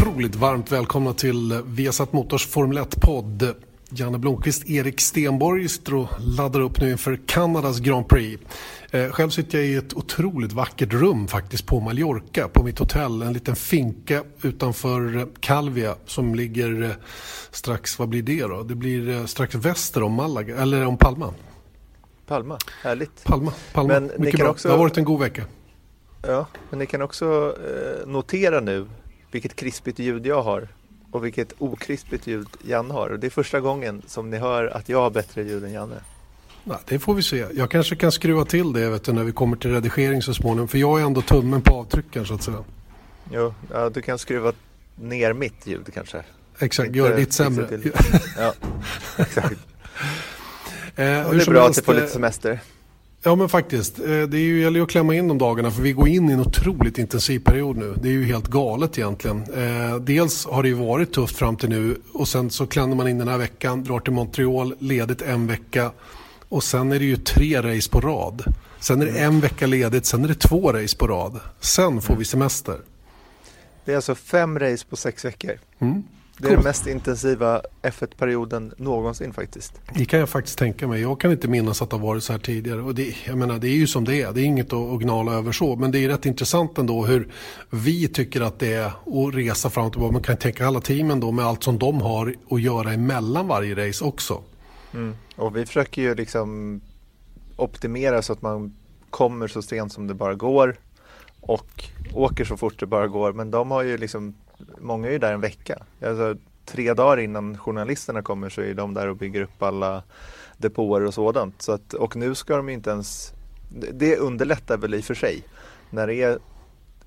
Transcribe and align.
Otroligt 0.00 0.34
varmt 0.34 0.72
välkomna 0.72 1.12
till 1.12 1.62
Viasat 1.66 2.12
Motors 2.12 2.46
Formel 2.46 2.78
1-podd. 2.78 3.54
Janne 3.90 4.18
Blomqvist, 4.18 4.70
Erik 4.70 5.00
Stenborg 5.00 5.68
sitter 5.68 5.94
och 5.94 6.08
laddar 6.18 6.60
upp 6.60 6.80
nu 6.80 6.90
inför 6.90 7.20
Kanadas 7.26 7.78
Grand 7.78 8.08
Prix. 8.08 8.42
Eh, 8.90 9.10
själv 9.10 9.30
sitter 9.30 9.58
jag 9.58 9.66
i 9.66 9.74
ett 9.74 9.94
otroligt 9.94 10.52
vackert 10.52 10.92
rum 10.92 11.28
faktiskt 11.28 11.66
på 11.66 11.80
Mallorca 11.80 12.48
på 12.48 12.62
mitt 12.62 12.78
hotell. 12.78 13.22
En 13.22 13.32
liten 13.32 13.56
finka 13.56 14.24
utanför 14.42 15.28
Calvia 15.40 15.94
som 16.06 16.34
ligger 16.34 16.82
eh, 16.82 16.90
strax, 17.50 17.98
vad 17.98 18.08
blir 18.08 18.22
det 18.22 18.42
då? 18.42 18.62
Det 18.62 18.74
blir 18.74 19.08
eh, 19.10 19.24
strax 19.24 19.54
väster 19.54 20.02
om 20.02 20.12
Malaga, 20.12 20.56
eller 20.56 20.86
om 20.86 20.96
Palma. 20.96 21.34
Palma, 22.26 22.58
härligt. 22.82 23.24
Palma, 23.24 23.52
Palma. 23.72 23.92
Men 23.92 24.10
mycket 24.18 24.40
bra. 24.40 24.50
också- 24.50 24.68
Det 24.68 24.74
har 24.74 24.78
varit 24.78 24.96
en 24.96 25.04
god 25.04 25.20
vecka. 25.20 25.44
Ja, 26.22 26.46
men 26.70 26.78
ni 26.78 26.86
kan 26.86 27.02
också 27.02 27.56
eh, 27.64 28.08
notera 28.08 28.60
nu 28.60 28.86
vilket 29.30 29.56
krispigt 29.56 29.98
ljud 29.98 30.26
jag 30.26 30.42
har 30.42 30.68
och 31.10 31.24
vilket 31.24 31.52
okrispigt 31.58 32.26
ljud 32.26 32.48
Janne 32.62 32.94
har. 32.94 33.10
Och 33.10 33.18
det 33.18 33.26
är 33.26 33.30
första 33.30 33.60
gången 33.60 34.02
som 34.06 34.30
ni 34.30 34.38
hör 34.38 34.66
att 34.66 34.88
jag 34.88 34.98
har 34.98 35.10
bättre 35.10 35.42
ljud 35.42 35.64
än 35.64 35.72
Janne. 35.72 36.00
Nej, 36.64 36.78
det 36.84 36.98
får 36.98 37.14
vi 37.14 37.22
se. 37.22 37.46
Jag 37.54 37.70
kanske 37.70 37.96
kan 37.96 38.12
skruva 38.12 38.44
till 38.44 38.72
det 38.72 38.90
vet 38.90 39.04
du, 39.04 39.12
när 39.12 39.24
vi 39.24 39.32
kommer 39.32 39.56
till 39.56 39.70
redigering 39.70 40.22
så 40.22 40.34
småningom. 40.34 40.68
För 40.68 40.78
jag 40.78 41.00
är 41.00 41.04
ändå 41.04 41.22
tummen 41.22 41.62
på 41.62 41.74
avtryckaren 41.74 42.26
så 42.26 42.34
att 42.34 42.42
säga. 42.42 42.64
Jo, 43.32 43.54
ja, 43.72 43.90
du 43.90 44.02
kan 44.02 44.18
skruva 44.18 44.52
ner 44.94 45.32
mitt 45.32 45.66
ljud 45.66 45.94
kanske. 45.94 46.22
Exakt, 46.58 46.94
gör 46.94 47.16
ditt 47.16 47.18
fixa 47.18 47.44
sämre. 47.44 47.68
till. 47.68 47.92
Ja, 48.38 48.52
exakt. 49.18 49.52
Eh, 49.52 49.56
det 50.96 51.06
är 51.06 51.50
bra 51.50 51.66
att 51.66 51.74
du 51.74 51.82
får 51.82 51.94
eh, 51.94 52.00
lite 52.00 52.12
semester. 52.12 52.60
Ja 53.22 53.34
men 53.34 53.48
faktiskt. 53.48 53.98
Eh, 53.98 54.22
Det 54.22 54.38
gäller 54.40 54.78
ju 54.78 54.82
att 54.84 54.90
klämma 54.90 55.14
in 55.14 55.28
de 55.28 55.38
dagarna 55.38 55.70
för 55.70 55.82
vi 55.82 55.92
går 55.92 56.08
in 56.08 56.30
i 56.30 56.32
en 56.32 56.40
otroligt 56.40 56.98
intensiv 56.98 57.38
period 57.40 57.76
nu. 57.76 57.94
Det 58.02 58.08
är 58.08 58.12
ju 58.12 58.24
helt 58.24 58.48
galet 58.48 58.98
egentligen. 58.98 59.42
Eh, 59.42 59.96
dels 59.96 60.46
har 60.46 60.62
det 60.62 60.68
ju 60.68 60.74
varit 60.74 61.12
tufft 61.12 61.36
fram 61.36 61.56
till 61.56 61.68
nu 61.68 61.96
och 62.12 62.28
sen 62.28 62.50
så 62.50 62.66
klämmer 62.66 62.94
man 62.94 63.08
in 63.08 63.18
den 63.18 63.28
här 63.28 63.38
veckan, 63.38 63.84
drar 63.84 64.00
till 64.00 64.12
Montreal, 64.12 64.74
ledigt 64.78 65.22
en 65.22 65.46
vecka 65.46 65.92
och 66.48 66.64
sen 66.64 66.92
är 66.92 66.98
det 66.98 67.04
ju 67.04 67.16
tre 67.16 67.62
race 67.62 67.90
på 67.90 68.00
rad. 68.00 68.44
Sen 68.80 69.02
är 69.02 69.06
det 69.06 69.18
en 69.20 69.40
vecka 69.40 69.66
ledigt, 69.66 70.06
sen 70.06 70.24
är 70.24 70.28
det 70.28 70.34
två 70.34 70.72
race 70.72 70.96
på 70.96 71.06
rad. 71.06 71.40
Sen 71.60 72.00
får 72.02 72.16
vi 72.16 72.24
semester. 72.24 72.76
Det 73.84 73.92
är 73.92 73.96
alltså 73.96 74.14
fem 74.14 74.58
race 74.58 74.84
på 74.90 74.96
sex 74.96 75.24
veckor. 75.24 75.52
Mm. 75.78 76.02
Det 76.40 76.48
är 76.48 76.52
den 76.52 76.64
mest 76.64 76.86
intensiva 76.86 77.62
F1-perioden 77.82 78.74
någonsin 78.76 79.32
faktiskt. 79.32 79.80
Det 79.94 80.04
kan 80.04 80.20
jag 80.20 80.28
faktiskt 80.28 80.58
tänka 80.58 80.88
mig. 80.88 81.00
Jag 81.00 81.20
kan 81.20 81.30
inte 81.30 81.48
minnas 81.48 81.82
att 81.82 81.90
det 81.90 81.96
har 81.96 82.06
varit 82.06 82.24
så 82.24 82.32
här 82.32 82.40
tidigare. 82.40 82.82
Och 82.82 82.94
det, 82.94 83.14
jag 83.26 83.38
menar, 83.38 83.58
det 83.58 83.68
är 83.68 83.76
ju 83.76 83.86
som 83.86 84.04
det 84.04 84.22
är. 84.22 84.32
Det 84.32 84.40
är 84.40 84.44
inget 84.44 84.72
att, 84.72 84.92
att 84.92 85.00
gnala 85.00 85.32
över 85.32 85.52
så. 85.52 85.76
Men 85.76 85.90
det 85.90 86.04
är 86.04 86.08
rätt 86.08 86.26
intressant 86.26 86.78
ändå 86.78 87.04
hur 87.04 87.28
vi 87.70 88.08
tycker 88.08 88.40
att 88.40 88.58
det 88.58 88.74
är 88.74 88.86
att 88.86 89.34
resa 89.34 89.70
fram 89.70 89.86
och 89.86 89.92
tillbaka. 89.92 90.12
Man 90.12 90.22
kan 90.22 90.36
tänka 90.36 90.66
alla 90.66 90.80
teamen 90.80 91.20
då 91.20 91.32
med 91.32 91.44
allt 91.44 91.62
som 91.62 91.78
de 91.78 92.00
har 92.00 92.34
att 92.50 92.60
göra 92.60 92.92
emellan 92.92 93.48
varje 93.48 93.88
race 93.88 94.04
också. 94.04 94.42
Mm. 94.94 95.14
Och 95.36 95.56
vi 95.56 95.66
försöker 95.66 96.02
ju 96.02 96.14
liksom 96.14 96.80
optimera 97.56 98.22
så 98.22 98.32
att 98.32 98.42
man 98.42 98.76
kommer 99.10 99.48
så 99.48 99.62
sent 99.62 99.92
som 99.92 100.06
det 100.06 100.14
bara 100.14 100.34
går 100.34 100.76
och 101.40 101.84
åker 102.12 102.44
så 102.44 102.56
fort 102.56 102.80
det 102.80 102.86
bara 102.86 103.08
går. 103.08 103.32
Men 103.32 103.50
de 103.50 103.70
har 103.70 103.82
ju 103.82 103.98
liksom, 103.98 104.34
många 104.78 105.08
är 105.08 105.12
ju 105.12 105.18
där 105.18 105.32
en 105.32 105.40
vecka. 105.40 105.78
Alltså, 106.02 106.36
tre 106.64 106.94
dagar 106.94 107.16
innan 107.20 107.58
journalisterna 107.58 108.22
kommer 108.22 108.48
så 108.48 108.60
är 108.60 108.74
de 108.74 108.94
där 108.94 109.08
och 109.08 109.16
bygger 109.16 109.42
upp 109.42 109.62
alla 109.62 110.02
depåer 110.58 111.04
och 111.04 111.14
sådant. 111.14 111.62
Så 111.62 111.72
att, 111.72 111.94
och 111.94 112.16
nu 112.16 112.34
ska 112.34 112.56
de 112.56 112.68
inte 112.68 112.90
ens, 112.90 113.32
det- 113.92 114.16
underlättar 114.16 114.76
väl 114.76 114.94
i 114.94 115.00
och 115.00 115.04
för 115.04 115.14
sig 115.14 115.42
när 115.90 116.06
det 116.06 116.14
är 116.14 116.38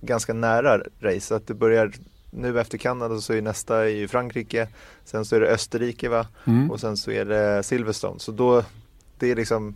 ganska 0.01 0.33
nära 0.33 0.81
race. 0.99 1.35
Att 1.35 1.47
det 1.47 1.53
börjar 1.53 1.91
nu 2.31 2.59
efter 2.59 2.77
Kanada 2.77 3.19
så 3.21 3.33
är 3.33 3.41
nästa 3.41 3.89
i 3.89 4.07
Frankrike, 4.07 4.67
sen 5.05 5.25
så 5.25 5.35
är 5.35 5.39
det 5.39 5.47
Österrike 5.47 6.09
va? 6.09 6.27
Mm. 6.47 6.71
och 6.71 6.79
sen 6.79 6.97
så 6.97 7.11
är 7.11 7.25
det 7.25 7.63
Silverstone. 7.63 8.19
Så 8.19 8.31
då, 8.31 8.63
det 9.19 9.31
är 9.31 9.35
liksom, 9.35 9.75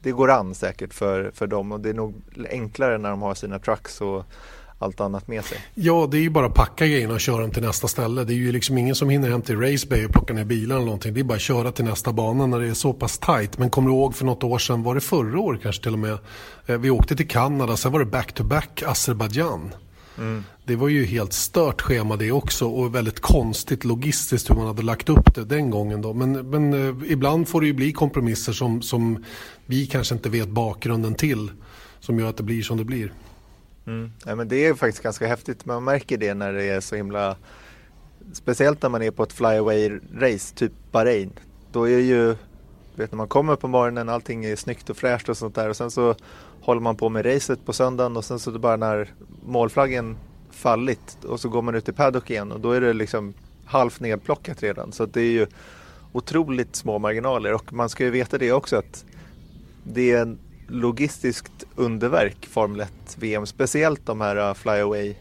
det 0.00 0.10
går 0.12 0.30
an 0.30 0.54
säkert 0.54 0.94
för, 0.94 1.30
för 1.34 1.46
dem 1.46 1.72
och 1.72 1.80
det 1.80 1.90
är 1.90 1.94
nog 1.94 2.14
enklare 2.50 2.98
när 2.98 3.10
de 3.10 3.22
har 3.22 3.34
sina 3.34 3.58
trucks 3.58 4.00
och 4.00 4.24
allt 4.78 5.00
annat 5.00 5.28
med 5.28 5.44
sig. 5.44 5.58
Ja, 5.74 6.08
det 6.10 6.18
är 6.18 6.20
ju 6.20 6.30
bara 6.30 6.46
att 6.46 6.54
packa 6.54 6.86
grejerna 6.86 7.14
och 7.14 7.20
köra 7.20 7.40
dem 7.40 7.50
till 7.50 7.62
nästa 7.62 7.88
ställe. 7.88 8.24
Det 8.24 8.32
är 8.32 8.36
ju 8.36 8.52
liksom 8.52 8.78
ingen 8.78 8.94
som 8.94 9.10
hinner 9.10 9.30
hem 9.30 9.42
till 9.42 9.60
Race 9.60 9.86
Bay 9.86 10.04
och 10.04 10.12
plocka 10.12 10.34
ner 10.34 10.44
bilar 10.44 10.76
eller 10.76 10.84
någonting. 10.84 11.14
Det 11.14 11.20
är 11.20 11.24
bara 11.24 11.34
att 11.34 11.40
köra 11.40 11.72
till 11.72 11.84
nästa 11.84 12.12
bana 12.12 12.46
när 12.46 12.58
det 12.60 12.68
är 12.68 12.74
så 12.74 12.92
pass 12.92 13.18
tight. 13.18 13.58
Men 13.58 13.70
kommer 13.70 13.88
du 13.90 13.94
ihåg 13.96 14.14
för 14.14 14.24
något 14.24 14.44
år 14.44 14.58
sedan, 14.58 14.82
var 14.82 14.94
det 14.94 15.00
förra 15.00 15.40
året 15.40 15.62
kanske 15.62 15.82
till 15.82 15.92
och 15.92 15.98
med? 15.98 16.18
Eh, 16.66 16.78
Vi 16.78 16.90
åkte 16.90 17.16
till 17.16 17.28
Kanada, 17.28 17.76
sen 17.76 17.92
var 17.92 17.98
det 17.98 18.06
back-to-back 18.06 18.82
Azerbaijan. 18.86 19.74
Det 20.64 20.76
var 20.76 20.88
ju 20.88 21.04
helt 21.04 21.32
stört 21.32 21.80
schema 21.82 22.16
det 22.16 22.32
också 22.32 22.66
och 22.66 22.94
väldigt 22.94 23.20
konstigt 23.20 23.84
logistiskt 23.84 24.50
hur 24.50 24.54
man 24.54 24.66
hade 24.66 24.82
lagt 24.82 25.08
upp 25.08 25.34
det 25.34 25.44
den 25.44 25.70
gången 25.70 26.02
då. 26.02 26.14
Men, 26.14 26.32
men 26.50 26.72
eh, 26.88 27.12
ibland 27.12 27.48
får 27.48 27.60
det 27.60 27.66
ju 27.66 27.72
bli 27.72 27.92
kompromisser 27.92 28.52
som, 28.52 28.82
som 28.82 29.24
vi 29.66 29.86
kanske 29.86 30.14
inte 30.14 30.28
vet 30.28 30.48
bakgrunden 30.48 31.14
till. 31.14 31.50
Som 32.00 32.18
gör 32.18 32.28
att 32.28 32.36
det 32.36 32.42
blir 32.42 32.62
som 32.62 32.76
det 32.76 32.84
blir. 32.84 33.12
Mm. 33.88 34.12
Ja, 34.26 34.34
men 34.34 34.48
det 34.48 34.66
är 34.66 34.74
faktiskt 34.74 35.02
ganska 35.02 35.26
häftigt. 35.26 35.64
Man 35.64 35.84
märker 35.84 36.18
det 36.18 36.34
när 36.34 36.52
det 36.52 36.64
är 36.64 36.80
så 36.80 36.96
himla 36.96 37.36
Speciellt 38.32 38.82
när 38.82 38.88
man 38.88 39.02
är 39.02 39.10
på 39.10 39.22
ett 39.22 39.32
flyaway-race, 39.32 40.54
typ 40.54 40.72
Bahrain. 40.92 41.32
Då 41.72 41.88
är 41.88 41.96
det 41.96 42.02
ju, 42.02 42.36
vet 42.94 43.12
när 43.12 43.16
man 43.16 43.28
kommer 43.28 43.56
på 43.56 43.68
morgonen, 43.68 44.08
allting 44.08 44.44
är 44.44 44.56
snyggt 44.56 44.90
och 44.90 44.96
fräscht 44.96 45.28
och 45.28 45.36
sånt 45.36 45.54
där. 45.54 45.68
Och 45.68 45.76
sen 45.76 45.90
så 45.90 46.14
håller 46.60 46.80
man 46.80 46.96
på 46.96 47.08
med 47.08 47.26
racet 47.26 47.66
på 47.66 47.72
söndagen 47.72 48.16
och 48.16 48.24
sen 48.24 48.38
så 48.38 48.50
är 48.50 48.52
det 48.52 48.58
bara 48.58 48.76
när 48.76 49.12
målflaggen 49.46 50.16
fallit 50.50 51.24
och 51.24 51.40
så 51.40 51.48
går 51.48 51.62
man 51.62 51.74
ut 51.74 51.88
i 51.88 51.92
paddock 51.92 52.30
igen 52.30 52.52
och 52.52 52.60
då 52.60 52.72
är 52.72 52.80
det 52.80 52.92
liksom 52.92 53.34
halvt 53.64 54.00
nedplockat 54.00 54.62
redan. 54.62 54.92
Så 54.92 55.06
det 55.06 55.20
är 55.20 55.32
ju 55.32 55.46
otroligt 56.12 56.76
små 56.76 56.98
marginaler 56.98 57.54
och 57.54 57.72
man 57.72 57.88
ska 57.88 58.04
ju 58.04 58.10
veta 58.10 58.38
det 58.38 58.52
också 58.52 58.76
att 58.76 59.04
det 59.84 60.12
är 60.12 60.22
en 60.22 60.38
logistiskt 60.68 61.64
underverk 61.76 62.46
Formel 62.46 62.80
1 62.80 62.92
VM, 63.18 63.46
speciellt 63.46 64.06
de 64.06 64.20
här 64.20 64.36
äh, 64.36 64.54
flyaway 64.54 65.16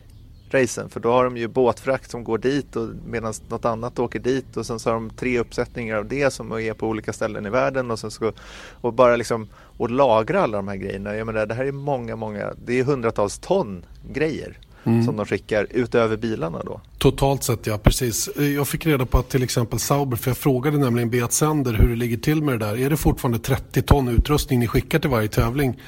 racen 0.51 0.89
för 0.89 0.99
då 0.99 1.11
har 1.11 1.23
de 1.23 1.37
ju 1.37 1.47
båtfrakt 1.47 2.11
som 2.11 2.23
går 2.23 2.37
dit 2.37 2.75
och 2.75 2.89
medan 3.05 3.33
något 3.47 3.65
annat 3.65 3.99
åker 3.99 4.19
dit 4.19 4.57
och 4.57 4.65
sen 4.65 4.79
så 4.79 4.89
har 4.89 4.93
de 4.93 5.09
tre 5.09 5.39
uppsättningar 5.39 5.95
av 5.95 6.05
det 6.05 6.33
som 6.33 6.51
är 6.51 6.73
på 6.73 6.87
olika 6.87 7.13
ställen 7.13 7.45
i 7.45 7.49
världen 7.49 7.91
och 7.91 7.99
sen 7.99 8.11
så 8.11 8.31
och 8.71 8.93
bara 8.93 9.15
liksom 9.15 9.47
och 9.77 9.89
lagra 9.89 10.41
alla 10.41 10.57
de 10.57 10.67
här 10.67 10.75
grejerna. 10.75 11.15
Jag 11.15 11.25
menar 11.25 11.45
det 11.45 11.53
här 11.53 11.65
är 11.65 11.71
många, 11.71 12.15
många, 12.15 12.53
det 12.65 12.79
är 12.79 12.83
hundratals 12.83 13.39
ton 13.39 13.85
grejer 14.09 14.57
som 15.05 15.15
de 15.17 15.25
skickar 15.25 15.67
utöver 15.69 16.17
bilarna 16.17 16.61
då. 16.65 16.81
Totalt 16.97 17.43
sett 17.43 17.67
ja, 17.67 17.77
precis. 17.77 18.27
Eh, 18.27 18.47
Jag 18.47 18.67
fick 18.67 18.85
reda 18.85 19.05
på 19.05 19.17
att 19.17 19.29
till 19.29 19.43
exempel 19.43 19.79
Sauber, 19.79 20.17
för 20.17 20.29
jag 20.29 20.37
frågade 20.37 20.77
nämligen 20.77 21.09
Beat 21.09 21.33
Sender 21.33 21.73
hur 21.73 21.89
det 21.89 21.95
ligger 21.95 22.17
till 22.17 22.43
med 22.43 22.59
det 22.59 22.65
där. 22.65 22.77
Är 22.79 22.89
det 22.89 22.97
fortfarande 22.97 23.39
30 23.39 23.81
ton 23.81 24.07
utrustning 24.07 24.59
ni 24.59 24.67
skickar 24.67 24.99
till 24.99 25.09
varje 25.09 25.27
tävling? 25.27 25.81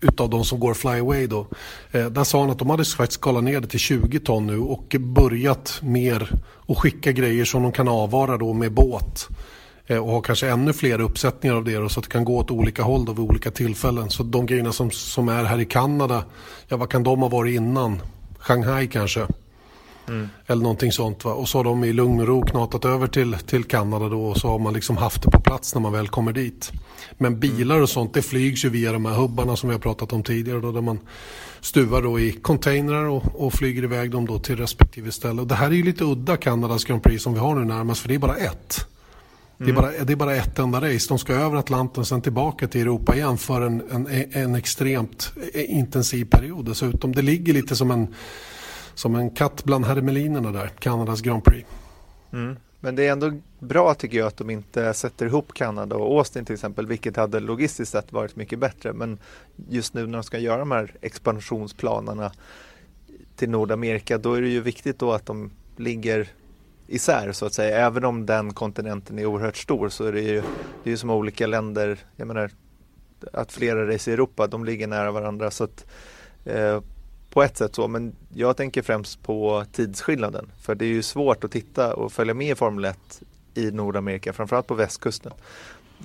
Utav 0.00 0.30
de 0.30 0.44
som 0.44 0.60
går 0.60 0.74
flyaway 0.74 1.26
då. 1.26 1.46
Eh, 1.92 2.06
där 2.06 2.24
sa 2.24 2.40
han 2.40 2.50
att 2.50 2.58
de 2.58 2.70
hade 2.70 2.84
faktiskt 2.84 3.20
skalat 3.20 3.44
ner 3.44 3.60
det 3.60 3.66
till 3.68 3.80
20 3.80 4.20
ton 4.20 4.46
nu 4.46 4.58
och 4.58 4.96
börjat 5.00 5.78
mer 5.82 6.30
och 6.44 6.78
skicka 6.78 7.12
grejer 7.12 7.44
som 7.44 7.62
de 7.62 7.72
kan 7.72 7.88
avvara 7.88 8.36
då 8.36 8.52
med 8.52 8.72
båt. 8.72 9.28
Eh, 9.86 9.98
och 9.98 10.10
ha 10.10 10.20
kanske 10.20 10.48
ännu 10.48 10.72
fler 10.72 11.00
uppsättningar 11.00 11.56
av 11.56 11.64
det 11.64 11.74
då, 11.76 11.88
så 11.88 12.00
att 12.00 12.04
det 12.04 12.10
kan 12.12 12.24
gå 12.24 12.36
åt 12.38 12.50
olika 12.50 12.82
håll 12.82 13.04
då 13.04 13.12
vid 13.12 13.24
olika 13.24 13.50
tillfällen. 13.50 14.10
Så 14.10 14.22
de 14.22 14.46
grejerna 14.46 14.72
som, 14.72 14.90
som 14.90 15.28
är 15.28 15.44
här 15.44 15.60
i 15.60 15.64
Kanada, 15.64 16.24
ja 16.68 16.76
vad 16.76 16.90
kan 16.90 17.02
de 17.02 17.20
ha 17.22 17.28
varit 17.28 17.54
innan? 17.54 18.00
Shanghai 18.46 18.86
kanske? 18.86 19.26
Eller 20.46 20.62
någonting 20.62 20.92
sånt. 20.92 21.24
Va? 21.24 21.32
Och 21.32 21.48
så 21.48 21.58
har 21.58 21.64
de 21.64 21.84
i 21.84 21.92
lugn 21.92 22.20
och 22.20 22.26
ro 22.26 22.42
knatat 22.42 22.84
över 22.84 23.06
till, 23.06 23.34
till 23.34 23.64
Kanada 23.64 24.08
då 24.08 24.26
och 24.26 24.36
så 24.36 24.48
har 24.48 24.58
man 24.58 24.74
liksom 24.74 24.96
haft 24.96 25.22
det 25.22 25.30
på 25.30 25.40
plats 25.40 25.74
när 25.74 25.80
man 25.80 25.92
väl 25.92 26.08
kommer 26.08 26.32
dit. 26.32 26.72
Men 27.18 27.40
bilar 27.40 27.80
och 27.80 27.88
sånt 27.88 28.14
det 28.14 28.22
flygs 28.22 28.64
ju 28.64 28.68
via 28.68 28.92
de 28.92 29.04
här 29.04 29.14
hubbarna 29.14 29.56
som 29.56 29.68
vi 29.68 29.74
har 29.74 29.80
pratat 29.80 30.12
om 30.12 30.22
tidigare 30.22 30.60
då, 30.60 30.72
där 30.72 30.80
man 30.80 30.98
stuvar 31.60 32.02
då 32.02 32.20
i 32.20 32.32
containrar 32.32 33.04
och, 33.04 33.24
och 33.34 33.52
flyger 33.52 33.82
iväg 33.82 34.10
dem 34.10 34.26
då 34.26 34.38
till 34.38 34.56
respektive 34.56 35.12
ställe. 35.12 35.40
Och 35.40 35.46
det 35.46 35.54
här 35.54 35.66
är 35.66 35.74
ju 35.74 35.84
lite 35.84 36.04
udda 36.04 36.36
Kanadas 36.36 36.84
Grand 36.84 37.02
Prix 37.02 37.22
som 37.22 37.32
vi 37.32 37.38
har 37.38 37.54
nu 37.54 37.64
närmast 37.64 38.00
för 38.00 38.08
det 38.08 38.14
är 38.14 38.18
bara 38.18 38.36
ett. 38.36 38.86
Det 39.58 39.70
är, 39.70 39.74
bara, 39.74 39.90
det 40.04 40.12
är 40.12 40.16
bara 40.16 40.34
ett 40.34 40.58
enda 40.58 40.80
race. 40.80 41.08
De 41.08 41.18
ska 41.18 41.32
över 41.32 41.56
Atlanten 41.56 42.00
och 42.00 42.06
sen 42.06 42.22
tillbaka 42.22 42.68
till 42.68 42.80
Europa 42.80 43.14
igen 43.16 43.38
för 43.38 43.60
en, 43.60 43.82
en, 43.90 44.32
en 44.32 44.54
extremt 44.54 45.32
e, 45.54 45.64
intensiv 45.64 46.24
period 46.24 46.64
dessutom. 46.64 47.14
Det 47.14 47.22
ligger 47.22 47.52
lite 47.52 47.76
som 47.76 47.90
en, 47.90 48.14
som 48.94 49.14
en 49.14 49.30
katt 49.30 49.64
bland 49.64 49.84
hermelinerna 49.84 50.52
där, 50.52 50.68
Kanadas 50.78 51.20
Grand 51.20 51.44
Prix. 51.44 51.68
Mm. 52.32 52.56
Men 52.80 52.96
det 52.96 53.06
är 53.06 53.12
ändå 53.12 53.32
bra 53.58 53.94
tycker 53.94 54.18
jag 54.18 54.26
att 54.26 54.36
de 54.36 54.50
inte 54.50 54.94
sätter 54.94 55.26
ihop 55.26 55.54
Kanada 55.54 55.96
och 55.96 56.18
Austin 56.18 56.44
till 56.44 56.54
exempel, 56.54 56.86
vilket 56.86 57.16
hade 57.16 57.40
logistiskt 57.40 57.92
sett 57.92 58.12
varit 58.12 58.36
mycket 58.36 58.58
bättre. 58.58 58.92
Men 58.92 59.18
just 59.68 59.94
nu 59.94 60.06
när 60.06 60.12
de 60.12 60.22
ska 60.22 60.38
göra 60.38 60.58
de 60.58 60.70
här 60.70 60.94
expansionsplanerna 61.00 62.32
till 63.36 63.50
Nordamerika, 63.50 64.18
då 64.18 64.34
är 64.34 64.42
det 64.42 64.48
ju 64.48 64.60
viktigt 64.60 64.98
då 64.98 65.12
att 65.12 65.26
de 65.26 65.50
ligger 65.76 66.28
isär 66.88 67.32
så 67.32 67.46
att 67.46 67.52
säga. 67.52 67.86
Även 67.86 68.04
om 68.04 68.26
den 68.26 68.54
kontinenten 68.54 69.18
är 69.18 69.26
oerhört 69.26 69.56
stor 69.56 69.88
så 69.88 70.04
är 70.04 70.12
det 70.12 70.20
ju, 70.20 70.40
det 70.82 70.88
är 70.88 70.90
ju 70.90 70.96
som 70.96 71.10
olika 71.10 71.46
länder, 71.46 71.98
jag 72.16 72.28
menar 72.28 72.50
att 73.32 73.52
flera 73.52 73.94
race 73.94 74.10
i 74.10 74.14
Europa, 74.14 74.46
de 74.46 74.64
ligger 74.64 74.86
nära 74.86 75.12
varandra. 75.12 75.50
så 75.50 75.64
att 75.64 75.86
eh, 76.44 76.80
på 77.30 77.42
ett 77.42 77.56
sätt 77.56 77.74
så, 77.74 77.88
men 77.88 78.14
jag 78.34 78.56
tänker 78.56 78.82
främst 78.82 79.22
på 79.22 79.64
tidsskillnaden. 79.72 80.50
För 80.60 80.74
det 80.74 80.84
är 80.84 80.88
ju 80.88 81.02
svårt 81.02 81.44
att 81.44 81.50
titta 81.50 81.94
och 81.94 82.12
följa 82.12 82.34
med 82.34 82.50
i 82.50 82.54
Formel 82.54 82.84
1 82.84 83.22
i 83.54 83.70
Nordamerika, 83.70 84.32
framförallt 84.32 84.66
på 84.66 84.74
västkusten. 84.74 85.32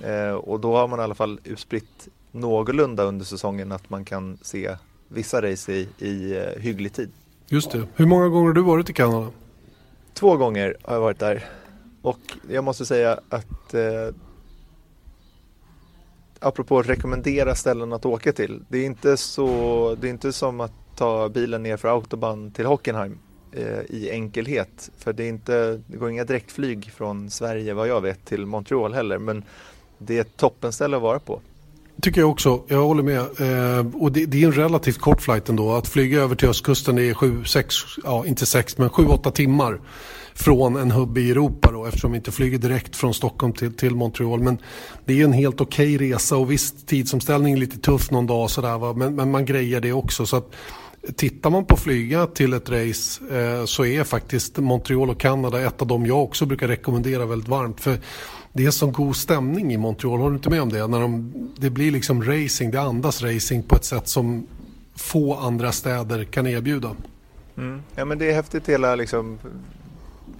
Eh, 0.02 0.32
och 0.32 0.60
då 0.60 0.76
har 0.76 0.88
man 0.88 1.00
i 1.00 1.02
alla 1.02 1.14
fall 1.14 1.40
utspritt 1.44 2.08
någorlunda 2.30 3.02
under 3.02 3.24
säsongen 3.24 3.72
att 3.72 3.90
man 3.90 4.04
kan 4.04 4.38
se 4.42 4.76
vissa 5.08 5.42
race 5.42 5.72
i, 5.72 5.88
i 5.98 6.36
eh, 6.36 6.62
hygglig 6.62 6.92
tid. 6.92 7.10
Just 7.48 7.70
det. 7.70 7.86
Hur 7.94 8.06
många 8.06 8.28
gånger 8.28 8.46
har 8.46 8.54
du 8.54 8.62
varit 8.62 8.90
i 8.90 8.92
Kanada? 8.92 9.30
Två 10.14 10.36
gånger 10.36 10.76
har 10.82 10.94
jag 10.94 11.00
varit 11.00 11.18
där. 11.18 11.44
Och 12.02 12.18
jag 12.48 12.64
måste 12.64 12.86
säga 12.86 13.20
att 13.28 13.74
eh, 13.74 14.14
apropå 16.40 16.78
att 16.78 16.88
rekommendera 16.88 17.54
ställen 17.54 17.92
att 17.92 18.06
åka 18.06 18.32
till. 18.32 18.64
Det 18.68 18.78
är 18.78 18.86
inte, 18.86 19.16
så, 19.16 19.96
det 20.00 20.06
är 20.06 20.10
inte 20.10 20.32
som 20.32 20.60
att 20.60 20.72
ta 20.96 21.28
bilen 21.28 21.62
ner 21.62 21.76
för 21.76 21.88
autobahn 21.88 22.50
till 22.50 22.66
Hockenheim 22.66 23.18
eh, 23.52 23.80
i 23.88 24.10
enkelhet. 24.10 24.90
För 24.98 25.12
det, 25.12 25.24
är 25.24 25.28
inte, 25.28 25.80
det 25.86 25.96
går 25.96 26.10
inga 26.10 26.24
direktflyg 26.24 26.92
från 26.92 27.30
Sverige 27.30 27.74
vad 27.74 27.88
jag 27.88 28.00
vet 28.00 28.24
till 28.24 28.46
Montreal 28.46 28.94
heller. 28.94 29.18
Men 29.18 29.44
det 29.98 30.16
är 30.16 30.20
ett 30.20 30.36
toppenställe 30.36 30.96
att 30.96 31.02
vara 31.02 31.18
på. 31.18 31.40
Tycker 32.00 32.20
jag 32.20 32.30
också. 32.30 32.62
Jag 32.68 32.86
håller 32.86 33.02
med. 33.02 33.18
Eh, 33.18 33.86
och 33.96 34.12
det, 34.12 34.26
det, 34.26 34.42
är 34.42 34.46
en 34.46 34.52
relativt 34.52 34.98
kort 34.98 35.22
flight 35.22 35.48
ändå. 35.48 35.72
Att 35.72 35.88
flyga 35.88 36.20
över 36.20 36.34
till 36.34 36.48
östkusten 36.48 36.98
är 36.98 37.14
sju, 37.14 37.44
sex, 37.44 37.74
ja 38.04 38.26
inte 38.26 38.46
sex 38.46 38.78
men 38.78 38.90
sju, 38.90 39.06
åtta 39.06 39.30
timmar 39.30 39.80
från 40.34 40.76
en 40.76 40.90
hubb 40.90 41.18
i 41.18 41.30
Europa 41.30 41.72
då 41.72 41.84
eftersom 41.86 42.12
vi 42.12 42.16
inte 42.16 42.32
flyger 42.32 42.58
direkt 42.58 42.96
från 42.96 43.14
Stockholm 43.14 43.52
till, 43.52 43.76
till 43.76 43.94
Montreal. 43.94 44.40
Men 44.40 44.58
det 45.04 45.20
är 45.20 45.24
en 45.24 45.32
helt 45.32 45.60
okej 45.60 45.96
okay 45.96 46.08
resa 46.12 46.36
och 46.36 46.50
visst 46.50 46.86
tidsomställningen 46.86 47.56
är 47.56 47.60
lite 47.60 47.78
tuff 47.78 48.10
någon 48.10 48.26
dag 48.26 48.50
sådär 48.50 48.78
va? 48.78 48.92
Men, 48.92 49.14
men 49.14 49.30
man 49.30 49.44
grejer 49.44 49.80
det 49.80 49.92
också. 49.92 50.26
Så 50.26 50.36
att, 50.36 50.54
Tittar 51.16 51.50
man 51.50 51.64
på 51.64 51.76
flyga 51.76 52.26
till 52.26 52.52
ett 52.52 52.70
race 52.70 53.24
eh, 53.38 53.64
så 53.64 53.84
är 53.84 54.04
faktiskt 54.04 54.58
Montreal 54.58 55.10
och 55.10 55.20
Kanada 55.20 55.60
ett 55.60 55.82
av 55.82 55.88
dem 55.88 56.06
jag 56.06 56.22
också 56.22 56.46
brukar 56.46 56.68
rekommendera 56.68 57.26
väldigt 57.26 57.48
varmt. 57.48 57.80
För 57.80 57.98
det 58.52 58.66
är 58.66 58.70
så 58.70 58.86
god 58.86 59.16
stämning 59.16 59.72
i 59.72 59.76
Montreal, 59.76 60.18
håller 60.18 60.30
du 60.30 60.36
inte 60.36 60.50
med 60.50 60.62
om 60.62 60.68
det? 60.68 60.86
När 60.86 61.00
de, 61.00 61.32
det 61.56 61.70
blir 61.70 61.90
liksom 61.90 62.24
racing, 62.24 62.72
det 62.72 62.80
andas 62.80 63.22
racing 63.22 63.68
på 63.68 63.76
ett 63.76 63.84
sätt 63.84 64.08
som 64.08 64.46
få 64.94 65.34
andra 65.34 65.72
städer 65.72 66.24
kan 66.24 66.46
erbjuda. 66.46 66.96
Mm. 67.56 67.82
Ja 67.94 68.04
men 68.04 68.18
det 68.18 68.30
är 68.30 68.34
häftigt 68.34 68.68
hela 68.68 68.94
liksom 68.94 69.38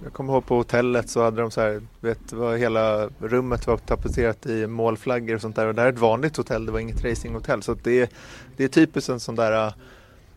jag 0.03 0.13
kommer 0.13 0.33
ihåg 0.33 0.45
på 0.45 0.55
hotellet 0.55 1.09
så 1.09 1.23
hade 1.23 1.41
de 1.41 1.51
så 1.51 1.61
här, 1.61 1.81
vet 1.99 2.33
vad 2.33 2.59
hela 2.59 3.09
rummet 3.19 3.67
var 3.67 3.77
tapetserat 3.77 4.45
i 4.45 4.67
målflaggor 4.67 5.35
och 5.35 5.41
sånt 5.41 5.55
där 5.55 5.67
och 5.67 5.75
det 5.75 5.81
här 5.81 5.87
är 5.87 5.93
ett 5.93 5.99
vanligt 5.99 6.37
hotell, 6.37 6.65
det 6.65 6.71
var 6.71 6.79
inget 6.79 7.05
racinghotell 7.05 7.63
så 7.63 7.73
det 7.83 8.01
är, 8.01 8.09
det 8.57 8.63
är 8.63 8.67
typiskt 8.67 9.09
en 9.09 9.19
sån 9.19 9.35
där 9.35 9.73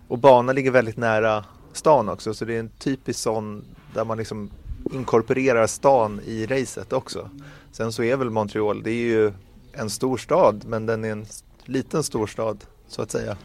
och 0.09 0.19
banan 0.19 0.55
ligger 0.55 0.71
väldigt 0.71 0.97
nära 0.97 1.45
stan 1.73 2.09
också 2.09 2.35
så 2.35 2.45
det 2.45 2.55
är 2.55 2.61
en 2.61 2.71
typisk 2.79 3.21
sån 3.21 3.65
där 3.95 4.05
man 4.05 4.19
liksom 4.19 4.51
inkorporerar 4.93 5.67
stan 5.67 6.21
i 6.27 6.47
racet 6.47 6.93
också. 6.93 7.31
Sen 7.77 7.93
så 7.93 8.03
är 8.03 8.17
väl 8.17 8.31
Montreal, 8.31 8.83
det 8.83 8.91
är 8.91 9.07
ju 9.07 9.33
en 9.73 9.91
stor 9.91 10.17
stad 10.17 10.65
men 10.67 10.87
den 10.87 11.05
är 11.05 11.13
en 11.13 11.27
liten 11.65 12.03
storstad 12.03 12.65
så 12.89 13.03
att 13.03 13.11
säga. 13.11 13.37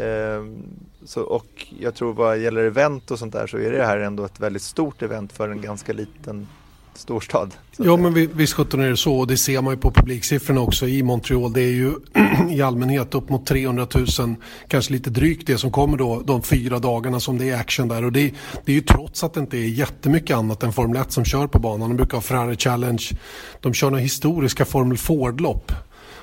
Ehm, 0.00 0.62
så, 1.04 1.22
och 1.22 1.66
jag 1.78 1.94
tror 1.94 2.14
vad 2.14 2.38
gäller 2.38 2.64
event 2.64 3.10
och 3.10 3.18
sånt 3.18 3.32
där 3.32 3.46
så 3.46 3.58
är 3.58 3.72
det 3.72 3.86
här 3.86 3.98
ändå 3.98 4.24
ett 4.24 4.40
väldigt 4.40 4.62
stort 4.62 5.02
event 5.02 5.32
för 5.32 5.48
en 5.48 5.60
ganska 5.60 5.92
liten 5.92 6.48
storstad. 6.98 7.54
Ja 7.76 7.96
men 7.96 8.28
visst 8.34 8.52
sjutton 8.52 8.80
är 8.80 8.90
det 8.90 8.96
så 8.96 9.18
och 9.18 9.26
det 9.26 9.36
ser 9.36 9.62
man 9.62 9.74
ju 9.74 9.80
på 9.80 9.90
publiksiffrorna 9.90 10.60
också 10.60 10.88
i 10.88 11.02
Montreal. 11.02 11.52
Det 11.52 11.62
är 11.62 11.72
ju 11.72 11.92
i 12.50 12.62
allmänhet 12.62 13.14
upp 13.14 13.28
mot 13.28 13.46
300 13.46 13.86
000, 13.94 14.06
kanske 14.68 14.92
lite 14.92 15.10
drygt 15.10 15.46
det 15.46 15.58
som 15.58 15.70
kommer 15.70 15.98
då 15.98 16.22
de 16.26 16.42
fyra 16.42 16.78
dagarna 16.78 17.20
som 17.20 17.38
det 17.38 17.50
är 17.50 17.56
action 17.56 17.88
där. 17.88 18.04
Och 18.04 18.12
det, 18.12 18.34
det 18.64 18.72
är 18.72 18.76
ju 18.76 18.80
trots 18.80 19.24
att 19.24 19.34
det 19.34 19.40
inte 19.40 19.56
är 19.56 19.68
jättemycket 19.68 20.36
annat 20.36 20.62
än 20.62 20.72
Formel 20.72 21.02
1 21.02 21.12
som 21.12 21.24
kör 21.24 21.46
på 21.46 21.58
banan. 21.58 21.88
De 21.88 21.96
brukar 21.96 22.16
ha 22.16 22.22
Ferrari 22.22 22.56
Challenge, 22.56 23.04
de 23.60 23.74
kör 23.74 23.90
några 23.90 24.02
historiska 24.02 24.64
Formel 24.64 24.98
Ford-lopp. 24.98 25.72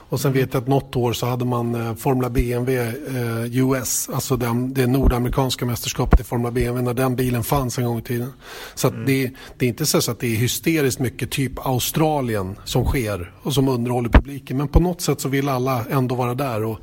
Och 0.09 0.19
sen 0.19 0.33
vet 0.33 0.53
jag 0.53 0.61
att 0.61 0.67
något 0.67 0.95
år 0.95 1.13
så 1.13 1.25
hade 1.25 1.45
man 1.45 1.75
eh, 1.75 1.95
Formula 1.95 2.29
BMW 2.29 2.93
eh, 3.07 3.57
US, 3.57 4.09
alltså 4.13 4.37
den, 4.37 4.73
det 4.73 4.87
nordamerikanska 4.87 5.65
mästerskapet 5.65 6.19
i 6.19 6.23
Formula 6.23 6.51
BMW 6.51 6.85
när 6.85 6.93
den 6.93 7.15
bilen 7.15 7.43
fanns 7.43 7.77
en 7.77 7.85
gång 7.85 7.99
i 7.99 8.01
tiden. 8.01 8.33
Så 8.75 8.87
mm. 8.87 9.05
det, 9.05 9.31
det, 9.57 9.65
är 9.65 9.69
inte 9.69 9.85
så 9.85 10.11
att 10.11 10.19
det 10.19 10.27
är 10.27 10.35
hysteriskt 10.35 10.99
mycket 10.99 11.31
typ 11.31 11.65
Australien 11.65 12.55
som 12.63 12.85
sker 12.85 13.33
och 13.41 13.53
som 13.53 13.67
underhåller 13.67 14.09
publiken. 14.09 14.57
Men 14.57 14.67
på 14.67 14.79
något 14.79 15.01
sätt 15.01 15.21
så 15.21 15.29
vill 15.29 15.49
alla 15.49 15.85
ändå 15.89 16.15
vara 16.15 16.33
där. 16.33 16.63
Och 16.63 16.79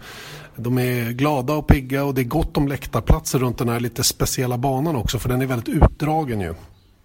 de 0.56 0.78
är 0.78 1.10
glada 1.10 1.52
och 1.52 1.66
pigga 1.66 2.04
och 2.04 2.14
det 2.14 2.20
är 2.20 2.24
gott 2.24 2.56
om 2.56 2.68
läktarplatser 2.68 3.38
runt 3.38 3.58
den 3.58 3.68
här 3.68 3.80
lite 3.80 4.04
speciella 4.04 4.58
banan 4.58 4.96
också 4.96 5.18
för 5.18 5.28
den 5.28 5.42
är 5.42 5.46
väldigt 5.46 5.68
utdragen 5.68 6.40
ju. 6.40 6.54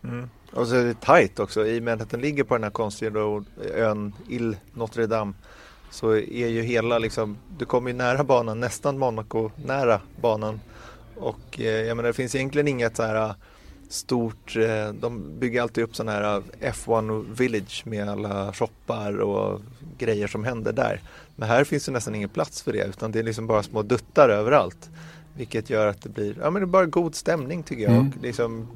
Mm. 0.04 0.30
Och 0.54 0.68
så 0.68 0.76
är 0.76 0.84
det 0.84 1.02
tajt 1.02 1.40
också 1.40 1.68
i 1.68 1.80
och 1.80 1.84
med 1.84 2.02
att 2.02 2.10
den 2.10 2.22
ligger 2.22 2.44
på 2.44 2.54
den 2.56 2.64
här 2.64 2.72
konstiga 2.72 3.12
ön 3.76 4.14
Ile 4.28 4.58
Notre 4.74 5.08
Dame 5.08 5.34
så 5.90 6.12
är 6.16 6.48
ju 6.48 6.62
hela 6.62 7.00
liksom, 7.00 7.38
du 7.58 7.66
kommer 7.66 7.92
ju 7.92 7.98
nära 7.98 8.24
banan, 8.24 8.60
nästan 8.60 8.98
Monaco 8.98 9.52
nära 9.66 10.02
banan. 10.22 10.60
Och 11.16 11.60
eh, 11.60 11.66
jag 11.66 11.98
menar 11.98 12.08
det 12.08 12.14
finns 12.14 12.36
egentligen 12.36 12.68
inget 12.68 12.96
så 12.96 13.04
här 13.04 13.34
stort, 13.90 14.56
eh, 14.56 14.94
de 14.94 15.40
bygger 15.40 15.62
alltid 15.62 15.84
upp 15.84 15.96
sådana 15.96 16.12
här 16.12 16.42
F1 16.62 17.26
Village 17.38 17.84
med 17.86 18.10
alla 18.10 18.54
shoppar 18.54 19.20
och 19.20 19.62
grejer 19.98 20.28
som 20.28 20.44
händer 20.44 20.74
där. 20.74 21.02
Men 21.36 21.50
här 21.50 21.64
finns 21.64 21.86
det 21.86 21.92
nästan 21.92 22.16
ingen 22.16 22.30
plats 22.30 22.62
för 22.62 22.74
det 22.74 22.86
utan 22.86 23.12
det 23.12 23.20
är 23.20 23.24
liksom 23.24 23.48
bara 23.48 23.64
små 23.64 23.82
duttar 23.82 24.30
överallt. 24.30 24.90
Vilket 25.36 25.70
gör 25.70 25.88
att 25.88 26.02
det 26.02 26.10
blir, 26.10 26.36
ja 26.42 26.50
men 26.50 26.62
det 26.62 26.66
är 26.66 26.68
bara 26.68 26.86
god 26.86 27.16
stämning 27.16 27.64
tycker 27.64 27.84
jag. 27.84 27.92
Mm. 27.92 28.08
Och 28.08 28.24
liksom, 28.24 28.68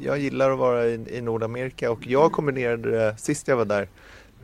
jag 0.00 0.18
gillar 0.18 0.50
att 0.50 0.58
vara 0.58 0.86
i, 0.86 1.06
i 1.10 1.20
Nordamerika 1.20 1.90
och 1.90 2.06
jag 2.06 2.32
kombinerade 2.32 2.90
det 2.90 3.16
sist 3.18 3.48
jag 3.48 3.56
var 3.56 3.64
där 3.64 3.88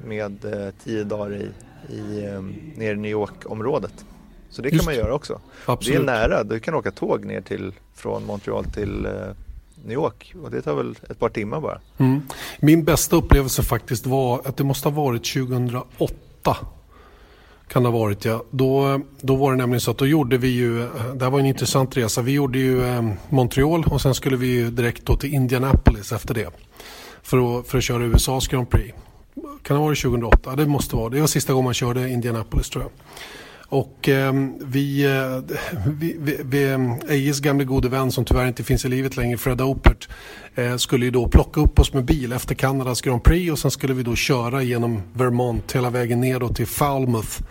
med 0.05 0.45
eh, 0.45 0.75
tio 0.85 1.05
dagar 1.05 1.35
i 1.35 1.49
i, 1.89 2.27
um, 2.27 2.55
nere 2.77 2.93
i 2.93 2.97
New 2.97 3.11
York-området. 3.11 4.05
Så 4.51 4.63
det 4.63 4.71
kan 4.71 4.85
man 4.85 4.95
göra 4.95 5.15
också. 5.15 5.41
Absolut. 5.67 5.99
Det 5.99 6.03
är 6.03 6.07
nära, 6.07 6.45
du 6.45 6.61
kan 6.61 6.75
åka 6.75 6.91
tåg 6.91 7.25
ner 7.25 7.41
till, 7.41 7.73
från 7.95 8.27
Montreal 8.27 8.65
till 8.65 9.07
uh, 9.07 9.13
New 9.85 9.93
York 9.93 10.35
och 10.43 10.51
det 10.51 10.63
tar 10.63 10.75
väl 10.75 10.99
ett 11.11 11.19
par 11.19 11.29
timmar 11.29 11.61
bara. 11.61 11.81
Mm. 11.99 12.23
Min 12.61 12.85
bästa 12.85 13.17
upplevelse 13.17 13.63
faktiskt 13.63 14.07
var 14.07 14.41
att 14.45 14.57
det 14.57 14.65
måste 14.65 14.89
ha 14.89 15.05
varit 15.05 15.33
2008 15.33 16.57
kan 17.69 17.83
det 17.83 17.89
ha 17.89 17.99
varit 17.99 18.25
ja. 18.25 18.45
Då, 18.51 19.01
då 19.21 19.37
var 19.37 19.51
det 19.51 19.57
nämligen 19.57 19.81
så 19.81 19.91
att 19.91 19.99
då 19.99 20.07
gjorde 20.07 20.39
vi 20.39 20.49
ju, 20.49 20.79
det 21.15 21.25
här 21.25 21.31
var 21.31 21.41
en 21.41 21.47
intressant 21.47 21.97
resa. 21.97 22.23
Vi 22.23 22.33
gjorde 22.33 22.59
ju 22.59 22.85
eh, 22.85 23.03
Montreal 23.29 23.85
och 23.85 24.01
sen 24.01 24.15
skulle 24.15 24.37
vi 24.37 24.47
ju 24.47 24.71
direkt 24.71 25.07
då 25.07 25.17
till 25.17 25.35
Indianapolis 25.35 26.13
efter 26.13 26.35
det. 26.35 26.51
För 27.23 27.59
att, 27.59 27.67
för 27.67 27.79
att 27.79 27.85
köra 27.85 28.05
USAs 28.05 28.49
Grand 28.49 28.71
Prix. 28.71 28.95
Kan 29.35 29.75
det 29.75 29.75
ha 29.75 29.85
varit 29.85 30.03
2008? 30.03 30.57
Det 30.57 30.67
måste 30.67 30.97
vara. 30.97 31.09
Det 31.09 31.21
var 31.21 31.27
sista 31.27 31.53
gången 31.53 31.65
man 31.65 31.75
körde 31.75 32.11
Indianapolis 32.11 32.71
tror 32.71 32.85
jag. 32.85 32.93
Och 33.69 34.09
ehm, 34.09 34.55
eh, 34.61 34.67
vi, 34.67 35.07
vi, 35.87 36.17
vi, 36.19 36.39
vi 36.45 36.99
Ejes 37.09 37.41
gamle 37.41 37.65
gode 37.65 37.89
vän 37.89 38.13
som 38.13 38.25
tyvärr 38.25 38.47
inte 38.47 38.65
finns 38.65 38.85
i 38.85 38.89
livet 38.89 39.17
längre, 39.17 39.39
Fred 39.39 39.61
Opert, 39.61 40.09
eh, 40.55 40.77
skulle 40.77 41.05
ju 41.05 41.11
då 41.11 41.29
plocka 41.29 41.61
upp 41.61 41.79
oss 41.79 41.93
med 41.93 42.05
bil 42.05 42.33
efter 42.33 42.55
Kanadas 42.55 43.01
Grand 43.01 43.23
Prix 43.23 43.53
och 43.53 43.59
sen 43.59 43.71
skulle 43.71 43.95
vi 43.95 44.03
då 44.03 44.15
köra 44.15 44.63
genom 44.63 45.03
Vermont 45.13 45.73
hela 45.73 45.91
vägen 45.91 46.21
ner 46.21 46.41
då 46.41 46.49
till 46.49 46.67
Falmouth. 46.67 47.43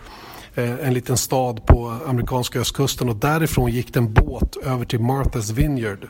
Eh, 0.54 0.86
en 0.86 0.94
liten 0.94 1.16
stad 1.16 1.66
på 1.66 1.98
amerikanska 2.06 2.60
östkusten 2.60 3.08
och 3.08 3.16
därifrån 3.16 3.70
gick 3.70 3.94
det 3.94 3.98
en 3.98 4.12
båt 4.12 4.56
över 4.56 4.84
till 4.84 4.98
Martha's 4.98 5.52
Vineyard 5.52 6.08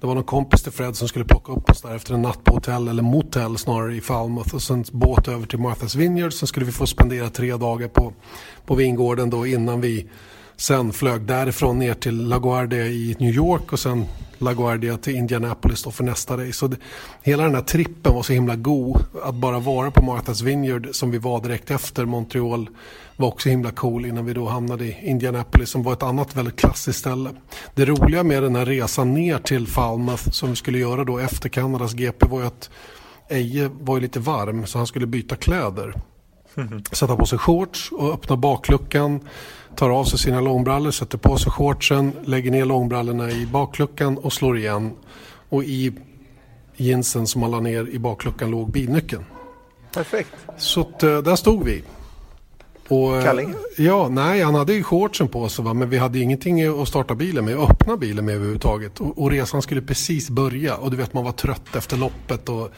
det 0.00 0.06
var 0.06 0.14
någon 0.14 0.24
kompis 0.24 0.62
till 0.62 0.72
Fred 0.72 0.96
som 0.96 1.08
skulle 1.08 1.24
plocka 1.24 1.52
upp 1.52 1.70
oss 1.70 1.82
där 1.82 1.94
efter 1.96 2.14
en 2.14 2.22
natt 2.22 2.44
på 2.44 2.54
hotell, 2.54 2.88
eller 2.88 3.02
motell 3.02 3.58
snarare, 3.58 3.94
i 3.94 4.00
Falmouth. 4.00 4.54
Och 4.54 4.62
sen 4.62 4.84
båt 4.92 5.28
över 5.28 5.46
till 5.46 5.58
Martha's 5.58 5.96
Vineyard. 5.96 6.32
Sen 6.32 6.46
skulle 6.46 6.66
vi 6.66 6.72
få 6.72 6.86
spendera 6.86 7.30
tre 7.30 7.56
dagar 7.56 7.88
på, 7.88 8.12
på 8.66 8.74
vingården 8.74 9.30
då 9.30 9.46
innan 9.46 9.80
vi 9.80 10.06
Sen 10.56 10.92
flög 10.92 11.22
därifrån 11.22 11.78
ner 11.78 11.94
till 11.94 12.28
LaGuardia 12.28 12.86
i 12.86 13.16
New 13.18 13.34
York 13.34 13.72
och 13.72 13.78
sen 13.80 14.06
LaGuardia 14.38 14.96
till 14.96 15.16
Indianapolis 15.16 15.82
då 15.82 15.90
för 15.90 16.04
nästa 16.04 16.36
race. 16.36 16.52
Så 16.52 16.66
det, 16.66 16.76
hela 17.22 17.42
den 17.42 17.54
här 17.54 17.62
trippen 17.62 18.14
var 18.14 18.22
så 18.22 18.32
himla 18.32 18.56
god. 18.56 19.04
Att 19.24 19.34
bara 19.34 19.58
vara 19.58 19.90
på 19.90 20.00
Martha's 20.00 20.44
Vineyard 20.44 20.88
som 20.92 21.10
vi 21.10 21.18
var 21.18 21.40
direkt 21.40 21.70
efter 21.70 22.04
Montreal 22.04 22.68
var 23.16 23.28
också 23.28 23.48
himla 23.48 23.70
cool 23.70 24.06
innan 24.06 24.26
vi 24.26 24.32
då 24.32 24.48
hamnade 24.48 24.84
i 24.84 24.96
Indianapolis 25.02 25.70
som 25.70 25.82
var 25.82 25.92
ett 25.92 26.02
annat 26.02 26.36
väldigt 26.36 26.56
klassiskt 26.56 26.98
ställe. 26.98 27.30
Det 27.74 27.84
roliga 27.84 28.22
med 28.22 28.42
den 28.42 28.56
här 28.56 28.66
resan 28.66 29.14
ner 29.14 29.38
till 29.38 29.66
Falmouth 29.66 30.30
som 30.30 30.50
vi 30.50 30.56
skulle 30.56 30.78
göra 30.78 31.04
då 31.04 31.18
efter 31.18 31.48
Kanadas 31.48 31.92
GP 31.92 32.26
var 32.26 32.40
ju 32.40 32.46
att 32.46 32.70
Eje 33.28 33.70
var 33.80 33.96
ju 33.96 34.00
lite 34.00 34.20
varm 34.20 34.66
så 34.66 34.78
han 34.78 34.86
skulle 34.86 35.06
byta 35.06 35.36
kläder. 35.36 35.94
Sätta 36.92 37.16
på 37.16 37.26
sig 37.26 37.38
shorts 37.38 37.92
och 37.92 38.14
öppna 38.14 38.36
bakluckan. 38.36 39.20
Tar 39.76 39.90
av 39.90 40.04
sig 40.04 40.18
sina 40.18 40.40
långbrallor, 40.40 40.90
sätter 40.90 41.18
på 41.18 41.36
sig 41.36 41.52
shortsen, 41.52 42.12
lägger 42.24 42.50
ner 42.50 42.64
långbrallorna 42.64 43.30
i 43.30 43.46
bakluckan 43.46 44.18
och 44.18 44.32
slår 44.32 44.58
igen. 44.58 44.92
Och 45.48 45.64
i 45.64 45.92
jeansen 46.76 47.26
som 47.26 47.42
han 47.42 47.50
la 47.50 47.60
ner 47.60 47.88
i 47.88 47.98
bakluckan 47.98 48.50
låg 48.50 48.70
bilnyckeln. 48.70 49.24
Perfekt. 49.94 50.30
Så 50.58 50.80
att, 50.80 51.02
eh, 51.02 51.18
där 51.18 51.36
stod 51.36 51.64
vi. 51.64 51.82
Och, 52.88 53.16
eh, 53.16 53.24
Kalling? 53.24 53.54
Ja, 53.76 54.08
nej 54.08 54.42
han 54.42 54.54
hade 54.54 54.74
ju 54.74 54.82
shortsen 54.82 55.28
på 55.28 55.48
sig 55.48 55.64
va? 55.64 55.74
men 55.74 55.90
vi 55.90 55.98
hade 55.98 56.18
ingenting 56.18 56.82
att 56.82 56.88
starta 56.88 57.14
bilen 57.14 57.44
med, 57.44 57.58
öppna 57.58 57.96
bilen 57.96 58.24
med 58.24 58.34
överhuvudtaget. 58.34 59.00
Och, 59.00 59.22
och 59.22 59.30
resan 59.30 59.62
skulle 59.62 59.82
precis 59.82 60.30
börja 60.30 60.76
och 60.76 60.90
du 60.90 60.96
vet 60.96 61.14
man 61.14 61.24
var 61.24 61.32
trött 61.32 61.76
efter 61.76 61.96
loppet 61.96 62.48
och 62.48 62.70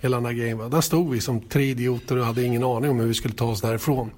hela 0.00 0.16
den 0.16 0.26
här 0.26 0.32
grejen. 0.32 0.58
Va? 0.58 0.68
Där 0.68 0.80
stod 0.80 1.10
vi 1.10 1.20
som 1.20 1.40
tre 1.40 1.64
idioter 1.64 2.18
och 2.18 2.24
hade 2.24 2.42
ingen 2.42 2.64
aning 2.64 2.90
om 2.90 3.00
hur 3.00 3.06
vi 3.06 3.14
skulle 3.14 3.34
ta 3.34 3.44
oss 3.44 3.60
därifrån. 3.60 4.10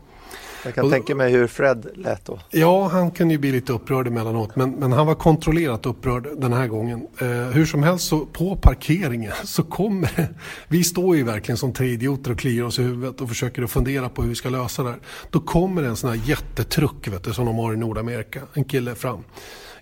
Jag 0.65 0.75
kan 0.75 0.85
Och- 0.85 0.91
tänka 0.91 1.15
mig 1.15 1.33
hur 1.33 1.47
Fred 1.47 1.87
lät 1.95 2.25
då. 2.25 2.39
Ja, 2.51 2.89
han 2.89 3.11
kunde 3.11 3.35
ju 3.35 3.39
bli 3.39 3.53
lite 3.53 3.73
upprörd 3.73 4.07
emellanåt 4.07 4.57
men, 4.57 4.71
men 4.71 4.93
han 4.93 5.07
var 5.07 5.15
kontrollerat 5.15 5.87
upprörd 5.87 6.29
den 6.41 6.53
här 6.53 6.67
gången. 6.67 7.07
Eh, 7.21 7.27
hur 7.29 7.67
som 7.67 7.83
helst 7.83 8.09
så 8.09 8.27
på 8.27 8.57
parkeringen 8.57 9.33
så 9.45 9.63
kommer 9.63 10.29
Vi 10.69 10.85
står 10.85 11.17
ju 11.17 11.23
verkligen 11.23 11.57
som 11.57 11.73
tre 11.73 11.89
idioter 11.89 12.31
och 12.33 12.39
kliar 12.39 12.65
oss 12.65 12.79
i 12.79 12.83
huvudet 12.83 13.21
och 13.21 13.29
försöker 13.29 13.63
att 13.63 13.71
fundera 13.71 14.09
på 14.09 14.23
hur 14.23 14.29
vi 14.29 14.35
ska 14.35 14.49
lösa 14.49 14.83
det 14.83 14.91
här. 14.91 14.99
Då 15.31 15.41
kommer 15.41 15.83
en 15.83 15.97
sån 15.97 16.11
här 16.11 16.21
jättetruck 16.25 17.09
vet 17.09 17.25
du, 17.25 17.33
som 17.35 17.47
de 17.47 17.57
har 17.57 17.73
i 17.73 17.77
Nordamerika. 17.77 18.41
En 18.55 18.65
kille 18.65 18.95
fram. 18.95 19.25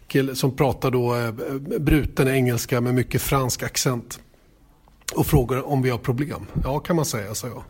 Kille 0.08 0.34
som 0.34 0.56
pratar 0.56 0.90
då 0.90 1.14
eh, 1.16 1.32
bruten 1.80 2.28
engelska 2.28 2.80
med 2.80 2.94
mycket 2.94 3.22
fransk 3.22 3.62
accent. 3.62 4.20
Och 5.14 5.26
frågar 5.26 5.66
om 5.68 5.82
vi 5.82 5.90
har 5.90 5.98
problem. 5.98 6.46
Ja 6.64 6.78
kan 6.78 6.96
man 6.96 7.04
säga, 7.04 7.34
sa 7.34 7.46
jag. 7.46 7.62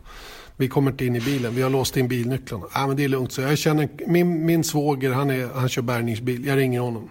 Vi 0.61 0.67
kommer 0.67 0.91
inte 0.91 1.05
in 1.05 1.15
i 1.15 1.19
bilen, 1.21 1.55
vi 1.55 1.61
har 1.61 1.69
låst 1.69 1.97
in 1.97 2.07
bilnycklarna. 2.07 2.65
Ja, 2.73 2.87
men 2.87 2.97
det 2.97 3.03
är 3.03 3.07
lugnt, 3.07 3.31
så 3.31 3.41
jag 3.41 3.57
känner 3.57 3.89
min, 4.07 4.45
min 4.45 4.63
svåger, 4.63 5.11
han, 5.11 5.29
är, 5.29 5.49
han 5.55 5.69
kör 5.69 5.81
bärgningsbil, 5.81 6.45
jag 6.45 6.57
ringer 6.57 6.79
honom. 6.79 7.09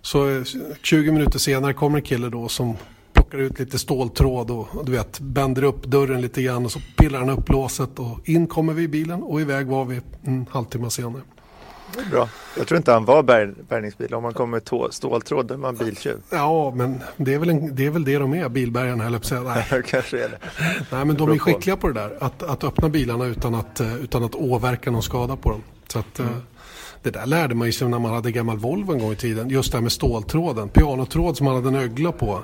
Så 0.00 0.30
eh, 0.30 0.42
20 0.82 1.12
minuter 1.12 1.38
senare 1.38 1.72
kommer 1.72 1.98
en 1.98 2.04
kille 2.04 2.28
då 2.28 2.48
som 2.48 2.76
plockar 3.12 3.38
ut 3.38 3.58
lite 3.58 3.78
ståltråd 3.78 4.50
och 4.50 4.76
och 4.76 4.84
du 4.84 4.92
vet, 4.92 5.20
bänder 5.20 5.64
upp 5.64 5.86
dörren 5.86 6.20
lite 6.20 6.42
grann 6.42 6.64
och 6.64 6.72
så 6.72 6.80
pillar 6.96 7.18
han 7.18 7.30
upp 7.30 7.48
låset 7.48 7.98
och 7.98 8.28
in 8.28 8.46
kommer 8.46 8.72
vi 8.72 8.82
i 8.82 8.88
bilen 8.88 9.22
och 9.22 9.40
iväg 9.40 9.66
var 9.66 9.84
vi 9.84 10.00
en 10.22 10.46
halvtimme 10.50 10.90
senare. 10.90 11.22
Det 11.94 12.00
är 12.00 12.04
Bra. 12.10 12.28
Jag 12.56 12.66
tror 12.66 12.76
inte 12.76 12.92
han 12.92 13.04
var 13.04 13.22
bär, 13.22 13.54
bärgningsbil. 13.68 14.14
Om 14.14 14.22
man 14.22 14.34
kommer 14.34 14.50
med 14.50 14.64
tå- 14.64 14.90
ståltråd 14.90 15.46
då 15.46 15.54
är 15.54 15.58
man 15.58 15.76
biltjuv. 15.76 16.16
Ja, 16.30 16.72
men 16.76 17.00
det 17.16 17.34
är 17.34 17.38
väl, 17.38 17.50
en, 17.50 17.74
det, 17.76 17.86
är 17.86 17.90
väl 17.90 18.04
det 18.04 18.18
de 18.18 18.34
är, 18.34 18.48
bilbärgarna 18.48 19.04
höll 19.04 19.12
jag 19.12 19.22
på 19.22 19.34
att 19.34 19.68
säga. 19.68 19.82
Kanske 19.86 20.24
är 20.24 20.28
det. 20.28 20.38
Nej, 20.92 21.04
men 21.04 21.16
de 21.16 21.30
är 21.30 21.38
skickliga 21.38 21.76
på 21.76 21.88
det 21.88 21.94
där. 21.94 22.16
Att, 22.20 22.42
att 22.42 22.64
öppna 22.64 22.88
bilarna 22.88 23.24
utan 23.26 23.54
att, 23.54 23.80
eh, 23.80 23.96
utan 23.96 24.24
att 24.24 24.34
åverka 24.34 24.90
någon 24.90 25.02
skada 25.02 25.36
på 25.36 25.50
dem. 25.50 25.62
Så 25.88 25.98
att, 25.98 26.18
eh, 26.18 26.26
Det 27.02 27.10
där 27.10 27.26
lärde 27.26 27.54
man 27.54 27.72
sig 27.72 27.88
när 27.88 27.98
man 27.98 28.12
hade 28.14 28.30
gammal 28.32 28.58
Volvo 28.58 28.92
en 28.92 28.98
gång 28.98 29.12
i 29.12 29.16
tiden. 29.16 29.48
Just 29.50 29.72
det 29.72 29.78
här 29.78 29.82
med 29.82 29.92
ståltråden. 29.92 30.68
Pianotråd 30.68 31.36
som 31.36 31.44
man 31.44 31.54
hade 31.54 31.68
en 31.68 31.74
ögla 31.74 32.12
på. 32.12 32.42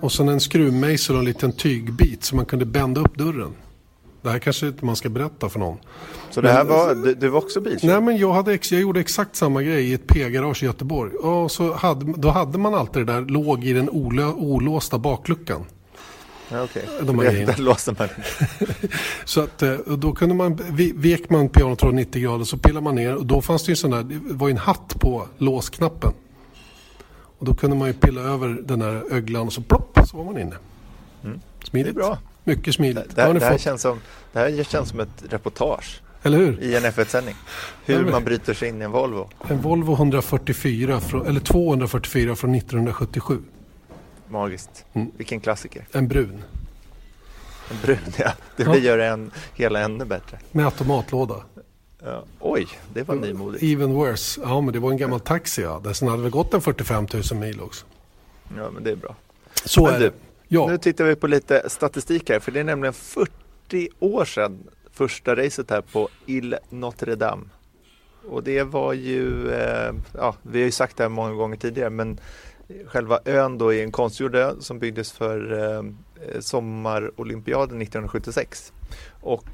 Och 0.00 0.12
sen 0.12 0.28
en 0.28 0.40
skruvmejsel 0.40 1.14
och 1.16 1.20
en 1.20 1.24
liten 1.24 1.52
tygbit 1.52 2.24
så 2.24 2.36
man 2.36 2.44
kunde 2.44 2.64
bända 2.64 3.00
upp 3.00 3.14
dörren. 3.18 3.52
Det 4.26 4.32
här 4.32 4.38
kanske 4.38 4.66
inte 4.66 4.84
man 4.84 4.96
ska 4.96 5.08
berätta 5.08 5.48
för 5.48 5.58
någon. 5.58 5.76
Så 6.30 6.40
det 6.40 6.48
här 6.52 6.64
Men- 6.64 6.72
var, 6.72 6.94
du, 6.94 7.14
du 7.14 7.28
var 7.28 7.38
också 7.38 7.60
biltjuv? 7.60 7.90
Nej 7.90 8.00
men 8.00 8.16
jag, 8.16 8.32
hade, 8.32 8.54
ex- 8.54 8.72
jag 8.72 8.80
gjorde 8.80 9.00
exakt 9.00 9.36
samma 9.36 9.62
grej 9.62 9.84
i 9.90 9.94
ett 9.94 10.06
P-garage 10.06 10.62
i 10.62 10.66
Göteborg. 10.66 11.12
Och 11.12 11.50
så 11.50 11.74
hade, 11.74 12.12
då 12.16 12.28
hade 12.30 12.58
man 12.58 12.74
alltid 12.74 13.06
det 13.06 13.12
där, 13.12 13.20
låg 13.20 13.64
i 13.64 13.72
den 13.72 13.90
olö, 13.90 14.26
olåsta 14.26 14.98
bakluckan. 14.98 15.64
Ja, 16.48 16.62
okej. 16.62 16.88
De 17.02 17.18
här 17.18 17.32
Det-. 17.32 17.44
Där 17.44 17.62
låste 17.62 17.94
man. 17.98 18.08
Så 19.24 19.40
att 19.40 19.62
eh, 19.62 19.74
då 19.98 20.12
kunde 20.12 20.34
man, 20.34 20.58
vek 20.94 21.30
man 21.30 21.48
pianotråd 21.48 21.94
90 21.94 22.22
grader 22.22 22.44
så 22.44 22.56
pillade 22.58 22.84
man 22.84 22.94
ner 22.94 23.14
och 23.14 23.26
då 23.26 23.42
fanns 23.42 23.64
det 23.64 23.72
ju 23.72 23.76
sån 23.76 23.90
där, 23.90 24.02
det 24.02 24.20
var 24.34 24.48
ju 24.48 24.52
en 24.52 24.58
hatt 24.58 24.96
på 25.00 25.26
låsknappen. 25.38 26.12
Och 27.38 27.46
då 27.46 27.54
kunde 27.54 27.76
man 27.76 27.88
ju 27.88 27.94
pilla 27.94 28.20
över 28.20 28.48
den 28.64 28.78
där 28.78 29.02
öglan 29.12 29.46
och 29.46 29.52
så 29.52 29.62
plopp 29.62 29.98
så 30.10 30.16
var 30.16 30.24
man 30.24 30.38
inne. 30.38 30.56
Mm. 31.24 31.40
Smidigt. 31.64 31.94
Det 31.94 32.00
är 32.00 32.06
bra. 32.06 32.18
Mycket 32.46 32.74
smidigt. 32.74 33.16
det, 33.16 33.22
här, 33.22 33.34
det, 33.34 33.44
här 33.44 33.58
känns 33.58 33.82
som, 33.82 34.00
det 34.32 34.38
här 34.38 34.64
känns 34.64 34.88
som 34.88 35.00
ett 35.00 35.24
reportage 35.28 36.00
eller 36.22 36.38
hur? 36.38 36.60
i 36.62 36.76
en 36.76 36.82
F1-sändning. 36.82 37.34
Ja, 37.86 37.96
Hur 37.96 38.10
man 38.10 38.24
bryter 38.24 38.54
sig 38.54 38.68
in 38.68 38.82
i 38.82 38.84
en 38.84 38.90
Volvo. 38.90 39.30
En 39.48 39.60
Volvo 39.60 39.92
144, 39.92 41.00
från, 41.00 41.26
eller 41.26 41.40
244 41.40 42.36
från 42.36 42.54
1977. 42.54 43.42
Magiskt. 44.28 44.84
Mm. 44.92 45.10
Vilken 45.16 45.40
klassiker. 45.40 45.86
En 45.92 46.08
brun. 46.08 46.42
En 47.70 47.76
brun, 47.82 47.98
ja. 48.18 48.32
Det 48.56 48.62
Ja. 48.62 48.76
gör 48.76 48.98
en, 48.98 49.30
hela 49.54 49.80
ännu 49.80 50.04
bättre. 50.04 50.38
Med 50.52 50.64
automatlåda. 50.64 51.34
Ja. 52.04 52.24
Oj, 52.40 52.66
det 52.94 53.02
var 53.02 53.14
nymodigt. 53.14 53.62
Even 53.62 53.94
worse. 53.94 54.40
Ja 54.44 54.60
men 54.60 54.72
det 54.72 54.78
var 54.78 54.90
en 54.90 54.96
gammal 54.96 55.20
taxi 55.20 55.62
ja. 55.62 55.80
Den 55.84 56.08
hade 56.08 56.22
väl 56.22 56.30
gått 56.30 56.54
en 56.54 56.60
45 56.60 57.06
000 57.32 57.40
mil 57.40 57.60
också. 57.60 57.86
Ja, 58.56 58.70
men 58.70 58.84
det 58.84 58.90
är 58.90 58.96
bra. 58.96 59.14
Så 59.64 59.84
Men 59.84 59.94
är 59.94 59.98
du, 59.98 60.04
det. 60.04 60.12
Ja. 60.48 60.66
Nu 60.66 60.78
tittar 60.78 61.04
vi 61.04 61.16
på 61.16 61.26
lite 61.26 61.70
statistik 61.70 62.30
här, 62.30 62.40
för 62.40 62.52
det 62.52 62.60
är 62.60 62.64
nämligen 62.64 62.92
40 62.92 63.88
år 63.98 64.24
sedan 64.24 64.58
första 64.92 65.36
racet 65.36 65.70
här 65.70 65.80
på 65.80 66.08
Ile 66.26 66.58
Notre 66.70 67.14
Dame. 67.14 67.44
Och 68.28 68.42
det 68.42 68.62
var 68.62 68.92
ju, 68.92 69.50
eh, 69.50 69.94
ja, 70.14 70.36
vi 70.42 70.58
har 70.58 70.64
ju 70.64 70.70
sagt 70.70 70.96
det 70.96 71.04
här 71.04 71.08
många 71.08 71.32
gånger 71.32 71.56
tidigare, 71.56 71.90
men 71.90 72.20
själva 72.86 73.20
ön 73.24 73.58
då 73.58 73.74
är 73.74 73.82
en 73.82 73.92
konstgjord 73.92 74.34
ö 74.34 74.54
som 74.60 74.78
byggdes 74.78 75.12
för 75.12 75.62
eh, 75.62 75.82
sommarolympiaden 76.40 77.82
1976. 77.82 78.72
Och 79.20 79.46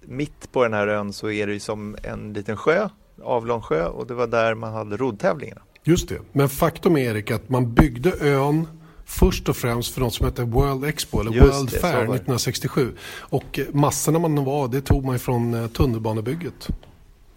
mitt 0.00 0.52
på 0.52 0.62
den 0.62 0.74
här 0.74 0.86
ön 0.86 1.12
så 1.12 1.30
är 1.30 1.46
det 1.46 1.52
ju 1.52 1.60
som 1.60 1.96
en 2.02 2.32
liten 2.32 2.56
sjö, 2.56 2.88
avlång 3.22 3.60
sjö 3.60 3.86
och 3.86 4.06
det 4.06 4.14
var 4.14 4.26
där 4.26 4.54
man 4.54 4.72
hade 4.72 4.96
roddtävlingarna. 4.96 5.60
Just 5.82 6.08
det. 6.08 6.18
Men 6.32 6.48
faktum 6.48 6.96
är 6.96 7.00
Erik 7.00 7.30
att 7.30 7.48
man 7.48 7.74
byggde 7.74 8.12
ön 8.20 8.66
först 9.04 9.48
och 9.48 9.56
främst 9.56 9.94
för 9.94 10.00
något 10.00 10.14
som 10.14 10.26
heter 10.26 10.42
World 10.42 10.84
Expo 10.84 11.20
eller 11.20 11.32
Just 11.32 11.54
World 11.54 11.70
det, 11.70 11.78
Fair 11.78 11.92
var 11.92 12.00
det. 12.00 12.04
1967. 12.04 12.92
Och 13.18 13.58
eh, 13.58 13.66
massorna 13.72 14.18
man 14.18 14.44
var 14.44 14.68
det 14.68 14.80
tog 14.80 15.04
man 15.04 15.18
från 15.18 15.54
eh, 15.54 15.66
tunnelbanebygget. 15.66 16.68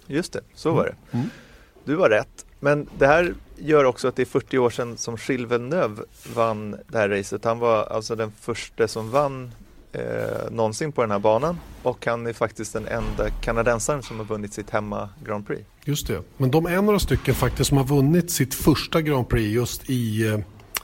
Just 0.08 0.34
det, 0.34 0.42
så 0.54 0.72
var 0.72 0.84
det. 0.84 1.18
Mm. 1.18 1.30
Du 1.86 1.96
var 1.96 2.10
rätt. 2.10 2.46
Men 2.60 2.90
det 2.98 3.08
här 3.08 3.34
gör 3.58 3.84
också 3.84 4.08
att 4.08 4.16
det 4.16 4.24
är 4.24 4.26
40 4.26 4.58
år 4.58 4.70
sedan 4.70 4.98
som 4.98 5.18
Gilles 5.28 5.52
Villeneuve 5.52 6.04
vann 6.36 6.76
det 6.88 6.98
här 6.98 7.10
racet. 7.10 7.46
Han 7.46 7.60
var 7.60 7.84
alltså 7.84 8.16
den 8.16 8.32
första 8.32 8.88
som 8.88 9.12
vann 9.12 9.52
eh, 9.92 10.52
någonsin 10.52 10.92
på 10.92 11.02
den 11.02 11.12
här 11.12 11.20
banan 11.20 11.60
och 11.84 12.06
han 12.06 12.28
är 12.28 12.34
faktiskt 12.34 12.74
den 12.74 12.88
enda 12.88 13.30
kanadensaren 13.42 14.04
som 14.04 14.18
har 14.18 14.26
vunnit 14.26 14.54
sitt 14.54 14.70
hemma 14.70 15.10
Grand 15.26 15.48
Prix. 15.48 15.64
Just 15.86 16.08
det. 16.08 16.22
Men 16.38 16.52
de 16.52 16.66
är 16.66 16.82
några 16.82 17.00
stycken 17.00 17.36
faktiskt 17.36 17.70
som 17.70 17.78
har 17.78 17.86
vunnit 17.86 18.32
sitt 18.32 18.54
första 18.54 19.02
Grand 19.02 19.30
Prix 19.30 19.54
just 19.54 19.90
i, 19.90 20.28
eh, 20.28 20.40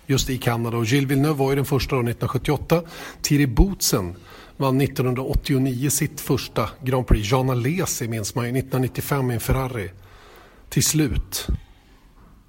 just 0.07 0.29
i 0.29 0.37
Kanada. 0.37 0.77
Och 0.77 0.85
Gilles 0.85 1.11
Villeneuve 1.11 1.37
var 1.37 1.49
ju 1.49 1.55
den 1.55 1.65
första 1.65 1.95
då 1.95 2.01
1978. 2.01 2.81
Thierry 3.21 3.47
Boutsen 3.47 4.15
vann 4.57 4.81
1989 4.81 5.89
sitt 5.89 6.21
första 6.21 6.69
Grand 6.83 7.07
Prix. 7.07 7.31
Jean 7.31 7.49
Alesi 7.49 8.07
minns 8.07 8.35
man 8.35 8.45
ju 8.45 8.49
1995 8.49 9.31
i 9.31 9.33
en 9.33 9.39
Ferrari. 9.39 9.91
Till 10.69 10.83
slut 10.83 11.47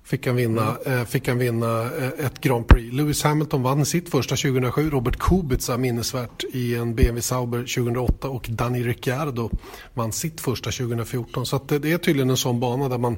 fick 0.04 0.26
han 0.26 0.37
vinna, 0.37 0.76
eh, 0.87 1.04
fick 1.04 1.28
han 1.28 1.38
vinna 1.38 1.82
eh, 1.82 2.26
ett 2.26 2.40
Grand 2.40 2.68
Prix. 2.68 2.94
Lewis 2.94 3.23
Hamilton 3.23 3.62
vann 3.62 3.87
sitt 3.87 4.08
första 4.08 4.37
2007. 4.37 4.90
Robert 4.90 5.16
Kubica 5.18 5.76
minnesvärt 5.78 6.44
i 6.52 6.75
en 6.75 6.94
BMW 6.94 7.23
Sauber 7.23 7.58
2008 7.58 8.28
och 8.28 8.46
Danny 8.50 8.82
Ricciardo 8.82 9.50
vann 9.94 10.12
sitt 10.12 10.40
första 10.40 10.70
2014. 10.70 11.46
Så 11.46 11.61
det 11.68 11.92
är 11.92 11.99
tydligen 11.99 12.30
en 12.30 12.37
sån 12.37 12.61
bana 12.61 12.88
där 12.88 12.99
man, 12.99 13.16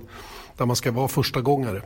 där 0.56 0.66
man 0.66 0.76
ska 0.76 0.92
vara 0.92 1.08
första 1.08 1.40
gångare. 1.40 1.82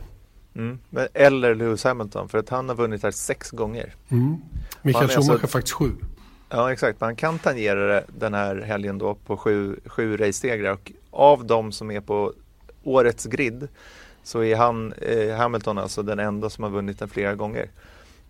Mm. 0.55 0.79
Eller 1.15 1.55
Lewis 1.55 1.85
Hamilton 1.85 2.29
för 2.29 2.39
att 2.39 2.49
han 2.49 2.69
har 2.69 2.77
vunnit 2.77 3.03
här 3.03 3.11
sex 3.11 3.51
gånger. 3.51 3.95
Mm. 4.09 4.37
Michael 4.83 5.05
alltså- 5.05 5.21
Schumacher 5.21 5.47
faktiskt 5.47 5.75
sju. 5.75 5.91
Ja 6.49 6.73
exakt, 6.73 7.01
man 7.01 7.17
kan 7.17 7.39
tangera 7.39 7.87
det 7.87 8.05
den 8.19 8.35
här 8.35 8.57
helgen 8.57 8.99
då 8.99 9.15
på 9.15 9.37
sju, 9.37 9.77
sju 9.87 10.17
race-segrar 10.17 10.73
och 10.73 10.93
av 11.11 11.45
de 11.47 11.73
som 11.73 11.91
är 11.91 12.01
på 12.01 12.33
årets 12.85 13.25
grid 13.25 13.69
så 14.23 14.45
är 14.45 14.57
han, 14.57 14.93
eh, 14.93 15.37
Hamilton 15.37 15.79
alltså 15.79 16.03
den 16.03 16.19
enda 16.19 16.51
som 16.51 16.65
har 16.65 16.71
vunnit 16.71 16.99
den 16.99 17.09
flera 17.09 17.35
gånger. 17.35 17.71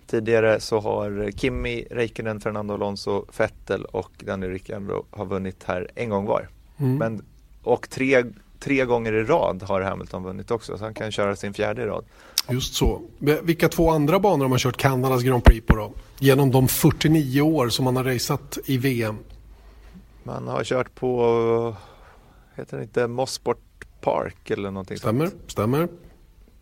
Tidigare 0.06 0.60
så 0.60 0.80
har 0.80 1.30
Kimi, 1.36 1.86
Räikkönen, 1.90 2.40
Fernando 2.40 2.74
Alonso, 2.74 3.24
Vettel 3.38 3.84
och 3.84 4.10
Daniel 4.18 4.52
Ricciardo 4.52 5.04
har 5.10 5.26
vunnit 5.26 5.64
här 5.64 5.88
en 5.94 6.10
gång 6.10 6.26
var. 6.26 6.48
Mm. 6.78 6.96
Men, 6.96 7.22
och 7.62 7.90
tre, 7.90 8.24
tre 8.60 8.84
gånger 8.84 9.12
i 9.12 9.24
rad 9.24 9.62
har 9.62 9.80
Hamilton 9.80 10.22
vunnit 10.22 10.50
också, 10.50 10.78
så 10.78 10.84
han 10.84 10.94
kan 10.94 11.12
köra 11.12 11.36
sin 11.36 11.54
fjärde 11.54 11.82
i 11.82 11.86
rad. 11.86 12.04
Just 12.48 12.74
så. 12.74 13.00
Vilka 13.18 13.68
två 13.68 13.90
andra 13.90 14.20
banor 14.20 14.44
har 14.44 14.48
man 14.48 14.58
kört 14.58 14.76
Kanadas 14.76 15.22
Grand 15.22 15.44
Prix 15.44 15.66
på 15.66 15.76
då? 15.76 15.92
Genom 16.18 16.50
de 16.50 16.68
49 16.68 17.40
år 17.40 17.68
som 17.68 17.84
man 17.84 17.96
har 17.96 18.04
raceat 18.04 18.58
i 18.64 18.78
VM? 18.78 19.18
Man 20.22 20.48
har 20.48 20.64
kört 20.64 20.94
på, 20.94 21.76
heter 22.54 22.76
det 22.76 22.82
inte 22.82 23.06
Mossport 23.06 23.84
Park 24.00 24.50
eller 24.50 24.70
någonting 24.70 24.96
stämmer, 24.96 25.26
sånt? 25.26 25.42
Stämmer, 25.46 25.88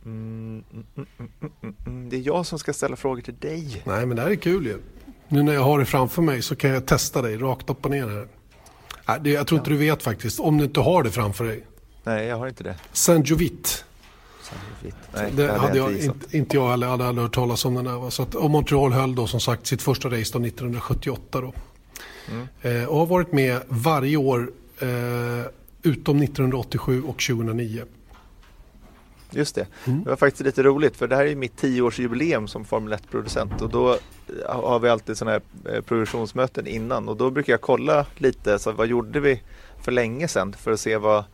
mm 0.05 0.65
mm, 0.73 0.85
mm, 0.97 1.75
mm, 1.87 2.09
Det 2.09 2.17
är 2.17 2.21
jag 2.21 2.47
som 2.47 2.59
ska 2.59 2.73
ställa 2.73 2.97
frågor 2.97 3.23
till 3.23 3.37
dig. 3.39 3.83
Nej, 3.87 4.07
men 4.07 4.17
det 4.17 4.23
här 4.23 4.31
är 4.31 4.35
kul 4.35 4.67
ju. 4.67 4.79
Nu 5.29 5.43
när 5.43 5.55
jag 5.55 5.61
har 5.61 5.79
det 5.79 5.85
framför 5.85 6.23
mig 6.23 6.43
så 6.43 6.57
kan 6.57 6.71
jag 6.71 6.87
testa 6.87 7.23
dig 7.23 7.37
rakt 7.37 7.71
upp 7.71 7.85
och 7.85 7.91
ner 7.91 8.09
här. 8.09 8.29
Nej, 9.09 9.19
det, 9.21 9.31
jag 9.31 9.47
tror 9.47 9.59
inte 9.59 9.71
du 9.71 9.77
vet 9.77 10.03
faktiskt, 10.03 10.41
om 10.41 10.59
du 10.59 10.65
inte 10.65 10.81
har 10.81 11.03
det 11.03 11.11
framför 11.11 11.45
dig. 11.45 11.65
Nej, 12.09 12.27
jag 12.27 12.37
har 12.37 12.49
inte 12.49 12.65
det. 12.65 12.75
Saint-Jovit. 12.93 13.85
Nej, 15.15 15.33
det 15.37 15.53
hade 15.53 15.79
jag, 15.79 15.93
inte, 15.93 16.37
inte 16.37 16.57
jag 16.57 16.71
heller 16.71 16.87
hade 16.87 17.07
aldrig 17.07 17.23
hört 17.23 17.35
talas 17.35 17.65
om 17.65 17.75
den 17.75 17.85
där. 17.85 18.11
Så 18.11 18.23
att, 18.23 18.35
och 18.35 18.51
Montreal 18.51 18.93
höll 18.93 19.15
då 19.15 19.27
som 19.27 19.41
sagt 19.41 19.67
sitt 19.67 19.83
första 19.83 20.09
race 20.09 20.39
då 20.39 20.47
1978 20.47 21.41
då. 21.41 21.53
Mm. 22.31 22.49
Eh, 22.63 22.89
och 22.89 22.99
har 22.99 23.07
varit 23.07 23.33
med 23.33 23.61
varje 23.69 24.17
år 24.17 24.51
eh, 24.79 24.89
utom 25.83 26.23
1987 26.23 27.03
och 27.03 27.19
2009. 27.19 27.85
Just 29.31 29.55
det. 29.55 29.67
Mm. 29.85 30.05
Det 30.05 30.11
var 30.11 30.17
faktiskt 30.17 30.45
lite 30.45 30.63
roligt 30.63 30.97
för 30.97 31.09
det 31.09 31.17
här 31.17 31.25
är 31.25 31.35
mitt 31.35 31.57
tioårsjubileum 31.57 32.49
som 32.49 32.65
Formel 32.65 32.99
1-producent 32.99 33.63
och 33.63 33.71
då 33.71 33.99
har 34.47 34.79
vi 34.79 34.89
alltid 34.89 35.19
sådana 35.19 35.41
här 35.65 35.75
eh, 35.75 35.81
produktionsmöten 35.81 36.67
innan 36.67 37.09
och 37.09 37.17
då 37.17 37.31
brukar 37.31 37.53
jag 37.53 37.61
kolla 37.61 38.07
lite, 38.17 38.59
så 38.59 38.73
vad 38.73 38.87
gjorde 38.87 39.21
vi 39.21 39.43
för 39.83 39.93
länge 39.93 40.29
sedan 40.29 40.53
för 40.53 40.73
att 40.73 40.81
se 40.81 40.97
vad 40.97 41.25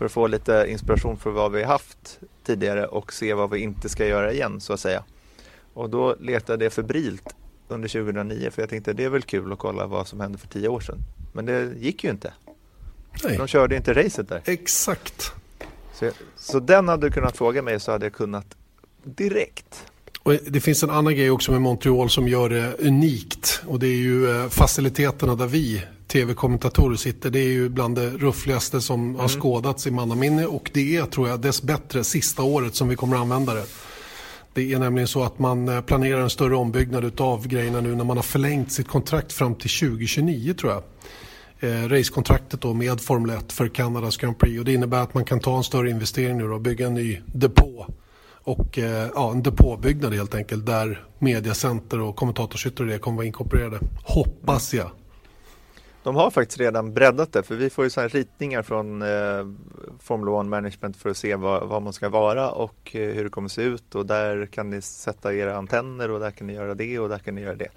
för 0.00 0.04
att 0.04 0.12
få 0.12 0.26
lite 0.26 0.66
inspiration 0.68 1.16
för 1.16 1.30
vad 1.30 1.52
vi 1.52 1.62
haft 1.62 2.20
tidigare 2.44 2.86
och 2.86 3.12
se 3.12 3.34
vad 3.34 3.50
vi 3.50 3.58
inte 3.58 3.88
ska 3.88 4.06
göra 4.06 4.32
igen 4.32 4.60
så 4.60 4.72
att 4.72 4.80
säga. 4.80 5.04
Och 5.74 5.90
då 5.90 6.16
letade 6.20 6.64
jag 6.64 6.72
febrilt 6.72 7.34
under 7.68 7.88
2009 7.88 8.50
för 8.50 8.62
jag 8.62 8.68
tänkte 8.70 8.92
det 8.92 9.04
är 9.04 9.08
väl 9.08 9.22
kul 9.22 9.52
att 9.52 9.58
kolla 9.58 9.86
vad 9.86 10.08
som 10.08 10.20
hände 10.20 10.38
för 10.38 10.48
tio 10.48 10.68
år 10.68 10.80
sedan. 10.80 10.98
Men 11.32 11.46
det 11.46 11.72
gick 11.78 12.04
ju 12.04 12.10
inte. 12.10 12.32
Nej. 13.24 13.36
De 13.36 13.46
körde 13.46 13.76
inte 13.76 13.94
racet 13.94 14.28
där. 14.28 14.42
Exakt. 14.44 15.32
Så, 15.94 16.04
jag, 16.04 16.14
så 16.36 16.60
den 16.60 16.88
hade 16.88 17.06
du 17.06 17.10
kunnat 17.12 17.36
fråga 17.36 17.62
mig 17.62 17.80
så 17.80 17.92
hade 17.92 18.06
jag 18.06 18.12
kunnat 18.12 18.56
direkt. 19.02 19.86
Och 20.22 20.32
det 20.32 20.60
finns 20.60 20.82
en 20.82 20.90
annan 20.90 21.14
grej 21.14 21.30
också 21.30 21.52
med 21.52 21.62
Montreal 21.62 22.10
som 22.10 22.28
gör 22.28 22.48
det 22.48 22.74
unikt 22.78 23.62
och 23.66 23.78
det 23.78 23.86
är 23.86 23.96
ju 23.96 24.30
eh, 24.30 24.48
faciliteterna 24.48 25.34
där 25.34 25.46
vi 25.46 25.84
tv-kommentatorer 26.12 26.96
sitter. 26.96 27.30
Det 27.30 27.38
är 27.38 27.52
ju 27.52 27.68
bland 27.68 27.94
det 27.94 28.10
ruffligaste 28.10 28.80
som 28.80 29.04
mm. 29.04 29.20
har 29.20 29.28
skådats 29.28 29.86
i 29.86 29.90
mannaminne 29.90 30.46
och 30.46 30.70
det 30.74 30.96
är, 30.96 31.06
tror 31.06 31.28
jag, 31.28 31.40
dess 31.40 31.62
bättre 31.62 32.04
sista 32.04 32.42
året 32.42 32.74
som 32.74 32.88
vi 32.88 32.96
kommer 32.96 33.16
att 33.16 33.22
använda 33.22 33.54
det. 33.54 33.64
Det 34.54 34.72
är 34.72 34.78
nämligen 34.78 35.08
så 35.08 35.22
att 35.22 35.38
man 35.38 35.68
eh, 35.68 35.80
planerar 35.80 36.20
en 36.20 36.30
större 36.30 36.56
ombyggnad 36.56 37.20
av 37.20 37.48
grejerna 37.48 37.80
nu 37.80 37.94
när 37.94 38.04
man 38.04 38.16
har 38.16 38.24
förlängt 38.24 38.72
sitt 38.72 38.88
kontrakt 38.88 39.32
fram 39.32 39.54
till 39.54 39.70
2029 39.70 40.54
tror 40.54 40.72
jag. 40.72 40.82
Eh, 41.62 41.88
racekontraktet 41.88 42.60
då 42.60 42.74
med 42.74 43.00
Formel 43.00 43.30
1 43.36 43.52
för 43.52 43.68
Kanadas 43.68 44.16
Grand 44.16 44.38
Prix 44.38 44.58
och 44.58 44.64
det 44.64 44.72
innebär 44.72 45.02
att 45.02 45.14
man 45.14 45.24
kan 45.24 45.40
ta 45.40 45.56
en 45.56 45.64
större 45.64 45.90
investering 45.90 46.38
nu 46.38 46.52
och 46.52 46.60
bygga 46.60 46.86
en 46.86 46.94
ny 46.94 47.20
depå 47.26 47.86
och 48.44 48.78
eh, 48.78 49.08
ja, 49.14 49.30
en 49.30 49.42
depåbyggnad 49.42 50.14
helt 50.14 50.34
enkelt 50.34 50.66
där 50.66 51.04
mediacenter 51.18 52.00
och 52.00 52.16
kommentatorshytter 52.16 52.84
och 52.84 52.90
det 52.90 52.98
kommer 52.98 53.16
vara 53.16 53.26
inkorporerade. 53.26 53.78
Hoppas 54.04 54.74
jag. 54.74 54.90
De 56.02 56.16
har 56.16 56.30
faktiskt 56.30 56.60
redan 56.60 56.94
breddat 56.94 57.32
det 57.32 57.42
för 57.42 57.54
vi 57.54 57.70
får 57.70 57.84
ju 57.84 57.90
så 57.90 58.00
ritningar 58.00 58.62
från 58.62 59.02
eh, 59.02 59.46
Formula 59.98 60.40
1 60.40 60.46
Management 60.46 60.96
för 60.96 61.10
att 61.10 61.16
se 61.16 61.36
vad, 61.36 61.68
vad, 61.68 61.82
man 61.82 61.92
ska 61.92 62.08
vara 62.08 62.50
och 62.50 62.96
eh, 62.96 63.14
hur 63.14 63.24
det 63.24 63.30
kommer 63.30 63.48
se 63.48 63.62
ut 63.62 63.94
och 63.94 64.06
där 64.06 64.46
kan 64.46 64.70
ni 64.70 64.82
sätta 64.82 65.34
era 65.34 65.56
antenner 65.56 66.10
och 66.10 66.20
där 66.20 66.30
kan 66.30 66.46
ni 66.46 66.52
göra 66.52 66.74
det 66.74 66.98
och 66.98 67.08
där 67.08 67.18
kan 67.18 67.34
ni 67.34 67.40
göra 67.40 67.54
det. 67.54 67.68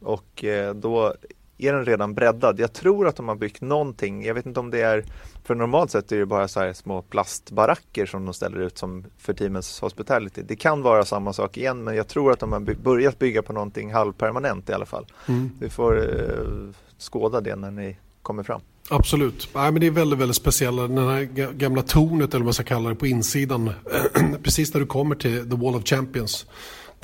Och 0.00 0.44
eh, 0.44 0.74
då 0.74 1.14
är 1.58 1.72
den 1.72 1.84
redan 1.84 2.14
breddad. 2.14 2.60
Jag 2.60 2.72
tror 2.72 3.08
att 3.08 3.16
de 3.16 3.28
har 3.28 3.34
byggt 3.34 3.60
någonting. 3.60 4.24
Jag 4.24 4.34
vet 4.34 4.46
inte 4.46 4.60
om 4.60 4.70
det 4.70 4.80
är, 4.80 5.04
för 5.44 5.54
normalt 5.54 5.90
sett 5.90 6.12
är 6.12 6.18
det 6.18 6.26
bara 6.26 6.48
så 6.48 6.60
här 6.60 6.72
små 6.72 7.02
plastbaracker 7.02 8.06
som 8.06 8.24
de 8.24 8.34
ställer 8.34 8.60
ut 8.60 8.78
som 8.78 9.04
för 9.18 9.34
teamens 9.34 9.80
hospitality. 9.80 10.42
Det 10.42 10.56
kan 10.56 10.82
vara 10.82 11.04
samma 11.04 11.32
sak 11.32 11.56
igen 11.56 11.84
men 11.84 11.96
jag 11.96 12.08
tror 12.08 12.32
att 12.32 12.40
de 12.40 12.52
har 12.52 12.60
börjat 12.60 13.18
bygga 13.18 13.42
på 13.42 13.52
någonting 13.52 13.92
halvpermanent 13.92 14.70
i 14.70 14.72
alla 14.72 14.86
fall. 14.86 15.06
Mm. 15.28 15.50
Vi 15.60 15.70
får 15.70 15.98
eh, 15.98 16.74
skåda 16.98 17.40
det 17.40 17.56
när 17.56 17.70
ni 17.70 17.96
kommer 18.22 18.42
fram. 18.42 18.60
Absolut. 18.90 19.48
Nej, 19.54 19.72
men 19.72 19.80
det 19.80 19.86
är 19.86 19.90
väldigt, 19.90 20.18
väldigt 20.18 20.36
speciella. 20.36 20.82
Den 20.82 21.08
här 21.08 21.22
gamla 21.52 21.82
tornet 21.82 22.34
eller 22.34 22.40
vad 22.40 22.44
man 22.44 22.54
ska 22.54 22.62
kalla 22.62 22.88
det 22.88 22.94
på 22.94 23.06
insidan. 23.06 23.70
Precis 24.42 24.74
när 24.74 24.80
du 24.80 24.86
kommer 24.86 25.14
till 25.14 25.50
The 25.50 25.56
Wall 25.56 25.74
of 25.74 25.84
Champions 25.84 26.46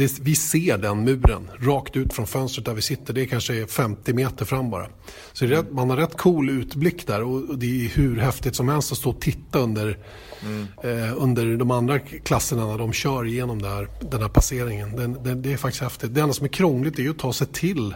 det, 0.00 0.18
vi 0.20 0.34
ser 0.34 0.78
den 0.78 1.04
muren 1.04 1.50
rakt 1.58 1.96
ut 1.96 2.12
från 2.12 2.26
fönstret 2.26 2.66
där 2.66 2.74
vi 2.74 2.82
sitter. 2.82 3.14
Det 3.14 3.22
är 3.22 3.26
kanske 3.26 3.66
50 3.66 4.12
meter 4.12 4.44
fram 4.44 4.70
bara. 4.70 4.86
Så 5.32 5.46
rätt, 5.46 5.72
man 5.72 5.90
har 5.90 5.96
rätt 5.96 6.16
cool 6.16 6.50
utblick 6.50 7.06
där 7.06 7.22
och 7.22 7.58
det 7.58 7.66
är 7.66 7.88
hur 7.88 8.16
häftigt 8.16 8.56
som 8.56 8.68
helst 8.68 8.92
att 8.92 8.98
stå 8.98 9.10
och 9.10 9.20
titta 9.20 9.58
under, 9.58 9.98
mm. 10.42 10.66
eh, 10.82 11.22
under 11.22 11.56
de 11.56 11.70
andra 11.70 11.98
klasserna 11.98 12.66
när 12.66 12.78
de 12.78 12.92
kör 12.92 13.26
igenom 13.26 13.62
där, 13.62 13.88
den 14.10 14.22
här 14.22 14.28
passeringen. 14.28 14.96
Den, 14.96 15.22
den, 15.22 15.42
det 15.42 15.52
är 15.52 15.56
faktiskt 15.56 15.82
häftigt. 15.82 16.14
Det 16.14 16.20
enda 16.20 16.34
som 16.34 16.44
är 16.44 16.50
krångligt 16.50 16.98
är 16.98 17.10
att 17.10 17.18
ta 17.18 17.32
sig 17.32 17.46
till 17.46 17.94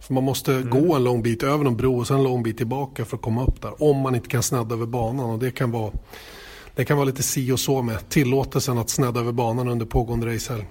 för 0.00 0.14
man 0.14 0.24
måste 0.24 0.54
mm. 0.54 0.70
gå 0.70 0.94
en 0.94 1.04
lång 1.04 1.22
bit 1.22 1.42
över 1.42 1.64
någon 1.64 1.76
bro 1.76 1.98
och 1.98 2.06
sen 2.06 2.16
en 2.16 2.22
lång 2.22 2.42
bit 2.42 2.56
tillbaka 2.56 3.04
för 3.04 3.16
att 3.16 3.22
komma 3.22 3.44
upp 3.44 3.62
där. 3.62 3.82
Om 3.82 3.96
man 3.96 4.14
inte 4.14 4.28
kan 4.28 4.42
snedda 4.42 4.74
över 4.74 4.86
banan 4.86 5.30
och 5.30 5.38
det 5.38 5.50
kan 5.50 5.70
vara 5.70 5.92
det 6.74 6.84
kan 6.84 6.96
vara 6.96 7.04
lite 7.04 7.22
si 7.22 7.52
och 7.52 7.60
så 7.60 7.82
med 7.82 8.08
tillåtelsen 8.08 8.78
att 8.78 8.90
snedda 8.90 9.20
över 9.20 9.32
banan 9.32 9.68
under 9.68 9.86
pågående 9.86 10.34
racehelg. 10.34 10.66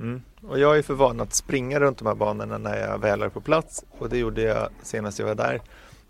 Mm. 0.00 0.22
Och 0.48 0.58
jag 0.58 0.78
är 0.78 0.82
för 0.82 0.94
van 0.94 1.20
att 1.20 1.34
springa 1.34 1.80
runt 1.80 1.98
de 1.98 2.06
här 2.06 2.14
banorna 2.14 2.58
när 2.58 2.76
jag 2.76 2.98
väl 2.98 3.22
är 3.22 3.28
på 3.28 3.40
plats 3.40 3.84
och 3.98 4.08
det 4.08 4.18
gjorde 4.18 4.42
jag 4.42 4.68
senast 4.82 5.18
jag 5.18 5.26
var 5.26 5.34
där. 5.34 5.60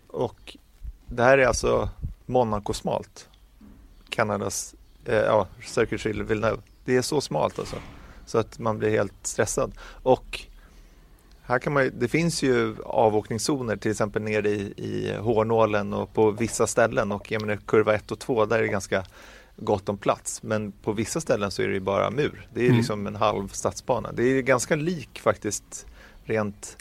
Och 0.07 0.57
det 1.05 1.23
här 1.23 1.37
är 1.37 1.45
alltså 1.45 1.89
Monaco 2.25 2.73
smalt. 2.73 3.29
Kanadas, 4.09 4.75
eh, 5.05 5.15
ja, 5.15 5.47
Circuit 5.65 6.05
Villeneuve. 6.05 6.61
Det 6.85 6.95
är 6.95 7.01
så 7.01 7.21
smalt 7.21 7.59
alltså. 7.59 7.75
Så 8.25 8.37
att 8.37 8.59
man 8.59 8.77
blir 8.77 8.89
helt 8.89 9.13
stressad. 9.21 9.71
Och 10.03 10.48
här 11.49 11.59
kan 11.59 11.73
man, 11.73 11.91
det 11.99 12.07
finns 12.07 12.43
ju 12.43 12.75
avåkningszoner 12.83 13.77
till 13.77 13.91
exempel 13.91 14.21
nere 14.21 14.49
i, 14.49 14.73
i 14.77 15.15
hårnålen 15.19 15.93
och 15.93 16.13
på 16.13 16.31
vissa 16.31 16.67
ställen 16.67 17.11
och 17.11 17.31
jag 17.31 17.41
menar 17.41 17.59
kurva 17.67 17.93
1 17.93 18.11
och 18.11 18.19
2 18.19 18.45
där 18.45 18.57
är 18.57 18.61
det 18.61 18.67
ganska 18.67 19.03
gott 19.55 19.89
om 19.89 19.97
plats. 19.97 20.43
Men 20.43 20.71
på 20.71 20.91
vissa 20.91 21.21
ställen 21.21 21.51
så 21.51 21.61
är 21.61 21.67
det 21.67 21.79
bara 21.79 22.11
mur. 22.11 22.47
Det 22.53 22.61
är 22.61 22.65
mm. 22.65 22.77
liksom 22.77 23.07
en 23.07 23.15
halv 23.15 23.47
stadsbana. 23.47 24.11
Det 24.11 24.23
är 24.23 24.41
ganska 24.41 24.75
lik 24.75 25.19
faktiskt 25.19 25.85
rent 26.23 26.77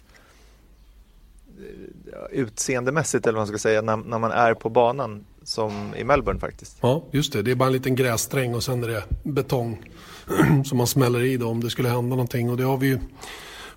eh, 1.59 2.39
utseendemässigt 2.39 3.27
eller 3.27 3.37
vad 3.39 3.41
man 3.41 3.59
ska 3.59 3.59
säga 3.59 3.83
när, 3.83 3.97
när 3.97 4.19
man 4.19 4.31
är 4.31 4.55
på 4.55 4.71
banan 4.71 5.25
som 5.43 5.95
i 5.97 6.05
Melbourne 6.05 6.41
faktiskt. 6.41 6.79
Ja, 6.81 7.05
just 7.11 7.33
det. 7.33 7.43
Det 7.43 7.51
är 7.51 7.55
bara 7.55 7.67
en 7.67 7.73
liten 7.73 7.95
grässträng 7.95 8.55
och 8.55 8.65
sen 8.65 8.85
är 8.85 8.89
det 8.89 9.05
betong 9.23 9.91
som 10.65 10.79
man 10.79 10.87
smäller 10.87 11.23
i 11.23 11.37
då 11.37 11.49
om 11.49 11.65
det 11.65 11.71
skulle 11.71 11.89
hända 11.89 12.17
någonting. 12.17 12.51
Och 12.51 12.57
det 12.57 12.65
har 12.65 12.77
vi 12.77 12.87
ju 12.87 12.99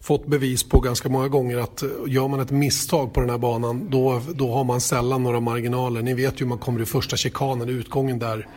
fått 0.01 0.27
bevis 0.27 0.69
på 0.69 0.79
ganska 0.79 1.09
många 1.09 1.27
gånger 1.27 1.57
att 1.57 1.83
gör 2.07 2.27
man 2.27 2.39
ett 2.39 2.51
misstag 2.51 3.13
på 3.13 3.19
den 3.19 3.29
här 3.29 3.37
banan 3.37 3.87
då, 3.89 4.21
då 4.35 4.53
har 4.53 4.63
man 4.63 4.81
sällan 4.81 5.23
några 5.23 5.39
marginaler. 5.39 6.01
Ni 6.01 6.13
vet 6.13 6.41
ju 6.41 6.45
hur 6.45 6.49
man 6.49 6.57
kommer 6.57 6.81
i 6.81 6.85
första 6.85 7.17
chikanen, 7.17 7.69
utgången 7.69 8.19
där 8.19 8.47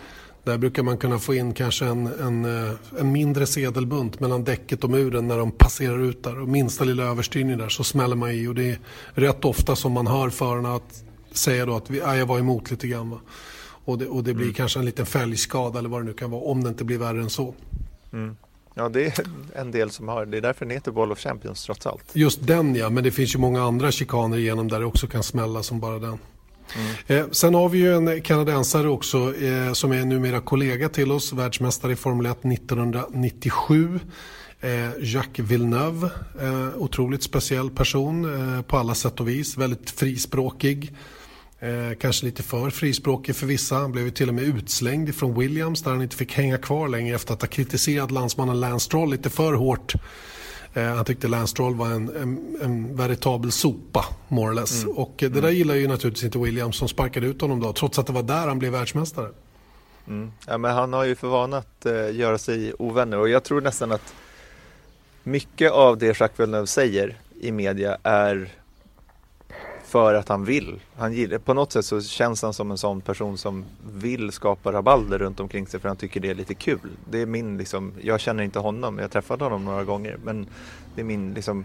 där 0.45 0.59
brukar 0.59 0.83
man 0.83 0.99
kunna 0.99 1.19
få 1.19 1.35
in 1.35 1.55
kanske 1.55 1.87
en, 1.87 2.07
en, 2.07 2.45
eh, 2.45 2.73
en, 2.99 3.13
mindre 3.13 3.47
sedelbunt 3.47 4.21
mellan 4.21 4.45
däcket 4.45 4.85
och 4.85 4.91
muren 4.91 5.29
när 5.29 5.39
de 5.39 5.51
passerar 5.51 5.99
ut 5.99 6.25
där. 6.25 6.41
Och 6.41 6.49
minsta 6.49 6.85
lilla 6.85 7.03
överstyrning 7.03 7.59
där 7.59 7.69
så 7.69 7.85
smäller 7.85 8.17
man 8.17 8.31
i 8.31 8.47
och 8.47 8.55
det 8.55 8.71
är 8.71 8.79
rätt 9.13 9.45
ofta 9.45 9.77
som 9.77 9.93
man 9.93 10.07
hör 10.07 10.31
förarna 10.31 10.75
att 10.75 11.05
säga 11.33 11.67
då 11.67 11.77
att 11.77 11.91
vi, 11.91 11.99
jag 11.99 12.27
var 12.27 12.39
emot 12.39 12.71
lite 12.71 12.87
grann. 12.87 13.11
Va? 13.11 13.21
Och 13.85 13.99
det, 13.99 14.07
och 14.07 14.25
det 14.25 14.35
blir 14.35 14.45
mm. 14.45 14.55
kanske 14.55 14.79
en 14.79 14.85
liten 14.85 15.07
fälgskada 15.07 15.79
eller 15.79 15.89
vad 15.89 16.01
det 16.01 16.05
nu 16.05 16.13
kan 16.13 16.31
vara 16.31 16.43
om 16.43 16.63
det 16.63 16.69
inte 16.69 16.85
blir 16.85 16.99
värre 16.99 17.21
än 17.21 17.31
så. 17.31 17.55
Mm. 18.13 18.37
Ja, 18.75 18.89
det 18.89 19.07
är 19.07 19.25
en 19.61 19.71
del 19.71 19.91
som 19.91 20.09
har. 20.09 20.27
Det 20.27 20.37
är 20.37 20.41
därför 20.41 20.65
den 20.65 20.75
heter 20.75 20.93
Ball 20.93 21.13
of 21.13 21.19
Champions 21.19 21.65
trots 21.65 21.87
allt. 21.87 22.05
Just 22.13 22.47
den 22.47 22.75
ja, 22.75 22.91
men 22.91 23.05
det 23.05 23.11
finns 23.11 23.35
ju 23.35 23.39
många 23.39 23.63
andra 23.63 23.93
chikaner 23.93 24.39
igenom 24.39 24.69
där 24.69 24.81
det 24.81 24.87
också 24.87 25.07
kan 25.07 25.23
smälla 25.23 25.63
som 25.63 25.81
bara 25.81 25.99
den. 25.99 26.19
Mm. 26.77 26.95
Eh, 27.07 27.31
sen 27.31 27.55
har 27.55 27.69
vi 27.69 27.79
ju 27.79 27.97
en 27.97 28.23
kanadensare 28.23 28.89
också 28.89 29.37
eh, 29.37 29.73
som 29.73 29.93
är 29.93 30.05
numera 30.05 30.41
kollega 30.41 30.89
till 30.89 31.13
oss, 31.13 31.33
världsmästare 31.33 31.93
i 31.93 31.97
Formel 31.97 32.27
1 32.27 32.45
1997. 32.45 34.01
Eh, 34.61 34.71
Jacques 35.01 35.51
Villeneuve, 35.51 36.11
otroligt 36.77 37.23
speciell 37.23 37.71
person 37.71 38.27
på 38.67 38.77
alla 38.79 38.95
sätt 38.95 39.21
och 39.21 39.29
vis, 39.29 39.57
väldigt 39.57 39.91
frispråkig. 39.91 40.95
Eh, 41.65 41.97
kanske 41.99 42.27
lite 42.27 42.43
för 42.43 42.71
frispråkig 42.71 43.37
för 43.37 43.47
vissa. 43.47 43.75
Han 43.75 43.93
blev 43.93 44.05
ju 44.05 44.11
till 44.11 44.29
och 44.29 44.35
med 44.35 44.45
utslängd 44.45 45.15
från 45.15 45.39
Williams 45.39 45.83
där 45.83 45.91
han 45.91 46.03
inte 46.03 46.17
fick 46.17 46.33
hänga 46.33 46.59
kvar 46.59 46.89
längre 46.89 47.15
efter 47.15 47.35
att 47.35 47.43
ha 47.43 47.49
kritiserat 47.49 48.11
landsmannen 48.11 48.61
Lance 48.61 48.85
Stroll 48.85 49.11
lite 49.11 49.31
för 49.31 49.53
hårt 49.53 49.95
Eh, 50.75 50.95
han 50.95 51.05
tyckte 51.05 51.29
Lance 51.29 51.51
Stroll 51.51 51.75
var 51.75 51.87
en, 51.87 52.17
en, 52.17 52.57
en 52.63 52.97
veritabel 52.97 53.53
sopa, 53.53 54.05
more 54.29 54.51
or 54.51 54.55
less. 54.55 54.85
Mm. 54.85 54.97
Och 54.97 55.15
det 55.17 55.29
där 55.29 55.39
mm. 55.39 55.55
gillar 55.55 55.75
ju 55.75 55.89
naturligtvis 55.89 56.25
inte 56.25 56.39
Williams 56.39 56.77
som 56.77 56.89
sparkade 56.89 57.27
ut 57.27 57.41
honom 57.41 57.61
då, 57.61 57.73
trots 57.73 57.99
att 57.99 58.07
det 58.07 58.13
var 58.13 58.23
där 58.23 58.49
han 58.49 58.59
blev 58.59 58.73
världsmästare. 58.73 59.29
Mm. 60.09 60.33
Ja, 60.47 60.59
men 60.59 60.75
han 60.75 60.93
har 60.93 61.05
ju 61.05 61.15
för 61.15 61.29
vana 61.29 61.57
att 61.57 61.87
uh, 61.87 62.17
göra 62.17 62.39
sig 62.39 62.75
ovänner 62.79 63.19
och 63.19 63.29
jag 63.29 63.45
tror 63.45 63.61
nästan 63.61 63.93
att 63.93 64.15
mycket 65.23 65.73
av 65.73 65.99
det 65.99 66.07
Jacques 66.07 66.41
Villeneuve 66.41 66.67
säger 66.67 67.19
i 67.41 67.53
media 67.53 67.99
är 68.03 68.49
för 69.95 70.15
att 70.15 70.29
han 70.29 70.45
vill. 70.45 70.81
Han 70.97 71.13
gillar, 71.13 71.39
på 71.39 71.55
något 71.55 71.73
sätt 71.73 71.85
så 71.85 72.01
känns 72.01 72.43
han 72.43 72.53
som 72.53 72.71
en 72.71 72.79
sån 72.79 73.01
person 73.01 73.39
som 73.39 73.65
vill 73.93 74.33
skapa 74.33 74.73
rabalder 74.73 75.19
runt 75.19 75.41
omkring 75.41 75.67
sig 75.67 75.81
för 75.81 75.89
han 75.89 75.97
tycker 75.97 76.21
det 76.21 76.31
är 76.31 76.35
lite 76.35 76.55
kul. 76.55 76.91
Det 77.11 77.23
är 77.23 77.27
min 77.27 77.59
liksom, 77.59 77.93
jag 78.01 78.21
känner 78.21 78.43
inte 78.43 78.59
honom, 78.59 78.99
jag 78.99 79.11
träffade 79.11 79.45
honom 79.45 79.65
några 79.65 79.85
gånger 79.85 80.19
men 80.25 80.47
det 80.95 81.01
är 81.01 81.05
min 81.05 81.35
liksom 81.35 81.65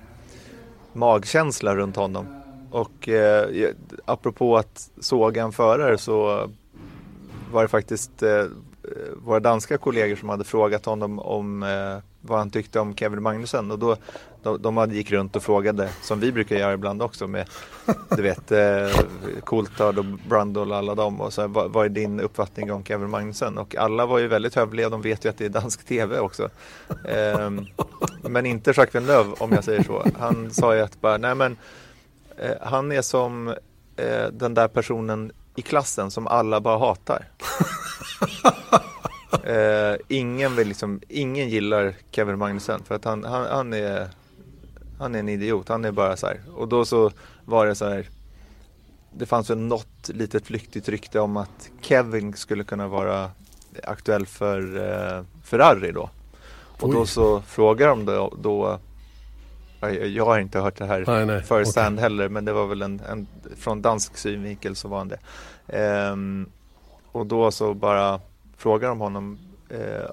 magkänsla 0.93 1.75
runt 1.75 1.95
honom. 1.95 2.25
Och 2.71 3.09
eh, 3.09 3.73
apropå 4.05 4.57
att 4.57 4.89
såga 4.99 5.43
en 5.43 5.51
förare 5.51 5.97
så 5.97 6.49
var 7.51 7.61
det 7.61 7.67
faktiskt 7.67 8.23
eh, 8.23 8.45
våra 9.15 9.39
danska 9.39 9.77
kollegor 9.77 10.15
som 10.15 10.29
hade 10.29 10.43
frågat 10.43 10.85
honom 10.85 11.19
om 11.19 11.63
eh, 11.63 11.97
vad 12.21 12.39
han 12.39 12.49
tyckte 12.49 12.79
om 12.79 12.95
Kevin 12.95 13.23
Magnussen 13.23 13.71
och 13.71 13.79
då 13.79 13.95
de, 14.43 14.62
de 14.62 14.91
gick 14.91 15.12
runt 15.12 15.36
och 15.36 15.43
frågade 15.43 15.89
som 16.02 16.19
vi 16.19 16.32
brukar 16.32 16.56
göra 16.56 16.73
ibland 16.73 17.02
också 17.02 17.28
med 17.28 17.49
du 18.10 18.21
vet 18.21 18.52
eh, 18.52 19.02
Coulthard 19.45 19.97
och 19.97 20.06
Brundle 20.06 20.62
och 20.62 20.75
alla 20.75 20.95
dem. 20.95 21.21
Och 21.21 21.34
så 21.34 21.47
vad, 21.47 21.71
vad, 21.71 21.86
är 21.86 21.89
din 21.89 22.19
uppfattning 22.19 22.71
om 22.71 22.84
Kevin 22.84 23.10
Magnussen 23.10 23.58
och 23.58 23.75
alla 23.75 24.06
var 24.06 24.19
ju 24.19 24.28
väldigt 24.28 24.56
hövliga 24.56 24.89
de 24.89 25.02
vet 25.02 25.25
ju 25.25 25.30
att 25.30 25.38
det 25.38 25.45
är 25.45 25.49
dansk 25.49 25.86
tv 25.86 26.19
också. 26.19 26.49
Eh, 27.06 27.49
men 28.21 28.45
inte 28.45 28.69
Jacques 28.69 28.95
Villeneuve 28.95 29.36
om 29.39 29.52
jag 29.52 29.63
säger 29.63 29.84
så. 29.84 30.06
Han 30.19 30.52
sa 30.52 30.75
ju 30.75 30.82
att 30.82 31.02
bara 31.02 31.17
nej 31.17 31.36
men 31.36 31.58
eh, 32.38 32.56
han 32.62 32.91
är 32.91 33.02
som 33.02 33.47
eh, 33.95 34.28
den 34.32 34.54
där 34.54 34.67
personen 34.67 35.32
i 35.56 35.62
klassen 35.62 36.12
som 36.12 36.28
alla 36.28 36.62
bara 36.62 36.78
hatar. 36.78 37.28
Uh, 39.47 39.97
ingen, 40.08 40.56
vill 40.56 40.67
liksom, 40.67 41.02
ingen 41.08 41.49
gillar 41.49 41.95
Kevin 42.12 42.38
Magnussen 42.38 42.84
för 42.84 42.95
att 42.95 43.06
han, 43.06 43.23
han, 43.23 43.45
han, 43.45 43.73
är, 43.73 44.10
han 44.99 45.15
är 45.15 45.19
en 45.19 45.29
idiot. 45.29 45.69
Han 45.69 45.85
är 45.85 45.91
bara 45.91 46.17
så 46.17 46.27
här. 46.27 46.39
Och 46.55 46.67
då 46.67 46.85
så 46.85 47.12
var 47.45 47.67
det 47.67 47.75
så 47.75 47.89
här. 47.89 48.09
Det 49.12 49.25
fanns 49.25 49.49
väl 49.49 49.57
något 49.57 50.09
litet 50.09 50.45
flyktigt 50.45 50.89
rykte 50.89 51.19
om 51.19 51.38
att 51.38 51.69
Kevin 51.81 52.33
skulle 52.33 52.63
kunna 52.63 52.88
vara 52.88 53.31
aktuell 53.83 54.25
för 54.25 54.77
uh, 54.77 55.23
Ferrari 55.43 55.91
då. 55.91 56.09
Och 56.79 56.89
Oj. 56.89 56.95
då 56.95 57.05
så 57.05 57.41
frågar 57.41 57.88
de 57.88 58.05
då, 58.05 58.33
då 58.41 58.79
jag 60.05 60.25
har 60.25 60.39
inte 60.39 60.59
hört 60.59 60.77
det 60.77 60.85
här 60.85 61.03
nej, 61.07 61.41
okay. 61.51 61.97
heller 61.97 62.29
men 62.29 62.45
det 62.45 62.53
var 62.53 62.67
väl 62.67 62.81
en, 62.81 63.01
en, 63.09 63.27
från 63.57 63.81
dansk 63.81 64.17
synvinkel 64.17 64.75
så 64.75 64.88
var 64.88 64.97
han 64.97 65.07
det. 65.07 66.09
Um, 66.12 66.51
och 67.12 67.25
då 67.25 67.51
så 67.51 67.73
bara 67.73 68.21
frågar 68.57 68.89
de 68.89 68.99
honom 68.99 69.39
eh, 69.69 70.09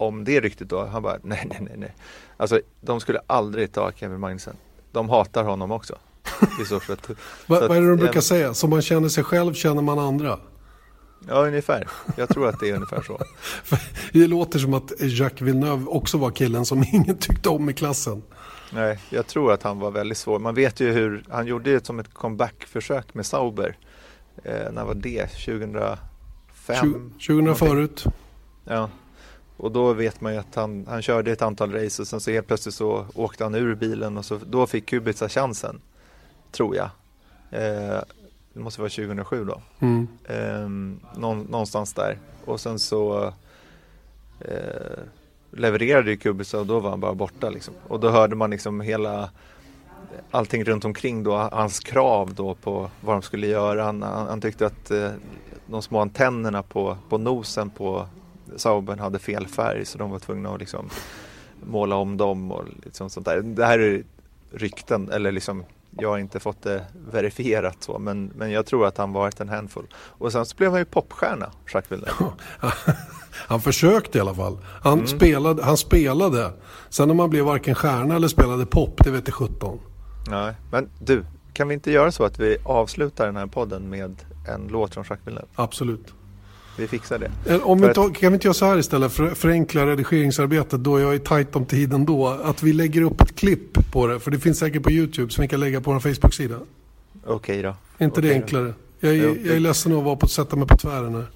om 0.00 0.24
det 0.24 0.40
ryktet 0.40 0.68
då. 0.68 0.84
Han 0.84 1.02
bara 1.02 1.18
nej, 1.22 1.46
nej, 1.50 1.58
nej, 1.60 1.74
nej. 1.76 1.94
Alltså 2.36 2.60
de 2.80 3.00
skulle 3.00 3.20
aldrig 3.26 3.72
ta 3.72 3.92
Kevin 3.92 4.20
Magnussen. 4.20 4.56
De 4.92 5.08
hatar 5.08 5.44
honom 5.44 5.70
också. 5.70 5.98
I 6.62 6.64
så 6.64 6.76
att, 6.92 7.10
vad, 7.46 7.68
vad 7.68 7.76
är 7.76 7.80
det 7.80 7.88
de 7.88 7.96
brukar 7.96 8.16
en... 8.16 8.22
säga? 8.22 8.54
Som 8.54 8.70
man 8.70 8.82
känner 8.82 9.08
sig 9.08 9.24
själv 9.24 9.54
känner 9.54 9.82
man 9.82 9.98
andra? 9.98 10.38
Ja, 11.28 11.46
ungefär. 11.46 11.88
Jag 12.16 12.28
tror 12.28 12.48
att 12.48 12.60
det 12.60 12.70
är 12.70 12.74
ungefär 12.74 13.02
så. 13.02 13.20
det 14.12 14.26
låter 14.26 14.58
som 14.58 14.74
att 14.74 14.92
Jacques 15.00 15.40
Villeneuve 15.40 15.86
också 15.86 16.18
var 16.18 16.30
killen 16.30 16.66
som 16.66 16.84
ingen 16.92 17.16
tyckte 17.16 17.48
om 17.48 17.70
i 17.70 17.72
klassen. 17.72 18.22
Nej, 18.72 18.98
jag 19.10 19.26
tror 19.26 19.52
att 19.52 19.62
han 19.62 19.78
var 19.78 19.90
väldigt 19.90 20.18
svår. 20.18 20.38
Man 20.38 20.54
vet 20.54 20.80
ju 20.80 20.92
hur, 20.92 21.24
han 21.28 21.46
gjorde 21.46 21.72
det 21.72 21.86
som 21.86 21.98
ett 21.98 22.14
comeback-försök 22.14 23.14
med 23.14 23.26
Sauber. 23.26 23.76
Eh, 24.44 24.72
när 24.72 24.84
var 24.84 24.94
det? 24.94 25.26
2000? 25.26 25.76
20, 26.66 27.10
2000 27.26 27.54
förut. 27.56 28.04
Ja. 28.64 28.90
Och 29.60 29.72
då 29.72 29.92
vet 29.92 30.20
man 30.20 30.32
ju 30.32 30.38
att 30.38 30.54
han, 30.54 30.86
han 30.88 31.02
körde 31.02 31.32
ett 31.32 31.42
antal 31.42 31.72
race 31.72 32.02
och 32.02 32.08
sen 32.08 32.20
så 32.20 32.30
helt 32.30 32.46
plötsligt 32.46 32.74
så 32.74 33.06
åkte 33.14 33.44
han 33.44 33.54
ur 33.54 33.74
bilen 33.74 34.18
och 34.18 34.24
så, 34.24 34.38
då 34.46 34.66
fick 34.66 34.86
Kubica 34.86 35.28
chansen. 35.28 35.80
Tror 36.52 36.76
jag. 36.76 36.90
Eh, 37.50 38.00
det 38.52 38.60
måste 38.60 38.80
vara 38.80 38.90
2007 38.90 39.44
då. 39.44 39.60
Mm. 39.78 40.08
Eh, 40.24 40.68
någon, 41.20 41.42
någonstans 41.42 41.92
där. 41.92 42.18
Och 42.44 42.60
sen 42.60 42.78
så 42.78 43.32
eh, 44.40 45.02
levererade 45.50 46.10
ju 46.10 46.16
Kubica 46.16 46.58
och 46.58 46.66
då 46.66 46.80
var 46.80 46.90
han 46.90 47.00
bara 47.00 47.14
borta 47.14 47.50
liksom. 47.50 47.74
Och 47.88 48.00
då 48.00 48.08
hörde 48.08 48.36
man 48.36 48.50
liksom 48.50 48.80
hela 48.80 49.30
allting 50.30 50.64
runt 50.64 50.84
omkring 50.84 51.22
då, 51.22 51.36
hans 51.36 51.80
krav 51.80 52.34
då 52.34 52.54
på 52.54 52.90
vad 53.00 53.14
de 53.14 53.22
skulle 53.22 53.46
göra. 53.46 53.84
Han, 53.84 54.02
han, 54.02 54.26
han 54.26 54.40
tyckte 54.40 54.66
att 54.66 54.90
eh, 54.90 55.10
de 55.66 55.82
små 55.82 56.00
antennerna 56.00 56.62
på, 56.62 56.96
på 57.08 57.18
nosen 57.18 57.70
på 57.70 58.06
Saubern 58.56 58.98
hade 58.98 59.18
fel 59.18 59.46
färg 59.46 59.84
så 59.84 59.98
de 59.98 60.10
var 60.10 60.18
tvungna 60.18 60.54
att 60.54 60.60
liksom 60.60 60.90
måla 61.66 61.96
om 61.96 62.16
dem 62.16 62.52
och 62.52 62.64
liksom 62.84 63.10
sånt 63.10 63.26
där. 63.26 63.40
Det 63.40 63.66
här 63.66 63.78
är 63.78 64.02
rykten, 64.50 65.10
eller 65.10 65.32
liksom 65.32 65.64
jag 65.98 66.08
har 66.08 66.18
inte 66.18 66.40
fått 66.40 66.62
det 66.62 66.84
verifierat 67.12 67.76
så, 67.80 67.98
men, 67.98 68.32
men 68.36 68.50
jag 68.50 68.66
tror 68.66 68.86
att 68.86 68.98
han 68.98 69.12
varit 69.12 69.40
en 69.40 69.48
handfull. 69.48 69.86
Och 69.94 70.32
sen 70.32 70.46
så 70.46 70.56
blev 70.56 70.70
han 70.70 70.80
ju 70.80 70.84
popstjärna, 70.84 71.50
Jacques 71.74 71.92
Villeneuve. 71.92 72.32
han 73.48 73.60
försökte 73.60 74.18
i 74.18 74.20
alla 74.20 74.34
fall. 74.34 74.58
Han, 74.82 74.92
mm. 74.92 75.06
spelade, 75.06 75.62
han 75.62 75.76
spelade. 75.76 76.52
Sen 76.88 77.10
om 77.10 77.18
han 77.18 77.30
blev 77.30 77.44
varken 77.44 77.74
stjärna 77.74 78.16
eller 78.16 78.28
spelade 78.28 78.66
pop, 78.66 79.04
det 79.04 79.10
vet 79.10 79.28
jag 79.28 79.34
17. 79.34 79.78
Nej, 80.28 80.54
men 80.70 80.88
du, 80.98 81.24
kan 81.52 81.68
vi 81.68 81.74
inte 81.74 81.90
göra 81.90 82.12
så 82.12 82.24
att 82.24 82.38
vi 82.38 82.56
avslutar 82.64 83.26
den 83.26 83.36
här 83.36 83.46
podden 83.46 83.88
med 83.88 84.16
en 84.48 84.68
låt 84.68 84.94
från 84.94 85.04
Jacques 85.04 85.26
Villeneuve? 85.26 85.48
Absolut. 85.54 86.14
Vi 86.76 86.88
fixar 86.88 87.18
det. 87.18 87.54
Eh, 87.54 87.66
om 87.66 87.80
vi 87.80 87.94
tar, 87.94 88.14
kan 88.14 88.32
vi 88.32 88.34
inte 88.34 88.46
göra 88.46 88.54
så 88.54 88.66
här 88.66 88.78
istället 88.78 89.12
för 89.12 89.34
förenkla 89.34 89.86
redigeringsarbetet 89.86 90.84
då 90.84 91.00
jag 91.00 91.14
är 91.14 91.18
tajt 91.18 91.56
om 91.56 91.66
tiden 91.66 92.04
då. 92.04 92.28
Att 92.28 92.62
vi 92.62 92.72
lägger 92.72 93.02
upp 93.02 93.20
ett 93.20 93.36
klipp 93.36 93.92
på 93.92 94.06
det. 94.06 94.20
För 94.20 94.30
det 94.30 94.38
finns 94.38 94.58
säkert 94.58 94.82
på 94.82 94.90
YouTube 94.90 95.32
som 95.32 95.42
vi 95.42 95.48
kan 95.48 95.60
lägga 95.60 95.80
på 95.80 95.92
vår 95.92 96.00
Facebook-sida. 96.00 96.56
Okej 97.24 97.34
okay 97.34 97.62
då. 97.62 97.68
Är 97.98 98.04
inte 98.04 98.20
okay 98.20 98.30
det 98.30 98.34
enklare? 98.34 98.74
Jag 99.00 99.12
är, 99.12 99.16
jo, 99.16 99.36
jag 99.44 99.56
är 99.56 99.60
ledsen 99.60 99.98
att 99.98 100.04
vara 100.04 100.16
på 100.16 100.26
att 100.26 100.32
sätta 100.32 100.56
mig 100.56 100.66
på 100.66 100.76
tvären 100.76 101.14
här. 101.14 101.26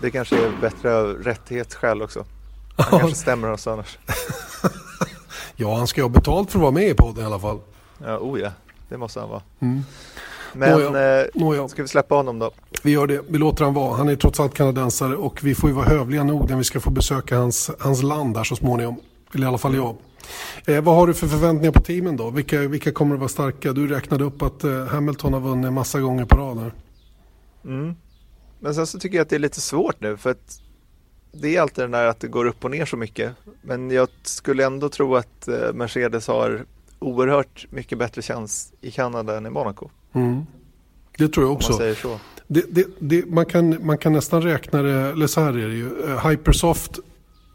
Det 0.00 0.10
kanske 0.10 0.36
är 0.36 0.52
bättre 0.60 0.96
av 0.96 1.06
rättighetsskäl 1.06 2.02
också. 2.02 2.24
Han 2.76 3.00
kanske 3.00 3.18
stämmer 3.18 3.50
oss 3.52 3.66
annars. 3.66 3.98
ja, 5.56 5.76
han 5.76 5.86
ska 5.86 6.00
ju 6.00 6.04
ha 6.04 6.08
betalt 6.08 6.50
för 6.50 6.58
att 6.58 6.62
vara 6.62 6.72
med 6.72 6.88
i 6.88 6.94
podden 6.94 7.22
i 7.22 7.26
alla 7.26 7.38
fall. 7.38 7.58
Ja, 8.04 8.18
oh 8.18 8.40
ja. 8.40 8.50
Det 8.88 8.96
måste 8.96 9.20
han 9.20 9.28
vara. 9.28 9.42
Mm. 9.60 9.84
Men 10.58 10.80
Nåja. 10.80 11.20
Eh, 11.20 11.26
Nåja. 11.34 11.68
ska 11.68 11.82
vi 11.82 11.88
släppa 11.88 12.14
honom 12.14 12.38
då? 12.38 12.50
Vi 12.82 12.90
gör 12.90 13.06
det. 13.06 13.20
Vi 13.28 13.38
låter 13.38 13.64
han 13.64 13.74
vara. 13.74 13.96
Han 13.96 14.08
är 14.08 14.16
trots 14.16 14.40
allt 14.40 14.54
kanadensare 14.54 15.16
och 15.16 15.44
vi 15.44 15.54
får 15.54 15.70
ju 15.70 15.76
vara 15.76 15.86
hövliga 15.86 16.24
nog 16.24 16.50
när 16.50 16.56
vi 16.56 16.64
ska 16.64 16.80
få 16.80 16.90
besöka 16.90 17.38
hans, 17.38 17.70
hans 17.78 18.02
land 18.02 18.34
där 18.34 18.44
så 18.44 18.56
småningom. 18.56 19.00
Eller 19.34 19.46
i 19.46 19.48
alla 19.48 19.58
fall 19.58 19.74
jag. 19.74 19.96
Eh, 20.66 20.84
vad 20.84 20.94
har 20.94 21.06
du 21.06 21.14
för 21.14 21.26
förväntningar 21.26 21.72
på 21.72 21.80
teamen 21.80 22.16
då? 22.16 22.30
Vilka, 22.30 22.58
vilka 22.58 22.92
kommer 22.92 23.14
att 23.14 23.20
vara 23.20 23.28
starka? 23.28 23.72
Du 23.72 23.88
räknade 23.88 24.24
upp 24.24 24.42
att 24.42 24.64
eh, 24.64 24.86
Hamilton 24.86 25.32
har 25.32 25.40
vunnit 25.40 25.72
massa 25.72 26.00
gånger 26.00 26.24
på 26.24 26.36
rad 26.36 26.58
här. 26.58 26.72
Mm. 27.64 27.94
Men 28.60 28.74
sen 28.74 28.86
så 28.86 28.98
tycker 28.98 29.16
jag 29.16 29.22
att 29.22 29.28
det 29.28 29.36
är 29.36 29.40
lite 29.40 29.60
svårt 29.60 30.00
nu 30.00 30.16
för 30.16 30.30
att 30.30 30.60
det 31.32 31.56
är 31.56 31.60
alltid 31.60 31.84
den 31.84 31.90
där 31.90 32.06
att 32.06 32.20
det 32.20 32.28
går 32.28 32.44
upp 32.44 32.64
och 32.64 32.70
ner 32.70 32.86
så 32.86 32.96
mycket. 32.96 33.32
Men 33.62 33.90
jag 33.90 34.08
skulle 34.22 34.66
ändå 34.66 34.88
tro 34.88 35.16
att 35.16 35.48
eh, 35.48 35.72
Mercedes 35.74 36.28
har 36.28 36.64
oerhört 36.98 37.66
mycket 37.70 37.98
bättre 37.98 38.22
chans 38.22 38.72
i 38.80 38.90
Kanada 38.90 39.36
än 39.36 39.46
i 39.46 39.50
Monaco. 39.50 39.90
Mm. 40.12 40.46
Det 41.18 41.28
tror 41.28 41.46
jag 41.46 41.52
också. 41.52 41.72
Om 41.72 41.72
man 41.72 41.78
säger 41.78 41.94
så. 41.94 42.20
Det, 42.46 42.64
det, 42.68 42.86
det, 42.98 43.26
man, 43.26 43.46
kan, 43.46 43.86
man 43.86 43.98
kan 43.98 44.12
nästan 44.12 44.42
räkna 44.42 44.82
det, 44.82 44.92
eller 44.92 45.26
så 45.26 45.40
här 45.40 45.52
är 45.52 45.68
det 45.68 45.74
ju. 45.74 46.10
Eh, 46.10 46.28
Hypersoft, 46.28 46.98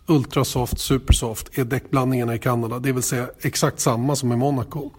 Ultrasoft, 0.07 0.79
Supersoft 0.79 1.57
är 1.57 1.63
däckblandningarna 1.63 2.35
i 2.35 2.39
Kanada. 2.39 2.79
Det 2.79 2.91
vill 2.91 3.03
säga 3.03 3.29
exakt 3.41 3.79
samma 3.79 4.15
som 4.15 4.31
i 4.31 4.35
Monaco. 4.35 4.89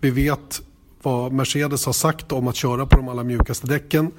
Vi 0.00 0.10
vet 0.10 0.62
vad 1.02 1.32
Mercedes 1.32 1.86
har 1.86 1.92
sagt 1.92 2.32
om 2.32 2.48
att 2.48 2.56
köra 2.56 2.86
på 2.86 2.96
de 2.96 3.08
allra 3.08 3.24
mjukaste 3.24 3.66
däcken. 3.66 4.10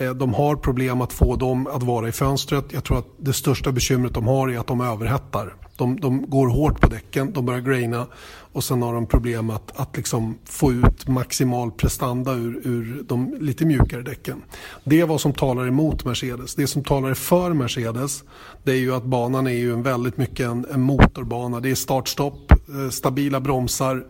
Eh, 0.00 0.14
de 0.14 0.34
har 0.34 0.56
problem 0.56 1.00
att 1.00 1.12
få 1.12 1.36
dem 1.36 1.66
att 1.66 1.82
vara 1.82 2.08
i 2.08 2.12
fönstret. 2.12 2.64
Jag 2.72 2.84
tror 2.84 2.98
att 2.98 3.08
det 3.18 3.32
största 3.32 3.72
bekymret 3.72 4.14
de 4.14 4.26
har 4.26 4.48
är 4.48 4.58
att 4.58 4.66
de 4.66 4.80
överhettar. 4.80 5.54
De, 5.76 6.00
de 6.00 6.30
går 6.30 6.48
hårt 6.48 6.80
på 6.80 6.86
däcken, 6.86 7.32
de 7.32 7.46
börjar 7.46 7.60
graina 7.60 8.06
och 8.52 8.64
sen 8.64 8.82
har 8.82 8.94
de 8.94 9.06
problem 9.06 9.50
att, 9.50 9.80
att 9.80 9.96
liksom 9.96 10.38
få 10.44 10.72
ut 10.72 11.08
maximal 11.08 11.70
prestanda 11.70 12.32
ur, 12.32 12.60
ur 12.64 13.02
de 13.08 13.36
lite 13.40 13.64
mjukare 13.64 14.02
däcken. 14.02 14.42
Det 14.84 15.00
är 15.00 15.06
vad 15.06 15.20
som 15.20 15.32
talar 15.32 15.66
emot 15.66 16.04
Mercedes. 16.04 16.54
Det 16.54 16.66
som 16.66 16.84
talar 16.84 17.14
för 17.14 17.52
Mercedes 17.52 18.24
det 18.64 18.72
är 18.72 18.76
ju 18.76 18.94
att 18.94 19.04
banan 19.04 19.46
är 19.46 19.50
ju 19.50 19.72
en 19.72 19.82
väldigt 19.82 20.16
mycket 20.16 20.46
en, 20.46 20.66
en 20.72 20.80
motorbana. 20.80 21.60
Det 21.60 21.70
är 21.70 21.74
startstopp, 21.74 22.52
eh, 22.52 22.90
stabila 22.90 23.40
bromsar, 23.40 24.04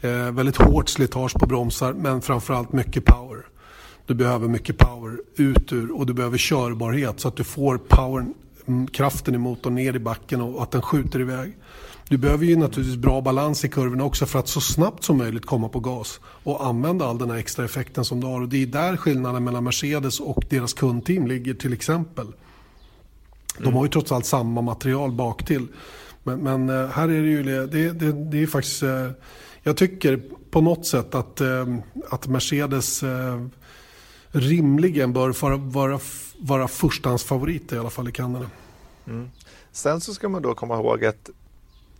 eh, 0.00 0.10
väldigt 0.10 0.56
hårt 0.56 0.88
slitage 0.88 1.34
på 1.34 1.46
bromsar 1.46 1.92
men 1.92 2.22
framförallt 2.22 2.72
mycket 2.72 3.04
power. 3.04 3.55
Du 4.06 4.14
behöver 4.14 4.48
mycket 4.48 4.78
power 4.78 5.18
ut 5.36 5.72
ur 5.72 5.90
och 5.90 6.06
du 6.06 6.14
behöver 6.14 6.38
körbarhet 6.38 7.20
så 7.20 7.28
att 7.28 7.36
du 7.36 7.44
får 7.44 7.78
power, 7.78 8.26
mm, 8.66 8.86
kraften 8.86 9.34
i 9.34 9.38
motorn 9.38 9.74
ner 9.74 9.96
i 9.96 9.98
backen 9.98 10.40
och 10.40 10.62
att 10.62 10.70
den 10.70 10.82
skjuter 10.82 11.20
iväg. 11.20 11.56
Du 12.08 12.18
behöver 12.18 12.44
ju 12.44 12.56
naturligtvis 12.56 12.96
bra 12.96 13.20
balans 13.20 13.64
i 13.64 13.68
kurvorna 13.68 14.04
också 14.04 14.26
för 14.26 14.38
att 14.38 14.48
så 14.48 14.60
snabbt 14.60 15.04
som 15.04 15.18
möjligt 15.18 15.46
komma 15.46 15.68
på 15.68 15.80
gas 15.80 16.20
och 16.24 16.66
använda 16.66 17.06
all 17.06 17.18
den 17.18 17.30
här 17.30 17.38
extra 17.38 17.64
effekten 17.64 18.04
som 18.04 18.20
du 18.20 18.26
har. 18.26 18.40
Och 18.40 18.48
det 18.48 18.62
är 18.62 18.66
där 18.66 18.96
skillnaden 18.96 19.44
mellan 19.44 19.64
Mercedes 19.64 20.20
och 20.20 20.44
deras 20.50 20.72
kundteam 20.72 21.26
ligger 21.26 21.54
till 21.54 21.72
exempel. 21.72 22.26
De 23.58 23.74
har 23.74 23.84
ju 23.84 23.90
trots 23.90 24.12
allt 24.12 24.26
samma 24.26 24.60
material 24.60 25.12
bak 25.12 25.46
till. 25.46 25.66
Men, 26.22 26.40
men 26.40 26.68
eh, 26.68 26.88
här 26.88 27.08
är 27.08 27.22
det 27.22 27.28
ju, 27.28 27.42
det, 27.42 27.92
det, 27.92 28.12
det 28.30 28.42
är 28.42 28.46
faktiskt, 28.46 28.82
eh, 28.82 29.10
jag 29.62 29.76
tycker 29.76 30.22
på 30.50 30.60
något 30.60 30.86
sätt 30.86 31.14
att, 31.14 31.40
eh, 31.40 31.76
att 32.10 32.26
Mercedes 32.26 33.04
rimligen 34.40 35.12
bör 35.12 35.42
vara, 35.42 35.56
vara, 35.56 36.00
vara 36.38 36.68
förstahandsfavorit 36.68 37.72
i 37.72 37.78
alla 37.78 37.90
fall 37.90 38.08
i 38.08 38.12
Kanada. 38.12 38.50
Mm. 39.06 39.30
Sen 39.72 40.00
så 40.00 40.14
ska 40.14 40.28
man 40.28 40.42
då 40.42 40.54
komma 40.54 40.74
ihåg 40.74 41.04
att 41.04 41.30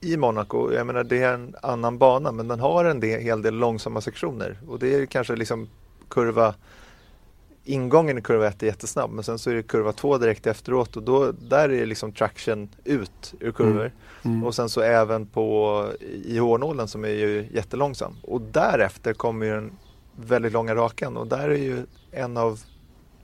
i 0.00 0.16
Monaco, 0.16 0.72
jag 0.72 0.86
menar 0.86 1.04
det 1.04 1.22
är 1.22 1.34
en 1.34 1.54
annan 1.62 1.98
bana 1.98 2.32
men 2.32 2.48
den 2.48 2.60
har 2.60 2.84
en 2.84 3.00
del, 3.00 3.20
hel 3.20 3.42
del 3.42 3.54
långsamma 3.54 4.00
sektioner 4.00 4.58
och 4.68 4.78
det 4.78 4.94
är 4.94 5.06
kanske 5.06 5.36
liksom 5.36 5.68
kurva 6.08 6.54
ingången 7.64 8.18
i 8.18 8.22
kurva 8.22 8.46
1 8.46 8.62
är 8.62 8.66
jättesnabb 8.66 9.10
men 9.10 9.24
sen 9.24 9.38
så 9.38 9.50
är 9.50 9.54
det 9.54 9.62
kurva 9.62 9.92
2 9.92 10.18
direkt 10.18 10.46
efteråt 10.46 10.96
och 10.96 11.02
då, 11.02 11.32
där 11.32 11.68
är 11.68 11.86
liksom 11.86 12.12
traction 12.12 12.68
ut 12.84 13.34
ur 13.40 13.52
kurvor. 13.52 13.80
Mm. 13.80 13.92
Mm. 14.36 14.44
Och 14.44 14.54
sen 14.54 14.68
så 14.68 14.80
även 14.80 15.26
på 15.26 15.86
i 16.24 16.38
hårnålen 16.38 16.88
som 16.88 17.04
är 17.04 17.08
ju 17.08 17.48
jättelångsam. 17.52 18.16
Och 18.22 18.40
därefter 18.40 19.12
kommer 19.12 19.46
ju 19.46 19.52
den 19.52 19.72
väldigt 20.16 20.52
långa 20.52 20.74
rakan 20.74 21.16
och 21.16 21.26
där 21.26 21.48
är 21.48 21.56
ju 21.56 21.86
en 22.10 22.36
av 22.36 22.60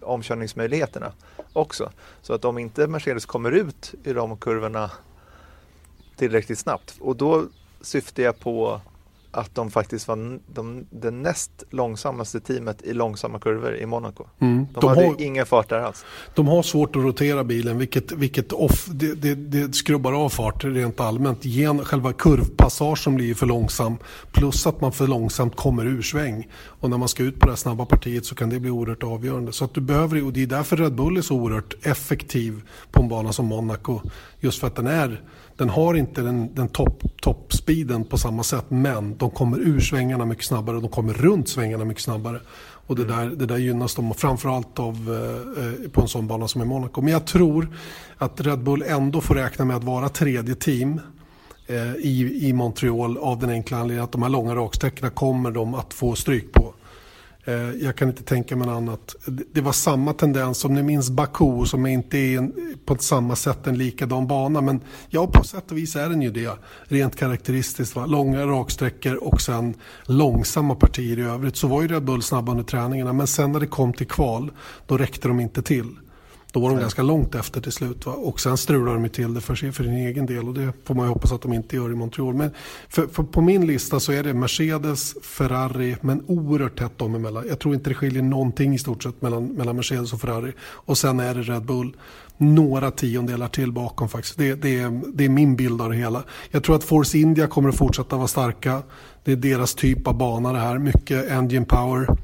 omkörningsmöjligheterna 0.00 1.12
också. 1.52 1.90
Så 2.22 2.34
att 2.34 2.44
om 2.44 2.58
inte 2.58 2.86
Mercedes 2.86 3.26
kommer 3.26 3.50
ut 3.50 3.94
i 4.04 4.12
de 4.12 4.36
kurvorna 4.36 4.90
tillräckligt 6.16 6.58
snabbt 6.58 6.96
och 7.00 7.16
då 7.16 7.44
syftar 7.80 8.22
jag 8.22 8.38
på 8.38 8.80
att 9.32 9.54
de 9.54 9.70
faktiskt 9.70 10.08
var 10.08 10.38
de, 10.54 10.86
det 10.90 11.10
näst 11.10 11.50
långsammaste 11.70 12.40
teamet 12.40 12.82
i 12.82 12.92
långsamma 12.92 13.38
kurvor 13.38 13.76
i 13.76 13.86
Monaco. 13.86 14.24
Mm. 14.38 14.66
De, 14.74 14.80
de, 14.80 14.88
hade 14.88 15.06
har, 15.06 15.22
ingen 15.22 15.46
fart 15.46 15.68
där 15.68 15.78
alls. 15.78 16.04
De 16.34 16.48
har 16.48 16.62
svårt 16.62 16.96
att 16.96 17.02
rotera 17.02 17.44
bilen 17.44 17.78
vilket, 17.78 18.12
vilket 18.12 18.52
off, 18.52 18.86
det, 18.86 19.14
det, 19.14 19.34
det 19.34 19.74
skrubbar 19.74 20.12
av 20.12 20.28
fart 20.28 20.64
rent 20.64 21.00
allmänt. 21.00 21.44
Gen, 21.44 21.84
själva 21.84 22.12
kurvpassagen 22.12 23.14
blir 23.14 23.34
för 23.34 23.46
långsam 23.46 23.96
plus 24.32 24.66
att 24.66 24.80
man 24.80 24.92
för 24.92 25.06
långsamt 25.06 25.56
kommer 25.56 25.86
ur 25.86 26.02
sväng. 26.02 26.48
Och 26.64 26.90
när 26.90 26.98
man 26.98 27.08
ska 27.08 27.22
ut 27.22 27.40
på 27.40 27.46
det 27.46 27.52
här 27.52 27.56
snabba 27.56 27.84
partiet 27.84 28.26
så 28.26 28.34
kan 28.34 28.50
det 28.50 28.60
bli 28.60 28.70
oerhört 28.70 29.02
avgörande. 29.02 29.52
Så 29.52 29.64
att 29.64 29.74
du 29.74 29.80
behöver, 29.80 30.24
och 30.24 30.32
det 30.32 30.42
är 30.42 30.46
därför 30.46 30.76
Red 30.76 30.94
Bull 30.94 31.16
är 31.16 31.22
så 31.22 31.36
oerhört 31.36 31.74
effektiv 31.82 32.62
på 32.90 33.02
en 33.02 33.08
bana 33.08 33.32
som 33.32 33.46
Monaco. 33.46 34.00
Just 34.40 34.60
för 34.60 34.66
att 34.66 34.76
den 34.76 34.86
är 34.86 35.22
den 35.62 35.70
har 35.70 35.94
inte 35.94 36.22
den, 36.22 36.54
den 36.54 36.68
topp 36.68 37.02
top 37.20 37.52
på 38.08 38.18
samma 38.18 38.42
sätt 38.42 38.64
men 38.68 39.16
de 39.16 39.30
kommer 39.30 39.58
ur 39.58 39.80
svängarna 39.80 40.24
mycket 40.24 40.44
snabbare 40.44 40.76
och 40.76 40.82
de 40.82 40.90
kommer 40.90 41.12
runt 41.12 41.48
svängarna 41.48 41.84
mycket 41.84 42.02
snabbare. 42.02 42.40
Och 42.86 42.96
det 42.96 43.04
där, 43.04 43.26
det 43.26 43.46
där 43.46 43.56
gynnas 43.56 43.94
de 43.94 44.14
framförallt 44.14 44.78
av 44.78 44.94
eh, 44.94 45.90
på 45.90 46.00
en 46.00 46.08
sån 46.08 46.26
bana 46.26 46.48
som 46.48 46.62
i 46.62 46.64
Monaco. 46.64 47.00
Men 47.00 47.12
jag 47.12 47.26
tror 47.26 47.68
att 48.18 48.40
Red 48.40 48.62
Bull 48.62 48.82
ändå 48.82 49.20
får 49.20 49.34
räkna 49.34 49.64
med 49.64 49.76
att 49.76 49.84
vara 49.84 50.08
tredje 50.08 50.54
team 50.54 51.00
eh, 51.66 51.94
i, 51.94 52.48
i 52.48 52.52
Montreal 52.52 53.18
av 53.18 53.38
den 53.38 53.50
enkla 53.50 53.76
anledningen 53.76 54.04
att 54.04 54.12
de 54.12 54.22
här 54.22 54.30
långa 54.30 54.54
raksträckorna 54.54 55.10
kommer 55.10 55.50
de 55.50 55.74
att 55.74 55.94
få 55.94 56.14
stryk 56.14 56.52
på. 56.52 56.74
Eh, 57.44 57.70
jag 57.70 57.96
kan 57.96 58.08
inte 58.08 58.22
tänka 58.22 58.56
mig 58.56 58.66
något 58.66 58.76
annat. 58.76 59.16
Det 59.52 59.60
var 59.60 59.72
samma 59.72 60.12
tendens, 60.12 60.64
om 60.64 60.74
ni 60.74 60.82
minns 60.82 61.10
Baku 61.10 61.66
som 61.66 61.86
inte 61.86 62.18
är 62.18 62.38
en, 62.38 62.76
på 62.84 62.96
samma 62.96 63.36
sätt 63.36 63.66
en 63.66 63.78
likadan 63.78 64.26
bana. 64.26 64.60
Men 64.60 64.80
ja, 65.08 65.26
på 65.26 65.44
sätt 65.44 65.70
och 65.70 65.78
vis 65.78 65.96
är 65.96 66.08
den 66.08 66.22
ju 66.22 66.30
det. 66.30 66.58
Rent 66.84 67.16
karaktäristiskt. 67.16 67.96
Va? 67.96 68.06
Långa 68.06 68.46
raksträckor 68.46 69.14
och 69.14 69.40
sen 69.40 69.74
långsamma 70.04 70.74
partier 70.74 71.18
i 71.18 71.22
övrigt. 71.22 71.56
Så 71.56 71.66
var 71.66 71.82
ju 71.82 71.88
Red 71.88 72.04
Bull 72.04 72.22
snabba 72.22 72.52
under 72.52 72.64
träningarna. 72.64 73.12
Men 73.12 73.26
sen 73.26 73.52
när 73.52 73.60
det 73.60 73.66
kom 73.66 73.92
till 73.92 74.08
kval, 74.08 74.50
då 74.86 74.98
räckte 74.98 75.28
de 75.28 75.40
inte 75.40 75.62
till. 75.62 75.96
Då 76.52 76.60
var 76.60 76.68
de 76.68 76.74
Nej. 76.74 76.82
ganska 76.82 77.02
långt 77.02 77.34
efter 77.34 77.60
till 77.60 77.72
slut. 77.72 78.06
Va? 78.06 78.12
Och 78.12 78.40
sen 78.40 78.56
strulade 78.56 79.02
de 79.02 79.08
till 79.08 79.34
det 79.34 79.40
för, 79.40 79.54
sig, 79.54 79.72
för 79.72 79.84
sin 79.84 79.96
egen 79.96 80.26
del 80.26 80.48
och 80.48 80.54
det 80.54 80.72
får 80.84 80.94
man 80.94 81.06
ju 81.06 81.12
hoppas 81.12 81.32
att 81.32 81.42
de 81.42 81.52
inte 81.52 81.76
gör 81.76 81.92
i 81.92 81.94
Montreal. 81.94 82.34
Men 82.34 82.50
för, 82.88 83.06
för 83.06 83.22
på 83.22 83.40
min 83.40 83.66
lista 83.66 84.00
så 84.00 84.12
är 84.12 84.22
det 84.22 84.34
Mercedes, 84.34 85.14
Ferrari 85.22 85.96
men 86.00 86.24
oerhört 86.26 86.78
tätt 86.78 86.98
dem 86.98 87.14
emellan. 87.14 87.44
Jag 87.48 87.58
tror 87.58 87.74
inte 87.74 87.90
det 87.90 87.94
skiljer 87.94 88.22
någonting 88.22 88.74
i 88.74 88.78
stort 88.78 89.02
sett 89.02 89.22
mellan, 89.22 89.46
mellan 89.46 89.76
Mercedes 89.76 90.12
och 90.12 90.20
Ferrari. 90.20 90.52
Och 90.60 90.98
sen 90.98 91.20
är 91.20 91.34
det 91.34 91.42
Red 91.42 91.64
Bull. 91.64 91.96
Några 92.36 92.90
tiondelar 92.90 93.48
till 93.48 93.72
bakom 93.72 94.08
faktiskt. 94.08 94.38
Det, 94.38 94.54
det, 94.54 94.78
är, 94.80 95.02
det 95.14 95.24
är 95.24 95.28
min 95.28 95.56
bild 95.56 95.80
av 95.80 95.90
det 95.90 95.96
hela. 95.96 96.22
Jag 96.50 96.62
tror 96.62 96.76
att 96.76 96.84
Force 96.84 97.18
India 97.18 97.46
kommer 97.46 97.68
att 97.68 97.76
fortsätta 97.76 98.16
vara 98.16 98.28
starka. 98.28 98.82
Det 99.24 99.32
är 99.32 99.36
deras 99.36 99.74
typ 99.74 100.06
av 100.06 100.16
bana 100.16 100.52
det 100.52 100.58
här. 100.58 100.78
Mycket 100.78 101.30
engine 101.30 101.64
power 101.64 102.16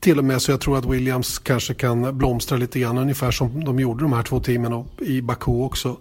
till 0.00 0.18
och 0.18 0.24
med 0.24 0.42
så 0.42 0.50
jag 0.50 0.60
tror 0.60 0.78
att 0.78 0.84
Williams 0.84 1.38
kanske 1.38 1.74
kan 1.74 2.18
blomstra 2.18 2.58
lite 2.58 2.80
grann 2.80 2.98
ungefär 2.98 3.30
som 3.30 3.64
de 3.64 3.80
gjorde 3.80 4.04
de 4.04 4.12
här 4.12 4.22
två 4.22 4.40
teamen 4.40 4.84
i 5.00 5.22
Baku 5.22 5.50
också. 5.50 5.96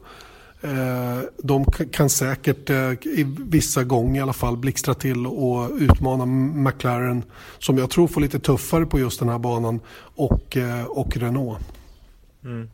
Eh, 0.62 1.20
de 1.38 1.66
kan 1.66 2.10
säkert 2.10 2.70
eh, 2.70 2.92
i 2.92 3.36
vissa 3.40 3.84
gånger 3.84 4.20
i 4.20 4.24
alla 4.24 4.34
fall 4.34 4.58
blixtra 4.58 4.94
till 4.94 5.28
och 5.28 5.70
utmana 5.72 6.26
McLaren 6.26 7.24
som 7.60 7.78
jag 7.78 7.90
tror 7.90 8.08
får 8.08 8.22
lite 8.22 8.40
tuffare 8.40 8.86
på 8.86 9.00
just 9.00 9.20
den 9.20 9.30
här 9.30 9.40
banan 9.40 9.80
och, 9.98 10.58
eh, 10.58 10.84
och 10.86 11.18
Renault. 11.18 11.60
Mm. 12.44 12.70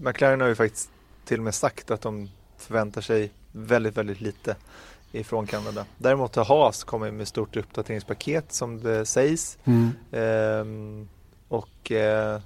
McLaren 0.00 0.40
har 0.40 0.48
ju 0.48 0.54
faktiskt 0.54 0.90
till 1.24 1.38
och 1.38 1.44
med 1.44 1.54
sagt 1.54 1.90
att 1.90 2.00
de 2.00 2.28
förväntar 2.58 3.00
sig 3.00 3.30
väldigt, 3.52 3.96
väldigt 3.96 4.20
lite 4.20 4.56
ifrån 5.12 5.46
Kanada. 5.46 5.84
Däremot 5.98 6.36
har 6.36 6.44
Haas 6.44 6.84
kommit 6.84 7.14
med 7.14 7.28
stort 7.28 7.56
uppdateringspaket 7.56 8.52
som 8.52 8.82
det 8.82 9.06
sägs. 9.06 9.58
Mm. 9.64 9.90
Ehm, 10.12 11.08
och 11.48 11.92
eh, 11.92 12.40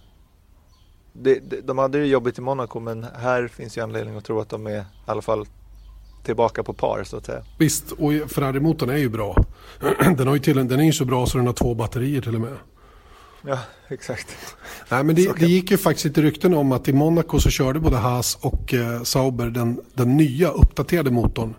det, 1.13 1.67
de 1.67 1.79
hade 1.79 1.99
det 1.99 2.07
jobbigt 2.07 2.39
i 2.39 2.41
Monaco 2.41 2.81
men 2.81 3.07
här 3.21 3.49
finns 3.49 3.79
ju 3.79 3.83
anledning 3.83 4.17
att 4.17 4.25
tro 4.25 4.41
att 4.41 4.49
de 4.49 4.67
är 4.67 4.81
i 4.81 4.85
alla 5.07 5.23
fall 5.23 5.47
tillbaka 6.23 6.63
på 6.63 6.73
par 6.73 7.05
så 7.05 7.17
att 7.17 7.27
säga. 7.27 7.45
Visst, 7.59 7.93
och 7.93 8.13
Ferrari-motorn 8.31 8.91
är 8.91 8.97
ju 8.97 9.09
bra. 9.09 9.45
Den, 10.17 10.27
har 10.27 10.35
ju 10.35 10.41
till, 10.41 10.69
den 10.69 10.81
är 10.81 10.85
ju 10.85 10.93
så 10.93 11.05
bra 11.05 11.27
så 11.27 11.39
den 11.39 11.47
har 11.47 11.55
två 11.55 11.75
batterier 11.75 12.21
till 12.21 12.35
och 12.35 12.41
med. 12.41 12.57
Ja, 13.43 13.59
exakt. 13.89 14.37
Nej, 14.89 15.05
men 15.05 15.15
det, 15.15 15.37
det, 15.39 15.47
gick 15.47 15.71
ju 15.71 15.79
faktiskt 15.79 16.05
lite 16.05 16.23
rykten 16.23 16.55
om 16.55 16.73
att 16.73 16.89
i 16.89 16.93
Monaco 16.93 17.41
så 17.41 17.51
körde 17.51 17.81
både 17.81 17.97
Haas 17.97 18.39
och 18.41 18.75
eh, 18.75 19.03
Sauber 19.03 19.47
den, 19.47 19.81
den 19.95 20.17
nya 20.17 20.49
uppdaterade 20.49 21.11
motorn 21.11 21.55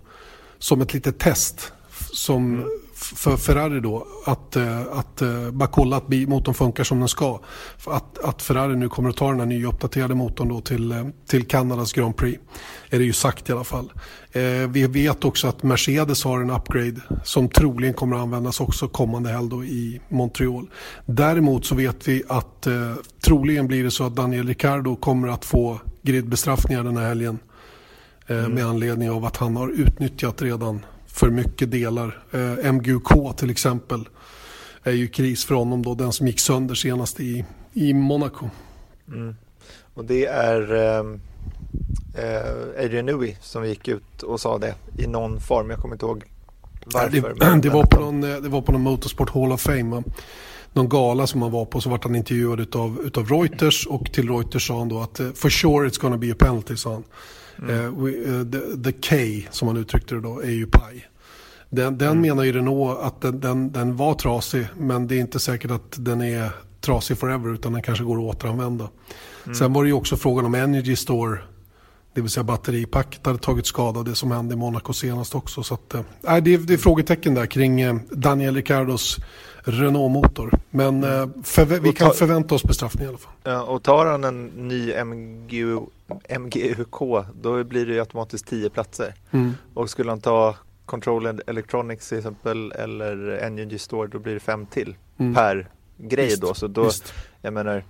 som 0.59 0.81
ett 0.81 0.93
litet 0.93 1.19
test 1.19 1.73
som 2.13 2.65
för 2.97 3.37
Ferrari 3.37 3.79
då 3.79 4.07
att, 4.25 4.55
eh, 4.55 4.81
att 4.91 5.21
eh, 5.21 5.51
bara 5.51 5.69
kolla 5.69 5.97
att 5.97 6.09
motorn 6.09 6.53
funkar 6.53 6.83
som 6.83 6.99
den 6.99 7.07
ska. 7.07 7.39
Att, 7.85 8.19
att 8.23 8.41
Ferrari 8.41 8.75
nu 8.75 8.89
kommer 8.89 9.09
att 9.09 9.15
ta 9.17 9.29
den 9.29 9.39
här 9.39 9.45
nya 9.45 9.67
uppdaterade 9.67 10.15
motorn 10.15 10.49
då 10.49 10.61
till, 10.61 10.91
eh, 10.91 11.07
till 11.27 11.47
Kanadas 11.47 11.93
Grand 11.93 12.17
Prix. 12.17 12.41
Är 12.89 12.99
det 12.99 13.05
ju 13.05 13.13
sagt 13.13 13.49
i 13.49 13.51
alla 13.51 13.63
fall. 13.63 13.91
vi 14.69 14.87
vet 14.87 15.25
också 15.25 15.47
att 15.47 15.63
Mercedes 15.63 16.23
har 16.23 16.41
en 16.41 16.49
upgrade 16.49 17.01
som 17.23 17.49
troligen 17.49 17.93
kommer 17.93 18.15
att 18.15 18.21
användas 18.21 18.59
också 18.59 18.87
kommande 18.87 19.29
helg 19.29 19.49
då 19.49 19.63
i 19.63 20.01
Montreal. 20.09 20.67
Däremot 21.05 21.65
så 21.65 21.75
vet 21.75 22.07
vi 22.07 22.23
att 22.27 22.67
troligen 23.25 23.67
blir 23.67 23.83
det 23.83 23.91
så 23.91 24.03
att 24.03 24.15
Daniel 24.15 24.47
Ricciardo 24.47 24.95
kommer 24.95 25.27
att 25.27 25.45
få 25.45 25.79
gridbestraffningar 26.01 26.83
den 26.83 26.97
här 26.97 27.07
helgen 27.07 27.39
mm. 28.27 28.51
med 28.51 28.65
anledning 28.65 29.11
av 29.11 29.25
att 29.25 29.37
han 29.37 29.55
har 29.55 29.69
utnyttjat 29.69 30.41
redan 30.41 30.85
för 31.07 31.29
mycket 31.29 31.71
delar. 31.71 32.23
Eh, 32.31 32.73
MGUK 32.73 33.37
till 33.37 33.49
exempel 33.49 34.09
är 34.83 34.91
ju 34.91 35.07
kris 35.07 35.45
för 35.45 35.55
honom 35.55 35.83
då, 35.83 35.95
den 35.95 36.13
som 36.13 36.27
gick 36.27 36.39
sönder 36.39 36.75
senast 36.75 37.19
i, 37.19 37.45
i 37.73 37.93
Monaco. 37.93 38.49
Mm. 39.07 39.35
Och 39.93 40.05
det 40.05 40.25
är 40.25 40.73
ehm, 40.73 41.19
eh, 42.17 42.83
Adrian 42.85 43.05
Newey 43.05 43.35
som 43.41 43.67
gick 43.67 43.87
ut 43.87 44.23
och 44.23 44.39
sa 44.39 44.57
det 44.57 44.75
i 44.97 45.07
någon 45.07 45.41
form. 45.41 45.69
Jag 45.69 45.79
kommer 45.79 45.95
inte 45.95 46.05
ihåg 46.05 46.23
varför. 46.85 47.09
Det, 47.09 47.35
men, 47.39 47.61
det, 47.61 47.69
var, 47.69 47.83
på 47.83 47.99
någon, 47.99 48.23
eh, 48.23 48.37
det 48.37 48.49
var 48.49 48.61
på 48.61 48.71
någon 48.71 48.81
Motorsport 48.81 49.29
Hall 49.29 49.51
of 49.51 49.61
Fame. 49.61 49.83
Va? 49.95 50.03
Någon 50.73 50.89
gala 50.89 51.27
som 51.27 51.41
han 51.41 51.51
var 51.51 51.65
på 51.65 51.81
så 51.81 51.89
vart 51.89 52.03
han 52.03 52.15
intervjuad 52.15 52.59
utav, 52.59 53.01
utav 53.05 53.29
Reuters 53.29 53.87
och 53.87 54.11
till 54.13 54.29
Reuters 54.29 54.67
sa 54.67 54.77
han 54.77 54.89
då 54.89 54.99
att 54.99 55.21
for 55.35 55.49
sure 55.49 55.89
it's 55.89 56.01
gonna 56.01 56.17
be 56.17 56.31
a 56.31 56.35
penalty 56.39 56.75
sa 56.75 56.93
han. 56.93 57.03
Mm. 57.59 58.05
Uh, 58.05 58.51
the, 58.51 58.91
the, 58.91 58.91
K, 58.91 59.15
som 59.51 59.67
han 59.67 59.77
uttryckte 59.77 60.15
det 60.15 60.21
då, 60.21 60.41
är 60.41 60.51
ju 60.51 60.65
paj. 60.65 61.07
Den, 61.69 61.97
den 61.97 62.07
mm. 62.07 62.21
menar 62.21 62.43
ju 62.43 62.51
Renault 62.51 62.99
att 63.01 63.21
den, 63.21 63.39
den, 63.39 63.71
den, 63.71 63.95
var 63.95 64.13
trasig, 64.13 64.67
men 64.77 65.07
det 65.07 65.15
är 65.15 65.19
inte 65.19 65.39
säkert 65.39 65.71
att 65.71 66.05
den 66.05 66.21
är 66.21 66.49
trasig 66.81 67.17
forever, 67.17 67.53
utan 67.53 67.73
den 67.73 67.81
kanske 67.81 68.03
går 68.03 68.17
att 68.17 68.35
återanvända. 68.35 68.89
Mm. 69.45 69.55
Sen 69.55 69.73
var 69.73 69.83
det 69.83 69.87
ju 69.87 69.93
också 69.93 70.17
frågan 70.17 70.45
om 70.45 70.55
Energy 70.55 70.95
Store, 70.95 71.39
det 72.13 72.21
vill 72.21 72.29
säga 72.29 72.43
batteripacket, 72.43 73.25
hade 73.25 73.39
tagit 73.39 73.65
skada, 73.65 74.03
det 74.03 74.15
som 74.15 74.31
hände 74.31 74.53
i 74.53 74.57
Monaco 74.57 74.93
senast 74.93 75.35
också. 75.35 75.63
Så 75.63 75.73
att, 75.73 75.93
äh, 75.93 76.01
det, 76.23 76.53
är, 76.53 76.57
det 76.57 76.73
är 76.73 76.77
frågetecken 76.77 77.33
där 77.33 77.45
kring 77.45 77.99
Daniel 78.11 78.55
Ricardos 78.55 79.17
Renault-motor. 79.67 80.60
Men 80.69 81.03
äh, 81.03 81.27
för, 81.43 81.65
vi 81.65 81.93
kan 81.93 82.13
förvänta 82.13 82.56
oss 82.56 82.63
bestraffning 82.63 83.06
i 83.06 83.08
alla 83.08 83.17
fall. 83.17 83.34
Ja, 83.43 83.62
och 83.62 83.84
tar 83.84 84.06
han 84.06 84.23
en 84.23 84.45
ny 84.45 85.03
MGU 85.03 85.80
MGUK, 86.39 87.25
då 87.41 87.63
blir 87.63 87.86
det 87.86 87.93
ju 87.93 87.99
automatiskt 87.99 88.47
10 88.47 88.69
platser. 88.69 89.13
Mm. 89.32 89.53
Och 89.73 89.89
skulle 89.89 90.12
han 90.12 90.21
ta 90.21 90.56
Control 90.86 91.25
Electronics 91.47 92.10
till 92.10 92.17
exempel 92.17 92.71
eller 92.71 93.30
Energy 93.30 93.77
Store 93.77 94.08
då 94.08 94.19
blir 94.19 94.34
det 94.34 94.39
fem 94.39 94.65
till 94.65 94.95
mm. 95.17 95.34
per 95.34 95.69
grej 95.97 96.25
Visst. 96.25 96.41
då. 96.41 96.53
Så 96.53 96.67
då, 96.67 96.84
Visst. 96.84 97.13
jag 97.41 97.53
menar, 97.53 97.84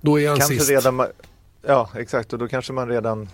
då 0.00 0.20
är 0.20 0.28
han 0.28 0.40
sist. 0.40 0.70
redan 0.70 1.06
Ja, 1.62 1.90
exakt 1.94 2.32
och 2.32 2.38
då 2.38 2.48
kanske 2.48 2.72
man 2.72 2.88
redan 2.88 3.28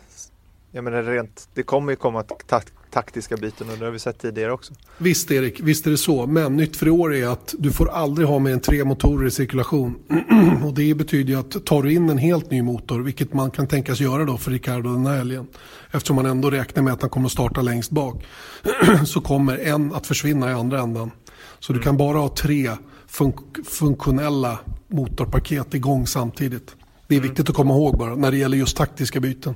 jag 0.70 0.85
menar 0.85 1.03
rent, 1.03 1.49
det 1.55 1.62
kommer 1.62 1.92
ju 1.92 1.97
komma 1.97 2.23
tak 2.23 2.66
taktiska 2.94 3.37
byten 3.37 3.70
och 3.70 3.78
det 3.78 3.85
har 3.85 3.92
vi 3.92 3.98
sett 3.98 4.18
tidigare 4.18 4.52
också. 4.52 4.74
Visst 4.98 5.30
Erik, 5.30 5.61
visst 5.61 5.87
är 5.87 5.90
det 5.90 5.96
så. 5.96 6.26
Men 6.26 6.57
nytt 6.57 6.76
för 6.76 6.87
i 6.87 6.90
år 6.90 7.14
är 7.14 7.26
att 7.26 7.54
du 7.59 7.72
får 7.72 7.90
aldrig 7.90 8.28
ha 8.28 8.38
mer 8.38 8.52
än 8.52 8.61
tre 8.61 8.85
motorer 8.85 9.26
i 9.26 9.30
cirkulation. 9.30 9.94
och 10.64 10.74
det 10.74 10.94
betyder 10.94 11.33
ju 11.33 11.40
att 11.40 11.64
tar 11.64 11.83
du 11.83 11.92
in 11.92 12.11
en 12.11 12.18
helt 12.18 12.50
ny 12.50 12.62
motor, 12.62 13.00
vilket 13.00 13.35
man 13.35 13.50
kan 13.50 13.66
tänkas 13.66 14.00
göra 14.00 14.24
då 14.24 14.38
för 14.38 14.50
Ricardo 14.50 14.92
den 14.92 15.07
här 15.07 15.16
helgen. 15.16 15.46
Eftersom 15.90 16.16
man 16.16 16.26
ändå 16.26 16.50
räknar 16.50 16.83
med 16.83 16.92
att 16.92 17.00
han 17.00 17.11
kommer 17.11 17.28
starta 17.28 17.62
längst 17.62 17.90
bak. 17.90 18.24
så 19.07 19.20
kommer 19.20 19.59
en 19.59 19.94
att 19.94 20.07
försvinna 20.07 20.50
i 20.50 20.52
andra 20.52 20.80
änden. 20.80 21.11
Så 21.59 21.72
du 21.72 21.80
kan 21.80 21.96
bara 21.96 22.18
ha 22.18 22.28
tre 22.28 22.70
funk 23.07 23.37
funktionella 23.66 24.59
motorpaket 24.88 25.74
igång 25.74 26.07
samtidigt. 26.07 26.76
Det 27.07 27.14
är 27.14 27.18
mm. 27.18 27.28
viktigt 27.28 27.48
att 27.48 27.57
komma 27.57 27.74
ihåg 27.74 27.98
bara 27.98 28.14
när 28.14 28.30
det 28.30 28.37
gäller 28.37 28.57
just 28.57 28.76
taktiska 28.76 29.20
byten. 29.20 29.54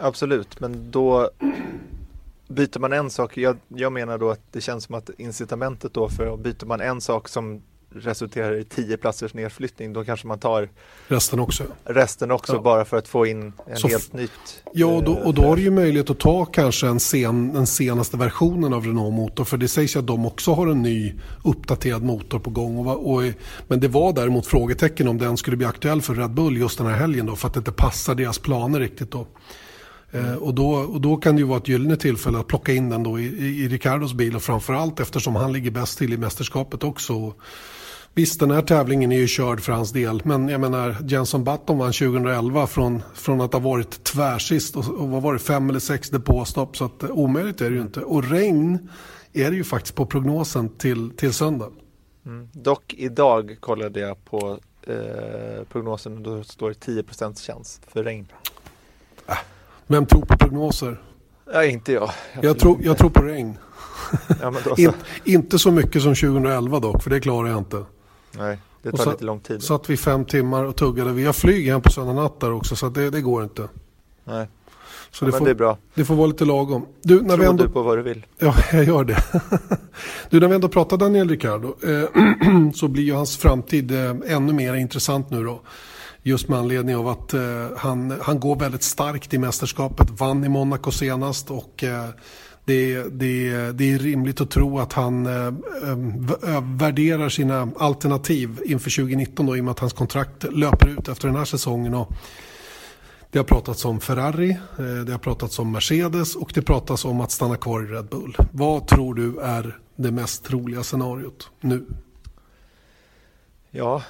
Absolut, 0.00 0.60
men 0.60 0.90
då 0.90 1.30
byter 2.50 2.78
man 2.78 2.92
en 2.92 3.10
sak. 3.10 3.36
Jag, 3.36 3.56
jag 3.68 3.92
menar 3.92 4.18
då 4.18 4.30
att 4.30 4.40
det 4.52 4.60
känns 4.60 4.84
som 4.84 4.94
att 4.94 5.10
incitamentet 5.18 5.94
då 5.94 6.08
för 6.08 6.34
att 6.34 6.40
byter 6.40 6.66
man 6.66 6.80
en 6.80 7.00
sak 7.00 7.28
som 7.28 7.62
resulterar 7.94 8.56
i 8.56 8.64
tio 8.64 8.96
platsers 8.96 9.34
nedflyttning, 9.34 9.92
då 9.92 10.04
kanske 10.04 10.26
man 10.26 10.38
tar 10.38 10.68
resten 11.08 11.40
också. 11.40 11.64
Resten 11.84 12.30
också 12.30 12.52
ja. 12.54 12.62
bara 12.62 12.84
för 12.84 12.96
att 12.96 13.08
få 13.08 13.26
in 13.26 13.52
en 13.66 13.76
Så 13.76 13.88
helt 13.88 14.12
nytt. 14.12 14.62
Ja, 14.72 14.86
och 14.86 15.04
då, 15.04 15.12
och 15.12 15.34
då 15.34 15.42
har 15.42 15.56
du 15.56 15.62
ju 15.62 15.70
möjlighet 15.70 16.10
att 16.10 16.18
ta 16.18 16.44
kanske 16.44 16.86
en 16.86 17.00
sen, 17.00 17.52
den 17.52 17.66
senaste 17.66 18.16
versionen 18.16 18.72
av 18.72 18.84
Renault 18.84 19.14
motor. 19.14 19.44
För 19.44 19.56
det 19.56 19.68
sägs 19.68 19.96
ju 19.96 20.00
att 20.00 20.06
de 20.06 20.26
också 20.26 20.52
har 20.52 20.66
en 20.66 20.82
ny 20.82 21.14
uppdaterad 21.44 22.02
motor 22.02 22.38
på 22.38 22.50
gång. 22.50 22.86
Och, 22.86 23.12
och, 23.12 23.22
men 23.68 23.80
det 23.80 23.88
var 23.88 24.12
däremot 24.12 24.46
frågetecken 24.46 25.08
om 25.08 25.18
den 25.18 25.36
skulle 25.36 25.56
bli 25.56 25.66
aktuell 25.66 26.02
för 26.02 26.14
Red 26.14 26.30
Bull 26.30 26.56
just 26.56 26.78
den 26.78 26.86
här 26.86 26.96
helgen 26.96 27.26
då, 27.26 27.36
för 27.36 27.48
att 27.48 27.54
det 27.54 27.58
inte 27.58 27.72
passar 27.72 28.14
deras 28.14 28.38
planer 28.38 28.80
riktigt 28.80 29.10
då. 29.10 29.26
Eh, 30.12 30.34
och, 30.34 30.54
då, 30.54 30.70
och 30.70 31.00
då 31.00 31.16
kan 31.16 31.36
det 31.36 31.40
ju 31.40 31.46
vara 31.46 31.58
ett 31.58 31.68
gyllene 31.68 31.96
tillfälle 31.96 32.38
att 32.38 32.46
plocka 32.46 32.72
in 32.72 32.88
den 32.88 33.02
då 33.02 33.18
i, 33.18 33.24
i, 33.24 33.64
i 33.64 33.68
Ricardos 33.68 34.14
bil 34.14 34.36
och 34.36 34.42
framförallt 34.42 35.00
eftersom 35.00 35.36
han 35.36 35.52
ligger 35.52 35.70
bäst 35.70 35.98
till 35.98 36.12
i 36.12 36.16
mästerskapet 36.16 36.84
också. 36.84 37.34
Visst, 38.14 38.40
den 38.40 38.50
här 38.50 38.62
tävlingen 38.62 39.12
är 39.12 39.16
ju 39.16 39.26
körd 39.26 39.60
för 39.60 39.72
hans 39.72 39.92
del, 39.92 40.22
men 40.24 40.48
jag 40.48 40.60
menar 40.60 40.96
Jenson 41.08 41.44
Button 41.44 41.78
vann 41.78 41.92
2011 41.92 42.66
från, 42.66 43.02
från 43.14 43.40
att 43.40 43.52
ha 43.52 43.60
varit 43.60 44.04
tvärsist 44.04 44.76
och, 44.76 44.88
och 44.88 45.08
vad 45.08 45.22
var 45.22 45.32
det, 45.32 45.38
fem 45.38 45.70
eller 45.70 45.80
sex 45.80 46.10
depåstopp, 46.10 46.76
så 46.76 46.84
att, 46.84 47.02
eh, 47.02 47.10
omöjligt 47.10 47.60
är 47.60 47.70
det 47.70 47.76
ju 47.76 47.82
inte. 47.82 48.00
Och 48.00 48.30
regn 48.30 48.88
är 49.32 49.50
det 49.50 49.56
ju 49.56 49.64
faktiskt 49.64 49.94
på 49.94 50.06
prognosen 50.06 50.68
till, 50.68 51.10
till 51.10 51.32
söndag. 51.32 51.70
Mm. 52.26 52.48
Dock 52.52 52.94
idag 52.98 53.56
kollade 53.60 54.00
jag 54.00 54.24
på 54.24 54.58
eh, 54.82 55.64
prognosen 55.72 56.16
och 56.16 56.22
då 56.22 56.44
står 56.44 56.68
det 56.68 57.02
10% 57.02 57.46
chans 57.46 57.80
för 57.88 58.04
regn. 58.04 58.26
Äh. 59.28 59.34
Vem 59.90 60.06
tror 60.06 60.20
på 60.20 60.38
prognoser? 60.38 61.00
Ja, 61.52 61.64
inte 61.64 61.92
jag. 61.92 62.10
Jag, 62.34 62.44
jag 62.44 62.58
tror, 62.58 62.78
jag 62.82 62.98
tror 62.98 63.10
på 63.10 63.22
regn. 63.22 63.58
Ja, 64.40 64.54
In, 64.76 64.92
inte 65.24 65.58
så 65.58 65.70
mycket 65.70 66.02
som 66.02 66.14
2011 66.14 66.80
dock, 66.80 67.02
för 67.02 67.10
det 67.10 67.20
klarar 67.20 67.48
jag 67.48 67.58
inte. 67.58 67.84
Nej, 68.32 68.58
det 68.82 68.92
tar 68.92 69.10
lite 69.10 69.24
lång 69.24 69.40
tid. 69.40 69.62
Satt 69.62 69.90
vi 69.90 69.96
fem 69.96 70.24
timmar 70.24 70.64
och 70.64 70.76
tuggade. 70.76 71.12
Vi 71.12 71.24
har 71.24 71.32
flyg 71.32 71.68
hem 71.68 71.80
på 71.80 71.90
söndag 71.90 72.12
natt 72.12 72.40
där 72.40 72.52
också, 72.52 72.76
så 72.76 72.88
det, 72.88 73.10
det 73.10 73.20
går 73.20 73.42
inte. 73.42 73.68
Nej. 74.24 74.48
Så 75.10 75.24
det, 75.24 75.30
ja, 75.30 75.38
får, 75.38 75.44
det 75.44 75.50
är 75.50 75.54
bra. 75.54 75.78
Det 75.94 76.04
får 76.04 76.14
vara 76.14 76.26
lite 76.26 76.44
lagom. 76.44 76.86
Du, 77.02 77.22
när 77.22 77.28
Tror 77.28 77.38
vi 77.38 77.44
ändå... 77.44 77.64
du 77.64 77.70
på 77.70 77.82
vad 77.82 77.98
du 77.98 78.02
vill. 78.02 78.26
Ja, 78.38 78.54
jag 78.72 78.84
gör 78.84 79.04
det. 79.04 79.22
du, 80.30 80.40
när 80.40 80.48
vi 80.48 80.54
ändå 80.54 80.68
pratar 80.68 80.96
Daniel 80.96 81.28
Ricciardo 81.28 81.76
eh, 81.82 82.72
så 82.74 82.88
blir 82.88 83.04
ju 83.04 83.14
hans 83.14 83.36
framtid 83.36 83.90
eh, 83.90 84.36
ännu 84.36 84.52
mer 84.52 84.74
intressant 84.74 85.30
nu 85.30 85.44
då. 85.44 85.60
Just 86.22 86.48
med 86.48 86.58
anledning 86.58 86.96
av 86.96 87.08
att 87.08 87.34
eh, 87.34 87.66
han, 87.76 88.20
han 88.22 88.40
går 88.40 88.56
väldigt 88.56 88.82
starkt 88.82 89.34
i 89.34 89.38
mästerskapet. 89.38 90.10
Vann 90.10 90.44
i 90.44 90.48
Monaco 90.48 90.90
senast 90.90 91.50
och 91.50 91.84
eh, 91.84 92.08
det, 92.64 93.02
det, 93.02 93.72
det 93.72 93.92
är 93.92 93.98
rimligt 93.98 94.40
att 94.40 94.50
tro 94.50 94.78
att 94.78 94.92
han 94.92 95.26
eh, 95.26 95.46
eh, 95.82 96.54
eh 96.54 96.62
värderar 96.64 97.28
sina 97.28 97.68
alternativ 97.78 98.60
inför 98.64 98.90
2019 98.96 99.46
då, 99.46 99.56
i 99.56 99.60
och 99.60 99.64
med 99.64 99.72
att 99.72 99.78
hans 99.78 99.92
kontrakt 99.92 100.44
löper 100.52 100.88
ut 100.88 101.08
efter 101.08 101.28
den 101.28 101.36
här 101.36 101.44
säsongen. 101.44 101.94
Och 101.94 102.12
det 103.30 103.38
har 103.38 103.44
pratats 103.44 103.84
om 103.84 104.00
Ferrari, 104.00 104.50
eh, 104.78 104.84
det 105.06 105.12
har 105.12 105.18
pratats 105.18 105.58
om 105.58 105.72
Mercedes 105.72 106.36
och 106.36 106.50
det 106.54 106.62
pratas 106.62 107.04
om 107.04 107.20
att 107.20 107.30
stanna 107.30 107.56
kvar 107.56 107.82
i 107.82 107.86
Red 107.86 108.08
Bull. 108.08 108.36
Vad 108.52 108.86
tror 108.86 109.14
du 109.14 109.38
är 109.40 109.78
det 109.96 110.10
mest 110.10 110.44
troliga 110.44 110.82
scenariot 110.82 111.50
nu? 111.60 111.86
Ja, 113.70 114.02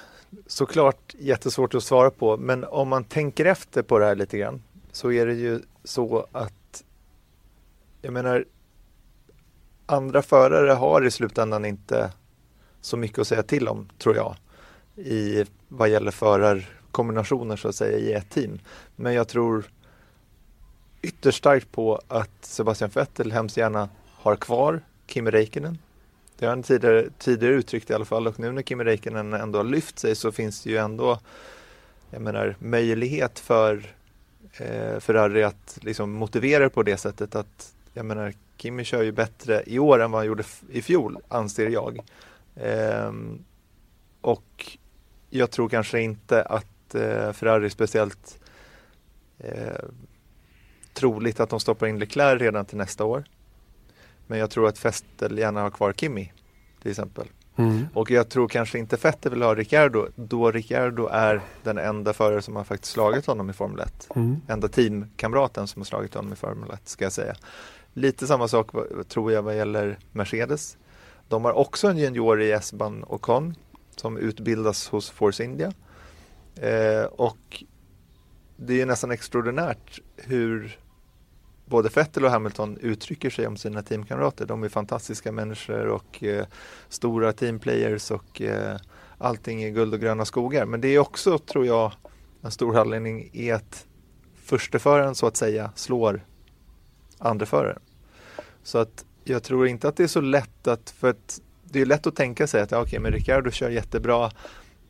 såklart 0.47 1.15
jättesvårt 1.19 1.75
att 1.75 1.83
svara 1.83 2.11
på, 2.11 2.37
men 2.37 2.65
om 2.65 2.89
man 2.89 3.05
tänker 3.05 3.45
efter 3.45 3.83
på 3.83 3.99
det 3.99 4.05
här 4.05 4.15
lite 4.15 4.39
grann 4.39 4.63
så 4.93 5.13
är 5.13 5.27
det 5.27 5.35
ju 5.35 5.61
så 5.85 6.27
att 6.33 6.85
jag 8.03 8.13
menar 8.13 8.45
andra 9.87 10.23
förare 10.23 10.71
har 10.71 11.07
i 11.07 11.11
slutändan 11.11 11.65
inte 11.65 12.13
så 12.81 12.97
mycket 12.97 13.19
att 13.19 13.27
säga 13.27 13.43
till 13.43 13.69
om, 13.69 13.89
tror 13.99 14.17
jag, 14.17 14.37
i 14.97 15.45
vad 15.69 15.89
gäller 15.89 16.11
förarkombinationer 16.11 17.57
så 17.57 17.69
att 17.69 17.75
säga 17.75 17.99
i 17.99 18.13
ett 18.13 18.31
team. 18.31 18.59
Men 18.97 19.15
jag 19.15 19.29
tror 19.29 19.65
ytterst 21.03 21.39
starkt 21.39 21.73
på 21.73 22.01
att 22.09 22.31
Sebastian 22.41 22.91
Vettel 22.95 23.33
hemskt 23.33 23.57
gärna 23.57 23.89
har 24.07 24.37
kvar 24.37 24.81
Kimi 25.07 25.31
Räikkönen 25.31 25.79
det 26.41 26.47
har 26.47 26.51
han 26.51 26.63
tidigare, 26.63 27.09
tidigare 27.19 27.55
uttryckt 27.55 27.91
i 27.91 27.95
alla 27.95 28.05
fall 28.05 28.27
och 28.27 28.41
nu 28.41 28.53
när 28.53 28.63
Kimi 28.63 28.85
Räikkönen 28.85 29.33
ändå 29.33 29.59
har 29.59 29.65
lyft 29.65 29.99
sig 29.99 30.15
så 30.15 30.33
finns 30.33 30.63
det 30.63 30.71
ju 30.71 30.77
ändå 30.77 31.19
jag 32.11 32.23
menar, 32.23 32.57
möjlighet 32.59 33.39
för 33.39 33.95
eh, 34.57 35.01
Ferrari 35.01 35.43
att 35.43 35.79
liksom 35.83 36.13
motivera 36.13 36.71
på 36.71 36.83
det 36.83 36.97
sättet 36.97 37.35
att 37.35 37.75
jag 37.95 38.07
menar 38.07 38.35
Kimi 38.57 38.85
kör 38.85 39.03
ju 39.03 39.13
bättre 39.13 39.63
i 39.67 39.79
år 39.79 40.03
än 40.03 40.11
vad 40.11 40.19
han 40.19 40.27
gjorde 40.27 40.45
i 40.71 40.83
fjol 40.83 41.19
anser 41.29 41.69
jag. 41.69 42.01
Eh, 42.57 43.13
och 44.21 44.79
jag 45.31 45.51
tror 45.51 45.69
kanske 45.69 46.01
inte 46.01 46.43
att 46.43 46.95
eh, 46.95 47.33
Ferrari 47.33 47.65
är 47.65 47.69
speciellt 47.69 48.39
eh, 49.39 49.85
troligt 50.93 51.41
att 51.41 51.51
de 51.51 51.61
stoppar 51.61 51.87
in 51.87 51.99
Leclerc 51.99 52.41
redan 52.41 52.65
till 52.65 52.79
nästa 52.79 53.05
år. 53.05 53.25
Men 54.31 54.39
jag 54.39 54.51
tror 54.51 54.69
att 54.69 54.85
Vettel 54.85 55.39
gärna 55.39 55.61
har 55.61 55.71
kvar 55.71 55.93
Kimi 55.93 56.33
till 56.83 56.91
exempel. 56.91 57.29
Mm. 57.57 57.87
Och 57.95 58.11
jag 58.11 58.29
tror 58.29 58.49
kanske 58.49 58.79
inte 58.79 58.97
Vettel 58.97 59.33
vill 59.33 59.43
ha 59.43 59.55
Ricciardo 59.55 60.09
då 60.17 60.51
Ricciardo 60.51 61.07
är 61.07 61.41
den 61.63 61.79
enda 61.79 62.13
förare 62.13 62.43
som 62.43 62.57
har 62.57 62.65
faktiskt 62.65 62.93
slagit 62.93 63.27
honom 63.27 63.51
i 63.51 63.53
Formel 63.53 63.81
1. 63.81 64.09
Mm. 64.17 64.41
Enda 64.49 64.69
teamkamraten 64.69 65.67
som 65.67 65.81
har 65.81 65.85
slagit 65.85 66.15
honom 66.15 66.33
i 66.33 66.37
Formel 66.37 66.71
1 66.71 66.89
ska 66.89 67.05
jag 67.05 67.13
säga. 67.13 67.35
Lite 67.93 68.27
samma 68.27 68.49
sak 68.49 68.71
tror 69.09 69.33
jag 69.33 69.43
vad 69.43 69.57
gäller 69.57 69.99
Mercedes. 70.13 70.77
De 71.29 71.45
har 71.45 71.53
också 71.53 71.89
en 71.89 71.99
junior 71.99 72.43
i 72.43 72.51
Esban 72.51 73.05
Ocon 73.09 73.55
som 73.97 74.17
utbildas 74.19 74.89
hos 74.89 75.11
Force 75.11 75.45
India. 75.45 75.73
Eh, 76.57 77.05
och 77.05 77.65
det 78.57 78.81
är 78.81 78.87
nästan 78.87 79.11
extraordinärt 79.11 80.01
hur 80.17 80.79
både 81.71 81.89
Vettel 81.89 82.25
och 82.25 82.31
Hamilton 82.31 82.79
uttrycker 82.81 83.31
sig 83.31 83.47
om 83.47 83.57
sina 83.57 83.83
teamkamrater. 83.83 84.47
De 84.47 84.63
är 84.63 84.69
fantastiska 84.69 85.33
människor 85.33 85.87
och 85.87 86.25
eh, 86.25 86.47
stora 86.89 87.33
teamplayers 87.33 88.11
och 88.11 88.41
eh, 88.41 88.77
allting 89.19 89.63
är 89.63 89.71
guld 89.71 89.95
och 89.95 90.01
gröna 90.01 90.25
skogar. 90.25 90.67
Men 90.67 90.81
det 90.81 90.89
är 90.89 90.99
också, 90.99 91.39
tror 91.39 91.67
jag, 91.67 91.93
en 92.43 92.51
stor 92.51 92.79
anledning 92.79 93.31
är 93.33 93.55
att 93.55 93.87
försteföraren 94.45 95.15
så 95.15 95.27
att 95.27 95.37
säga 95.37 95.73
slår 95.75 96.25
andreföraren. 97.19 97.83
Så 98.63 98.79
att 98.79 99.05
jag 99.25 99.43
tror 99.43 99.67
inte 99.67 99.89
att 99.89 99.97
det 99.97 100.03
är 100.03 100.09
så 100.09 100.21
lätt 100.21 100.67
att, 100.67 100.91
för 100.91 101.11
att 101.11 101.41
det 101.65 101.81
är 101.81 101.87
lätt 101.87 102.07
att 102.07 102.17
tänka 102.17 102.47
sig 102.47 102.63
att 102.63 102.71
ja, 102.71 102.79
okej, 102.79 102.89
okay, 102.89 103.01
men 103.01 103.13
Ricardo 103.13 103.51
kör 103.51 103.71
jättebra. 103.71 104.31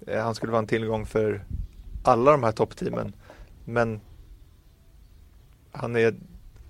Eh, 0.07 0.23
han 0.23 0.35
skulle 0.35 0.53
vara 0.53 0.63
en 0.63 0.67
tillgång 0.67 1.07
för 1.07 1.45
alla 2.03 2.31
de 2.31 2.43
här 2.43 2.53
toppteamen. 2.53 3.13
Men 3.65 4.01
han 5.73 5.97
är 5.97 6.15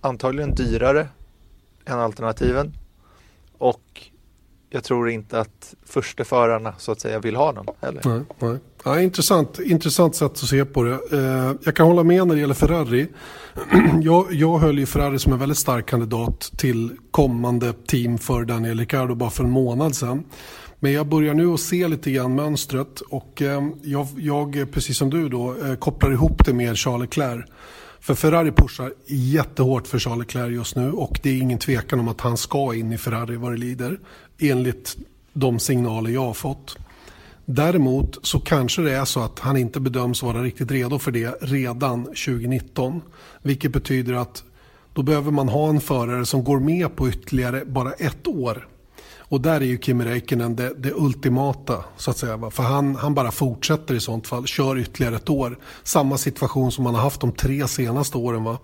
antagligen 0.01 0.55
dyrare 0.55 1.09
än 1.85 1.99
alternativen. 1.99 2.73
Och 3.59 4.11
jag 4.71 4.85
tror 4.85 5.11
inte 5.11 5.41
att 5.41 5.75
försteförarna 5.87 6.75
så 6.79 6.93
att 6.93 7.01
säga 7.01 7.19
vill 7.19 7.37
ha 7.37 7.53
den 7.53 7.67
heller. 7.81 8.03
Nej, 8.05 8.23
nej. 8.39 8.59
Ja, 8.85 9.01
intressant, 9.01 9.59
intressant 9.59 10.17
sätt 10.17 10.33
att 10.33 10.39
se 10.39 10.65
på 10.65 10.83
det. 10.83 10.99
Eh, 11.13 11.53
jag 11.65 11.77
kan 11.77 11.87
hålla 11.87 12.03
med 12.03 12.27
när 12.27 12.35
det 12.35 12.41
gäller 12.41 12.55
Ferrari. 12.55 13.09
jag, 14.03 14.33
jag 14.33 14.59
höll 14.59 14.79
ju 14.79 14.87
Ferrari 14.87 15.19
som 15.19 15.33
en 15.33 15.39
väldigt 15.39 15.59
stark 15.59 15.87
kandidat 15.87 16.53
till 16.57 16.97
kommande 17.11 17.73
team 17.87 18.19
för 18.19 18.45
Daniel 18.45 18.79
Ricciardo 18.79 19.15
bara 19.15 19.31
för 19.31 19.45
en 19.45 19.51
månad 19.51 19.97
sedan. 19.97 20.25
Men 20.79 20.93
jag 20.93 21.07
börjar 21.07 21.35
nu 21.35 21.55
att 21.55 21.61
se 21.61 21.89
lite 21.89 22.11
grann 22.11 22.35
mönstret 22.35 23.01
och 23.01 23.43
eh, 23.43 23.69
jag, 23.83 24.07
jag, 24.17 24.67
precis 24.73 24.99
som 24.99 25.11
du 25.11 25.29
då, 25.29 25.55
eh, 25.65 25.75
kopplar 25.75 26.13
ihop 26.13 26.45
det 26.45 26.53
med 26.53 26.79
Charles 26.79 27.01
Leclerc. 27.01 27.45
För 28.01 28.15
Ferrari 28.15 28.53
pushar 28.53 28.93
jättehårt 29.07 29.87
för 29.87 29.99
Charles 29.99 30.19
Leclerc 30.19 30.53
just 30.53 30.77
nu 30.77 30.93
och 30.93 31.21
det 31.23 31.31
är 31.31 31.39
ingen 31.39 31.59
tvekan 31.59 32.01
om 32.01 32.09
att 32.09 32.21
han 32.21 32.37
ska 32.37 32.75
in 32.75 32.93
i 32.93 32.99
Ferrari 32.99 33.37
vad 33.37 33.53
det 33.53 33.59
lider. 33.59 33.99
Enligt 34.39 34.97
de 35.33 35.59
signaler 35.59 36.11
jag 36.11 36.25
har 36.25 36.35
fått. 36.35 36.77
Däremot 37.45 38.19
så 38.23 38.41
kanske 38.41 38.83
det 38.83 38.93
är 38.93 39.05
så 39.05 39.21
att 39.21 39.39
han 39.39 39.57
inte 39.57 39.81
bedöms 39.81 40.23
vara 40.23 40.43
riktigt 40.43 40.71
redo 40.71 40.99
för 40.99 41.11
det 41.11 41.39
redan 41.41 42.05
2019. 42.05 43.03
Vilket 43.43 43.73
betyder 43.73 44.15
att 44.15 44.45
då 44.93 45.03
behöver 45.03 45.31
man 45.31 45.49
ha 45.49 45.69
en 45.69 45.81
förare 45.81 46.27
som 46.27 46.45
går 46.45 46.61
med 46.61 46.97
på 46.97 47.09
ytterligare 47.09 47.65
bara 47.65 47.93
ett 47.93 48.27
år. 48.27 48.69
Och 49.31 49.41
där 49.41 49.61
är 49.61 49.65
ju 49.65 49.79
Kimi 49.79 50.05
Räikkönen 50.05 50.57
det, 50.57 50.75
det, 50.79 50.93
ultimata 50.93 51.85
så 51.97 52.11
att 52.11 52.19
säga. 52.19 52.51
För 52.51 52.63
han, 52.63 52.97
han 52.97 53.15
bara 53.15 53.31
fortsätter 53.31 53.95
i 53.95 54.01
sånt 54.01 54.27
fall, 54.27 54.47
kör 54.47 54.79
ytterligare 54.79 55.17
ett 55.17 55.31
år. 55.31 55.59
Samma 55.83 56.19
situation 56.19 56.73
som 56.73 56.87
han 56.87 56.95
har 56.95 57.03
haft 57.03 57.21
de 57.21 57.33
tre 57.33 57.69
senaste 57.69 58.19
åren. 58.19 58.45
Va? 58.45 58.59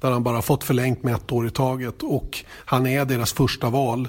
Där 0.00 0.10
han 0.10 0.22
bara 0.22 0.42
fått 0.42 0.64
förlängt 0.64 1.02
med 1.02 1.14
ett 1.14 1.32
år 1.32 1.46
i 1.46 1.50
taget. 1.50 2.02
Och 2.02 2.44
han 2.64 2.86
är 2.86 3.04
deras 3.04 3.32
första 3.32 3.70
val 3.70 4.08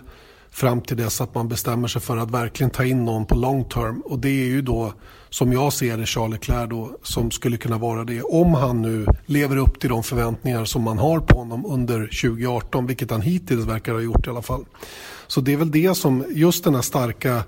fram 0.51 0.81
till 0.81 0.97
dess 0.97 1.21
att 1.21 1.35
man 1.35 1.47
bestämmer 1.47 1.87
sig 1.87 2.01
för 2.01 2.17
att 2.17 2.31
verkligen 2.31 2.69
ta 2.69 2.85
in 2.85 3.05
någon 3.05 3.25
på 3.25 3.35
long 3.35 3.63
term. 3.63 4.01
Och 4.01 4.19
det 4.19 4.29
är 4.29 4.47
ju 4.47 4.61
då, 4.61 4.93
som 5.29 5.53
jag 5.53 5.73
ser 5.73 5.97
det, 5.97 6.05
Charles 6.05 6.33
Leclerc 6.33 6.69
då, 6.69 6.97
som 7.03 7.31
skulle 7.31 7.57
kunna 7.57 7.77
vara 7.77 8.03
det. 8.03 8.21
Om 8.21 8.53
han 8.53 8.81
nu 8.81 9.05
lever 9.25 9.57
upp 9.57 9.79
till 9.79 9.89
de 9.89 10.03
förväntningar 10.03 10.65
som 10.65 10.81
man 10.81 10.97
har 10.97 11.19
på 11.19 11.37
honom 11.39 11.65
under 11.65 11.99
2018, 11.99 12.87
vilket 12.87 13.11
han 13.11 13.21
hittills 13.21 13.65
verkar 13.65 13.93
ha 13.93 14.01
gjort 14.01 14.27
i 14.27 14.29
alla 14.29 14.41
fall. 14.41 14.65
Så 15.27 15.41
det 15.41 15.53
är 15.53 15.57
väl 15.57 15.71
det 15.71 15.95
som, 15.95 16.25
just 16.29 16.63
den 16.63 16.75
här 16.75 16.81
starka 16.81 17.43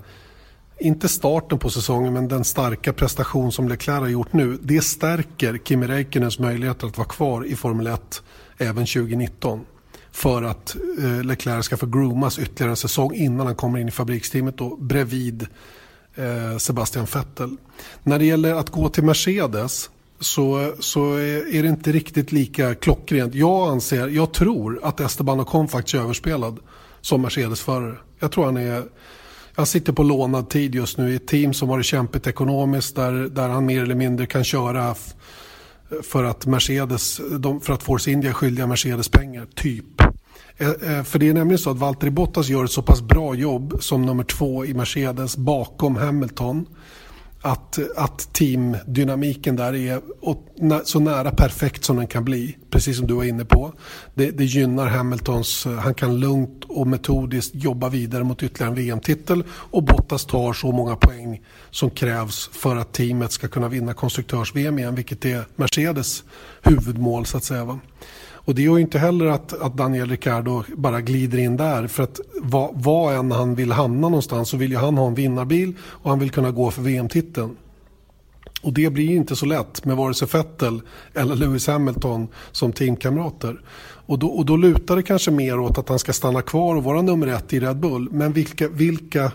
inte 0.80 1.07
starten 1.07 1.59
på 1.59 1.69
säsongen 1.69 2.13
men 2.13 2.28
den 2.28 2.43
starka 2.43 2.93
prestation 2.93 3.51
som 3.51 3.67
Leclerc 3.67 3.99
har 3.99 4.07
gjort 4.07 4.34
nu. 4.34 4.57
Det 4.61 4.82
stärker 4.82 5.59
Kimi 5.63 5.88
Räikkönens 5.88 6.39
möjligheter 6.39 6.88
att 6.88 6.97
vara 6.97 7.07
kvar 7.07 7.45
i 7.45 7.55
Formel 7.55 7.88
1 7.88 8.23
även 8.57 8.86
2019 8.86 9.65
för 10.11 10.43
att 10.43 10.75
eh, 10.99 11.23
Leclerc 11.23 11.65
ska 11.65 11.78
få 11.78 11.86
groomas 11.86 12.39
ytterligare 12.39 12.71
en 12.71 12.78
säsong 12.78 13.13
innan 13.13 13.45
han 13.45 13.55
kommer 13.55 13.80
in 13.80 13.88
i 13.88 13.91
fabriksteamet 13.91 14.57
då, 14.57 14.75
bredvid 14.75 15.47
eh, 16.15 16.57
Sebastian 16.57 17.07
Vettel. 17.13 17.57
När 18.03 18.19
det 18.19 18.25
gäller 18.25 18.53
att 18.53 18.69
gå 18.69 18.89
till 18.89 19.03
Mercedes 19.03 19.89
så, 20.19 20.73
så 20.80 21.13
är 21.13 21.61
det 21.63 21.69
inte 21.69 21.91
riktigt 21.91 22.32
lika 22.32 22.75
klockrent. 22.75 23.36
Jag 23.36 23.69
anser, 23.69 24.07
jag 24.07 24.34
tror 24.34 24.80
att 24.84 24.99
Esteban 24.99 25.39
Ocon 25.39 25.67
faktiskt 25.67 25.95
är 25.95 25.99
överspelad 25.99 26.59
som 27.08 27.22
Mercedes-förare. 27.22 27.95
Jag 28.20 28.32
tror 28.32 28.45
han 28.45 28.58
är 28.58 28.84
han 29.55 29.66
sitter 29.66 29.93
på 29.93 30.03
lånad 30.03 30.49
tid 30.49 30.76
just 30.76 30.97
nu 30.97 31.12
i 31.12 31.16
ett 31.16 31.28
team 31.28 31.53
som 31.53 31.70
har 31.70 31.78
det 31.78 31.84
kämpigt 31.84 32.28
ekonomiskt 32.28 32.95
där, 32.95 33.12
där 33.12 33.49
han 33.49 33.66
mer 33.66 33.84
eller 33.84 33.95
mindre 33.95 34.26
kan 34.26 34.43
köra 34.43 34.95
för 36.03 36.24
att 36.24 36.45
Mercedes, 36.45 37.22
de, 37.39 37.62
för 37.62 37.74
att 37.74 37.84
Force 37.84 38.12
India 38.12 38.30
är 38.30 38.34
skyldiga 38.34 38.68
Mercedes 38.68 39.10
pengar, 39.10 39.47
typ. 39.55 40.01
Eh, 40.58 40.70
eh, 40.70 41.03
för 41.03 41.20
det 41.20 41.30
är 41.30 41.34
nämligen 41.34 41.60
så 41.60 41.72
att 41.72 41.78
Valtteri 41.78 42.12
Bottas 42.12 42.49
gör 42.49 42.64
ett 42.64 42.72
så 42.72 42.82
pass 42.82 43.01
bra 43.01 43.36
jobb 43.36 43.78
som 43.80 44.01
nummer 44.01 44.24
två 44.24 44.66
i 44.66 44.74
Mercedes 44.74 45.38
bakom 45.38 45.95
Hamilton. 45.95 46.66
Att, 47.48 47.80
att 47.95 48.34
teamdynamiken 48.34 49.56
där 49.56 49.76
är 49.76 50.02
så 50.84 51.00
nära 51.00 51.32
perfekt 51.32 51.84
som 51.84 51.95
den 51.95 52.08
kan 52.08 52.26
bli. 52.26 52.58
Precis 52.70 52.98
som 52.98 53.08
du 53.08 53.14
var 53.14 53.24
inne 53.24 53.45
på. 53.45 53.74
Det, 54.14 54.32
det 54.32 54.45
gynnar 54.45 54.88
Hamiltons, 54.88 55.66
eh, 55.66 55.74
han 55.74 55.93
kan 55.93 56.20
lugnt 56.20 56.64
och 56.68 56.88
metodiskt 56.88 57.56
jobba 57.56 57.89
vidare 57.89 58.24
mot 58.24 58.43
ytterligare 58.43 58.72
en 58.72 58.76
VM-titel. 58.76 59.43
Och 59.50 59.84
Bottas 59.84 60.26
tar 60.26 60.54
så 60.54 60.72
många 60.72 60.95
poäng 60.95 61.41
som 61.72 61.89
krävs 61.89 62.50
för 62.54 62.76
att 62.76 62.93
teamet 62.93 63.32
ska 63.32 63.48
kunna 63.48 63.68
vinna 63.68 63.93
konstruktörs-VM 63.93 64.80
igen. 64.80 64.95
Vilket 64.95 65.26
är 65.26 65.45
Mercedes 65.56 66.24
huvudmål 66.62 67.26
så 67.26 67.38
att 67.38 67.43
säga. 67.43 67.66
Va? 67.66 67.80
Och 68.48 68.56
det 68.56 68.62
gör 68.62 68.76
ju 68.78 68.82
inte 68.82 69.00
heller 69.00 69.26
att, 69.26 69.62
att 69.62 69.78
Daniel 69.78 70.10
Ricciardo 70.10 70.64
bara 70.76 71.02
glider 71.02 71.38
in 71.38 71.58
där. 71.58 71.88
För 71.88 72.04
att 72.04 72.20
vad, 72.41 72.72
vad 72.74 73.16
än 73.16 73.32
han 73.32 73.56
vill 73.56 73.72
hamna 73.72 74.10
någonstans 74.10 74.50
så 74.50 74.58
vill 74.58 74.72
ju 74.72 74.78
han 74.78 74.98
ha 74.98 75.08
en 75.08 75.16
vinnarbil 75.16 75.74
och 75.82 76.10
han 76.10 76.20
vill 76.20 76.32
kunna 76.32 76.52
gå 76.52 76.72
för 76.72 76.82
VM-titeln. 76.82 77.56
Och 78.62 78.74
det 78.74 78.89
blir 78.89 79.10
inte 79.10 79.36
så 79.36 79.45
lätt 79.45 79.86
med 79.86 79.98
vare 79.98 80.14
sig 80.14 80.28
Vettel 80.34 80.82
eller 81.14 81.36
Lewis 81.36 81.68
Hamilton 81.68 82.28
som 82.52 82.72
teamkamrater. 82.72 83.62
Och 83.80 84.20
då, 84.20 84.28
och 84.28 84.45
då 84.45 84.58
lutar 84.58 84.95
det 84.95 85.04
kanske 85.04 85.32
mer 85.32 85.60
åt 85.60 85.78
att 85.78 85.89
han 85.89 86.00
ska 86.00 86.14
stanna 86.14 86.41
kvar 86.41 86.76
och 86.76 86.84
vara 86.84 87.02
nummer 87.02 87.28
ett 87.28 87.54
i 87.54 87.60
Red 87.60 87.78
Bull. 87.78 88.10
Men 88.12 88.34
vilka, 88.34 88.68
vilka, 88.68 89.32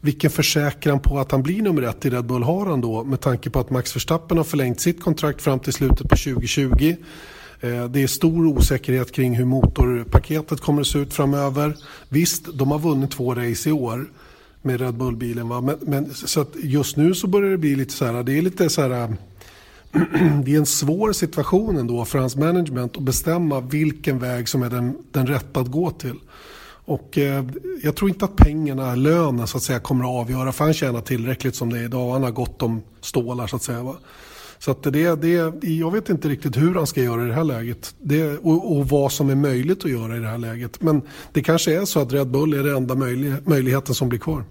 vilken 0.00 0.30
försäkran 0.30 1.00
på 1.00 1.18
att 1.18 1.32
han 1.32 1.42
blir 1.42 1.62
nummer 1.62 1.82
ett 1.82 2.06
i 2.06 2.10
Red 2.10 2.26
Bull 2.26 2.42
har 2.42 2.66
han 2.66 2.80
då 2.80 3.04
med 3.04 3.20
tanke 3.20 3.50
på 3.50 3.60
att 3.60 3.70
Max 3.70 3.96
Verstappen 3.96 4.36
har 4.36 4.44
förlängt 4.44 4.80
sitt 4.80 5.02
kontrakt 5.02 5.42
fram 5.42 5.60
till 5.60 5.72
slutet 5.72 6.08
på 6.08 6.16
2020. 6.16 6.96
Eh, 7.64 7.84
det 7.84 8.02
är 8.02 8.06
stor 8.06 8.46
osäkerhet 8.46 9.12
kring 9.12 9.34
hur 9.34 9.44
motorpaketet 9.44 10.60
kommer 10.60 10.80
att 10.80 10.86
se 10.86 10.98
ut 10.98 11.14
framöver. 11.14 11.76
Visst, 12.08 12.44
de 12.54 12.70
har 12.70 12.78
vunnit 12.78 13.10
två 13.10 13.34
race 13.34 13.68
i 13.68 13.72
år 13.72 14.06
med 14.62 14.80
Red 14.80 14.94
Bull-bilen. 14.94 15.48
Men, 15.48 15.78
men, 15.80 16.14
så 16.14 16.40
att 16.40 16.52
just 16.62 16.96
nu 16.96 17.14
så 17.14 17.26
börjar 17.26 17.50
det 17.50 17.58
bli 17.58 17.76
lite 17.76 17.92
så 17.92 18.04
här, 18.04 18.22
det 18.22 18.38
är 18.38 18.42
lite 18.42 18.70
så 18.70 18.82
här, 18.82 18.90
eh, 18.90 19.10
det 20.44 20.54
är 20.54 20.58
en 20.58 20.66
svår 20.66 21.12
situation 21.12 21.76
ändå 21.76 22.04
för 22.04 22.18
hans 22.18 22.36
management 22.36 22.96
att 22.96 23.02
bestämma 23.02 23.60
vilken 23.60 24.18
väg 24.18 24.48
som 24.48 24.62
är 24.62 24.70
den, 24.70 24.96
den 25.12 25.26
rätta 25.26 25.60
att 25.60 25.70
gå 25.70 25.90
till. 25.90 26.16
Och 26.86 27.18
eh, 27.18 27.44
jag 27.82 27.96
tror 27.96 28.10
inte 28.10 28.24
att 28.24 28.36
pengarna, 28.36 28.94
lönen 28.94 29.46
så 29.46 29.56
att 29.56 29.62
säga 29.62 29.80
kommer 29.80 30.04
att 30.04 30.20
avgöra 30.26 30.52
för 30.52 30.64
han 30.64 30.74
tjänar 30.74 31.00
tillräckligt 31.00 31.54
som 31.54 31.72
det 31.72 31.78
är 31.78 31.84
idag. 31.84 32.12
Han 32.12 32.22
har 32.22 32.30
gott 32.30 32.62
om 32.62 32.82
stålar 33.00 33.46
så 33.46 33.56
att 33.56 33.62
säga. 33.62 33.82
Va? 33.82 33.96
Så 34.64 34.70
att 34.70 34.82
det, 34.82 35.14
det, 35.14 35.52
jag 35.62 35.90
vet 35.90 36.08
inte 36.08 36.28
riktigt 36.28 36.56
hur 36.56 36.74
han 36.74 36.86
ska 36.86 37.02
göra 37.02 37.24
i 37.24 37.26
det 37.26 37.34
här 37.34 37.44
läget. 37.44 37.94
Det, 37.98 38.38
och, 38.38 38.76
och, 38.76 38.88
vad 38.88 39.12
som 39.12 39.30
är 39.30 39.34
möjligt 39.34 39.84
att 39.84 39.90
göra 39.90 40.16
i 40.16 40.20
det 40.20 40.28
här 40.28 40.38
läget. 40.38 40.80
Men 40.80 41.02
det 41.32 41.42
kanske 41.42 41.80
är 41.80 41.84
så 41.84 42.00
att 42.00 42.12
Red 42.12 42.26
Bull 42.26 42.54
är 42.54 42.62
den 42.62 42.76
enda 42.76 42.94
möjlig, 42.94 43.34
möjligheten 43.44 43.94
som 43.94 44.08
blir 44.08 44.18
kvar. 44.18 44.44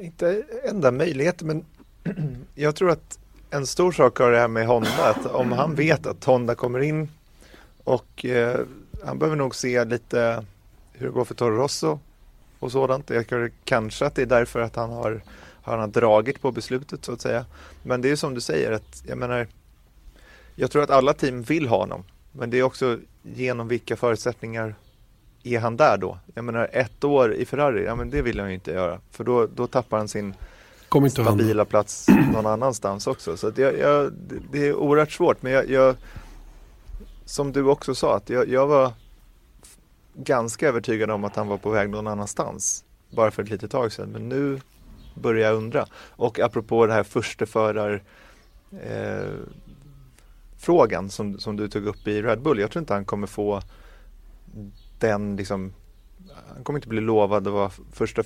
Inte 0.00 0.42
enda 0.64 0.90
möjligheten, 0.90 1.46
men 1.46 1.64
jag 2.54 2.74
tror 2.74 2.90
att 2.90 3.18
en 3.50 3.66
stor 3.66 3.92
sak 3.92 4.18
har 4.18 4.30
det 4.30 4.38
här 4.38 4.48
med 4.48 4.66
Honda. 4.66 5.04
Att 5.04 5.26
om 5.26 5.52
han 5.52 5.74
vet 5.74 6.06
att 6.06 6.24
Honda 6.24 6.54
kommer 6.54 6.80
in 6.80 7.08
och 7.84 8.24
eh, 8.24 8.60
han 9.04 9.18
behöver 9.18 9.36
nog 9.36 9.54
se 9.54 9.84
lite 9.84 10.44
hur 10.92 11.06
det 11.06 11.12
går 11.12 11.24
för 11.24 11.34
Toro 11.34 11.56
Rosso 11.56 11.98
och 12.58 12.72
sådant. 12.72 13.10
Jag 13.10 13.28
tror 13.28 13.50
kanske 13.64 14.06
att 14.06 14.14
det 14.14 14.22
är 14.22 14.26
därför 14.26 14.60
att 14.60 14.76
han 14.76 14.90
har 14.90 15.22
har 15.62 15.78
han 15.78 15.90
dragit 15.90 16.40
på 16.40 16.52
beslutet 16.52 17.04
så 17.04 17.12
att 17.12 17.20
säga. 17.20 17.44
Men 17.82 18.00
det 18.00 18.10
är 18.10 18.16
som 18.16 18.34
du 18.34 18.40
säger 18.40 18.72
att 18.72 19.02
jag 19.06 19.18
menar 19.18 19.46
Jag 20.54 20.70
tror 20.70 20.82
att 20.82 20.90
alla 20.90 21.12
team 21.12 21.42
vill 21.42 21.68
ha 21.68 21.76
honom. 21.76 22.04
Men 22.32 22.50
det 22.50 22.58
är 22.58 22.62
också 22.62 22.98
genom 23.22 23.68
vilka 23.68 23.96
förutsättningar 23.96 24.74
är 25.42 25.58
han 25.58 25.76
där 25.76 25.96
då? 25.96 26.18
Jag 26.34 26.44
menar 26.44 26.68
ett 26.72 27.04
år 27.04 27.34
i 27.34 27.44
Ferrari, 27.44 27.84
ja 27.84 27.96
men 27.96 28.10
det 28.10 28.22
vill 28.22 28.40
han 28.40 28.48
ju 28.48 28.54
inte 28.54 28.70
göra. 28.70 29.00
För 29.10 29.24
då, 29.24 29.46
då 29.46 29.66
tappar 29.66 29.98
han 29.98 30.08
sin 30.08 30.34
stabila 31.10 31.64
plats 31.64 32.06
någon 32.32 32.46
annanstans 32.46 33.06
också. 33.06 33.36
Så 33.36 33.52
jag, 33.56 33.78
jag, 33.78 34.12
det 34.52 34.66
är 34.66 34.74
oerhört 34.74 35.12
svårt. 35.12 35.42
Men 35.42 35.52
jag, 35.52 35.70
jag 35.70 35.96
som 37.24 37.52
du 37.52 37.62
också 37.64 37.94
sa, 37.94 38.16
att 38.16 38.30
jag, 38.30 38.48
jag 38.48 38.66
var 38.66 38.92
ganska 40.14 40.68
övertygad 40.68 41.10
om 41.10 41.24
att 41.24 41.36
han 41.36 41.48
var 41.48 41.56
på 41.56 41.70
väg 41.70 41.90
någon 41.90 42.06
annanstans. 42.06 42.84
Bara 43.10 43.30
för 43.30 43.42
ett 43.42 43.50
litet 43.50 43.70
tag 43.70 43.92
sedan. 43.92 44.10
Men 44.10 44.28
nu 44.28 44.60
börjar 45.20 45.48
jag 45.48 45.56
undra. 45.56 45.86
Och 46.10 46.40
apropå 46.40 46.86
det 46.86 46.92
här 46.92 47.02
försteförar 47.02 48.02
eh, 48.72 49.30
frågan 50.58 51.10
som, 51.10 51.38
som 51.38 51.56
du 51.56 51.68
tog 51.68 51.86
upp 51.86 52.08
i 52.08 52.22
Red 52.22 52.42
Bull. 52.42 52.58
Jag 52.58 52.70
tror 52.70 52.80
inte 52.80 52.94
han 52.94 53.04
kommer 53.04 53.26
få 53.26 53.62
den 54.98 55.36
liksom 55.36 55.72
han 56.54 56.64
kommer 56.64 56.78
inte 56.78 56.88
bli 56.88 57.00
lovad 57.00 57.46
att 57.46 57.52
vara 57.52 57.70
första 57.92 58.22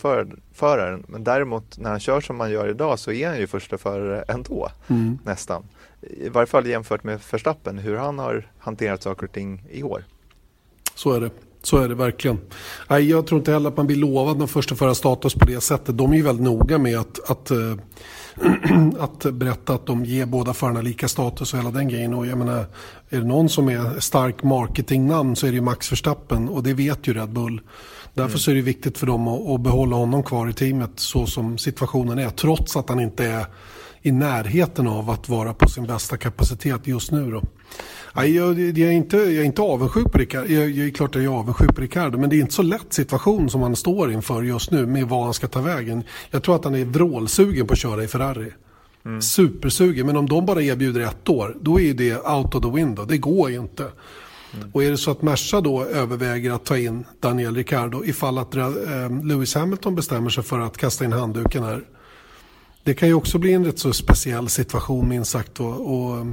föraren. 0.53 1.05
Men 1.09 1.25
däremot 1.25 1.79
när 1.79 1.91
han 1.91 2.01
kör 2.01 2.21
som 2.21 2.37
man 2.37 2.51
gör 2.51 2.69
idag 2.69 2.99
så 2.99 3.13
är 3.13 3.29
han 3.29 3.39
ju 3.39 3.47
första 3.47 3.79
förare 3.79 4.25
ändå. 4.29 4.69
Mm. 4.89 5.19
Nästan. 5.25 5.65
I 6.01 6.29
varje 6.29 6.47
fall 6.47 6.67
jämfört 6.67 7.05
med 7.05 7.21
Verstappen, 7.31 7.79
hur 7.79 7.97
han 7.97 8.19
har 8.19 8.49
hanterat 8.59 9.03
saker 9.03 9.27
och 9.27 9.33
ting 9.33 9.65
i 9.71 9.83
år. 9.83 10.05
Så 10.95 11.13
är 11.13 11.21
det. 11.21 11.31
Så 11.65 11.77
är 11.77 11.89
det 11.89 11.95
verkligen. 11.95 12.39
Nej, 12.89 13.11
jag 13.11 13.27
tror 13.27 13.39
inte 13.39 13.53
heller 13.53 13.69
att 13.69 13.77
man 13.77 13.87
blir 13.87 13.97
lovad 13.97 14.39
någon 14.39 14.49
första 14.49 14.75
förra 14.75 14.95
status 14.95 15.35
på 15.35 15.45
det 15.45 15.61
sättet. 15.61 15.99
De 15.99 16.12
är 16.12 16.17
ju 16.17 16.23
väldigt 16.23 16.45
noga 16.45 16.79
med 16.79 16.99
att, 16.99 17.31
att, 17.31 17.51
eh, 17.51 17.75
att 18.99 19.27
berätta 19.33 19.75
att 19.75 19.87
de 19.87 20.05
ger 20.05 20.27
båda 20.27 20.55
förarna 20.55 20.81
lika 20.81 21.09
status 21.09 21.53
och 21.53 21.59
hela 21.59 21.71
den 21.71 21.89
grejen. 21.89 22.15
Och 22.15 22.27
jag 22.27 22.39
menar, 22.39 22.67
är 23.09 23.19
det 23.19 23.27
någon 23.27 23.49
som 23.49 23.69
är 23.69 24.01
stark 24.01 24.43
marketingnamn 24.43 25.37
så 25.37 25.47
är 25.47 25.51
det 25.51 25.57
ju 25.57 25.62
Max 25.62 25.93
Verstappen 25.93 26.49
och 26.49 26.62
det 26.62 26.75
vet 26.75 27.09
ju 27.09 27.15
Red 27.15 27.33
Bull. 27.33 27.61
Därför 28.15 28.29
mm. 28.29 28.39
så 28.39 28.51
är 28.51 28.55
det 28.55 28.62
viktigt 28.62 28.99
för 28.99 29.07
dem 29.07 29.29
att, 29.29 29.49
att 29.49 29.61
behålla 29.61 29.97
honom 29.97 30.23
kvar 30.23 30.49
i 30.49 30.53
teamet 30.53 30.91
så 30.97 31.27
som 31.27 31.59
situationen 31.59 32.19
är. 32.19 32.31
Trots 32.31 32.77
att 32.77 32.89
han 32.89 33.01
inte 33.01 33.25
är 33.25 33.47
i 34.07 34.13
närheten 34.13 34.87
av 34.87 35.11
att 35.11 35.29
vara 35.29 35.55
på 35.55 35.69
sin 35.69 35.87
bästa 35.87 36.17
kapacitet 36.17 36.87
just 36.87 37.13
nu. 37.13 37.31
Då. 37.31 37.43
Nej, 38.15 38.37
jag, 38.37 38.61
jag, 38.61 38.79
är 38.79 38.91
inte, 38.91 39.17
jag 39.17 39.35
är 39.35 39.45
inte 39.45 39.63
avundsjuk 39.63 40.13
på 40.13 40.19
Ricardo. 40.19 40.53
Jag, 40.53 40.71
jag 40.71 40.87
är 40.87 40.91
klart 40.91 41.17
att 41.17 41.23
jag 41.23 41.35
är 41.35 41.39
avundsjuk 41.39 41.75
på 41.75 41.81
Ricardo. 41.81 42.19
Men 42.19 42.31
det 42.31 42.37
är 42.37 42.41
inte 42.41 42.55
så 42.55 42.63
lätt 42.63 42.93
situation 42.93 43.51
som 43.51 43.63
han 43.63 43.77
står 43.77 44.13
inför 44.13 44.43
just 44.43 44.71
nu 44.71 44.87
med 44.87 45.09
vad 45.09 45.25
han 45.25 45.35
ska 45.35 45.49
ta 45.49 45.61
vägen. 45.61 46.05
Jag 46.31 46.43
tror 46.43 46.57
att 46.57 46.65
han 46.65 46.75
är 46.75 46.85
vrålsugen 46.85 47.67
på 47.67 47.73
att 47.73 47.79
köra 47.79 48.05
i 48.05 48.09
Ferrari. 48.09 48.53
Mm. 49.05 49.23
Supersugen. 49.23 50.07
Men 50.07 50.17
om 50.17 50.29
de 50.29 50.47
bara 50.47 50.63
erbjuder 50.63 51.01
ett 51.01 51.29
år, 51.29 51.57
då 51.61 51.81
är 51.81 51.95
det 51.95 52.15
out 52.15 52.55
of 52.55 52.63
the 52.63 52.71
window. 52.71 53.07
Det 53.07 53.19
går 53.19 53.51
ju 53.51 53.57
inte. 53.61 53.83
Mm. 54.55 54.71
Och 54.73 54.85
är 54.85 54.91
det 54.91 54.97
så 54.97 55.11
att 55.11 55.23
Merca 55.23 55.61
då 55.61 55.85
överväger 55.85 56.53
att 56.53 56.65
ta 56.65 56.79
in 56.79 57.05
Daniel 57.21 57.55
Ricardo 57.55 58.05
ifall 58.05 58.39
att 58.39 58.55
eh, 58.55 58.67
Lewis 59.25 59.55
Hamilton 59.55 59.95
bestämmer 59.95 60.31
sig 60.31 60.45
för 60.45 60.61
att 60.61 60.77
kasta 60.77 61.05
in 61.05 61.13
handduken 61.13 61.63
här 61.63 61.85
det 62.85 62.95
kan 62.95 63.09
ju 63.09 63.14
också 63.14 63.39
bli 63.39 63.53
en 63.53 63.64
rätt 63.64 63.78
så 63.78 63.93
speciell 63.93 64.49
situation 64.49 65.09
minst 65.09 65.30
sagt. 65.30 65.61
Och, 65.61 65.95
och, 65.95 66.26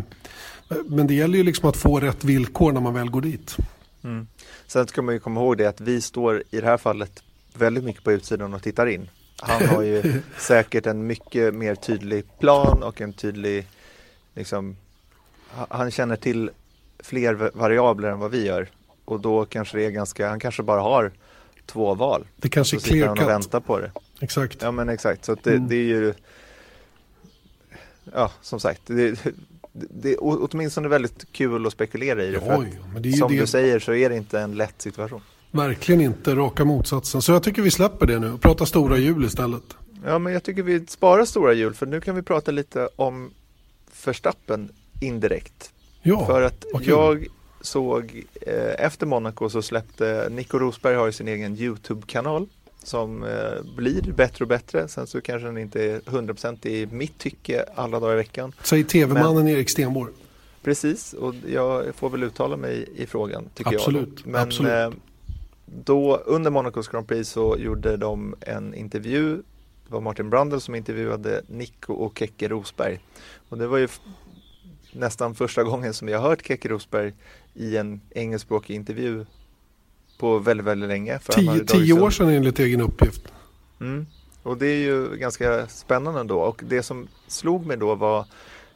men 0.85 1.07
det 1.07 1.13
gäller 1.13 1.37
ju 1.37 1.43
liksom 1.43 1.69
att 1.69 1.77
få 1.77 1.99
rätt 1.99 2.23
villkor 2.23 2.71
när 2.71 2.81
man 2.81 2.93
väl 2.93 3.09
går 3.09 3.21
dit. 3.21 3.57
Mm. 4.03 4.27
Sen 4.67 4.87
ska 4.87 5.01
man 5.01 5.13
ju 5.13 5.19
komma 5.19 5.41
ihåg 5.41 5.57
det 5.57 5.65
att 5.65 5.81
vi 5.81 6.01
står 6.01 6.43
i 6.51 6.61
det 6.61 6.67
här 6.67 6.77
fallet 6.77 7.23
väldigt 7.53 7.83
mycket 7.83 8.03
på 8.03 8.11
utsidan 8.11 8.53
och 8.53 8.63
tittar 8.63 8.87
in. 8.87 9.09
Han 9.41 9.67
har 9.67 9.81
ju 9.81 10.21
säkert 10.37 10.85
en 10.85 11.07
mycket 11.07 11.53
mer 11.53 11.75
tydlig 11.75 12.39
plan 12.39 12.83
och 12.83 13.01
en 13.01 13.13
tydlig, 13.13 13.67
liksom, 14.35 14.77
han 15.69 15.91
känner 15.91 16.15
till 16.15 16.49
fler 16.99 17.57
variabler 17.57 18.09
än 18.09 18.19
vad 18.19 18.31
vi 18.31 18.45
gör. 18.45 18.69
Och 19.05 19.19
då 19.19 19.45
kanske 19.45 19.77
det 19.77 19.85
är 19.85 19.89
ganska, 19.89 20.29
han 20.29 20.39
kanske 20.39 20.63
bara 20.63 20.81
har 20.81 21.11
två 21.65 21.95
val. 21.95 22.27
Det 22.35 22.49
kanske 22.49 22.77
är 22.77 22.79
clear 22.79 23.15
cut. 23.15 23.23
och 23.23 23.29
väntar 23.29 23.59
på 23.59 23.79
det. 23.79 23.91
Exakt. 24.19 24.61
Ja 24.61 24.71
men 24.71 24.89
exakt, 24.89 25.25
så 25.25 25.35
det, 25.43 25.51
mm. 25.51 25.67
det 25.67 25.75
är 25.75 25.85
ju 25.85 26.13
Ja, 28.13 28.31
som 28.41 28.59
sagt, 28.59 28.81
det, 28.85 29.19
det 29.73 30.11
är 30.13 30.17
åtminstone 30.21 30.87
väldigt 30.87 31.31
kul 31.31 31.67
att 31.67 31.73
spekulera 31.73 32.23
i 32.23 32.31
det. 32.31 32.39
För 32.39 32.59
Oj, 32.59 32.79
men 32.93 33.01
det 33.01 33.09
är 33.09 33.13
som 33.13 33.31
det... 33.31 33.39
du 33.39 33.47
säger 33.47 33.79
så 33.79 33.93
är 33.93 34.09
det 34.09 34.15
inte 34.15 34.39
en 34.39 34.55
lätt 34.55 34.81
situation. 34.81 35.21
Verkligen 35.51 36.01
inte, 36.01 36.35
raka 36.35 36.65
motsatsen. 36.65 37.21
Så 37.21 37.31
jag 37.31 37.43
tycker 37.43 37.61
vi 37.61 37.71
släpper 37.71 38.07
det 38.07 38.19
nu 38.19 38.31
och 38.31 38.41
pratar 38.41 38.65
stora 38.65 38.97
hjul 38.97 39.25
istället. 39.25 39.63
Ja, 40.05 40.19
men 40.19 40.33
jag 40.33 40.43
tycker 40.43 40.63
vi 40.63 40.85
sparar 40.87 41.25
stora 41.25 41.53
hjul 41.53 41.73
för 41.73 41.85
nu 41.85 42.01
kan 42.01 42.15
vi 42.15 42.21
prata 42.21 42.51
lite 42.51 42.89
om 42.95 43.31
Förstappen 43.91 44.69
indirekt. 44.99 45.71
Ja, 46.01 46.25
För 46.25 46.41
att 46.41 46.65
jag 46.81 47.27
såg 47.61 48.23
eh, 48.41 48.85
efter 48.85 49.05
Monaco 49.05 49.49
så 49.49 49.61
släppte 49.61 50.27
Nico 50.31 50.59
Rosberg 50.59 50.95
har 50.95 51.05
ju 51.05 51.11
sin 51.11 51.27
egen 51.27 51.57
Youtube-kanal 51.57 52.47
som 52.83 53.23
eh, 53.23 53.75
blir 53.75 54.01
bättre 54.01 54.43
och 54.43 54.49
bättre. 54.49 54.87
Sen 54.87 55.07
så 55.07 55.21
kanske 55.21 55.47
den 55.47 55.57
inte 55.57 55.83
är 55.83 55.99
100% 55.99 56.67
i 56.67 56.85
mitt 56.91 57.17
tycke 57.17 57.65
alla 57.75 57.99
dagar 57.99 58.13
i 58.13 58.17
veckan. 58.17 58.53
Säg 58.63 58.83
tv-mannen 58.83 59.47
Erik 59.47 59.69
Stenborg. 59.69 60.13
Precis, 60.63 61.13
och 61.13 61.35
jag 61.47 61.95
får 61.95 62.09
väl 62.09 62.23
uttala 62.23 62.57
mig 62.57 62.89
i 62.95 63.05
frågan 63.05 63.49
tycker 63.53 63.75
absolut, 63.75 64.09
jag. 64.23 64.31
Men 64.31 64.41
absolut. 64.41 64.71
Eh, 64.71 64.91
då 65.65 66.17
under 66.17 66.51
Monacos 66.51 66.87
Grand 66.87 67.07
Prix 67.07 67.29
så 67.29 67.57
gjorde 67.59 67.97
de 67.97 68.35
en 68.41 68.73
intervju. 68.73 69.35
Det 69.87 69.93
var 69.93 70.01
Martin 70.01 70.29
Brundle 70.29 70.59
som 70.59 70.75
intervjuade 70.75 71.41
Nico 71.47 71.93
och 71.93 72.19
Keke 72.19 72.47
Rosberg. 72.47 72.99
Och 73.49 73.57
det 73.57 73.67
var 73.67 73.77
ju 73.77 73.87
nästan 74.91 75.35
första 75.35 75.63
gången 75.63 75.93
som 75.93 76.07
jag 76.07 76.19
hört 76.19 76.47
Keke 76.47 76.69
Rosberg 76.69 77.13
i 77.53 77.77
en 77.77 78.01
engelskspråkig 78.09 78.75
intervju 78.75 79.25
på 80.21 80.39
väldigt, 80.39 80.65
väldigt 80.65 80.89
länge. 80.89 81.19
För 81.19 81.33
tio, 81.33 81.65
tio 81.65 81.93
år 81.93 82.09
sedan 82.09 82.29
enligt 82.29 82.59
egen 82.59 82.81
uppgift. 82.81 83.33
Mm. 83.79 84.05
Och 84.43 84.57
det 84.57 84.67
är 84.67 84.77
ju 84.77 85.17
ganska 85.17 85.67
spännande 85.67 86.19
ändå. 86.19 86.39
Och 86.39 86.61
det 86.65 86.83
som 86.83 87.07
slog 87.27 87.65
mig 87.65 87.77
då 87.77 87.95
var 87.95 88.25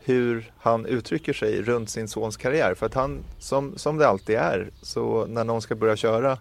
hur 0.04 0.52
han 0.58 0.86
uttrycker 0.86 1.34
sig 1.34 1.62
runt 1.62 1.90
sin 1.90 2.08
sons 2.08 2.38
karriär. 2.38 2.74
För 2.74 2.86
att 2.86 2.94
han, 2.94 3.20
som, 3.40 3.78
som 3.78 3.98
det 3.98 4.08
alltid 4.08 4.36
är, 4.36 4.70
så 4.82 5.26
när 5.26 5.44
någon 5.44 5.62
ska 5.62 5.76
börja 5.76 5.96
köra 5.96 6.38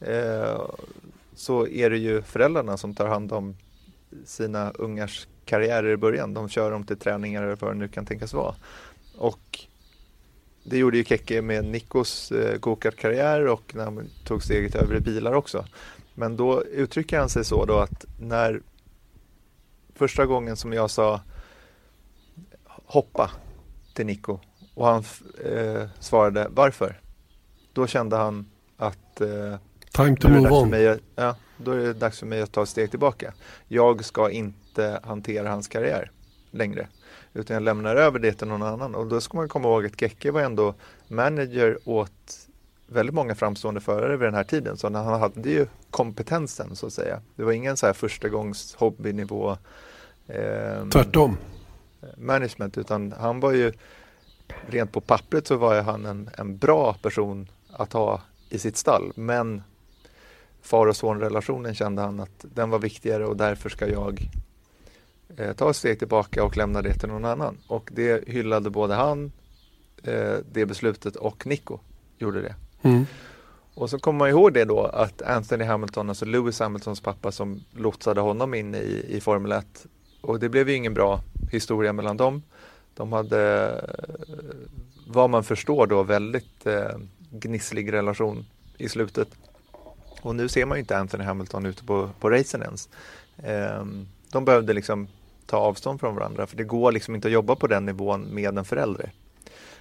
eh, 0.00 0.60
så 1.34 1.66
är 1.66 1.90
det 1.90 1.98
ju 1.98 2.22
föräldrarna 2.22 2.76
som 2.76 2.94
tar 2.94 3.08
hand 3.08 3.32
om 3.32 3.56
sina 4.24 4.70
ungars 4.70 5.26
karriärer 5.44 5.90
i 5.90 5.96
början. 5.96 6.34
De 6.34 6.48
kör 6.48 6.70
dem 6.70 6.84
till 6.84 6.96
träningar 6.96 7.42
eller 7.42 7.56
vad 7.56 7.70
det 7.70 7.78
nu 7.78 7.88
kan 7.88 8.06
tänkas 8.06 8.34
vara. 8.34 8.54
Och 9.18 9.66
det 10.62 10.78
gjorde 10.78 10.96
ju 10.96 11.04
Kekke 11.04 11.42
med 11.42 11.64
Nikos 11.64 12.32
eh, 12.32 12.58
go-kart-karriär 12.58 13.46
och 13.46 13.74
när 13.74 13.84
han 13.84 14.10
tog 14.24 14.42
steget 14.42 14.74
över 14.74 14.96
i 14.96 15.00
bilar 15.00 15.32
också. 15.32 15.64
Men 16.14 16.36
då 16.36 16.64
uttrycker 16.64 17.18
han 17.18 17.28
sig 17.28 17.44
så 17.44 17.64
då 17.64 17.78
att 17.78 18.04
när 18.20 18.62
första 19.94 20.26
gången 20.26 20.56
som 20.56 20.72
jag 20.72 20.90
sa 20.90 21.20
hoppa 22.86 23.30
till 23.94 24.06
Nico 24.06 24.38
och 24.74 24.86
han 24.86 25.04
eh, 25.44 25.88
svarade 25.98 26.48
varför? 26.50 27.00
Då 27.72 27.86
kände 27.86 28.16
han 28.16 28.50
att 28.76 29.20
eh, 29.20 29.56
Time 29.92 30.16
to 30.16 30.28
move 30.28 30.50
on. 30.50 30.70
Mig, 30.70 30.98
ja, 31.14 31.36
då 31.56 31.72
är 31.72 31.78
det 31.78 31.92
dags 31.92 32.18
för 32.18 32.26
mig 32.26 32.42
att 32.42 32.52
ta 32.52 32.62
ett 32.62 32.68
steg 32.68 32.90
tillbaka. 32.90 33.32
Jag 33.68 34.04
ska 34.04 34.30
inte 34.30 35.00
hantera 35.02 35.48
hans 35.48 35.68
karriär 35.68 36.10
längre. 36.50 36.88
Utan 37.34 37.54
jag 37.54 37.62
lämnar 37.62 37.96
över 37.96 38.18
det 38.18 38.32
till 38.32 38.46
någon 38.46 38.62
annan. 38.62 38.94
Och 38.94 39.06
då 39.06 39.20
ska 39.20 39.36
man 39.36 39.48
komma 39.48 39.68
ihåg 39.68 39.86
att 39.86 40.02
Gekke 40.02 40.30
var 40.30 40.40
ändå 40.40 40.74
manager 41.08 41.78
åt 41.84 42.48
väldigt 42.86 43.14
många 43.14 43.34
framstående 43.34 43.80
förare 43.80 44.16
vid 44.16 44.26
den 44.26 44.34
här 44.34 44.44
tiden. 44.44 44.76
Så 44.76 44.92
han 44.92 45.20
hade 45.20 45.50
ju 45.50 45.66
kompetensen 45.90 46.76
så 46.76 46.86
att 46.86 46.92
säga. 46.92 47.20
Det 47.36 47.44
var 47.44 47.52
ingen 47.52 47.76
så 47.76 47.86
här 47.86 47.92
första 47.92 48.28
gångs 48.28 48.74
hobbynivå 48.74 49.56
eh, 50.26 50.88
Tvärtom. 50.92 51.36
Management 52.16 52.78
utan 52.78 53.12
han 53.12 53.40
var 53.40 53.52
ju 53.52 53.72
rent 54.66 54.92
på 54.92 55.00
pappret 55.00 55.46
så 55.46 55.56
var 55.56 55.82
han 55.82 56.06
en, 56.06 56.30
en 56.38 56.58
bra 56.58 56.94
person 56.94 57.48
att 57.72 57.92
ha 57.92 58.20
i 58.48 58.58
sitt 58.58 58.76
stall. 58.76 59.12
Men 59.14 59.62
far 60.62 60.86
och 60.86 60.96
son-relationen 60.96 61.74
kände 61.74 62.02
han 62.02 62.20
att 62.20 62.44
den 62.54 62.70
var 62.70 62.78
viktigare 62.78 63.26
och 63.26 63.36
därför 63.36 63.68
ska 63.68 63.88
jag 63.88 64.28
eh, 65.36 65.52
ta 65.52 65.70
ett 65.70 65.76
steg 65.76 65.98
tillbaka 65.98 66.44
och 66.44 66.56
lämna 66.56 66.82
det 66.82 66.94
till 66.94 67.08
någon 67.08 67.24
annan. 67.24 67.58
Och 67.66 67.90
det 67.92 68.28
hyllade 68.28 68.70
både 68.70 68.94
han, 68.94 69.32
eh, 70.02 70.36
det 70.52 70.66
beslutet 70.66 71.16
och 71.16 71.46
Nico 71.46 71.78
gjorde 72.18 72.42
det. 72.42 72.54
Mm. 72.82 73.06
Och 73.74 73.90
så 73.90 73.98
kommer 73.98 74.18
man 74.18 74.28
ihåg 74.28 74.52
det 74.52 74.64
då 74.64 74.84
att 74.84 75.22
Anthony 75.22 75.64
Hamilton, 75.64 76.08
alltså 76.08 76.24
Lewis 76.24 76.60
Hamiltons 76.60 77.00
pappa 77.00 77.32
som 77.32 77.64
lotsade 77.72 78.20
honom 78.20 78.54
in 78.54 78.74
i, 78.74 79.04
i 79.08 79.20
Formel 79.20 79.52
1 79.52 79.86
och 80.20 80.40
det 80.40 80.48
blev 80.48 80.68
ju 80.68 80.76
ingen 80.76 80.94
bra 80.94 81.20
historia 81.50 81.92
mellan 81.92 82.16
dem. 82.16 82.42
De 82.94 83.12
hade, 83.12 83.70
eh, 84.28 84.34
vad 85.06 85.30
man 85.30 85.44
förstår 85.44 85.86
då, 85.86 86.02
väldigt 86.02 86.66
eh, 86.66 86.98
gnisslig 87.30 87.92
relation 87.92 88.46
i 88.78 88.88
slutet. 88.88 89.28
Och 90.22 90.36
nu 90.36 90.48
ser 90.48 90.66
man 90.66 90.76
ju 90.78 90.80
inte 90.80 90.98
Anthony 90.98 91.24
Hamilton 91.24 91.66
ute 91.66 91.84
på, 91.84 92.10
på 92.20 92.30
racen 92.30 92.62
ens. 92.62 92.88
Eh, 93.36 93.84
de 94.32 94.44
behövde 94.44 94.72
liksom 94.72 95.08
ta 95.46 95.56
avstånd 95.56 96.00
från 96.00 96.14
varandra 96.14 96.46
för 96.46 96.56
det 96.56 96.64
går 96.64 96.92
liksom 96.92 97.14
inte 97.14 97.28
att 97.28 97.32
jobba 97.32 97.54
på 97.54 97.66
den 97.66 97.86
nivån 97.86 98.22
med 98.22 98.58
en 98.58 98.64
förälder. 98.64 99.12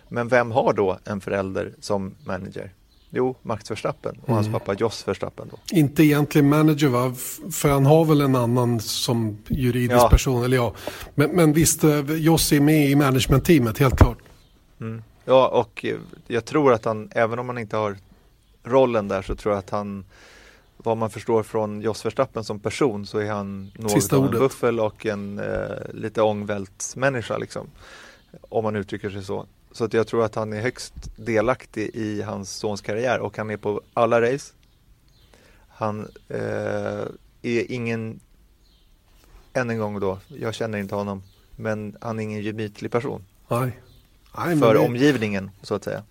Men 0.08 0.28
vem 0.28 0.52
har 0.52 0.74
då 0.74 1.00
en 1.04 1.22
förälder 1.22 1.74
som 1.80 2.16
manager? 2.24 2.74
Jo, 3.10 3.36
Max 3.42 3.72
Verstappen 3.72 4.18
och 4.22 4.30
mm. 4.30 4.36
hans 4.36 4.52
pappa 4.52 4.74
Jos 4.74 5.08
Verstappen. 5.08 5.48
Då. 5.52 5.58
Inte 5.78 6.04
egentligen 6.04 6.50
manager 6.50 6.88
va? 6.88 7.14
För 7.52 7.70
han 7.70 7.86
har 7.86 8.06
väl 8.06 8.22
en 8.22 8.36
annan 8.36 8.80
som 8.80 9.38
juridisk 9.48 10.02
ja. 10.02 10.10
person. 10.10 10.44
Eller 10.44 10.58
ja. 10.58 10.74
men, 11.16 11.32
men 11.32 11.54
visst, 11.54 11.84
eh, 11.84 12.12
Jos 12.12 12.52
är 12.52 12.60
med 12.60 12.90
i 12.90 12.96
managementteamet, 12.96 13.78
helt 13.78 13.98
klart. 13.98 14.18
Mm. 14.82 15.04
Ja, 15.26 15.48
och 15.48 15.86
jag 16.28 16.46
tror 16.46 16.74
att 16.74 16.86
han, 16.86 17.10
även 17.12 17.40
om 17.40 17.50
han 17.50 17.58
inte 17.58 17.78
har 17.78 17.98
rollen 18.64 19.08
där, 19.08 19.22
så 19.22 19.36
tror 19.36 19.54
jag 19.54 19.60
att 19.60 19.70
han 19.70 20.06
vad 20.84 20.98
man 20.98 21.10
förstår 21.10 21.44
från 21.44 21.82
Jos 21.82 22.06
Verstappen 22.06 22.44
som 22.44 22.60
person 22.60 23.06
så 23.06 23.18
är 23.18 23.32
han 23.32 23.72
något 23.76 24.14
av 24.14 24.26
en 24.26 24.32
buffel 24.32 24.80
och 24.80 25.06
en 25.06 25.40
eh, 25.40 25.94
lite 25.94 26.22
ångvält 26.22 26.94
människa 26.96 27.38
liksom. 27.38 27.68
Om 28.42 28.64
man 28.64 28.76
uttrycker 28.76 29.10
sig 29.10 29.24
så. 29.24 29.46
Så 29.72 29.86
att 29.86 29.94
jag 29.94 30.08
tror 30.08 30.26
att 30.26 30.36
han 30.36 30.54
är 30.54 30.62
högst 30.62 30.94
delaktig 31.16 31.90
i 31.94 32.22
hans 32.22 32.52
sons 32.52 32.82
karriär 32.82 33.20
och 33.20 33.38
han 33.38 33.50
är 33.50 33.58
på 33.58 33.82
alla 33.94 34.22
race. 34.22 34.54
Han 35.68 36.08
eh, 36.28 37.06
är 37.42 37.72
ingen, 37.72 38.20
än 39.54 39.70
en 39.70 39.78
gång 39.78 40.00
då, 40.00 40.20
jag 40.28 40.54
känner 40.54 40.78
inte 40.78 40.96
honom, 40.96 41.24
men 41.56 41.98
han 42.02 42.20
är 42.20 42.24
ingen 42.24 42.42
gemytlig 42.42 42.92
person. 42.92 43.26
Nej. 43.48 43.80
Nej 44.38 44.60
för 44.60 44.74
det... 44.74 44.80
omgivningen 44.80 45.52
så 45.62 45.76
att 45.76 45.84
säga. 45.84 46.04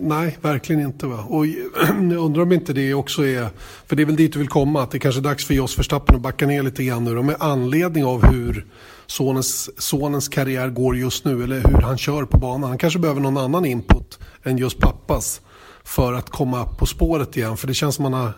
Nej, 0.00 0.38
verkligen 0.40 0.82
inte. 0.82 1.06
Va? 1.06 1.24
Och 1.28 1.46
jag 1.86 2.12
undrar 2.12 2.42
om 2.42 2.52
inte 2.52 2.72
det 2.72 2.94
också 2.94 3.26
är, 3.26 3.48
för 3.86 3.96
det 3.96 4.02
är 4.02 4.06
väl 4.06 4.16
dit 4.16 4.32
du 4.32 4.38
vill 4.38 4.48
komma, 4.48 4.82
att 4.82 4.90
det 4.90 4.98
kanske 4.98 5.20
är 5.20 5.22
dags 5.22 5.44
för 5.44 5.54
Jos 5.54 5.78
Verstappen 5.78 6.16
att 6.16 6.22
backa 6.22 6.46
ner 6.46 6.62
lite 6.62 6.84
grann 6.84 7.04
nu 7.04 7.22
med 7.22 7.36
anledning 7.38 8.04
av 8.04 8.26
hur 8.26 8.66
sonens, 9.06 9.80
sonens 9.80 10.28
karriär 10.28 10.68
går 10.68 10.96
just 10.96 11.24
nu 11.24 11.44
eller 11.44 11.60
hur 11.60 11.80
han 11.80 11.98
kör 11.98 12.24
på 12.24 12.38
banan. 12.38 12.68
Han 12.68 12.78
kanske 12.78 12.98
behöver 12.98 13.20
någon 13.20 13.36
annan 13.36 13.64
input 13.64 14.18
än 14.42 14.58
just 14.58 14.78
pappas 14.78 15.40
för 15.84 16.12
att 16.12 16.30
komma 16.30 16.64
på 16.64 16.86
spåret 16.86 17.36
igen. 17.36 17.56
För 17.56 17.66
det 17.66 17.74
känns 17.74 17.94
som 17.94 18.04
att 18.04 18.12
han 18.12 18.20
har 18.20 18.28
eh, 18.28 18.34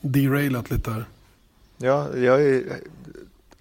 derailat 0.00 0.70
lite 0.70 0.90
här. 0.90 1.04
Ja, 1.78 2.16
jag 2.16 2.42
är 2.42 2.62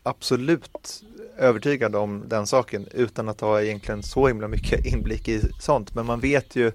absolut 0.03 1.03
övertygad 1.37 1.95
om 1.95 2.23
den 2.27 2.47
saken 2.47 2.87
utan 2.91 3.29
att 3.29 3.41
ha 3.41 3.61
egentligen 3.61 4.03
så 4.03 4.27
himla 4.27 4.47
mycket 4.47 4.85
inblick 4.93 5.27
i 5.27 5.41
sånt. 5.59 5.95
Men 5.95 6.05
man 6.05 6.19
vet 6.19 6.55
ju 6.55 6.71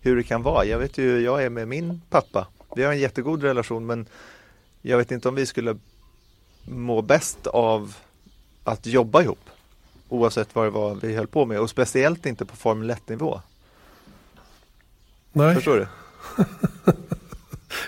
hur 0.00 0.16
det 0.16 0.22
kan 0.22 0.42
vara. 0.42 0.64
Jag 0.64 0.78
vet 0.78 0.98
ju 0.98 1.02
hur 1.02 1.20
jag 1.20 1.44
är 1.44 1.50
med 1.50 1.68
min 1.68 2.02
pappa. 2.10 2.46
Vi 2.76 2.82
har 2.82 2.92
en 2.92 2.98
jättegod 2.98 3.42
relation 3.42 3.86
men 3.86 4.06
jag 4.82 4.98
vet 4.98 5.10
inte 5.10 5.28
om 5.28 5.34
vi 5.34 5.46
skulle 5.46 5.78
må 6.64 7.02
bäst 7.02 7.46
av 7.46 7.96
att 8.64 8.86
jobba 8.86 9.22
ihop. 9.22 9.50
Oavsett 10.08 10.54
vad 10.54 10.66
det 10.66 10.70
var 10.70 10.94
vi 10.94 11.16
höll 11.16 11.26
på 11.26 11.46
med 11.46 11.60
och 11.60 11.70
speciellt 11.70 12.26
inte 12.26 12.44
på 12.44 12.56
Formel 12.56 12.90
1-nivå. 12.90 13.40
Nej. 15.32 15.54
Förstår 15.54 15.76
du? 15.76 15.86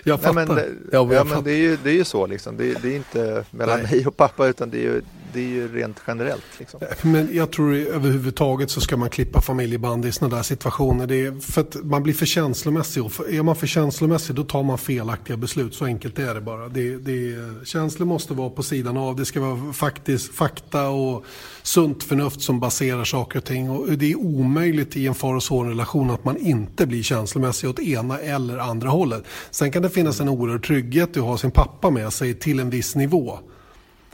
jag 0.04 0.20
fattar. 0.20 0.34
Nej, 0.34 0.46
men, 0.46 0.56
det, 0.56 0.68
ja, 0.92 1.04
men, 1.04 1.16
ja, 1.16 1.24
men 1.24 1.44
det, 1.44 1.52
är 1.52 1.56
ju, 1.56 1.76
det 1.76 1.90
är 1.90 1.94
ju 1.94 2.04
så 2.04 2.26
liksom. 2.26 2.56
Det, 2.56 2.82
det 2.82 2.88
är 2.88 2.96
inte 2.96 3.44
mellan 3.50 3.82
Nej. 3.82 3.92
mig 3.92 4.06
och 4.06 4.16
pappa 4.16 4.46
utan 4.46 4.70
det 4.70 4.78
är 4.78 4.82
ju 4.82 5.02
det 5.32 5.40
är 5.40 5.48
ju 5.48 5.68
rent 5.68 6.02
generellt. 6.06 6.44
Liksom. 6.58 6.80
Men 7.02 7.28
jag 7.32 7.52
tror 7.52 7.74
överhuvudtaget 7.74 8.70
så 8.70 8.80
ska 8.80 8.96
man 8.96 9.10
klippa 9.10 9.40
familjeband 9.40 10.04
i 10.04 10.12
sådana 10.12 10.36
där 10.36 10.42
situationer. 10.42 11.06
Det 11.06 11.26
är 11.26 11.40
för 11.40 11.60
att 11.60 11.76
man 11.84 12.02
blir 12.02 12.14
för 12.14 12.26
känslomässig 12.26 13.04
och 13.04 13.12
är 13.30 13.42
man 13.42 13.56
för 13.56 13.66
känslomässig 13.66 14.36
då 14.36 14.44
tar 14.44 14.62
man 14.62 14.78
felaktiga 14.78 15.36
beslut. 15.36 15.74
Så 15.74 15.84
enkelt 15.84 16.18
är 16.18 16.34
det 16.34 16.40
bara. 16.40 16.68
Det, 16.68 16.96
det, 16.96 17.36
känslor 17.64 18.06
måste 18.06 18.34
vara 18.34 18.50
på 18.50 18.62
sidan 18.62 18.96
av. 18.96 19.16
Det 19.16 19.24
ska 19.24 19.40
vara 19.40 19.72
faktiskt 19.72 20.34
fakta 20.34 20.88
och 20.88 21.24
sunt 21.62 22.02
förnuft 22.02 22.40
som 22.40 22.60
baserar 22.60 23.04
saker 23.04 23.38
och 23.38 23.44
ting. 23.44 23.70
Och 23.70 23.88
det 23.88 24.12
är 24.12 24.16
omöjligt 24.16 24.96
i 24.96 25.06
en 25.06 25.14
far 25.14 25.34
och 25.34 25.42
son-relation 25.42 26.10
att 26.10 26.24
man 26.24 26.36
inte 26.36 26.86
blir 26.86 27.02
känslomässig 27.02 27.70
åt 27.70 27.78
ena 27.78 28.18
eller 28.18 28.58
andra 28.58 28.88
hållet. 28.88 29.24
Sen 29.50 29.70
kan 29.70 29.82
det 29.82 29.90
finnas 29.90 30.20
en 30.20 30.28
oerhörd 30.28 30.66
trygghet 30.66 31.16
att 31.16 31.22
ha 31.22 31.38
sin 31.38 31.50
pappa 31.50 31.90
med 31.90 32.12
sig 32.12 32.34
till 32.34 32.60
en 32.60 32.70
viss 32.70 32.94
nivå. 32.94 33.38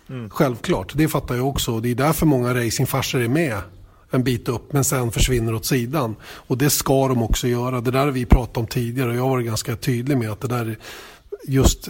Mm. 0.08 0.30
Självklart, 0.30 0.92
det 0.96 1.08
fattar 1.08 1.34
jag 1.34 1.48
också. 1.48 1.80
Det 1.80 1.90
är 1.90 1.94
därför 1.94 2.26
många 2.26 2.54
racingfarsor 2.54 3.20
är 3.20 3.28
med 3.28 3.60
en 4.10 4.24
bit 4.24 4.48
upp 4.48 4.72
men 4.72 4.84
sen 4.84 5.12
försvinner 5.12 5.54
åt 5.54 5.66
sidan. 5.66 6.16
Och 6.22 6.58
det 6.58 6.70
ska 6.70 7.08
de 7.08 7.22
också 7.22 7.48
göra. 7.48 7.80
Det 7.80 7.90
där 7.90 8.04
har 8.04 8.12
vi 8.12 8.26
pratat 8.26 8.56
om 8.56 8.66
tidigare 8.66 9.10
och 9.10 9.16
jag 9.16 9.28
varit 9.28 9.46
ganska 9.46 9.76
tydlig 9.76 10.18
med 10.18 10.30
att 10.30 10.40
det 10.40 10.48
där 10.48 10.78
just 11.46 11.88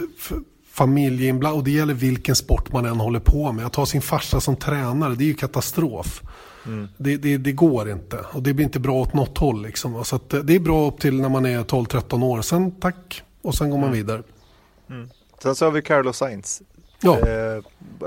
familjeinblandning 0.71 1.59
och 1.59 1.65
det 1.65 1.71
gäller 1.71 1.93
vilken 1.93 2.35
sport 2.35 2.71
man 2.71 2.85
än 2.85 2.99
håller 2.99 3.19
på 3.19 3.51
med. 3.51 3.65
Att 3.65 3.75
ha 3.75 3.85
sin 3.85 4.01
farsa 4.01 4.41
som 4.41 4.55
tränare 4.55 5.15
det 5.15 5.23
är 5.23 5.27
ju 5.27 5.33
katastrof. 5.33 6.21
Mm. 6.65 6.87
Det, 6.97 7.17
det, 7.17 7.37
det, 7.37 7.51
går 7.51 7.89
inte 7.89 8.17
och 8.17 8.43
det 8.43 8.53
blir 8.53 8.65
inte 8.65 8.79
bra 8.79 8.93
åt 8.93 9.13
något 9.13 9.37
håll. 9.37 9.61
Liksom. 9.61 10.05
Så 10.05 10.19
det 10.43 10.55
är 10.55 10.59
bra 10.59 10.87
upp 10.87 10.99
till 10.99 11.21
när 11.21 11.29
man 11.29 11.45
är 11.45 11.63
12-13 11.63 12.23
år. 12.23 12.41
Sen 12.41 12.71
tack 12.71 13.23
och 13.41 13.55
sen 13.55 13.69
går 13.69 13.77
man 13.77 13.87
mm. 13.87 13.97
vidare. 13.97 14.23
Mm. 14.89 15.09
Sen 15.43 15.55
så 15.55 15.65
har 15.65 15.71
vi 15.71 15.81
Carlos 15.81 16.17
Sainz 16.17 16.61
Ja. 17.01 17.27
Eh, 17.27 17.63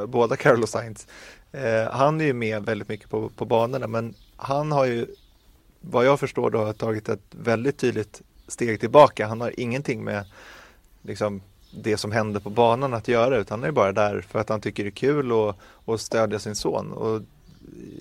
båda 0.06 0.36
Carlos 0.36 0.70
Sainz. 0.70 1.06
Eh, 1.52 1.90
han 1.90 2.20
är 2.20 2.24
ju 2.24 2.32
med 2.32 2.64
väldigt 2.64 2.88
mycket 2.88 3.10
på, 3.10 3.28
på 3.28 3.44
banorna 3.44 3.86
men 3.86 4.14
han 4.36 4.72
har 4.72 4.84
ju 4.84 5.06
vad 5.80 6.06
jag 6.06 6.20
förstår 6.20 6.50
då 6.50 6.72
tagit 6.72 7.08
ett 7.08 7.20
väldigt 7.30 7.76
tydligt 7.76 8.22
steg 8.48 8.80
tillbaka. 8.80 9.26
Han 9.26 9.40
har 9.40 9.60
ingenting 9.60 10.04
med 10.04 10.24
liksom, 11.02 11.40
det 11.74 11.96
som 11.96 12.12
händer 12.12 12.40
på 12.40 12.50
banan 12.50 12.94
att 12.94 13.08
göra 13.08 13.36
utan 13.36 13.60
han 13.60 13.68
är 13.68 13.72
bara 13.72 13.92
där 13.92 14.20
för 14.20 14.38
att 14.38 14.48
han 14.48 14.60
tycker 14.60 14.84
det 14.84 14.88
är 14.88 14.90
kul 14.90 15.32
och, 15.32 15.56
och 15.62 16.00
stödja 16.00 16.38
sin 16.38 16.54
son. 16.54 16.92
Och 16.92 17.22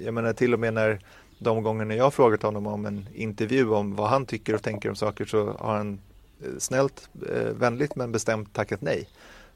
jag 0.06 0.14
menar 0.14 0.34
till 0.34 0.54
och 0.54 0.60
med 0.60 0.74
när 0.74 1.00
de 1.40 1.64
gångerna 1.64 1.96
jag 1.96 2.14
frågat 2.14 2.42
honom 2.42 2.68
om 2.68 2.86
en 2.86 3.08
intervju 3.14 3.70
om 3.70 3.96
vad 3.96 4.10
han 4.10 4.26
tycker 4.26 4.56
och 4.56 4.64
tänker 4.64 4.90
om 4.90 4.96
saker 4.96 5.26
så 5.26 5.56
har 5.60 5.78
han 5.78 6.00
eh, 6.44 6.50
snällt, 6.60 7.10
eh, 7.30 7.52
vänligt 7.54 7.96
men 7.96 8.12
bestämt 8.12 8.54
tackat 8.54 8.82
nej. 8.82 9.08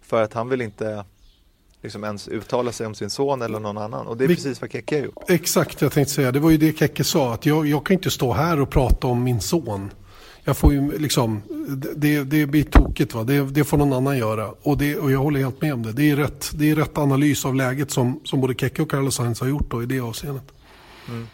För 0.02 0.22
att 0.22 0.34
han 0.34 0.50
vill 0.50 0.62
inte 0.62 1.06
liksom 1.86 2.04
ens 2.04 2.28
uttala 2.28 2.72
sig 2.72 2.88
om 2.88 2.96
sin 2.96 3.10
son 3.10 3.42
eller 3.42 3.60
någon 3.60 3.78
annan. 3.78 4.08
Och 4.08 4.18
det 4.18 4.24
är 4.24 4.28
Vi, 4.28 4.36
precis 4.36 4.62
vad 4.62 4.72
Kekke 4.72 4.96
har 4.96 5.06
gjort. 5.06 5.30
Exakt, 5.30 5.82
jag 5.82 5.92
tänkte 5.92 6.14
säga. 6.14 6.32
Det 6.32 6.40
var 6.40 6.50
ju 6.50 6.58
det 6.58 6.80
Kekke 6.80 7.04
sa. 7.04 7.34
Att 7.34 7.46
jag, 7.46 7.68
jag 7.68 7.86
kan 7.86 7.94
inte 7.94 8.12
stå 8.12 8.34
här 8.34 8.62
och 8.62 8.70
prata 8.70 9.08
om 9.08 9.24
min 9.24 9.42
son. 9.42 9.92
Jag 10.44 10.58
får 10.58 10.74
ju 10.74 10.98
liksom, 10.98 11.42
det, 11.96 12.24
det 12.24 12.46
blir 12.46 12.64
tokigt 12.64 13.14
va. 13.14 13.24
Det, 13.24 13.42
det 13.42 13.64
får 13.64 13.78
någon 13.78 13.94
annan 13.94 14.18
göra. 14.18 14.54
Och, 14.62 14.78
det, 14.78 14.98
och 14.98 15.12
jag 15.12 15.20
håller 15.20 15.40
helt 15.40 15.62
med 15.62 15.74
om 15.74 15.84
det. 15.84 15.92
Det 15.92 16.12
är 16.12 16.16
rätt, 16.16 16.52
det 16.54 16.72
är 16.72 16.76
rätt 16.76 16.98
analys 16.98 17.46
av 17.46 17.56
läget 17.56 17.92
som, 17.92 18.20
som 18.24 18.42
både 18.42 18.54
Kekke 18.54 18.82
och 18.82 18.92
Carlos 18.92 19.16
Sainz 19.16 19.40
har 19.40 19.48
gjort 19.48 19.72
då, 19.72 19.84
i 19.84 19.86
det 19.86 20.00
avseendet. 20.00 20.44
Mm. 21.10 21.28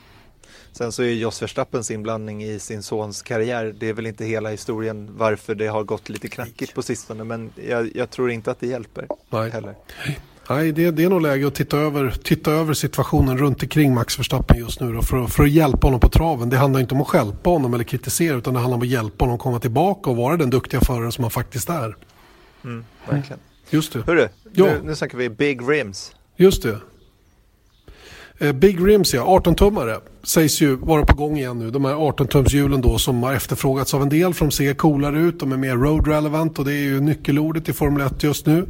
Sen 0.71 0.91
så 0.91 1.03
är 1.03 1.07
Jos 1.07 1.41
Verstappens 1.41 1.91
inblandning 1.91 2.43
i 2.43 2.59
sin 2.59 2.83
sons 2.83 3.21
karriär, 3.21 3.75
det 3.79 3.89
är 3.89 3.93
väl 3.93 4.07
inte 4.07 4.25
hela 4.25 4.49
historien 4.49 5.09
varför 5.17 5.55
det 5.55 5.67
har 5.67 5.83
gått 5.83 6.09
lite 6.09 6.27
knackigt 6.27 6.73
på 6.73 6.81
sistone. 6.81 7.23
Men 7.23 7.51
jag, 7.67 7.95
jag 7.95 8.09
tror 8.09 8.31
inte 8.31 8.51
att 8.51 8.59
det 8.59 8.67
hjälper 8.67 9.07
Nej. 9.29 9.49
heller. 9.49 9.75
Nej, 10.55 10.71
det, 10.71 10.91
det 10.91 11.03
är 11.03 11.09
nog 11.09 11.21
läge 11.21 11.47
att 11.47 11.55
titta 11.55 11.77
över, 11.77 12.13
titta 12.23 12.51
över 12.51 12.73
situationen 12.73 13.37
runt 13.37 13.63
omkring 13.63 13.93
Max 13.93 14.19
Verstappen 14.19 14.57
just 14.57 14.79
nu 14.79 14.93
då, 14.93 15.01
för, 15.01 15.27
för 15.27 15.43
att 15.43 15.51
hjälpa 15.51 15.87
honom 15.87 15.99
på 15.99 16.09
traven. 16.09 16.49
Det 16.49 16.57
handlar 16.57 16.79
inte 16.79 16.95
om 16.95 17.01
att 17.01 17.07
skälpa 17.07 17.49
honom 17.49 17.73
eller 17.73 17.83
kritisera 17.83 18.37
utan 18.37 18.53
det 18.53 18.59
handlar 18.59 18.75
om 18.75 18.81
att 18.81 18.87
hjälpa 18.87 19.25
honom 19.25 19.37
komma 19.37 19.59
tillbaka 19.59 20.09
och 20.09 20.15
vara 20.15 20.37
den 20.37 20.49
duktiga 20.49 20.81
förare 20.81 21.11
som 21.11 21.23
han 21.23 21.31
faktiskt 21.31 21.69
är. 21.69 21.95
Mm, 22.63 22.85
verkligen. 23.09 23.39
Just 23.69 23.93
det. 23.93 24.01
Hörru, 24.07 24.27
ja. 24.53 24.65
nu, 24.65 24.81
nu 24.83 24.95
snackar 24.95 25.17
vi 25.17 25.29
Big 25.29 25.69
Rims. 25.69 26.15
Just 26.35 26.63
det. 26.63 26.77
Eh, 28.41 28.51
Big 28.51 28.87
Rims 28.87 29.13
ja, 29.13 29.39
18-tummare 29.43 29.97
sägs 30.23 30.61
ju 30.61 30.75
vara 30.75 31.05
på 31.05 31.15
gång 31.15 31.37
igen 31.37 31.59
nu. 31.59 31.71
De 31.71 31.85
här 31.85 31.93
18-tumshjulen 31.93 32.81
då 32.81 32.97
som 32.97 33.23
har 33.23 33.33
efterfrågats 33.33 33.93
av 33.93 34.01
en 34.01 34.09
del 34.09 34.33
för 34.33 34.45
de 34.45 34.51
ser 34.51 34.73
coolare 34.73 35.19
ut, 35.19 35.39
de 35.39 35.51
är 35.51 35.57
mer 35.57 35.75
road 35.75 36.07
relevant 36.07 36.59
och 36.59 36.65
det 36.65 36.73
är 36.73 36.83
ju 36.83 36.99
nyckelordet 36.99 37.69
i 37.69 37.73
Formel 37.73 38.07
1 38.07 38.23
just 38.23 38.45
nu. 38.45 38.67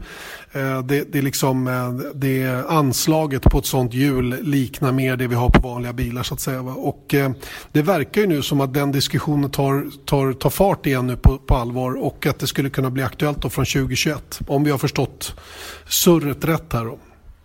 Eh, 0.52 0.82
det, 0.82 1.12
det, 1.12 1.18
är 1.18 1.22
liksom, 1.22 1.68
eh, 1.68 1.90
det 2.14 2.66
anslaget 2.70 3.44
på 3.44 3.58
ett 3.58 3.66
sånt 3.66 3.94
hjul 3.94 4.36
liknar 4.42 4.92
mer 4.92 5.18
det 5.18 5.28
vi 5.28 5.36
har 5.36 5.50
på 5.50 5.70
vanliga 5.70 5.94
bilar 5.94 6.24
så 6.24 6.34
att 6.34 6.40
säga. 6.40 6.62
Och 6.62 7.16
det 7.72 7.82
verkar 7.82 8.22
ju 8.22 8.28
nu 8.28 8.42
som 8.42 8.62
att 8.62 8.74
den 8.74 8.92
diskussionen 8.92 9.52
tar, 9.52 10.06
tar, 10.06 10.34
tar 10.34 10.50
fart 10.50 10.86
igen 10.86 11.08
nu 11.08 11.18
på, 11.18 11.38
på 11.38 11.56
allvar 11.56 12.04
och 12.04 12.28
att 12.28 12.40
det 12.40 12.48
skulle 12.48 12.70
kunna 12.70 12.90
bli 12.90 13.04
aktuellt 13.04 13.42
då 13.42 13.50
från 13.50 13.66
2021. 13.66 14.40
Om 14.48 14.64
vi 14.64 14.72
har 14.72 14.78
förstått 14.78 15.36
surret 15.88 16.46
rätt 16.46 16.74
här 16.74 16.86
då. 16.86 16.98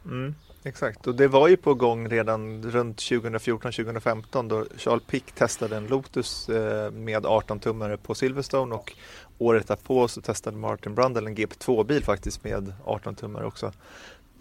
Mm. 0.04 0.34
Exakt, 0.66 1.06
och 1.06 1.14
det 1.14 1.28
var 1.28 1.48
ju 1.48 1.56
på 1.56 1.74
gång 1.74 2.08
redan 2.08 2.62
runt 2.62 2.98
2014-2015 2.98 4.48
då 4.48 4.64
Charles 4.76 5.02
Pick 5.06 5.32
testade 5.32 5.76
en 5.76 5.86
Lotus 5.86 6.48
eh, 6.48 6.90
med 6.90 7.24
18-tummare 7.24 7.96
på 7.96 8.14
Silverstone 8.14 8.74
och 8.74 8.92
året 9.38 9.68
därpå 9.68 10.08
så 10.08 10.20
testade 10.20 10.56
Martin 10.56 10.94
Brundle 10.94 11.26
en 11.26 11.36
GP2-bil 11.36 12.04
faktiskt 12.04 12.44
med 12.44 12.72
18-tummare 12.84 13.44
också. 13.44 13.72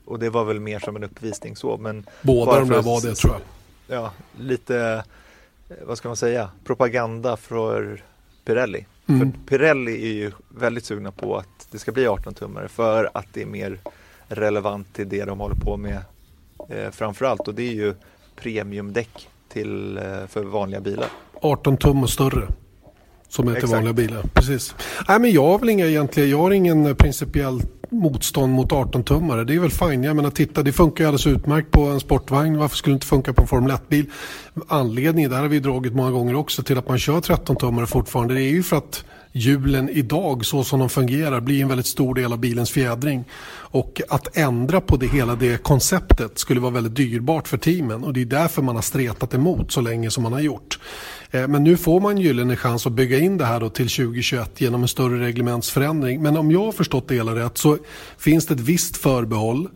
Och 0.05 0.19
det 0.19 0.29
var 0.29 0.43
väl 0.43 0.59
mer 0.59 0.79
som 0.79 0.95
en 0.95 1.03
uppvisning 1.03 1.55
så. 1.55 1.77
Men 1.77 2.05
Båda 2.21 2.59
de 2.59 2.69
där 2.69 2.81
var 2.81 3.01
det 3.01 3.15
tror 3.15 3.33
jag. 3.33 3.41
Ja, 3.97 4.11
lite, 4.39 5.03
eh, 5.69 5.75
vad 5.85 5.97
ska 5.97 6.09
man 6.09 6.17
säga, 6.17 6.49
propaganda 6.63 7.37
för 7.37 8.03
Pirelli. 8.45 8.85
Mm. 9.07 9.31
För 9.31 9.39
Pirelli 9.47 10.09
är 10.09 10.13
ju 10.13 10.31
väldigt 10.49 10.85
sugna 10.85 11.11
på 11.11 11.37
att 11.37 11.67
det 11.71 11.79
ska 11.79 11.91
bli 11.91 12.07
18-tummare 12.07 12.67
för 12.67 13.09
att 13.13 13.27
det 13.33 13.41
är 13.41 13.45
mer 13.45 13.79
relevant 14.27 14.93
till 14.93 15.09
det 15.09 15.25
de 15.25 15.39
håller 15.39 15.55
på 15.55 15.77
med 15.77 16.01
eh, 16.69 16.91
framförallt 16.91 17.47
och 17.47 17.53
det 17.53 17.63
är 17.63 17.73
ju 17.73 17.93
premiumdäck 18.35 19.29
till, 19.49 19.97
eh, 19.97 20.03
för 20.27 20.43
vanliga 20.43 20.81
bilar. 20.81 21.07
18 21.41 21.77
tum 21.77 22.03
och 22.03 22.09
större. 22.09 22.47
Som 23.29 23.47
är 23.47 23.51
till 23.51 23.57
Exakt. 23.57 23.73
vanliga 23.73 23.93
bilar. 23.93 24.23
Precis. 24.33 24.75
Nej, 25.07 25.19
men 25.19 25.31
jag 25.31 25.47
har 25.47 25.59
väl 25.59 25.69
inga 25.69 25.85
egentligen, 25.85 26.29
jag 26.29 26.37
har 26.37 26.51
ingen 26.51 26.95
principiell 26.95 27.61
motstånd 27.89 28.53
mot 28.53 28.71
18-tummare. 28.71 29.43
Det 29.43 29.55
är 29.55 29.59
väl 29.59 29.71
fine. 29.71 30.03
Jag 30.03 30.15
menar 30.15 30.29
titta, 30.29 30.63
det 30.63 30.71
funkar 30.71 31.03
ju 31.03 31.07
alldeles 31.07 31.27
utmärkt 31.27 31.71
på 31.71 31.81
en 31.81 31.99
sportvagn. 31.99 32.57
Varför 32.57 32.77
skulle 32.77 32.93
det 32.93 32.95
inte 32.95 33.07
funka 33.07 33.33
på 33.33 33.41
en 33.41 33.47
Formel 33.47 33.71
1-bil? 33.71 34.05
Anledningen, 34.67 35.31
där 35.31 35.41
har 35.41 35.47
vi 35.47 35.59
dragit 35.59 35.93
många 35.93 36.11
gånger 36.11 36.35
också, 36.35 36.63
till 36.63 36.77
att 36.77 36.87
man 36.87 36.99
kör 36.99 37.21
13-tummare 37.21 37.85
fortfarande. 37.85 38.33
Det 38.33 38.41
är 38.41 38.51
ju 38.51 38.63
för 38.63 38.77
att 38.77 39.05
hjulen 39.35 39.89
idag 39.89 40.45
så 40.45 40.63
som 40.63 40.79
de 40.79 40.89
fungerar 40.89 41.39
blir 41.39 41.61
en 41.61 41.67
väldigt 41.67 41.85
stor 41.85 42.15
del 42.15 42.33
av 42.33 42.39
bilens 42.39 42.71
fjädring. 42.71 43.23
Och 43.51 44.01
att 44.09 44.37
ändra 44.37 44.81
på 44.81 44.97
det 44.97 45.07
hela 45.07 45.35
det 45.35 45.63
konceptet 45.63 46.39
skulle 46.39 46.59
vara 46.59 46.71
väldigt 46.71 46.95
dyrbart 46.95 47.47
för 47.47 47.57
teamen 47.57 48.03
och 48.03 48.13
det 48.13 48.21
är 48.21 48.25
därför 48.25 48.61
man 48.61 48.75
har 48.75 48.81
stretat 48.81 49.33
emot 49.33 49.71
så 49.71 49.81
länge 49.81 50.11
som 50.11 50.23
man 50.23 50.33
har 50.33 50.39
gjort. 50.39 50.79
Eh, 51.31 51.47
men 51.47 51.63
nu 51.63 51.77
får 51.77 51.99
man 51.99 52.17
gyllene 52.17 52.55
chans 52.55 52.85
att 52.85 52.93
bygga 52.93 53.19
in 53.19 53.37
det 53.37 53.45
här 53.45 53.59
då 53.59 53.69
till 53.69 53.89
2021 53.89 54.61
genom 54.61 54.81
en 54.81 54.87
större 54.87 55.19
reglementsförändring. 55.19 56.21
Men 56.21 56.37
om 56.37 56.51
jag 56.51 56.65
har 56.65 56.71
förstått 56.71 57.07
det 57.07 57.15
hela 57.15 57.35
rätt 57.35 57.57
så 57.57 57.77
finns 58.17 58.45
det 58.45 58.53
ett 58.53 58.59
visst 58.59 58.97
förbehåll 58.97 59.69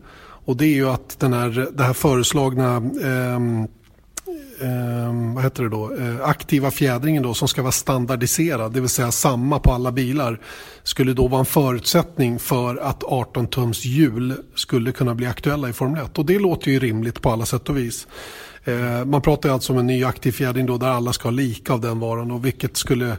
och 0.44 0.56
det 0.56 0.64
är 0.64 0.74
ju 0.74 0.88
att 0.88 1.18
den 1.18 1.32
här, 1.32 1.68
det 1.72 1.82
här 1.82 1.92
föreslagna 1.92 2.76
eh, 2.76 3.40
eh, 4.60 5.34
vad 5.34 5.44
heter 5.44 5.62
det 5.62 5.68
då, 5.68 5.96
eh, 5.96 6.28
aktiva 6.28 6.70
fjädringen 6.70 7.22
då, 7.22 7.34
som 7.34 7.48
ska 7.48 7.62
vara 7.62 7.72
standardiserad, 7.72 8.72
det 8.72 8.80
vill 8.80 8.88
säga 8.88 9.12
samma 9.12 9.58
på 9.58 9.72
alla 9.72 9.92
bilar, 9.92 10.40
skulle 10.82 11.12
då 11.12 11.28
vara 11.28 11.40
en 11.40 11.46
förutsättning 11.46 12.38
för 12.38 12.76
att 12.76 13.04
18 13.04 13.46
tums 13.46 13.84
hjul 13.84 14.34
skulle 14.54 14.92
kunna 14.92 15.14
bli 15.14 15.26
aktuella 15.26 15.68
i 15.68 15.72
Formel 15.72 16.04
1. 16.04 16.18
Och 16.18 16.26
det 16.26 16.38
låter 16.38 16.70
ju 16.70 16.78
rimligt 16.78 17.22
på 17.22 17.30
alla 17.30 17.46
sätt 17.46 17.68
och 17.68 17.76
vis. 17.76 18.06
Eh, 18.64 19.04
man 19.04 19.22
pratar 19.22 19.48
ju 19.48 19.52
alltså 19.52 19.72
om 19.72 19.78
en 19.78 19.86
ny 19.86 20.04
aktiv 20.04 20.32
fjädring 20.32 20.66
då, 20.66 20.78
där 20.78 20.88
alla 20.88 21.12
ska 21.12 21.28
ha 21.28 21.30
lika 21.30 21.72
av 21.72 21.80
den 21.80 22.00
varan 22.00 22.30
och 22.30 22.44
vilket 22.44 22.76
skulle 22.76 23.16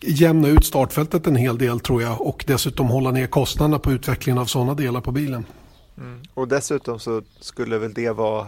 jämna 0.00 0.48
ut 0.48 0.64
startfältet 0.64 1.26
en 1.26 1.36
hel 1.36 1.58
del 1.58 1.80
tror 1.80 2.02
jag 2.02 2.20
och 2.20 2.44
dessutom 2.46 2.86
hålla 2.86 3.10
ner 3.10 3.26
kostnaderna 3.26 3.78
på 3.78 3.92
utvecklingen 3.92 4.38
av 4.38 4.46
sådana 4.46 4.74
delar 4.74 5.00
på 5.00 5.12
bilen. 5.12 5.44
Mm. 5.98 6.20
Och 6.34 6.48
dessutom 6.48 6.98
så 6.98 7.22
skulle 7.40 7.78
väl 7.78 7.94
det 7.94 8.10
vara 8.10 8.46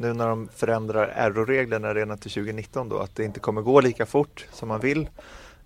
nu 0.00 0.12
när 0.12 0.28
de 0.28 0.48
förändrar 0.56 1.30
RO-reglerna 1.30 1.94
redan 1.94 2.18
till 2.18 2.30
2019 2.30 2.88
då, 2.88 2.98
att 2.98 3.16
det 3.16 3.24
inte 3.24 3.40
kommer 3.40 3.62
gå 3.62 3.80
lika 3.80 4.06
fort 4.06 4.46
som 4.52 4.68
man 4.68 4.80
vill 4.80 5.08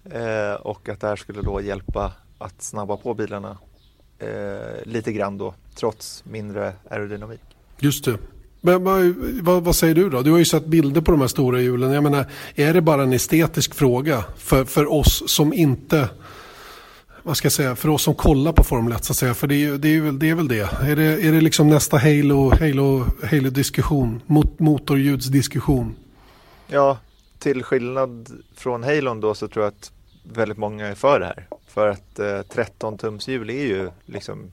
eh, 0.04 0.54
och 0.54 0.88
att 0.88 1.00
det 1.00 1.06
här 1.06 1.16
skulle 1.16 1.42
då 1.42 1.60
hjälpa 1.60 2.12
att 2.38 2.62
snabba 2.62 2.96
på 2.96 3.14
bilarna 3.14 3.58
eh, 4.18 4.84
lite 4.84 5.12
grann 5.12 5.38
då, 5.38 5.54
trots 5.74 6.24
mindre 6.26 6.72
aerodynamik. 6.90 7.40
Just 7.78 8.04
det. 8.04 8.18
Men 8.60 8.84
vad, 8.84 9.14
vad, 9.42 9.64
vad, 9.64 9.76
säger 9.76 9.94
du 9.94 10.10
då? 10.10 10.22
Du 10.22 10.30
har 10.30 10.38
ju 10.38 10.44
sett 10.44 10.66
bilder 10.66 11.00
på 11.00 11.10
de 11.10 11.20
här 11.20 11.28
stora 11.28 11.60
hjulen. 11.60 11.92
Jag 11.92 12.02
menar, 12.02 12.26
är 12.54 12.74
det 12.74 12.80
bara 12.80 13.02
en 13.02 13.12
estetisk 13.12 13.74
fråga 13.74 14.24
för, 14.36 14.64
för 14.64 14.92
oss 14.92 15.22
som 15.26 15.52
inte 15.52 16.08
vad 17.22 17.36
ska 17.36 17.46
jag 17.46 17.52
säga, 17.52 17.76
för 17.76 17.88
oss 17.88 18.02
som 18.02 18.14
kollar 18.14 18.52
på 18.52 18.64
Formel 18.64 18.92
1 18.92 19.04
så 19.04 19.12
att 19.12 19.16
säga, 19.16 19.34
för 19.34 19.46
det 19.46 19.64
är, 19.64 19.78
det 19.78 19.88
är, 19.88 20.00
väl, 20.00 20.18
det 20.18 20.28
är 20.28 20.34
väl 20.34 20.48
det. 20.48 20.72
Är 20.82 20.96
det, 20.96 21.04
är 21.04 21.32
det 21.32 21.40
liksom 21.40 21.68
nästa 21.68 21.98
Halo, 21.98 22.50
Halo, 22.50 23.04
Halo-diskussion, 23.30 24.22
Mot, 24.26 24.58
motorljudsdiskussion? 24.58 25.94
Ja, 26.66 26.98
till 27.38 27.62
skillnad 27.62 28.30
från 28.56 28.82
Halon 28.82 29.20
då 29.20 29.34
så 29.34 29.48
tror 29.48 29.64
jag 29.64 29.72
att 29.72 29.92
väldigt 30.22 30.58
många 30.58 30.86
är 30.86 30.94
för 30.94 31.20
det 31.20 31.26
här. 31.26 31.46
För 31.66 31.88
att 31.88 32.18
eh, 32.18 32.42
13 32.42 32.98
tums 32.98 33.28
hjul 33.28 33.50
är 33.50 33.64
ju 33.64 33.90
liksom 34.06 34.52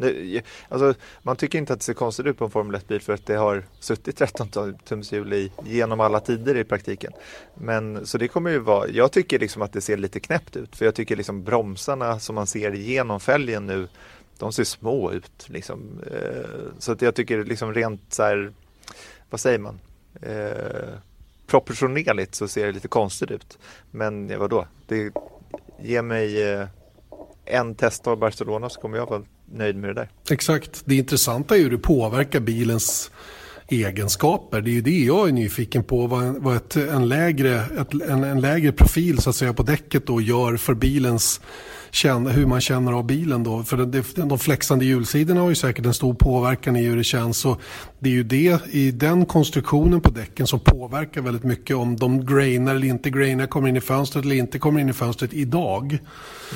det, 0.00 0.42
alltså, 0.68 0.94
man 1.22 1.36
tycker 1.36 1.58
inte 1.58 1.72
att 1.72 1.78
det 1.78 1.84
ser 1.84 1.94
konstigt 1.94 2.26
ut 2.26 2.38
på 2.38 2.44
en 2.44 2.50
Formel 2.50 2.80
1-bil 2.80 3.00
för 3.00 3.12
att 3.12 3.26
det 3.26 3.34
har 3.34 3.64
suttit 3.80 4.16
13 4.16 4.76
tums 4.84 5.12
hjul 5.12 5.32
i 5.32 5.52
genom 5.64 6.00
alla 6.00 6.20
tider 6.20 6.56
i 6.56 6.64
praktiken. 6.64 7.12
Men 7.54 8.06
så 8.06 8.18
det 8.18 8.28
kommer 8.28 8.50
ju 8.50 8.58
vara, 8.58 8.88
jag 8.88 9.12
tycker 9.12 9.38
liksom 9.38 9.62
att 9.62 9.72
det 9.72 9.80
ser 9.80 9.96
lite 9.96 10.20
knäppt 10.20 10.56
ut 10.56 10.76
för 10.76 10.84
jag 10.84 10.94
tycker 10.94 11.16
liksom 11.16 11.44
bromsarna 11.44 12.20
som 12.20 12.34
man 12.34 12.46
ser 12.46 12.72
genom 12.72 13.20
fälgen 13.20 13.66
nu 13.66 13.88
de 14.40 14.52
ser 14.52 14.64
små 14.64 15.12
ut. 15.12 15.48
Liksom. 15.48 16.00
Eh, 16.12 16.72
så 16.78 16.92
att 16.92 17.02
jag 17.02 17.14
tycker 17.14 17.44
liksom 17.44 17.74
rent 17.74 18.00
så 18.08 18.22
här, 18.22 18.52
vad 19.30 19.40
säger 19.40 19.58
man? 19.58 19.80
Eh, 20.22 20.94
proportionerligt 21.46 22.34
så 22.34 22.48
ser 22.48 22.66
det 22.66 22.72
lite 22.72 22.88
konstigt 22.88 23.30
ut. 23.30 23.58
Men 23.90 24.38
vadå, 24.38 24.66
det 24.86 25.12
ger 25.80 26.02
mig 26.02 26.52
eh, 26.52 26.66
en 27.44 27.74
test 27.74 28.06
av 28.06 28.18
Barcelona 28.18 28.68
så 28.68 28.80
kommer 28.80 28.98
jag 28.98 29.06
vara 29.06 29.22
nöjd 29.52 29.76
med 29.76 29.90
det 29.90 29.94
där. 29.94 30.08
Exakt, 30.30 30.82
det 30.84 30.94
intressanta 30.94 31.54
är 31.54 31.58
ju 31.58 31.64
hur 31.64 31.70
det 31.70 31.78
påverkar 31.78 32.40
bilens 32.40 33.10
egenskaper. 33.68 34.60
Det 34.60 34.70
är 34.70 34.72
ju 34.72 34.80
det 34.80 34.98
jag 34.98 35.28
är 35.28 35.32
nyfiken 35.32 35.84
på. 35.84 36.06
Vad, 36.06 36.42
vad 36.42 36.56
ett, 36.56 36.76
en, 36.76 37.08
lägre, 37.08 37.64
ett, 37.80 37.94
en, 37.94 38.24
en, 38.24 38.40
lägre 38.40 38.72
profil 38.72 39.18
så 39.18 39.30
att 39.30 39.36
säga 39.36 39.52
på 39.52 39.62
däcket 39.62 40.06
då 40.06 40.20
gör 40.20 40.56
för 40.56 40.74
bilens 40.74 41.40
känna, 41.90 42.30
hur 42.30 42.46
man 42.46 42.60
känner 42.60 42.92
av 42.92 43.06
bilen 43.06 43.42
då. 43.42 43.62
För 43.62 43.76
det, 43.76 44.16
de 44.16 44.38
flexande 44.38 44.84
hjulsidorna 44.84 45.40
har 45.40 45.48
ju 45.48 45.54
säkert 45.54 45.86
en 45.86 45.94
stor 45.94 46.14
påverkan 46.14 46.76
i 46.76 46.82
hur 46.82 46.96
det 46.96 47.04
känns. 47.04 47.38
Så 47.38 47.56
det 47.98 48.08
är 48.08 48.12
ju 48.12 48.22
det 48.22 48.60
i 48.70 48.90
den 48.90 49.26
konstruktionen 49.26 50.00
på 50.00 50.10
däcken 50.10 50.46
som 50.46 50.60
påverkar 50.60 51.20
väldigt 51.20 51.44
mycket 51.44 51.76
om 51.76 51.96
de 51.96 52.26
grainar 52.26 52.74
eller 52.74 52.86
inte 52.86 53.10
grainar, 53.10 53.46
kommer 53.46 53.68
in 53.68 53.76
i 53.76 53.80
fönstret 53.80 54.24
eller 54.24 54.36
inte 54.36 54.58
kommer 54.58 54.80
in 54.80 54.88
i 54.88 54.92
fönstret 54.92 55.34
idag. 55.34 55.98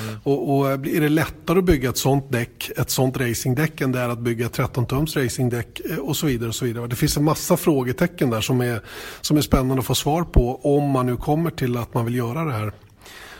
Mm. 0.03 0.16
Och, 0.22 0.57
och 0.57 0.70
är 0.70 1.01
det 1.01 1.09
lättare 1.09 1.59
att 1.59 1.64
bygga 1.64 1.89
ett 1.89 1.97
sånt 1.97 2.32
däck, 2.32 2.70
ett 2.76 2.91
sånt 2.91 3.16
racingdäck 3.16 3.80
än 3.80 3.93
det 3.93 4.01
är 4.01 4.09
att 4.09 4.20
bygga 4.20 4.49
13 4.49 4.87
tums 4.87 5.16
racingdäck 5.16 5.80
eh, 5.91 5.99
och 5.99 6.16
så 6.16 6.26
vidare. 6.26 6.49
och 6.49 6.55
så 6.55 6.64
vidare. 6.64 6.87
Det 6.87 6.97
finns 6.97 7.16
en 7.16 7.24
massa 7.24 7.57
frågetecken 7.57 8.30
där 8.30 8.41
som 8.41 8.61
är, 8.61 8.80
som 9.20 9.37
är 9.37 9.41
spännande 9.41 9.78
att 9.80 9.87
få 9.87 9.95
svar 9.95 10.22
på 10.22 10.61
om 10.76 10.91
man 10.91 11.07
nu 11.07 11.16
kommer 11.16 11.51
till 11.51 11.76
att 11.76 11.95
man 11.95 12.05
vill 12.05 12.14
göra 12.14 12.45
det 12.45 12.53
här. 12.53 12.72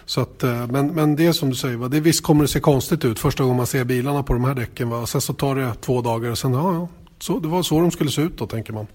Så 0.07 0.21
att, 0.21 0.43
eh, 0.43 0.67
men, 0.67 0.87
men 0.87 1.17
det 1.17 1.27
är 1.27 1.33
som 1.33 1.51
du 1.51 1.57
säger, 1.57 1.77
va? 1.77 1.89
Det, 1.89 2.01
visst 2.01 2.23
kommer 2.23 2.45
det 2.45 2.49
se 2.49 2.61
konstigt 2.61 3.05
ut 3.05 3.19
första 3.19 3.43
gången 3.43 3.57
man 3.57 3.67
ser 3.67 3.85
bilarna 3.85 4.23
på 4.23 4.33
de 4.33 4.45
här 4.45 4.55
däcken. 4.55 4.89
Va? 4.91 5.07
Sen 5.07 5.21
så 5.21 5.33
tar 5.33 5.55
det 5.55 5.75
två 5.81 6.01
dagar 6.01 6.31
och 6.31 6.39
sen, 6.39 6.53
ja, 6.53 6.75
ja 6.75 6.89
så, 7.19 7.39
det 7.39 7.49
var 7.49 7.63
så 7.63 7.81
de 7.81 7.91
skulle 7.91 8.11
se 8.11 8.23
ut 8.23 8.39
då 8.39 8.47
tänker 8.47 8.73
man. 8.73 8.87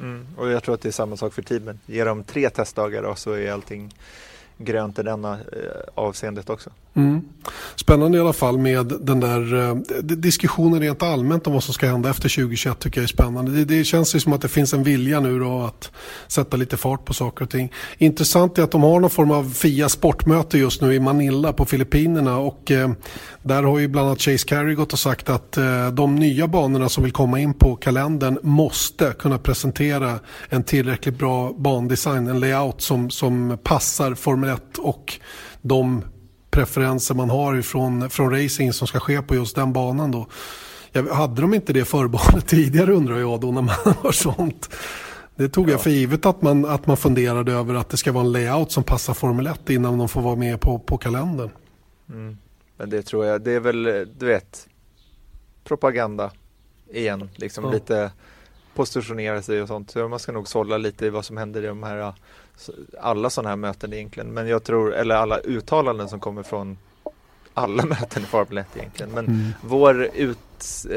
Mm, 0.00 0.26
och 0.36 0.48
jag 0.48 0.62
tror 0.62 0.74
att 0.74 0.80
det 0.80 0.88
är 0.88 0.92
samma 0.92 1.16
sak 1.16 1.34
för 1.34 1.42
teamen. 1.42 1.80
Ge 1.86 2.04
dem 2.04 2.24
tre 2.24 2.50
testdagar 2.50 3.02
och 3.02 3.18
så 3.18 3.32
är 3.32 3.52
allting 3.52 3.94
grönt 4.60 4.98
i 4.98 5.02
denna 5.02 5.32
eh, 5.32 5.38
avseendet 5.94 6.50
också. 6.50 6.70
Mm. 6.94 7.20
Spännande 7.76 8.18
i 8.18 8.20
alla 8.20 8.32
fall 8.32 8.58
med 8.58 8.86
den 9.00 9.20
där 9.20 9.68
eh, 9.68 9.74
diskussionen 10.02 10.80
rent 10.80 11.02
allmänt 11.02 11.46
om 11.46 11.52
vad 11.52 11.64
som 11.64 11.74
ska 11.74 11.86
hända 11.86 12.10
efter 12.10 12.28
2021 12.28 12.78
tycker 12.78 13.00
jag 13.00 13.02
är 13.02 13.08
spännande. 13.08 13.52
Det, 13.52 13.64
det 13.64 13.84
känns 13.84 14.14
ju 14.14 14.20
som 14.20 14.32
att 14.32 14.40
det 14.40 14.48
finns 14.48 14.74
en 14.74 14.82
vilja 14.82 15.20
nu 15.20 15.38
då 15.38 15.60
att 15.60 15.90
sätta 16.26 16.56
lite 16.56 16.76
fart 16.76 17.04
på 17.04 17.14
saker 17.14 17.44
och 17.44 17.50
ting. 17.50 17.72
Intressant 17.98 18.58
är 18.58 18.62
att 18.62 18.70
de 18.70 18.82
har 18.82 19.00
någon 19.00 19.10
form 19.10 19.30
av 19.30 19.50
FIA 19.50 19.88
sportmöte 19.88 20.58
just 20.58 20.82
nu 20.82 20.94
i 20.94 21.00
Manila 21.00 21.52
på 21.52 21.64
Filippinerna 21.64 22.38
och 22.38 22.70
eh, 22.70 22.90
där 23.42 23.62
har 23.62 23.78
ju 23.78 23.88
bland 23.88 24.06
annat 24.06 24.20
Chase 24.20 24.46
Carey 24.46 24.74
gått 24.74 24.92
och 24.92 24.98
sagt 24.98 25.28
att 25.28 25.56
eh, 25.56 25.88
de 25.88 26.16
nya 26.16 26.48
banorna 26.48 26.88
som 26.88 27.04
vill 27.04 27.12
komma 27.12 27.40
in 27.40 27.54
på 27.54 27.76
kalendern 27.76 28.38
måste 28.42 29.12
kunna 29.18 29.38
presentera 29.38 30.18
en 30.48 30.62
tillräckligt 30.62 31.18
bra 31.18 31.52
bandesign, 31.52 32.26
en 32.26 32.40
layout 32.40 32.82
som, 32.82 33.10
som 33.10 33.58
passar 33.62 34.14
Formel 34.14 34.49
1 34.52 34.78
och 34.78 35.20
de 35.60 36.04
preferenser 36.50 37.14
man 37.14 37.30
har 37.30 37.62
från, 37.62 38.10
från 38.10 38.30
racing 38.30 38.72
som 38.72 38.86
ska 38.86 39.00
ske 39.00 39.22
på 39.22 39.34
just 39.34 39.56
den 39.56 39.72
banan 39.72 40.10
då. 40.10 40.26
Jag, 40.92 41.06
hade 41.06 41.40
de 41.40 41.54
inte 41.54 41.72
det 41.72 41.84
förbanet 41.84 42.46
tidigare 42.46 42.92
undrar 42.92 43.18
jag 43.18 43.40
då 43.40 43.52
när 43.52 43.62
man 43.62 43.94
har 44.02 44.12
sånt. 44.12 44.70
Det 45.36 45.48
tog 45.48 45.68
ja. 45.68 45.72
jag 45.72 45.82
för 45.82 45.90
givet 45.90 46.26
att 46.26 46.42
man, 46.42 46.64
att 46.64 46.86
man 46.86 46.96
funderade 46.96 47.52
över 47.52 47.74
att 47.74 47.88
det 47.88 47.96
ska 47.96 48.12
vara 48.12 48.24
en 48.24 48.32
layout 48.32 48.72
som 48.72 48.84
passar 48.84 49.14
Formel 49.14 49.46
1 49.46 49.70
innan 49.70 49.98
de 49.98 50.08
får 50.08 50.22
vara 50.22 50.36
med 50.36 50.60
på, 50.60 50.78
på 50.78 50.98
kalendern. 50.98 51.50
Mm. 52.08 52.38
Men 52.76 52.90
det 52.90 53.02
tror 53.02 53.26
jag, 53.26 53.42
det 53.42 53.52
är 53.52 53.60
väl, 53.60 53.82
du 54.18 54.26
vet, 54.26 54.68
propaganda 55.64 56.30
igen, 56.90 57.30
liksom 57.36 57.64
ja. 57.64 57.70
lite 57.70 58.10
positionera 58.74 59.42
sig 59.42 59.62
och 59.62 59.68
sånt. 59.68 59.90
Så 59.90 60.08
man 60.08 60.18
ska 60.18 60.32
nog 60.32 60.48
sålla 60.48 60.78
lite 60.78 61.06
i 61.06 61.10
vad 61.10 61.24
som 61.24 61.36
händer 61.36 61.62
i 61.64 61.66
de 61.66 61.82
här 61.82 62.14
alla 63.00 63.30
sådana 63.30 63.48
här 63.48 63.56
möten 63.56 63.92
egentligen. 63.92 64.32
Men 64.32 64.48
jag 64.48 64.64
tror, 64.64 64.94
eller 64.94 65.14
alla 65.14 65.38
uttalanden 65.38 66.08
som 66.08 66.20
kommer 66.20 66.42
från 66.42 66.78
alla 67.54 67.84
möten 67.86 68.22
i 68.22 68.26
Formel 68.26 68.58
1 68.58 68.66
egentligen. 68.76 69.12
Men 69.12 69.26
mm. 69.26 69.48
vår 69.62 70.08
ut, 70.14 70.38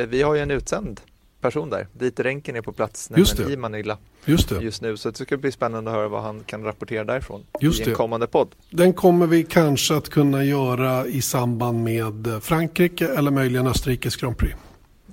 vi 0.07 0.21
har 0.21 0.35
ju 0.35 0.41
en 0.41 0.51
utsänd 0.51 1.01
person 1.41 1.69
där. 1.69 1.87
Dieter 1.93 2.23
Renken 2.23 2.55
är 2.55 2.61
på 2.61 2.71
plats 2.71 3.11
i 3.49 3.57
Manila 3.57 3.97
just, 4.25 4.51
just 4.51 4.81
nu. 4.81 4.97
Så 4.97 5.09
det 5.09 5.17
ska 5.17 5.37
bli 5.37 5.51
spännande 5.51 5.91
att 5.91 5.97
höra 5.97 6.07
vad 6.07 6.21
han 6.21 6.43
kan 6.45 6.63
rapportera 6.63 7.03
därifrån 7.03 7.45
just 7.59 7.79
i 7.79 7.83
en 7.83 7.89
det. 7.89 7.95
kommande 7.95 8.27
podd. 8.27 8.55
Den 8.69 8.93
kommer 8.93 9.27
vi 9.27 9.43
kanske 9.43 9.95
att 9.95 10.09
kunna 10.09 10.43
göra 10.43 11.05
i 11.05 11.21
samband 11.21 11.83
med 11.83 12.39
Frankrike 12.41 13.07
eller 13.07 13.31
möjligen 13.31 13.67
Österrikes 13.67 14.15
Grand 14.15 14.37
Prix. 14.37 14.55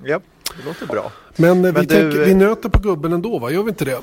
Ja, 0.04 0.20
det 0.56 0.64
låter 0.64 0.86
bra. 0.86 1.12
Men, 1.36 1.60
Men 1.60 1.74
vi, 1.74 1.80
du... 1.80 1.86
tänker, 1.86 2.24
vi 2.24 2.34
nöter 2.34 2.68
på 2.68 2.78
gubben 2.78 3.12
ändå, 3.12 3.38
va? 3.38 3.50
Gör 3.50 3.62
vi 3.62 3.68
inte 3.68 3.84
det? 3.84 4.00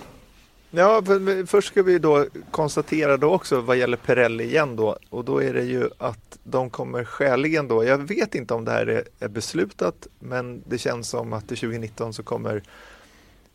Ja, 0.72 1.04
först 1.46 1.68
ska 1.68 1.84
vi 1.84 2.00
då 2.00 2.26
konstatera 2.52 3.18
då 3.18 3.34
också 3.34 3.62
vad 3.62 3.78
gäller 3.78 3.98
Perrelli 3.98 4.44
igen 4.44 4.76
då. 4.76 4.98
Och 5.10 5.26
då 5.26 5.44
är 5.44 5.54
det 5.54 5.64
ju 5.64 5.90
att 5.98 6.40
de 6.44 6.70
kommer 6.70 7.04
skäligen 7.04 7.68
då, 7.68 7.84
jag 7.84 7.98
vet 7.98 8.36
inte 8.36 8.54
om 8.54 8.66
det 8.66 8.72
här 8.72 8.88
är, 8.88 9.04
är 9.20 9.28
beslutat 9.28 10.08
men 10.20 10.64
det 10.68 10.78
känns 10.78 11.10
som 11.10 11.34
att 11.34 11.48
till 11.48 11.58
2019 11.58 12.14
så 12.14 12.24
kommer 12.24 12.64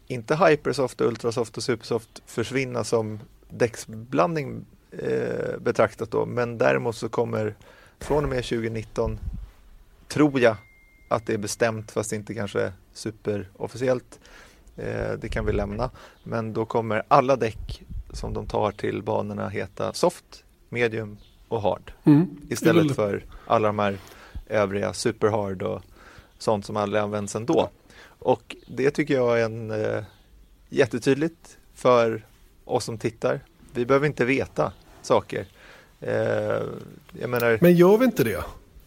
inte 0.07 0.37
Hypersoft, 0.37 1.01
Ultrasoft 1.01 1.57
och 1.57 1.63
Supersoft 1.63 2.23
försvinna 2.27 2.85
som 2.85 3.21
däcksblandning 3.51 4.65
eh, 4.91 5.59
betraktat 5.59 6.11
då. 6.11 6.27
Men 6.27 6.59
däremot 6.59 6.97
så 6.97 7.09
kommer 7.09 7.55
från 7.99 8.25
och 8.25 8.31
med 8.31 8.45
2019 8.45 9.19
tror 10.09 10.41
jag 10.41 10.57
att 11.09 11.27
det 11.27 11.35
är 11.35 11.39
bestämt 11.39 11.91
fast 11.91 12.13
inte 12.13 12.35
kanske 12.35 12.73
superofficiellt 12.93 14.19
det 15.19 15.33
kan 15.33 15.47
vi 15.47 15.53
lämna. 15.53 15.91
Men 16.23 16.53
då 16.53 16.65
kommer 16.65 17.03
alla 17.09 17.37
däck 17.37 17.83
som 18.13 18.35
de 18.35 18.47
tar 18.47 18.73
till 18.73 19.03
banorna 19.03 19.49
heta 19.49 19.93
soft, 19.93 20.45
medium 20.69 21.19
och 21.49 21.63
hard. 21.63 21.93
Mm. 22.05 22.27
Istället 22.51 22.97
för 22.97 23.25
alla 23.47 23.69
de 23.69 23.79
här 23.79 23.99
övriga 24.47 24.93
superhard 24.93 25.63
och 25.63 25.83
sånt 26.39 26.67
som 26.67 26.77
aldrig 26.77 27.03
används 27.03 27.37
ändå. 27.37 27.71
Och 28.19 28.57
det 28.67 28.91
tycker 28.91 29.15
jag 29.15 29.41
är 29.41 29.45
en 29.45 29.71
eh, 29.71 30.03
jättetydligt 30.69 31.59
för 31.75 32.27
oss 32.65 32.85
som 32.85 32.99
tittar. 32.99 33.41
Vi 33.75 33.87
behöver 33.87 34.07
inte 34.07 34.25
veta 34.25 34.73
saker. 35.03 35.47
Eh, 36.01 36.63
menar... 37.13 37.59
Men 37.61 37.75
gör 37.75 37.99
vi 37.99 38.05
inte 38.05 38.25
det? 38.25 38.45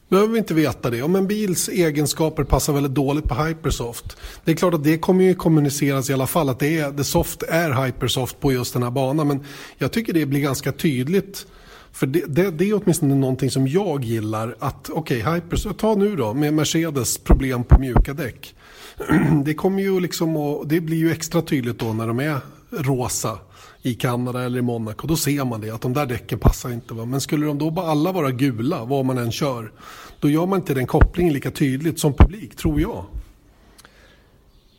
Behöver 0.09 0.33
vi 0.33 0.39
inte 0.39 0.53
veta 0.53 0.89
det. 0.89 1.01
Om 1.01 1.15
en 1.15 1.27
bils 1.27 1.69
egenskaper 1.69 2.43
passar 2.43 2.73
väldigt 2.73 2.93
dåligt 2.93 3.25
på 3.25 3.35
Hypersoft. 3.35 4.17
Det 4.43 4.51
är 4.51 4.55
klart 4.55 4.73
att 4.73 4.83
det 4.83 4.97
kommer 4.97 5.23
ju 5.23 5.35
kommuniceras 5.35 6.09
i 6.09 6.13
alla 6.13 6.27
fall 6.27 6.49
att 6.49 6.59
det, 6.59 6.77
är, 6.77 6.91
det 6.91 7.03
soft 7.03 7.43
är 7.43 7.85
Hypersoft 7.85 8.39
på 8.39 8.51
just 8.51 8.73
den 8.73 8.83
här 8.83 8.91
banan. 8.91 9.27
Men 9.27 9.43
jag 9.77 9.91
tycker 9.91 10.13
det 10.13 10.25
blir 10.25 10.39
ganska 10.39 10.71
tydligt. 10.71 11.47
För 11.91 12.07
det, 12.07 12.23
det, 12.27 12.51
det 12.51 12.69
är 12.69 12.81
åtminstone 12.83 13.15
någonting 13.15 13.51
som 13.51 13.67
jag 13.67 14.03
gillar. 14.03 14.55
Att 14.59 14.89
okej, 14.89 15.21
okay, 15.21 15.33
Hypersoft, 15.35 15.79
ta 15.79 15.95
nu 15.95 16.15
då 16.15 16.33
med 16.33 16.53
Mercedes 16.53 17.17
problem 17.17 17.63
på 17.63 17.79
mjuka 17.79 18.13
däck. 18.13 18.55
Det 19.45 19.53
kommer 19.53 19.81
ju 19.81 19.99
liksom 19.99 20.37
och 20.37 20.67
det 20.67 20.81
blir 20.81 20.97
ju 20.97 21.11
extra 21.11 21.41
tydligt 21.41 21.79
då 21.79 21.93
när 21.93 22.07
de 22.07 22.19
är 22.19 22.39
rosa 22.71 23.37
i 23.85 23.93
Kanada 23.93 24.43
eller 24.43 24.59
i 24.59 24.61
Monaco. 24.61 25.07
Då 25.07 25.15
ser 25.15 25.45
man 25.45 25.61
det, 25.61 25.69
att 25.69 25.81
de 25.81 25.93
där 25.93 26.05
däcken 26.05 26.39
passar 26.39 26.71
inte. 26.71 26.93
Va? 26.93 27.05
Men 27.05 27.21
skulle 27.21 27.45
de 27.45 27.57
då 27.57 27.71
bara 27.71 27.87
alla 27.87 28.11
vara 28.11 28.31
gula, 28.31 28.85
vad 28.85 29.05
man 29.05 29.17
än 29.17 29.31
kör, 29.31 29.71
då 30.19 30.29
gör 30.29 30.45
man 30.45 30.59
inte 30.59 30.73
den 30.73 30.87
kopplingen 30.87 31.33
lika 31.33 31.51
tydligt 31.51 31.99
som 31.99 32.13
publik, 32.13 32.55
tror 32.55 32.81
jag. 32.81 33.05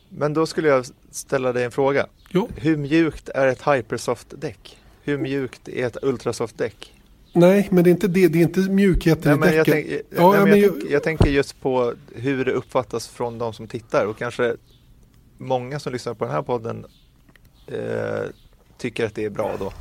Men 0.09 0.33
då 0.33 0.45
skulle 0.45 0.67
jag 0.67 0.85
ställa 1.11 1.53
dig 1.53 1.63
en 1.63 1.71
fråga. 1.71 2.07
Jo. 2.29 2.49
Hur 2.55 2.77
mjukt 2.77 3.29
är 3.29 3.47
ett 3.47 3.61
Hypersoft-däck? 3.61 4.77
Hur 5.03 5.17
mjukt 5.17 5.67
är 5.67 5.87
ett 5.87 5.97
Ultrasoft-däck? 6.01 6.93
Nej, 7.33 7.67
men 7.71 7.83
det 7.83 7.89
är 7.89 7.91
inte, 7.91 8.07
det, 8.07 8.27
det 8.27 8.39
är 8.39 8.43
inte 8.43 8.59
mjukheten 8.59 9.39
nej, 9.39 9.53
i 9.53 9.57
däcken. 9.57 9.75
Jag, 9.75 9.85
tänk, 9.87 10.01
ja, 10.09 10.31
nej, 10.31 10.41
men 10.41 10.59
jag, 10.59 10.59
jag, 10.59 10.73
tänk, 10.79 10.91
jag 10.91 11.03
tänker 11.03 11.29
just 11.29 11.61
på 11.61 11.93
hur 12.15 12.45
det 12.45 12.51
uppfattas 12.51 13.07
från 13.07 13.37
de 13.37 13.53
som 13.53 13.67
tittar 13.67 14.05
och 14.05 14.17
kanske 14.17 14.55
många 15.37 15.79
som 15.79 15.93
lyssnar 15.93 16.13
på 16.13 16.25
den 16.25 16.33
här 16.33 16.41
podden 16.41 16.85
eh, 17.67 18.29
tycker 18.77 19.05
att 19.05 19.15
det 19.15 19.25
är 19.25 19.29
bra 19.29 19.55
då. 19.59 19.73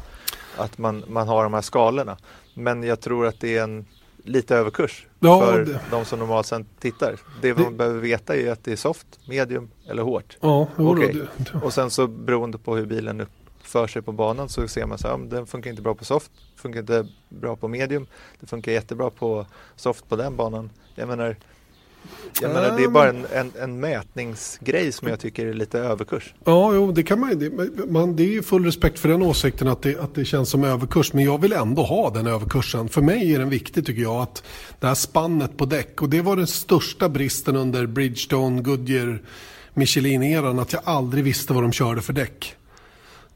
Att 0.56 0.78
man, 0.78 1.04
man 1.08 1.28
har 1.28 1.42
de 1.42 1.54
här 1.54 1.62
skalorna. 1.62 2.16
Men 2.54 2.82
jag 2.82 3.00
tror 3.00 3.26
att 3.26 3.40
det 3.40 3.56
är 3.56 3.62
en 3.62 3.86
lite 4.24 4.56
överkurs 4.56 5.06
Ja, 5.20 5.40
för 5.40 5.64
det- 5.64 5.80
de 5.90 6.04
som 6.04 6.18
normalt 6.18 6.46
sett 6.46 6.66
tittar. 6.80 7.16
Det 7.42 7.54
man 7.54 7.64
Det- 7.64 7.70
behöver 7.78 8.00
veta 8.00 8.36
är 8.36 8.52
att 8.52 8.64
det 8.64 8.72
är 8.72 8.76
soft, 8.76 9.06
medium 9.28 9.70
eller 9.88 10.02
hårt. 10.02 10.36
Ja, 10.40 10.68
Okej. 10.76 11.12
då, 11.14 11.26
det, 11.58 11.64
Och 11.66 11.72
sen 11.72 11.90
så 11.90 12.06
beroende 12.06 12.58
på 12.58 12.76
hur 12.76 12.86
bilen 12.86 13.20
uppför 13.20 13.86
sig 13.86 14.02
på 14.02 14.12
banan 14.12 14.48
så 14.48 14.68
ser 14.68 14.86
man 14.86 14.98
så 14.98 15.08
här, 15.08 15.18
den 15.18 15.46
funkar 15.46 15.70
inte 15.70 15.82
bra 15.82 15.94
på 15.94 16.04
soft, 16.04 16.30
funkar 16.56 16.80
inte 16.80 17.08
bra 17.28 17.56
på 17.56 17.68
medium, 17.68 18.06
det 18.40 18.46
funkar 18.46 18.72
jättebra 18.72 19.10
på 19.10 19.46
soft 19.76 20.08
på 20.08 20.16
den 20.16 20.36
banan. 20.36 20.70
Jag 20.94 21.08
menar, 21.08 21.36
jag 22.40 22.52
menar 22.52 22.76
det 22.76 22.84
är 22.84 22.88
bara 22.88 23.08
en, 23.08 23.26
en, 23.32 23.52
en 23.60 23.80
mätningsgrej 23.80 24.92
som 24.92 25.08
jag 25.08 25.20
tycker 25.20 25.46
är 25.46 25.54
lite 25.54 25.78
överkurs. 25.78 26.34
Ja, 26.44 26.74
jo, 26.74 26.92
det 26.92 27.02
kan 27.02 27.20
man. 27.20 27.38
Det, 27.38 27.50
man, 27.90 28.16
det 28.16 28.22
är 28.22 28.32
ju 28.32 28.42
full 28.42 28.64
respekt 28.64 28.98
för 28.98 29.08
den 29.08 29.22
åsikten 29.22 29.68
att 29.68 29.82
det, 29.82 29.98
att 29.98 30.14
det 30.14 30.24
känns 30.24 30.50
som 30.50 30.64
överkurs. 30.64 31.12
Men 31.12 31.24
jag 31.24 31.40
vill 31.40 31.52
ändå 31.52 31.82
ha 31.82 32.10
den 32.10 32.26
överkursen. 32.26 32.88
För 32.88 33.02
mig 33.02 33.34
är 33.34 33.38
den 33.38 33.50
viktig 33.50 33.86
tycker 33.86 34.02
jag. 34.02 34.22
Att 34.22 34.42
det 34.80 34.86
här 34.86 34.94
spannet 34.94 35.56
på 35.56 35.66
däck. 35.66 36.02
Och 36.02 36.08
det 36.08 36.22
var 36.22 36.36
den 36.36 36.46
största 36.46 37.08
bristen 37.08 37.56
under 37.56 37.86
Bridgestone, 37.86 38.62
Goodyear, 38.62 39.22
Michelin-eran. 39.74 40.58
Att 40.58 40.72
jag 40.72 40.82
aldrig 40.84 41.24
visste 41.24 41.52
vad 41.52 41.62
de 41.62 41.72
körde 41.72 42.02
för 42.02 42.12
däck. 42.12 42.56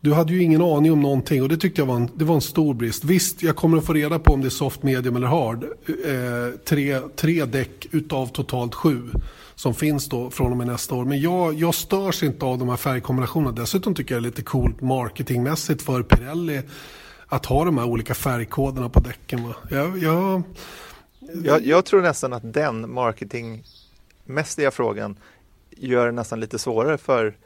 Du 0.03 0.13
hade 0.13 0.33
ju 0.33 0.43
ingen 0.43 0.63
aning 0.63 0.93
om 0.93 1.01
någonting 1.01 1.43
och 1.43 1.49
det 1.49 1.57
tyckte 1.57 1.81
jag 1.81 1.87
var 1.87 1.97
en, 1.97 2.11
det 2.15 2.25
var 2.25 2.35
en 2.35 2.41
stor 2.41 2.75
brist. 2.75 3.05
Visst, 3.05 3.43
jag 3.43 3.57
kommer 3.57 3.79
att 3.79 3.87
få 3.87 3.93
reda 3.93 4.19
på 4.19 4.33
om 4.33 4.41
det 4.41 4.49
är 4.49 4.51
soft, 4.51 4.83
medium 4.83 5.17
eller 5.17 5.27
hard. 5.27 5.65
Eh, 5.65 6.59
tre, 6.65 7.01
tre 7.17 7.45
däck 7.45 7.87
utav 7.91 8.27
totalt 8.27 8.75
sju 8.75 9.11
som 9.55 9.75
finns 9.75 10.09
då 10.09 10.31
från 10.31 10.51
och 10.51 10.57
med 10.57 10.67
nästa 10.67 10.95
år. 10.95 11.05
Men 11.05 11.21
jag, 11.21 11.55
jag 11.55 11.75
störs 11.75 12.23
inte 12.23 12.45
av 12.45 12.59
de 12.59 12.69
här 12.69 12.77
färgkombinationerna. 12.77 13.53
Dessutom 13.53 13.95
tycker 13.95 14.15
jag 14.15 14.23
det 14.23 14.27
är 14.27 14.31
lite 14.31 14.43
coolt 14.43 14.81
marketingmässigt 14.81 15.83
för 15.83 16.03
Pirelli 16.03 16.63
att 17.27 17.47
ha 17.47 17.65
de 17.65 17.79
här 17.79 17.87
olika 17.87 18.15
färgkoderna 18.15 18.89
på 18.89 19.01
däcken. 19.01 19.53
Jag, 19.71 19.99
jag, 19.99 20.43
Jag, 21.45 21.67
jag 21.67 21.85
tror 21.85 22.03
nästan 22.03 22.33
att 22.33 22.53
den 22.53 22.93
marketingmässiga 22.93 24.71
frågan 24.71 25.17
gör 25.71 26.07
det 26.07 26.13
nästan 26.13 26.41
lite 26.41 26.59
svårare 26.59 26.99
för, 26.99 27.37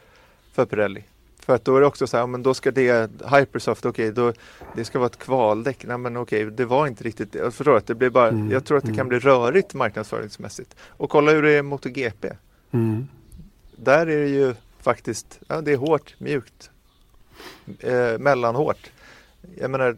för 0.53 0.67
Pirelli. 0.67 1.05
För 1.45 1.55
att 1.55 1.65
då 1.65 1.77
är 1.77 1.81
det 1.81 1.87
också 1.87 2.07
så 2.07 2.17
här, 2.17 2.27
men 2.27 2.43
då 2.43 2.55
ska 2.55 2.71
det 2.71 3.11
Hypersoft, 3.37 3.87
okej, 3.87 4.13
då 4.13 4.33
det 4.77 4.85
ska 4.85 4.99
vara 4.99 5.07
ett 5.07 5.19
kvaldäck. 5.19 5.85
Nej 5.87 5.99
men 5.99 6.17
okej, 6.17 6.45
det 6.45 6.65
var 6.65 6.87
inte 6.87 7.05
riktigt. 7.05 7.35
Jag 7.35 7.55
förstår 7.55 7.77
att 7.77 7.87
det 7.87 7.95
blir 7.95 8.11
bara, 8.11 8.29
Mm, 8.29 8.51
jag 8.51 8.65
tror 8.65 8.79
att 8.79 8.85
det 8.85 8.91
kan 8.91 8.95
mm. 9.07 9.09
bli 9.09 9.19
rörigt 9.19 9.75
marknadsföringsmässigt. 9.75 10.77
Och 10.89 11.11
kolla 11.11 11.33
hur 11.33 11.43
det 11.43 11.53
är 11.53 11.63
mot 11.63 11.85
GP. 11.85 12.29
mm. 12.71 13.09
Där 13.77 14.07
är 14.07 14.21
det 14.21 14.29
ju 14.29 14.55
faktiskt, 14.81 15.41
ja 15.49 15.61
det 15.61 15.73
är 15.73 15.77
hårt, 15.77 16.15
mjukt, 16.19 16.71
eh, 17.81 18.19
mellanhårt. 18.19 18.91
Jag 19.59 19.71
menar, 19.71 19.97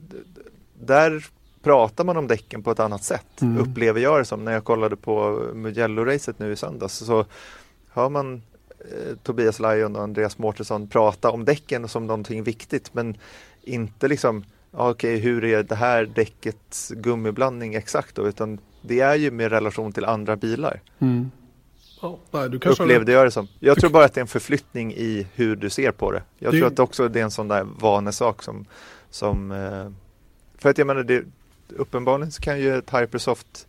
där 0.81 1.27
pratar 1.63 2.05
man 2.05 2.17
om 2.17 2.27
däcken 2.27 2.63
på 2.63 2.71
ett 2.71 2.81
annat 2.81 3.05
sätt, 3.05 3.43
Mm. 3.43 3.59
upplever 3.59 4.01
jag 4.01 4.21
det 4.21 4.25
som. 4.25 4.45
När 4.45 4.53
jag 4.53 4.65
kollade 4.65 4.97
på 4.97 5.43
Mugello-racet 5.55 6.35
nu 6.39 6.53
i 6.53 6.57
söndags 6.57 6.95
så 6.95 7.25
hör 7.93 8.09
man 8.09 8.43
Tobias 9.22 9.61
Lajon 9.61 9.97
och 9.97 10.03
Andreas 10.03 10.39
Mårtensson 10.39 10.89
prata 10.89 11.30
om 11.30 11.45
däcken 11.45 11.89
som 11.89 12.07
någonting 12.07 12.43
viktigt 12.43 12.95
men 12.95 13.16
inte 13.62 14.09
liksom 14.09 14.45
okej 14.70 15.18
hur 15.18 15.45
är 15.45 15.62
det 15.62 15.74
här 15.74 16.05
däckets 16.14 16.93
gummiblandning 16.97 17.74
exakt 17.74 18.14
då 18.14 18.28
utan 18.28 18.59
det 18.82 19.01
är 19.01 19.14
ju 19.14 19.30
med 19.30 19.51
relation 19.53 19.93
till 19.93 20.05
andra 20.05 20.37
bilar 20.37 20.80
Mm. 20.99 21.30
Ja, 22.03 22.18
nej, 22.30 22.51
du 22.51 22.59
kanske 22.59 22.82
har 22.82 22.87
upplevde 22.87 23.12
jag 23.12 23.26
det 23.26 23.30
som. 23.30 23.49
Jag 23.61 23.78
tror 23.80 23.91
bara 23.91 24.05
att 24.05 24.14
det 24.14 24.18
är 24.18 24.22
en 24.22 24.28
förflyttning 24.28 24.93
i 24.95 25.26
hur 25.34 25.57
du 25.57 25.70
ser 25.70 25.91
på 25.93 26.11
det. 26.12 26.22
Jag 26.39 26.53
Det- 26.53 26.59
tror 26.59 26.68
att 26.68 26.78
också 26.78 27.09
det 27.09 27.20
är 27.20 27.24
en 27.24 27.30
sån 27.30 27.49
där 27.49 27.64
vanesak 27.64 28.43
som, 28.43 28.64
som 29.11 29.51
eh, 29.53 29.91
för 30.59 30.70
att 30.70 30.78
jag 30.78 30.87
menar 30.87 31.03
det, 31.03 31.24
uppenbarligen 31.68 32.32
så 32.32 32.43
kan 32.43 32.61
ju 32.61 32.76
ett 32.78 32.95
Hypersoft 32.95 33.66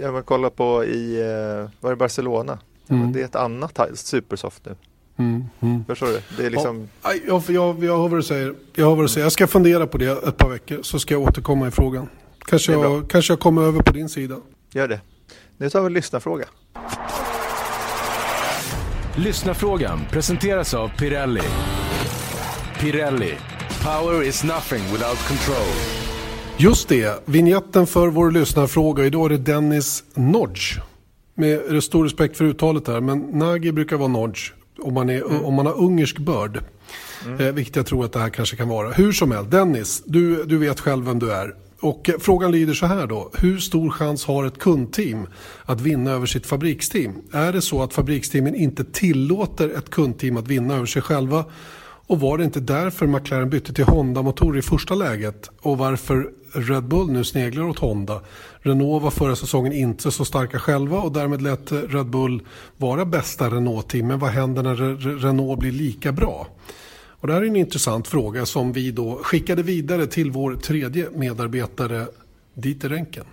jag 0.00 0.12
vill 0.12 0.22
kolla 0.22 0.50
på 0.50 0.84
i, 0.84 1.20
eh, 1.20 1.70
var 1.80 1.90
det 1.90 1.96
Barcelona? 1.96 2.58
Ja, 2.86 2.94
Mm. 2.94 3.12
Det 3.12 3.20
är 3.20 3.24
ett 3.24 3.36
annat 3.36 3.80
Supersoft 3.94 4.62
nu. 4.64 4.76
Mm. 5.16 5.44
Mm. 5.60 5.84
Förstår 5.84 6.06
du? 6.06 6.20
Det 6.36 6.46
är 6.46 6.50
liksom, 6.50 6.88
Aj, 7.02 7.22
Jag, 7.26 7.42
jag, 7.48 7.84
jag 7.84 7.96
hör 7.98 8.08
vad 8.08 8.18
du 8.18 8.22
säger. 8.22 8.54
Jag 8.74 8.88
hör 8.88 8.94
vad 8.94 9.04
du 9.04 9.08
säger. 9.08 9.24
Jag 9.24 9.32
ska 9.32 9.46
fundera 9.46 9.86
på 9.86 9.98
det 9.98 10.06
ett 10.28 10.36
par 10.36 10.50
veckor 10.50 10.82
så 10.82 10.98
ska 10.98 11.14
jag 11.14 11.22
återkomma 11.22 11.68
i 11.68 11.70
frågan. 11.70 12.08
Kanske 12.38 12.72
jag, 12.72 13.10
kanske 13.10 13.32
jag 13.32 13.40
kommer 13.40 13.62
över 13.62 13.80
på 13.82 13.92
din 13.92 14.08
sida. 14.08 14.36
gör 14.72 14.88
det. 14.88 15.00
Nu 15.56 15.70
tar 15.70 15.80
vi 15.80 15.86
en 15.86 15.92
lyssnarfråga. 15.92 16.44
Lyssnarfrågan 19.16 20.00
presenteras 20.10 20.74
av 20.74 20.88
Pirelli. 20.88 21.40
Pirelli. 22.80 23.34
Power 23.82 24.22
is 24.22 24.44
nothing 24.44 24.82
without 24.92 25.28
control. 25.28 25.74
Just 26.56 26.88
det, 26.88 27.22
vignetten 27.28 27.86
för 27.86 28.08
vår 28.08 28.30
lyssnarfråga. 28.30 29.04
Idag 29.04 29.24
är 29.24 29.28
det 29.28 29.52
Dennis 29.52 30.04
Nodge. 30.14 30.80
Med 31.34 31.84
stor 31.84 32.04
respekt 32.04 32.36
för 32.36 32.44
uttalet 32.44 32.88
här, 32.88 33.00
men 33.00 33.18
Nagi 33.18 33.72
brukar 33.72 33.96
vara 33.96 34.08
Nodge 34.08 34.52
om 34.78 34.94
man, 34.94 35.10
är, 35.10 35.44
om 35.46 35.54
man 35.54 35.66
har 35.66 35.78
ungersk 35.78 36.18
börd. 36.18 36.60
Eh, 37.38 37.46
vilket 37.46 37.76
jag 37.76 37.86
tror 37.86 38.04
att 38.04 38.12
det 38.12 38.18
här 38.18 38.30
kanske 38.30 38.56
kan 38.56 38.68
vara. 38.68 38.90
Hur 38.90 39.12
som 39.12 39.30
helst, 39.30 39.50
Dennis, 39.50 40.02
du, 40.06 40.44
du 40.44 40.58
vet 40.58 40.80
själv 40.80 41.04
vem 41.04 41.18
du 41.18 41.32
är. 41.32 41.54
Och 41.80 42.08
eh, 42.08 42.14
frågan 42.20 42.50
lyder 42.52 42.74
så 42.74 42.86
här 42.86 43.06
då. 43.06 43.30
Hur 43.34 43.58
stor 43.58 43.90
chans 43.90 44.24
har 44.24 44.44
ett 44.44 44.58
kundteam 44.58 45.26
att 45.64 45.80
vinna 45.80 46.10
över 46.10 46.26
sitt 46.26 46.46
fabriksteam? 46.46 47.12
Är 47.32 47.52
det 47.52 47.60
så 47.60 47.82
att 47.82 47.94
fabriksteamen 47.94 48.54
inte 48.54 48.84
tillåter 48.84 49.68
ett 49.78 49.90
kundteam 49.90 50.36
att 50.36 50.48
vinna 50.48 50.74
över 50.74 50.86
sig 50.86 51.02
själva? 51.02 51.44
Och 52.06 52.20
var 52.20 52.38
det 52.38 52.44
inte 52.44 52.60
därför 52.60 53.06
McLaren 53.06 53.50
bytte 53.50 53.72
till 53.72 53.84
Honda-motorer 53.84 54.58
i 54.58 54.62
första 54.62 54.94
läget? 54.94 55.50
Och 55.60 55.78
varför 55.78 56.30
Red 56.54 56.84
Bull 56.84 57.10
nu 57.10 57.24
sneglar 57.24 57.64
åt 57.64 57.78
Honda? 57.78 58.20
Renault 58.60 59.02
var 59.02 59.10
förra 59.10 59.36
säsongen 59.36 59.72
inte 59.72 60.10
så 60.10 60.24
starka 60.24 60.58
själva 60.58 61.00
och 61.00 61.12
därmed 61.12 61.42
lät 61.42 61.72
Red 61.72 62.06
Bull 62.06 62.42
vara 62.76 63.04
bästa 63.04 63.50
Renault-team. 63.50 64.06
Men 64.06 64.18
vad 64.18 64.30
händer 64.30 64.62
när 64.62 64.74
Renault 65.18 65.60
blir 65.60 65.72
lika 65.72 66.12
bra? 66.12 66.46
Och 67.06 67.26
det 67.26 67.34
här 67.34 67.42
är 67.42 67.46
en 67.46 67.56
intressant 67.56 68.08
fråga 68.08 68.46
som 68.46 68.72
vi 68.72 68.90
då 68.90 69.20
skickade 69.22 69.62
vidare 69.62 70.06
till 70.06 70.30
vår 70.30 70.54
tredje 70.54 71.08
medarbetare 71.14 72.06
Dieter 72.54 72.88
Renken. 72.88 73.24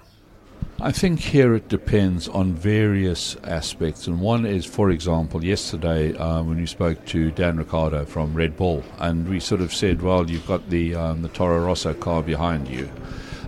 I 0.84 0.92
think 0.92 1.20
here 1.20 1.54
it 1.54 1.68
depends 1.68 2.28
on 2.28 2.54
various 2.54 3.36
aspects, 3.44 4.08
and 4.08 4.20
one 4.20 4.48
is, 4.48 4.66
for 4.66 4.90
example, 4.90 5.46
yesterday 5.46 6.16
uh, 6.18 6.42
when 6.42 6.58
you 6.58 6.66
spoke 6.66 7.06
to 7.06 7.30
Dan 7.30 7.58
Ricardo 7.58 8.04
from 8.04 8.34
Red 8.34 8.58
Bull, 8.58 8.84
and 8.98 9.30
we 9.30 9.40
sort 9.40 9.62
of 9.62 9.72
said, 9.72 10.02
well, 10.02 10.28
you've 10.28 10.48
got 10.48 10.72
the 10.72 10.96
um, 10.96 11.22
the 11.22 11.30
Toro 11.30 11.64
Rosso 11.64 11.94
car 11.94 12.24
behind 12.24 12.68
you, 12.68 12.90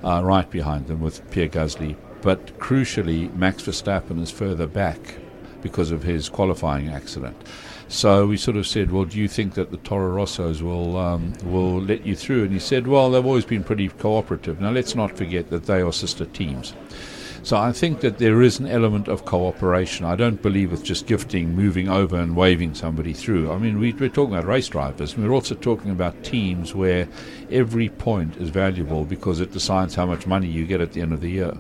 uh, 0.04 0.22
right 0.24 0.48
behind 0.52 0.86
them 0.86 1.02
with 1.02 1.28
Pierre 1.32 1.50
Gasly, 1.50 1.96
but 2.22 2.60
crucially, 2.60 3.34
Max 3.36 3.64
Verstappen 3.64 4.22
is 4.22 4.30
further 4.30 4.68
back 4.68 5.16
because 5.64 5.90
of 5.90 6.04
his 6.04 6.30
qualifying 6.30 6.90
accident. 6.90 7.36
So 7.88 8.28
we 8.28 8.38
sort 8.38 8.58
of 8.58 8.68
said, 8.68 8.92
well, 8.92 9.06
do 9.06 9.18
you 9.18 9.28
think 9.28 9.56
that 9.56 9.72
the 9.72 9.78
Toro 9.78 10.16
Rossos 10.16 10.62
will 10.62 10.98
um, 10.98 11.34
will 11.46 11.82
let 11.82 12.06
you 12.06 12.16
through? 12.16 12.44
And 12.44 12.54
he 12.54 12.60
said, 12.60 12.86
well, 12.86 13.10
they've 13.10 13.26
always 13.26 13.46
been 13.46 13.64
pretty 13.64 13.90
cooperative. 13.90 14.62
Now 14.62 14.70
let's 14.70 14.94
not 14.94 15.18
forget 15.18 15.50
that 15.50 15.66
they 15.66 15.82
are 15.82 15.92
sister 15.92 16.26
teams. 16.28 16.76
So 17.44 17.58
I 17.58 17.74
think 17.74 18.00
that 18.00 18.20
there 18.20 18.42
is 18.42 18.60
an 18.60 18.68
element 18.68 19.10
of 19.10 19.26
cooperation. 19.26 20.06
I 20.06 20.16
don't 20.16 20.42
believe 20.42 20.72
it's 20.72 20.82
just 20.82 21.08
gifting, 21.08 21.54
moving 21.54 21.90
over 21.90 22.16
and 22.16 22.38
waving 22.38 22.74
somebody 22.74 23.12
through. 23.12 23.52
I 23.52 23.58
mean, 23.58 23.80
we, 23.80 23.92
we're 23.92 24.08
talking 24.08 24.34
about 24.34 24.48
race 24.48 24.70
drivers. 24.70 25.14
and 25.14 25.26
We're 25.26 25.34
also 25.34 25.54
talking 25.54 25.92
about 25.92 26.24
teams 26.24 26.74
where 26.74 27.06
every 27.52 27.90
point 27.90 28.38
is 28.38 28.48
valuable 28.48 29.04
because 29.04 29.42
it 29.42 29.52
decides 29.52 29.94
how 29.94 30.06
much 30.06 30.26
money 30.26 30.48
you 30.48 30.66
get 30.66 30.80
at 30.80 30.94
the 30.94 31.02
end 31.02 31.12
of 31.12 31.20
the 31.20 31.32
year. 31.32 31.54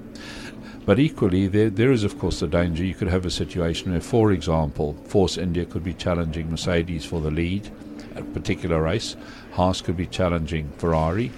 But 0.85 0.99
equally, 0.99 1.47
there, 1.47 1.69
there 1.69 1.91
is, 1.91 2.05
of 2.05 2.17
course, 2.17 2.39
the 2.39 2.47
danger. 2.47 2.85
You 2.85 2.93
could 2.93 3.09
have 3.09 3.25
a 3.25 3.29
situation 3.29 3.91
where, 3.91 3.99
for 3.99 4.31
example, 4.31 4.93
Force 5.07 5.37
India 5.37 5.65
could 5.65 5.83
be 5.83 5.93
challenging 5.93 6.49
Mercedes 6.49 7.03
for 7.03 7.19
the 7.19 7.31
lead 7.31 7.69
at 8.15 8.21
a 8.21 8.25
particular 8.25 8.81
race. 8.81 9.17
Haas 9.51 9.81
could 9.81 9.97
be 9.97 10.07
challenging 10.07 10.69
Ferrari. 10.77 11.29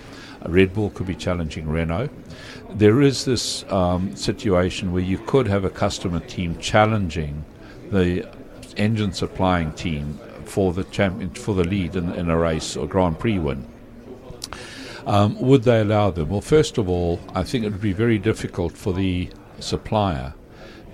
Red 0.47 0.73
Bull 0.73 0.91
could 0.91 1.07
be 1.07 1.15
challenging 1.15 1.67
Renault. 1.67 2.09
There 2.76 3.01
is 3.01 3.23
this 3.23 3.63
um, 3.71 4.17
situation 4.17 4.91
where 4.91 5.01
you 5.01 5.17
could 5.17 5.47
have 5.47 5.63
a 5.63 5.69
customer 5.69 6.19
team 6.19 6.57
challenging 6.57 7.45
the 7.89 8.30
engine 8.76 9.13
supplying 9.13 9.71
team 9.71 10.19
for 10.43 10.73
the 10.73 10.84
champion 10.84 11.30
for 11.30 11.55
the 11.55 11.63
lead 11.63 11.95
in, 11.95 12.11
in 12.15 12.30
a 12.30 12.38
race 12.38 12.76
or 12.76 12.86
Grand 12.86 13.17
Prix 13.17 13.39
win. 13.39 13.65
Um, 15.05 15.39
would 15.39 15.63
they 15.63 15.80
allow 15.80 16.11
them? 16.11 16.28
Well, 16.28 16.41
first 16.41 16.78
of 16.78 16.89
all, 16.89 17.21
I 17.34 17.43
think 17.43 17.63
it 17.63 17.71
would 17.71 17.80
be 17.80 17.93
very 17.93 18.17
difficult 18.17 18.73
for 18.73 18.91
the 18.91 19.30
supplier 19.61 20.34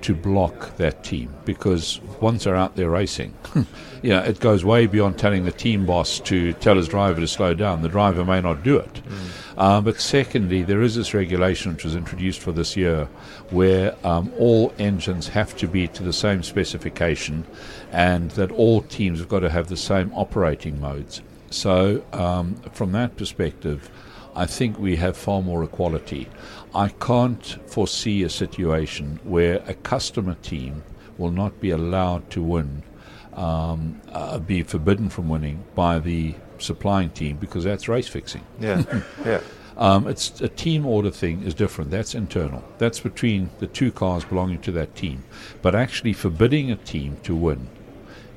to 0.01 0.15
block 0.15 0.75
that 0.77 1.03
team 1.03 1.33
because 1.45 2.01
once 2.19 2.43
they're 2.43 2.55
out 2.55 2.75
there 2.75 2.89
racing, 2.89 3.33
you 4.01 4.09
know, 4.09 4.19
it 4.19 4.39
goes 4.39 4.65
way 4.65 4.87
beyond 4.87 5.17
telling 5.17 5.45
the 5.45 5.51
team 5.51 5.85
boss 5.85 6.19
to 6.19 6.53
tell 6.53 6.75
his 6.75 6.87
driver 6.87 7.19
to 7.19 7.27
slow 7.27 7.53
down. 7.53 7.81
The 7.81 7.89
driver 7.89 8.25
may 8.25 8.41
not 8.41 8.63
do 8.63 8.77
it. 8.77 9.01
Um, 9.57 9.83
but 9.83 9.99
secondly, 9.99 10.63
there 10.63 10.81
is 10.81 10.95
this 10.95 11.13
regulation 11.13 11.73
which 11.73 11.83
was 11.83 11.95
introduced 11.95 12.39
for 12.39 12.51
this 12.51 12.75
year 12.75 13.05
where 13.49 13.95
um, 14.05 14.31
all 14.37 14.73
engines 14.79 15.27
have 15.29 15.55
to 15.57 15.67
be 15.67 15.87
to 15.89 16.03
the 16.03 16.13
same 16.13 16.41
specification 16.43 17.45
and 17.91 18.31
that 18.31 18.51
all 18.51 18.81
teams 18.81 19.19
have 19.19 19.29
got 19.29 19.41
to 19.41 19.49
have 19.49 19.67
the 19.67 19.77
same 19.77 20.11
operating 20.13 20.79
modes. 20.79 21.21
So, 21.49 22.03
um, 22.13 22.55
from 22.71 22.93
that 22.93 23.17
perspective, 23.17 23.89
I 24.35 24.45
think 24.45 24.79
we 24.79 24.95
have 24.95 25.17
far 25.17 25.41
more 25.41 25.63
equality. 25.63 26.29
I 26.74 26.89
can't 26.89 27.45
foresee 27.69 28.24
a 28.24 28.30
situation 28.30 29.19
where 29.24 29.61
a 29.67 29.74
customer 29.74 30.36
team 30.36 30.84
will 31.17 31.32
not 31.32 31.59
be 31.59 31.72
allowed 31.72 32.30
to 32.32 32.41
win, 32.41 32.84
um, 33.34 34.01
uh, 34.11 34.39
be 34.39 34.63
forbidden 34.63 35.09
from 35.09 35.28
winning 35.28 35.63
by 35.76 35.99
the 35.99 36.36
supplying 36.59 37.09
team 37.09 37.38
because 37.38 37.63
that's 37.63 37.88
race 37.88 38.07
fixing. 38.07 38.43
Yeah, 38.59 38.84
yeah. 39.26 39.41
Um, 39.78 40.07
it's 40.07 40.39
a 40.41 40.49
team 40.49 40.86
order 40.86 41.09
thing 41.09 41.41
is 41.41 41.55
different. 41.55 41.89
That's 41.89 42.13
internal. 42.13 42.63
That's 42.78 42.99
between 42.99 43.49
the 43.57 43.65
two 43.65 43.91
cars 43.91 44.24
belonging 44.24 44.59
to 44.61 44.72
that 44.74 44.95
team. 44.95 45.24
But 45.63 45.74
actually 45.74 46.13
forbidding 46.13 46.69
a 46.69 46.76
team 46.76 47.17
to 47.24 47.36
win 47.36 47.67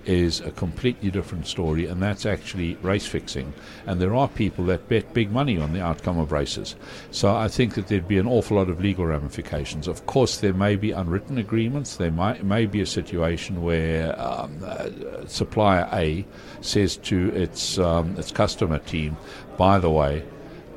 is 0.07 0.40
a 0.40 0.50
completely 0.50 1.11
different 1.11 1.46
story, 1.46 1.86
and 1.86 2.02
that's 2.02 2.26
actually 2.26 2.74
race 2.76 3.07
fixing. 3.07 3.52
And 3.86 4.00
there 4.00 4.14
are 4.14 4.28
people 4.28 4.64
that 4.66 4.88
bet 4.88 5.14
big 5.14 5.30
money 5.30 5.59
on 5.59 5.72
the 5.72 5.82
outcome 5.82 6.18
of 6.18 6.32
races. 6.32 6.76
So 7.11 7.34
I 7.34 7.48
think 7.48 7.74
that 7.74 7.88
there'd 7.88 8.09
be 8.09 8.18
an 8.18 8.26
awful 8.26 8.57
lot 8.57 8.68
of 8.68 8.80
legal 8.80 9.07
ramifications. 9.07 9.88
Of 9.88 10.07
course, 10.07 10.38
there 10.38 10.52
may 10.55 10.76
be 10.76 10.92
unwritten 10.92 11.38
agreements. 11.38 11.96
There 11.96 12.11
might, 12.11 12.44
may 12.44 12.66
be 12.66 12.80
a 12.80 12.86
situation 12.86 13.62
where 13.62 14.18
um, 14.20 14.59
uh, 14.64 15.26
supplier 15.26 15.88
A 15.92 16.24
says 16.61 16.96
to 16.98 17.28
its 17.34 17.78
um, 17.78 18.16
its 18.18 18.30
customer 18.30 18.78
team, 18.78 19.16
"By 19.57 19.78
the 19.78 19.90
way, 19.90 20.22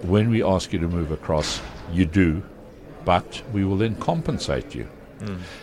when 0.04 0.30
we 0.30 0.44
ask 0.44 0.74
you 0.74 0.80
to 0.80 0.88
move 0.88 1.12
across, 1.12 1.62
you 1.92 2.06
do, 2.06 2.44
but 3.06 3.42
we 3.54 3.66
will 3.66 3.78
then 3.78 3.96
compensate 3.96 4.76
you." 4.76 4.88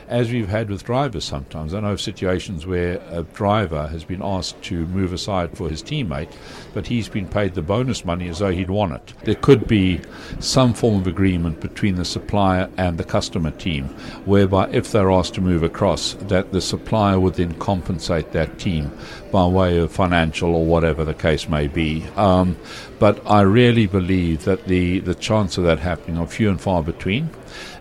As 0.08 0.30
we've 0.30 0.48
had 0.48 0.68
with 0.68 0.84
drivers 0.84 1.24
sometimes. 1.24 1.74
I 1.74 1.80
know 1.80 1.92
of 1.92 2.00
situations 2.00 2.66
where 2.66 3.00
a 3.10 3.22
driver 3.22 3.86
has 3.88 4.04
been 4.04 4.22
asked 4.22 4.62
to 4.64 4.86
move 4.86 5.12
aside 5.12 5.56
for 5.56 5.68
his 5.68 5.82
teammate, 5.82 6.32
but 6.72 6.86
he's 6.86 7.08
been 7.08 7.28
paid 7.28 7.54
the 7.54 7.62
bonus 7.62 8.04
money 8.04 8.28
as 8.28 8.38
though 8.38 8.50
he'd 8.50 8.70
won 8.70 8.92
it. 8.92 9.14
There 9.24 9.34
could 9.34 9.66
be 9.66 10.00
some 10.40 10.74
form 10.74 11.00
of 11.00 11.06
agreement 11.06 11.60
between 11.60 11.96
the 11.96 12.04
supplier 12.04 12.68
and 12.76 12.98
the 12.98 13.04
customer 13.04 13.50
team, 13.52 13.84
whereby 14.24 14.68
if 14.70 14.92
they're 14.92 15.10
asked 15.10 15.34
to 15.34 15.40
move 15.40 15.62
across, 15.62 16.14
that 16.14 16.52
the 16.52 16.60
supplier 16.60 17.20
would 17.20 17.34
then 17.34 17.54
compensate 17.54 18.32
that 18.32 18.58
team 18.58 18.90
by 19.30 19.46
way 19.46 19.78
of 19.78 19.92
financial 19.92 20.54
or 20.54 20.64
whatever 20.64 21.04
the 21.04 21.14
case 21.14 21.48
may 21.48 21.66
be. 21.66 22.04
Um, 22.16 22.56
but 22.98 23.20
I 23.26 23.42
really 23.42 23.86
believe 23.86 24.44
that 24.44 24.66
the, 24.66 25.00
the 25.00 25.14
chance 25.14 25.58
of 25.58 25.64
that 25.64 25.78
happening 25.78 26.18
are 26.18 26.26
few 26.26 26.50
and 26.50 26.60
far 26.60 26.82
between 26.82 27.30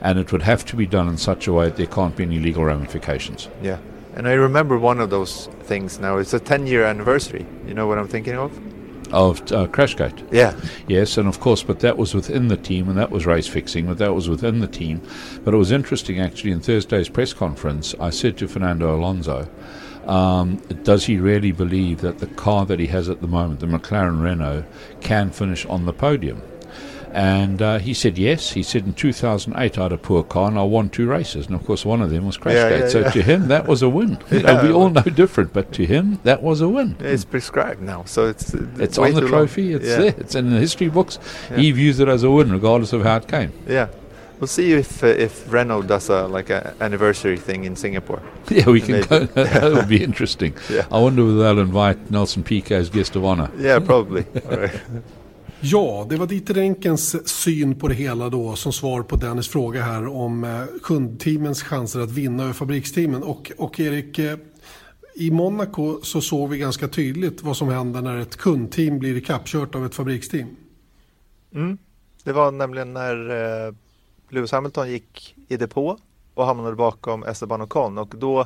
and 0.01 0.19
it 0.19 0.31
would 0.31 0.41
have 0.43 0.65
to 0.65 0.75
be 0.75 0.85
done 0.85 1.07
in 1.07 1.17
such 1.17 1.47
a 1.47 1.53
way 1.53 1.65
that 1.65 1.77
there 1.77 1.87
can't 1.87 2.15
be 2.15 2.23
any 2.23 2.39
legal 2.39 2.63
ramifications. 2.63 3.49
Yeah, 3.61 3.77
and 4.15 4.27
I 4.27 4.33
remember 4.33 4.77
one 4.77 4.99
of 4.99 5.09
those 5.09 5.47
things 5.63 5.99
now. 5.99 6.17
It's 6.17 6.33
a 6.33 6.39
10 6.39 6.67
year 6.67 6.83
anniversary. 6.83 7.45
You 7.65 7.73
know 7.73 7.87
what 7.87 7.97
I'm 7.97 8.07
thinking 8.07 8.35
of? 8.35 8.51
Of 9.13 9.41
uh, 9.51 9.67
Crashgate. 9.67 10.27
Yeah. 10.31 10.59
Yes, 10.87 11.17
and 11.17 11.27
of 11.27 11.39
course, 11.39 11.61
but 11.61 11.79
that 11.81 11.97
was 11.97 12.15
within 12.15 12.47
the 12.47 12.57
team, 12.57 12.89
and 12.89 12.97
that 12.97 13.11
was 13.11 13.25
race 13.25 13.47
fixing, 13.47 13.85
but 13.85 13.99
that 13.99 14.13
was 14.13 14.27
within 14.27 14.59
the 14.59 14.67
team. 14.67 15.01
But 15.43 15.53
it 15.53 15.57
was 15.57 15.71
interesting, 15.71 16.19
actually, 16.19 16.51
in 16.51 16.61
Thursday's 16.61 17.09
press 17.09 17.31
conference, 17.31 17.93
I 17.99 18.09
said 18.09 18.37
to 18.39 18.47
Fernando 18.47 18.95
Alonso, 18.95 19.47
um, 20.07 20.57
does 20.83 21.05
he 21.05 21.17
really 21.17 21.51
believe 21.51 22.01
that 22.01 22.19
the 22.19 22.27
car 22.27 22.65
that 22.65 22.79
he 22.79 22.87
has 22.87 23.07
at 23.07 23.21
the 23.21 23.27
moment, 23.27 23.59
the 23.59 23.67
McLaren 23.67 24.21
Renault, 24.21 24.65
can 25.01 25.29
finish 25.29 25.65
on 25.67 25.85
the 25.85 25.93
podium? 25.93 26.41
And 27.13 27.61
uh, 27.61 27.77
he 27.77 27.93
said 27.93 28.17
yes. 28.17 28.51
He 28.51 28.63
said 28.63 28.85
in 28.85 28.93
2008 28.93 29.77
I 29.77 29.83
had 29.83 29.91
a 29.91 29.97
poor 29.97 30.23
car 30.23 30.47
and 30.47 30.57
I 30.57 30.63
won 30.63 30.89
two 30.89 31.07
races, 31.07 31.45
and 31.45 31.55
of 31.55 31.63
course 31.63 31.85
one 31.85 32.01
of 32.01 32.09
them 32.09 32.25
was 32.25 32.37
Crashgate. 32.39 32.71
Yeah, 32.71 32.77
yeah, 32.79 32.89
so 32.89 32.99
yeah. 33.01 33.11
to 33.11 33.21
him 33.21 33.47
that 33.49 33.67
was 33.67 33.81
a 33.83 33.89
win. 33.89 34.17
You 34.33 34.41
know, 34.41 34.63
we 34.63 34.71
all 34.71 34.89
know 34.89 35.03
different, 35.03 35.53
but 35.53 35.71
to 35.73 35.85
him 35.85 36.19
that 36.23 36.41
was 36.41 36.59
a 36.59 36.67
win. 36.67 36.95
It's 36.99 37.23
prescribed 37.23 37.81
now, 37.81 38.03
so 38.05 38.25
it's 38.27 38.53
it's, 38.53 38.79
it's 38.79 38.97
on 38.97 39.13
the 39.13 39.27
trophy. 39.27 39.73
Long. 39.73 39.81
It's 39.81 39.85
there. 39.85 40.15
It's 40.17 40.33
in 40.33 40.49
the 40.49 40.59
history 40.59 40.89
books. 40.89 41.19
He 41.55 41.71
views 41.71 41.99
it 41.99 42.07
as 42.07 42.23
a 42.23 42.31
win, 42.31 42.51
regardless 42.51 42.93
of 42.93 43.03
how 43.03 43.17
it 43.17 43.27
came. 43.27 43.53
Yeah. 43.67 43.89
We'll 44.39 44.47
see 44.47 44.73
if 44.73 45.03
uh, 45.03 45.07
if 45.07 45.53
Renault 45.53 45.83
does 45.83 46.09
a 46.09 46.27
like 46.27 46.49
an 46.49 46.75
anniversary 46.81 47.37
thing 47.37 47.65
in 47.65 47.75
Singapore. 47.75 48.21
Yeah, 48.49 48.69
we 48.69 48.81
can. 48.81 49.01
Go, 49.01 49.19
that 49.35 49.71
would 49.71 49.87
be 49.87 50.03
interesting. 50.03 50.55
yeah. 50.69 50.85
I 50.91 50.99
wonder 50.99 51.23
whether 51.23 51.37
they'll 51.37 51.59
invite 51.59 52.11
Nelson 52.11 52.43
Piquet 52.43 52.75
as 52.75 52.89
guest 52.89 53.15
of 53.15 53.23
honor. 53.23 53.49
Yeah, 53.57 53.79
probably. 53.79 54.25
Ja, 55.65 56.05
det 56.09 56.17
var 56.17 56.27
Dieter 56.27 56.57
Enkens 56.57 57.29
syn 57.29 57.79
på 57.79 57.87
det 57.87 57.93
hela 57.93 58.29
då 58.29 58.55
som 58.55 58.73
svar 58.73 59.01
på 59.01 59.15
Dennis 59.15 59.47
fråga 59.47 59.81
här 59.81 60.07
om 60.07 60.43
eh, 60.43 60.63
kundteamens 60.83 61.63
chanser 61.63 61.99
att 61.99 62.11
vinna 62.11 62.43
över 62.43 62.53
fabriksteamen. 62.53 63.23
Och, 63.23 63.51
och 63.57 63.79
Erik, 63.79 64.19
eh, 64.19 64.37
i 65.15 65.31
Monaco 65.31 66.01
så 66.01 66.21
såg 66.21 66.49
vi 66.49 66.57
ganska 66.57 66.87
tydligt 66.87 67.43
vad 67.43 67.57
som 67.57 67.69
händer 67.69 68.01
när 68.01 68.17
ett 68.17 68.37
kundteam 68.37 68.99
blir 68.99 69.19
kappkört 69.19 69.75
av 69.75 69.85
ett 69.85 69.95
fabriksteam. 69.95 70.47
Mm. 71.53 71.77
Det 72.23 72.33
var 72.33 72.51
nämligen 72.51 72.93
när 72.93 73.29
eh, 73.67 73.73
Lewis 74.29 74.51
Hamilton 74.51 74.91
gick 74.91 75.35
i 75.47 75.57
depå 75.57 75.97
och 76.33 76.45
hamnade 76.45 76.75
bakom 76.75 77.23
Esteban 77.23 77.61
Ocon 77.61 77.97
och 77.97 78.13
då 78.17 78.45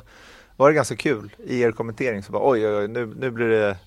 var 0.55 0.70
det 0.70 0.76
ganska 0.76 0.95
kul 0.95 1.36
i 1.45 1.59
er 1.59 1.72
kommentering 1.72 2.24
så 2.24 2.32
bara 2.32 2.49
oj, 2.49 2.68
oj, 2.68 2.76
oj 2.76 2.88
nu, 2.88 3.05
nu 3.20 3.32
blir 3.32 3.47
det 3.47 3.78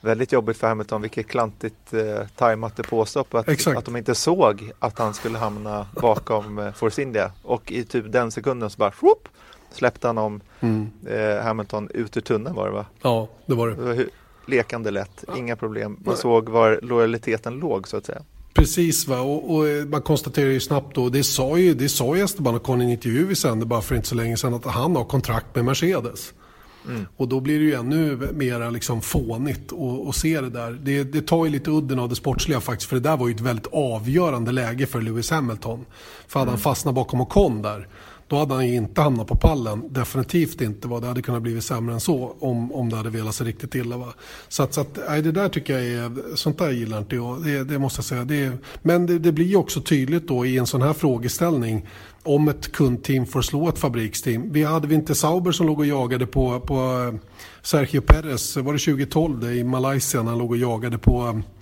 väldigt 0.00 0.32
jobbigt 0.32 0.56
för 0.56 0.66
Hamilton. 0.66 1.02
Vilket 1.02 1.28
klantigt 1.28 1.92
eh, 1.92 2.26
tajmat 2.36 2.76
depåstopp. 2.76 3.34
Att, 3.34 3.66
att 3.66 3.84
de 3.84 3.96
inte 3.96 4.14
såg 4.14 4.70
att 4.78 4.98
han 4.98 5.14
skulle 5.14 5.38
hamna 5.38 5.86
bakom 6.00 6.58
eh, 6.58 6.72
Force 6.72 7.02
India. 7.02 7.32
Och 7.42 7.72
i 7.72 7.84
typ 7.84 8.12
den 8.12 8.30
sekunden 8.30 8.70
så 8.70 8.78
bara 8.78 8.92
whoop, 9.00 9.28
släppte 9.72 10.06
han 10.06 10.18
om 10.18 10.40
mm. 10.60 10.90
eh, 11.06 11.44
Hamilton 11.44 11.88
ut 11.94 12.16
ur 12.16 12.20
tunneln 12.20 12.54
var 12.54 12.66
det 12.66 12.72
va? 12.72 12.86
Ja, 13.02 13.28
det 13.46 13.54
var 13.54 13.68
det. 13.68 13.74
det 13.74 13.82
var 13.82 14.06
lekande 14.46 14.90
lätt, 14.90 15.24
ja. 15.28 15.36
inga 15.36 15.56
problem. 15.56 15.98
Man 16.04 16.16
såg 16.16 16.48
var 16.48 16.80
lojaliteten 16.82 17.54
låg 17.54 17.88
så 17.88 17.96
att 17.96 18.06
säga. 18.06 18.22
Precis, 18.54 19.06
va? 19.08 19.20
Och, 19.20 19.54
och, 19.54 19.68
eh, 19.68 19.84
man 19.84 20.02
konstaterar 20.02 20.50
ju 20.50 20.60
snabbt 20.60 20.94
då, 20.94 21.08
det 21.08 21.24
sa 21.24 21.58
ju, 21.58 21.74
det 21.74 21.88
sa 21.88 22.16
ju 22.16 22.22
Esteban 22.22 22.54
Ocon 22.54 22.82
i 22.82 22.84
en 22.84 22.90
intervju 22.90 23.26
vi 23.26 23.36
sände 23.36 23.66
bara 23.66 23.80
för 23.80 23.94
inte 23.94 24.08
så 24.08 24.14
länge 24.14 24.36
sedan, 24.36 24.54
att 24.54 24.64
han 24.64 24.96
har 24.96 25.04
kontrakt 25.04 25.54
med 25.54 25.64
Mercedes. 25.64 26.32
Mm. 26.88 27.06
Och 27.16 27.28
då 27.28 27.40
blir 27.40 27.58
det 27.58 27.64
ju 27.64 27.74
ännu 27.74 28.32
mer 28.32 28.70
liksom 28.70 29.02
fånigt 29.02 29.72
att 30.08 30.16
se 30.16 30.40
det 30.40 30.50
där. 30.50 30.72
Det, 30.82 31.04
det, 31.04 31.22
tar 31.22 31.44
ju 31.44 31.50
lite 31.50 31.70
udden 31.70 31.98
av 31.98 32.08
det 32.08 32.16
sportsliga 32.16 32.60
faktiskt. 32.60 32.88
För 32.88 32.96
det 32.96 33.08
där 33.08 33.16
var 33.16 33.28
ju 33.28 33.34
ett 33.34 33.40
väldigt 33.40 33.66
avgörande 33.72 34.52
läge 34.52 34.86
för 34.86 35.00
Lewis 35.00 35.30
Hamilton. 35.30 35.84
För 36.28 36.40
hade 36.40 36.48
mm. 36.48 36.52
han 36.52 36.60
fastnat 36.62 36.94
bakom 36.94 37.20
Ocon 37.20 37.62
där, 37.62 37.88
då 38.30 38.36
hade 38.36 38.54
han 38.54 38.68
ju 38.68 38.74
inte 38.74 39.00
hamnat 39.00 39.26
på 39.26 39.36
pallen. 39.36 39.92
Definitivt 39.92 40.60
inte. 40.60 40.88
Va? 40.88 41.00
Det 41.00 41.06
hade 41.06 41.22
kunnat 41.22 41.42
bli 41.42 41.60
sämre 41.60 41.94
än 41.94 42.00
så 42.00 42.36
om, 42.40 42.72
om 42.72 42.88
det 42.88 42.96
hade 42.96 43.10
velat 43.10 43.34
sig 43.34 43.46
riktigt 43.46 43.74
illa. 43.74 43.96
Va? 43.96 44.14
Så, 44.48 44.62
att, 44.62 44.74
så 44.74 44.80
att, 44.80 44.98
nej, 45.08 45.22
det 45.22 45.32
där 45.32 45.48
tycker 45.48 45.78
jag 45.78 45.86
är, 45.86 46.36
sånt 46.36 46.58
där 46.58 46.70
gillar 46.70 46.98
inte 46.98 47.16
jag. 47.16 47.44
Det, 47.44 47.64
det 47.64 47.78
måste 47.78 47.98
jag 47.98 48.04
säga. 48.04 48.24
Det, 48.24 48.52
men 48.82 49.06
det, 49.06 49.18
det 49.18 49.32
blir 49.32 49.46
ju 49.46 49.56
också 49.56 49.80
tydligt 49.80 50.28
då 50.28 50.46
i 50.46 50.58
en 50.58 50.66
sån 50.66 50.82
här 50.82 50.92
frågeställning 50.92 51.86
om 52.22 52.48
ett 52.48 52.72
kundteam 52.72 53.26
får 53.26 53.42
slå 53.42 53.68
ett 53.68 53.78
fabriksteam. 53.78 54.52
Vi 54.52 54.64
hade 54.64 54.88
vi 54.88 54.94
inte 54.94 55.14
Sauber 55.14 55.52
som 55.52 55.66
låg 55.66 55.78
och 55.78 55.86
jagade 55.86 56.26
på, 56.26 56.60
på 56.60 56.74
eh, 56.74 57.20
Sergio 57.62 58.00
Perez, 58.00 58.56
var 58.56 58.72
det 58.72 58.78
2012 58.78 59.40
det, 59.40 59.54
i 59.54 59.64
Malaysia 59.64 60.22
när 60.22 60.30
han 60.30 60.38
låg 60.38 60.50
och 60.50 60.56
jagade 60.56 60.98
på 60.98 61.26
eh, 61.26 61.59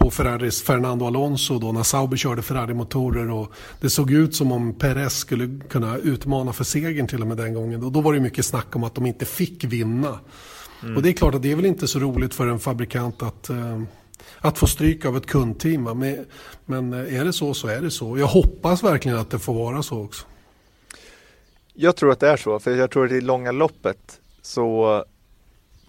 på 0.00 0.10
Ferraris 0.10 0.62
Fernando 0.62 1.06
Alonso 1.06 1.58
då 1.58 1.72
när 1.72 1.82
Sauber 1.82 2.16
körde 2.16 2.42
Ferrari-motorer 2.42 3.30
och 3.30 3.52
det 3.80 3.90
såg 3.90 4.10
ut 4.10 4.34
som 4.34 4.52
om 4.52 4.74
Perez 4.74 5.16
skulle 5.16 5.60
kunna 5.68 5.96
utmana 5.96 6.52
för 6.52 6.64
segern 6.64 7.06
till 7.06 7.20
och 7.20 7.26
med 7.26 7.36
den 7.36 7.54
gången. 7.54 7.84
Och 7.84 7.92
då 7.92 8.00
var 8.00 8.12
det 8.12 8.20
mycket 8.20 8.46
snack 8.46 8.76
om 8.76 8.84
att 8.84 8.94
de 8.94 9.06
inte 9.06 9.24
fick 9.24 9.64
vinna. 9.64 10.18
Mm. 10.82 10.96
Och 10.96 11.02
det 11.02 11.08
är 11.08 11.12
klart 11.12 11.34
att 11.34 11.42
det 11.42 11.52
är 11.52 11.56
väl 11.56 11.66
inte 11.66 11.88
så 11.88 11.98
roligt 11.98 12.34
för 12.34 12.46
en 12.46 12.58
fabrikant 12.58 13.22
att 13.22 13.50
eh, 13.50 13.82
att 14.38 14.58
få 14.58 14.66
stryk 14.66 15.04
av 15.04 15.16
ett 15.16 15.26
kundteam. 15.26 15.82
Men, 15.82 16.26
men 16.64 16.92
är 16.92 17.24
det 17.24 17.32
så 17.32 17.54
så 17.54 17.68
är 17.68 17.80
det 17.80 17.90
så. 17.90 18.18
Jag 18.18 18.26
hoppas 18.26 18.82
verkligen 18.82 19.18
att 19.18 19.30
det 19.30 19.38
får 19.38 19.54
vara 19.54 19.82
så 19.82 20.04
också. 20.04 20.26
Jag 21.74 21.96
tror 21.96 22.12
att 22.12 22.20
det 22.20 22.28
är 22.28 22.36
så, 22.36 22.58
för 22.58 22.76
jag 22.76 22.90
tror 22.90 23.06
att 23.06 23.12
i 23.12 23.20
långa 23.20 23.52
loppet 23.52 24.20
så 24.42 25.04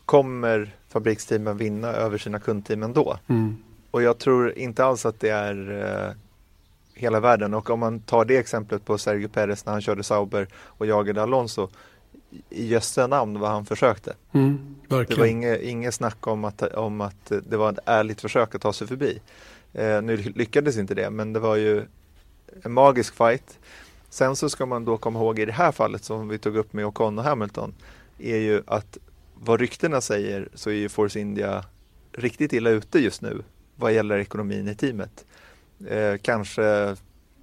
kommer 0.06 0.76
fabriksteamen 0.90 1.58
vinna 1.58 1.88
över 1.88 2.18
sina 2.18 2.40
kundteam 2.40 2.84
ändå. 2.84 3.18
Mm. 3.28 3.58
Och 3.92 4.02
jag 4.02 4.18
tror 4.18 4.58
inte 4.58 4.86
alls 4.86 5.06
att 5.06 5.20
det 5.20 5.30
är 5.30 5.72
eh, 6.08 6.16
hela 6.94 7.20
världen. 7.20 7.54
Och 7.54 7.70
om 7.70 7.80
man 7.80 8.00
tar 8.00 8.26
det 8.26 8.38
exemplet 8.38 8.86
på 8.86 8.98
Sergio 8.98 9.28
Perez 9.28 9.66
när 9.66 9.74
han 9.74 9.82
körde 9.82 10.04
Sauber 10.04 10.48
och 10.54 10.86
jagade 10.86 11.22
Alonso 11.22 11.70
i 12.50 12.68
jösse 12.68 13.08
namn 13.08 13.40
vad 13.40 13.50
han 13.50 13.66
försökte. 13.66 14.14
Mm, 14.32 14.76
det 14.88 15.18
var 15.18 15.26
inget, 15.26 15.62
inget 15.62 15.94
snack 15.94 16.28
om 16.28 16.46
att, 16.46 16.62
om 16.62 17.02
att 17.02 17.32
det 17.50 17.58
var 17.58 17.72
ett 17.72 17.80
ärligt 17.86 18.22
försök 18.22 18.56
att 18.56 18.62
ta 18.62 18.74
sig 18.74 18.88
förbi. 18.88 19.22
Eh, 19.74 20.02
nu 20.02 20.18
lyckades 20.18 20.78
inte 20.78 20.96
det, 20.96 21.10
men 21.10 21.34
det 21.34 21.40
var 21.40 21.56
ju 21.56 21.86
en 22.64 22.72
magisk 22.72 23.16
fight. 23.16 23.60
Sen 24.10 24.36
så 24.36 24.50
ska 24.50 24.66
man 24.66 24.86
då 24.86 24.98
komma 24.98 25.20
ihåg 25.20 25.40
i 25.40 25.46
det 25.46 25.52
här 25.52 25.72
fallet 25.72 26.04
som 26.04 26.28
vi 26.28 26.38
tog 26.38 26.58
upp 26.58 26.74
med 26.74 26.86
Ocon 26.86 27.20
och 27.20 27.24
Hamilton 27.24 27.74
är 28.20 28.38
ju 28.38 28.64
att 28.68 28.98
vad 29.36 29.60
ryktena 29.60 30.02
säger 30.02 30.50
så 30.54 30.70
är 30.70 30.74
ju 30.74 30.90
Force 30.90 31.20
India 31.20 31.66
riktigt 32.12 32.54
illa 32.54 32.70
ute 32.70 33.00
just 33.00 33.22
nu 33.22 33.44
vad 33.82 33.94
gäller 33.94 34.18
ekonomin 34.18 34.68
i 34.68 34.76
teamet. 34.76 35.26
Eh, 35.88 36.18
kanske, 36.22 36.96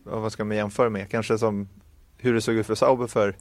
vad 0.03 0.33
ska 0.33 0.45
man 0.45 0.57
jämföra 0.57 0.91
med, 0.91 1.11
kanske 1.11 1.39
som 1.39 1.69
hur 2.17 2.35
det 2.35 2.41
såg 2.41 2.55
ut 2.55 2.67
för 2.67 2.75
Sauber 2.75 3.07
för 3.07 3.37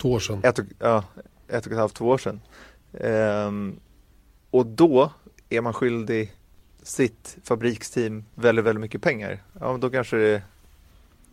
Två 0.00 0.12
år 0.12 0.20
sedan. 0.20 0.40
Ett 0.44 0.58
och, 0.58 0.64
ja, 0.78 1.04
ett 1.48 1.66
och 1.66 1.72
ett 1.72 1.78
halvt, 1.78 1.94
två 1.94 2.08
år 2.08 2.18
sedan. 2.18 2.40
Ehm, 3.00 3.76
och 4.50 4.66
då 4.66 5.12
är 5.48 5.60
man 5.60 5.72
skyldig 5.72 6.32
sitt 6.82 7.36
fabriksteam 7.44 8.24
väldigt, 8.34 8.64
väldigt 8.64 8.80
mycket 8.80 9.02
pengar. 9.02 9.42
Ja, 9.60 9.78
då 9.80 9.90
kanske 9.90 10.16
det, 10.16 10.42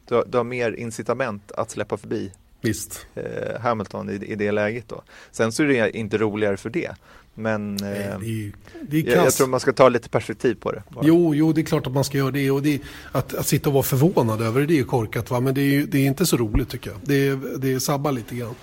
du, 0.07 0.15
har, 0.15 0.25
du 0.27 0.37
har 0.37 0.43
mer 0.43 0.71
incitament 0.71 1.51
att 1.51 1.69
släppa 1.71 1.97
förbi 1.97 2.31
Visst. 2.61 3.07
eh, 3.15 3.59
Hamilton 3.61 4.09
i, 4.09 4.13
i 4.13 4.35
det 4.35 4.51
läget 4.51 4.89
då. 4.89 5.03
Sen 5.31 5.51
så 5.51 5.63
är 5.63 5.67
det 5.67 5.97
inte 5.97 6.17
roligare 6.17 6.57
för 6.57 6.69
det. 6.69 6.95
Men 7.35 7.75
Nej, 7.75 7.91
eh, 7.91 8.19
det 8.19 8.25
är, 8.25 8.51
det 8.81 8.97
är 8.97 9.15
jag, 9.15 9.25
jag 9.25 9.33
tror 9.33 9.47
man 9.47 9.59
ska 9.59 9.73
ta 9.73 9.89
lite 9.89 10.09
perspektiv 10.09 10.55
på 10.55 10.71
det. 10.71 10.83
bara. 10.89 11.05
Jo, 11.07 11.35
jo, 11.35 11.53
det 11.53 11.61
är 11.61 11.65
klart 11.65 11.87
att 11.87 11.93
man 11.93 12.03
ska 12.03 12.17
göra 12.17 12.31
det. 12.31 12.51
Och 12.51 12.61
det 12.61 12.81
att, 13.11 13.33
att 13.33 13.47
sitta 13.47 13.69
och 13.69 13.73
vara 13.73 13.83
förvånad 13.83 14.41
över 14.41 14.61
det, 14.61 14.67
det 14.67 14.73
är 14.73 14.77
ju 14.77 14.83
korkat. 14.83 15.31
Va? 15.31 15.39
Men 15.39 15.53
det 15.53 15.61
är, 15.61 15.83
det 15.83 15.97
är 15.97 16.05
inte 16.07 16.25
så 16.25 16.37
roligt 16.37 16.69
tycker 16.69 16.89
jag. 16.89 16.99
Det, 17.03 17.27
är, 17.27 17.57
det 17.57 17.79
sabbar 17.79 18.11
lite 18.11 18.35
grann. 18.35 18.55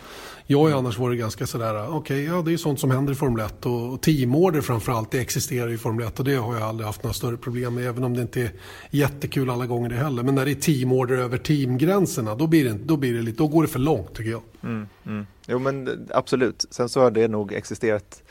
Jag 0.51 0.59
har 0.59 0.69
ju 0.69 0.75
annars 0.75 0.99
varit 0.99 1.19
ganska 1.19 1.47
sådär, 1.47 1.97
okej, 1.97 2.25
ja 2.25 2.43
det 2.43 2.53
är 2.53 2.57
sånt 2.57 2.81
som 2.81 2.91
händer 2.91 3.13
i 3.13 3.17
Formel 3.17 3.47
1 3.47 3.67
och, 3.67 3.93
och 3.93 4.01
teamorder 4.01 4.61
framförallt, 4.61 5.11
det 5.11 5.21
existerar 5.21 5.71
i 5.71 5.79
Formel 5.79 6.07
1 6.07 6.19
och 6.19 6.25
det 6.25 6.35
har 6.35 6.55
jag 6.55 6.63
aldrig 6.63 6.87
haft 6.87 7.03
några 7.03 7.15
större 7.15 7.37
problem 7.37 7.75
med, 7.75 7.87
även 7.87 8.05
om 8.05 8.15
det 8.15 8.23
inte 8.23 8.43
är 8.43 8.51
jättekul 8.91 9.51
alla 9.51 9.67
gånger 9.67 9.89
det 9.89 9.95
heller. 9.95 10.23
Men 10.23 10.35
när 10.35 10.45
det 10.45 10.51
är 10.51 10.55
teamorder 10.55 11.17
över 11.17 11.39
teamgränserna, 11.39 12.35
då 12.35 12.47
blir 12.47 12.65
det, 12.65 12.79
då 12.85 12.97
blir 12.97 13.15
det 13.15 13.23
lite, 13.23 13.39
då 13.39 13.49
går 13.49 13.63
det 13.63 13.69
för 13.69 13.79
långt 13.79 14.15
tycker 14.15 14.31
jag. 14.31 14.43
Mm, 14.63 14.87
mm. 15.07 15.27
Jo 15.47 15.59
men 15.59 15.89
eh, 15.89 15.95
absolut. 16.11 16.65
Sen 16.71 16.89
så 16.89 17.01
har 17.01 17.11
det 17.11 17.29
nog 17.29 17.53
existerat 17.53 18.23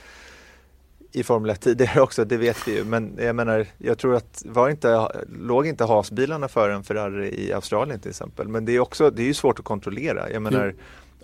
i 1.11 1.23
Formel 1.23 1.51
1 1.51 1.61
tidigare 1.61 2.01
också, 2.01 2.25
det 2.25 2.37
vet 2.37 2.67
vi 2.67 2.75
ju. 2.75 2.83
Men 2.83 3.13
jag 3.17 3.35
menar, 3.35 3.65
jag 3.77 3.97
tror 3.97 4.15
att 4.15 4.43
var 4.45 4.69
inte, 4.69 5.09
låg 5.39 5.67
inte 5.67 5.85
hasbilarna 5.85 6.47
före 6.47 6.73
en 6.73 6.83
Ferrari 6.83 7.47
i 7.47 7.53
Australien 7.53 7.99
till 7.99 8.09
exempel. 8.09 8.47
Men 8.47 8.65
det 8.65 8.71
är 8.71 8.79
också, 8.79 9.09
det 9.09 9.21
är 9.21 9.27
ju 9.27 9.33
svårt 9.33 9.59
att 9.59 9.65
kontrollera. 9.65 10.31
Jag 10.31 10.41
menar, 10.41 10.73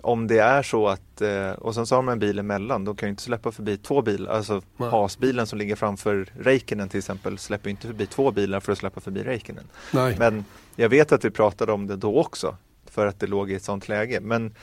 om 0.00 0.26
det 0.26 0.38
är 0.38 0.62
så 0.62 0.88
att, 0.88 1.20
eh, 1.20 1.50
och 1.50 1.74
sen 1.74 1.86
så 1.86 1.94
har 1.94 2.02
man 2.02 2.12
en 2.12 2.18
bil 2.18 2.38
emellan, 2.38 2.84
då 2.84 2.94
kan 2.94 3.06
ju 3.08 3.10
inte 3.10 3.22
släppa 3.22 3.52
förbi 3.52 3.76
två 3.76 4.02
bilar. 4.02 4.32
Alltså 4.32 4.62
Nej. 4.76 4.90
hasbilen 4.90 5.46
som 5.46 5.58
ligger 5.58 5.76
framför 5.76 6.26
Räikkönen 6.38 6.88
till 6.88 6.98
exempel 6.98 7.38
släpper 7.38 7.70
inte 7.70 7.86
förbi 7.86 8.06
två 8.06 8.30
bilar 8.30 8.60
för 8.60 8.72
att 8.72 8.78
släppa 8.78 9.00
förbi 9.00 9.22
Räikkönen. 9.22 9.64
Men 10.18 10.44
jag 10.76 10.88
vet 10.88 11.12
att 11.12 11.24
vi 11.24 11.30
pratade 11.30 11.72
om 11.72 11.86
det 11.86 11.96
då 11.96 12.20
också 12.20 12.56
för 12.90 13.06
att 13.06 13.20
det 13.20 13.26
låg 13.26 13.50
i 13.50 13.54
ett 13.54 13.62
sånt 13.62 13.88
läge. 13.88 14.20
Men 14.20 14.54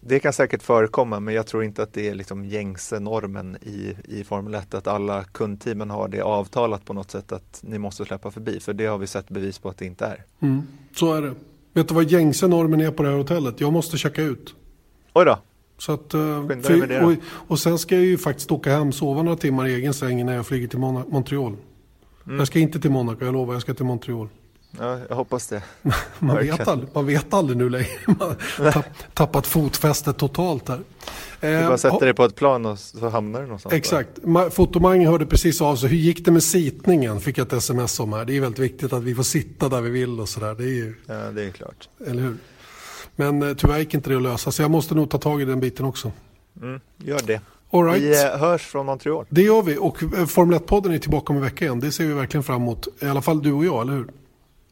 det 0.00 0.20
kan 0.20 0.32
säkert 0.32 0.62
förekomma 0.62 1.20
men 1.20 1.34
jag 1.34 1.46
tror 1.46 1.64
inte 1.64 1.82
att 1.82 1.92
det 1.92 2.08
är 2.08 2.14
liksom 2.14 2.44
gängse 2.44 3.00
normen 3.00 3.56
i, 3.62 3.94
i 4.04 4.24
Formel 4.24 4.54
1 4.54 4.74
att 4.74 4.86
alla 4.86 5.24
kundteamen 5.24 5.90
har 5.90 6.08
det 6.08 6.20
avtalat 6.20 6.84
på 6.84 6.92
något 6.92 7.10
sätt 7.10 7.32
att 7.32 7.60
ni 7.62 7.78
måste 7.78 8.04
släppa 8.04 8.30
förbi 8.30 8.60
för 8.60 8.72
det 8.72 8.86
har 8.86 8.98
vi 8.98 9.06
sett 9.06 9.28
bevis 9.28 9.58
på 9.58 9.68
att 9.68 9.78
det 9.78 9.86
inte 9.86 10.06
är. 10.06 10.24
Mm, 10.40 10.62
så 10.94 11.14
är 11.14 11.22
det. 11.22 11.34
Vet 11.72 11.88
du 11.88 11.94
vad 11.94 12.04
gängse 12.04 12.46
normen 12.48 12.80
är 12.80 12.90
på 12.90 13.02
det 13.02 13.08
här 13.08 13.16
hotellet? 13.16 13.60
Jag 13.60 13.72
måste 13.72 13.98
checka 13.98 14.22
ut. 14.22 14.54
Oj 15.14 15.24
då, 15.24 15.38
Så 15.78 15.92
att, 15.92 16.14
eh, 16.14 16.20
för, 16.62 17.04
och, 17.04 17.12
och 17.48 17.58
sen 17.58 17.78
ska 17.78 17.94
jag 17.94 18.04
ju 18.04 18.18
faktiskt 18.18 18.50
åka 18.52 18.70
hem, 18.70 18.92
sova 18.92 19.22
några 19.22 19.36
timmar 19.36 19.66
i 19.66 19.74
egen 19.74 19.94
säng 19.94 20.26
när 20.26 20.34
jag 20.34 20.46
flyger 20.46 20.68
till 20.68 20.78
Mona- 20.78 21.04
Montreal. 21.08 21.56
Mm. 22.26 22.38
Jag 22.38 22.46
ska 22.46 22.58
inte 22.58 22.80
till 22.80 22.90
Monaco, 22.90 23.24
jag 23.24 23.32
lovar, 23.32 23.54
jag 23.54 23.62
ska 23.62 23.74
till 23.74 23.84
Montreal. 23.84 24.28
Ja, 24.78 24.98
jag 25.08 25.16
hoppas 25.16 25.46
det. 25.46 25.62
Man 26.18 26.36
vet, 26.36 26.68
aldrig, 26.68 26.90
man 26.94 27.06
vet 27.06 27.34
aldrig 27.34 27.56
nu 27.58 27.68
längre. 27.70 27.88
Man 28.06 28.36
har 28.58 28.72
tapp, 28.72 28.86
tappat 29.14 29.46
fotfästet 29.46 30.16
totalt 30.18 30.66
där. 30.66 30.80
Du 31.40 31.46
Eh, 31.48 31.68
bara 31.68 31.78
sätter 31.78 31.90
ha- 31.92 32.00
dig 32.00 32.14
på 32.14 32.24
ett 32.24 32.34
plan 32.34 32.66
och 32.66 32.78
så 32.78 33.08
hamnar 33.08 33.40
du 33.40 33.46
någonstans. 33.46 33.72
Exakt. 33.74 34.10
Ma- 34.22 34.50
Fotomang 34.50 35.06
hörde 35.06 35.26
precis 35.26 35.60
av 35.60 35.76
sig. 35.76 35.88
Hur 35.88 35.96
gick 35.96 36.24
det 36.24 36.30
med 36.30 36.42
sitningen? 36.42 37.20
Fick 37.20 37.38
jag 37.38 37.46
ett 37.46 37.52
sms 37.52 38.00
om 38.00 38.12
här. 38.12 38.24
Det 38.24 38.36
är 38.36 38.40
väldigt 38.40 38.58
viktigt 38.58 38.92
att 38.92 39.02
vi 39.02 39.14
får 39.14 39.22
sitta 39.22 39.68
där 39.68 39.80
vi 39.80 39.90
vill 39.90 40.20
och 40.20 40.28
sådär. 40.28 40.54
Det 40.54 40.64
är 40.64 40.68
ju, 40.68 40.94
Ja, 41.06 41.14
det 41.14 41.44
är 41.44 41.50
klart. 41.50 41.88
eller 42.06 42.22
hur? 42.22 42.36
Men 43.16 43.42
eh, 43.42 43.54
tyvärr 43.54 43.78
gick 43.78 43.94
inte 43.94 44.10
det 44.10 44.16
att 44.16 44.22
lösa. 44.22 44.50
Så 44.52 44.62
jag 44.62 44.70
måste 44.70 44.94
nog 44.94 45.10
ta 45.10 45.18
tag 45.18 45.42
i 45.42 45.44
den 45.44 45.60
biten 45.60 45.84
också. 45.86 46.12
Mm, 46.62 46.80
gör 46.96 47.20
det. 47.26 47.40
All 47.70 47.84
right. 47.84 48.02
Vi 48.02 48.24
eh, 48.24 48.38
hörs 48.38 48.62
från 48.66 48.86
Montreal. 48.86 49.24
Det 49.28 49.42
gör 49.42 49.62
vi 49.62 49.76
och 49.78 50.02
eh, 50.02 50.26
Formel 50.26 50.58
1-podden 50.58 50.92
är 50.94 50.98
tillbaka 50.98 51.32
om 51.32 51.36
en 51.36 51.42
vecka 51.42 51.64
igen. 51.64 51.80
Det 51.80 51.92
ser 51.92 52.06
vi 52.06 52.12
verkligen 52.12 52.44
fram 52.44 52.62
emot. 52.62 52.88
I 53.02 53.06
alla 53.06 53.22
fall 53.22 53.42
du 53.42 53.52
och 53.52 53.64
jag, 53.64 53.82
eller 53.82 53.92
hur? 53.92 54.06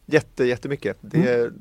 Jätte, 0.08 0.44
jättemycket. 0.44 0.96
Det 1.00 1.16
Mm. 1.16 1.28
är 1.28 1.52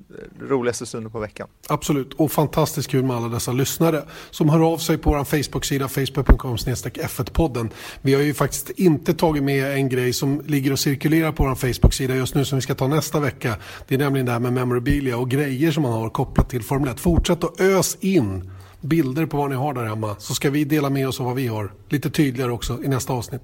roligaste 0.49 0.85
stunden 0.85 1.11
på 1.11 1.19
veckan. 1.19 1.47
Absolut, 1.67 2.13
och 2.13 2.31
fantastiskt 2.31 2.89
kul 2.89 3.03
med 3.03 3.15
alla 3.15 3.27
dessa 3.27 3.51
lyssnare 3.51 4.03
som 4.31 4.49
hör 4.49 4.73
av 4.73 4.77
sig 4.77 4.97
på 4.97 5.09
vår 5.09 5.23
Facebook-sida 5.23 5.87
facebook.com 5.87 6.55
f1-podden. 6.55 7.69
Vi 8.01 8.13
har 8.13 8.21
ju 8.21 8.33
faktiskt 8.33 8.69
inte 8.69 9.13
tagit 9.13 9.43
med 9.43 9.73
en 9.73 9.89
grej 9.89 10.13
som 10.13 10.41
ligger 10.45 10.71
och 10.71 10.79
cirkulerar 10.79 11.31
på 11.31 11.43
vår 11.43 11.55
Facebook-sida 11.55 12.15
just 12.15 12.35
nu 12.35 12.45
som 12.45 12.57
vi 12.57 12.61
ska 12.61 12.75
ta 12.75 12.87
nästa 12.87 13.19
vecka. 13.19 13.55
Det 13.87 13.95
är 13.95 13.99
nämligen 13.99 14.25
det 14.25 14.31
här 14.31 14.39
med 14.39 14.53
memorabilia 14.53 15.17
och 15.17 15.29
grejer 15.29 15.71
som 15.71 15.83
man 15.83 15.91
har 15.93 16.09
kopplat 16.09 16.49
till 16.49 16.63
Formel 16.63 16.89
1. 16.89 16.99
Fortsätt 16.99 17.43
att 17.43 17.61
ös 17.61 17.97
in 17.99 18.51
bilder 18.81 19.25
på 19.25 19.37
vad 19.37 19.49
ni 19.49 19.55
har 19.55 19.73
där 19.73 19.83
hemma 19.83 20.15
så 20.19 20.33
ska 20.33 20.49
vi 20.49 20.63
dela 20.63 20.89
med 20.89 21.07
oss 21.07 21.19
av 21.19 21.25
vad 21.25 21.35
vi 21.35 21.47
har. 21.47 21.73
Lite 21.89 22.09
tydligare 22.09 22.51
också 22.51 22.83
i 22.83 22.87
nästa 22.87 23.13
avsnitt. 23.13 23.41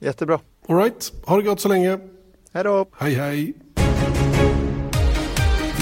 Jättebra. 0.00 0.40
Alright, 0.68 1.12
ha 1.24 1.36
det 1.36 1.42
gott 1.42 1.60
så 1.60 1.68
länge. 1.68 1.98
Hej 2.52 2.64
då! 2.64 2.86
Hej 2.98 3.14
hej. 3.14 3.54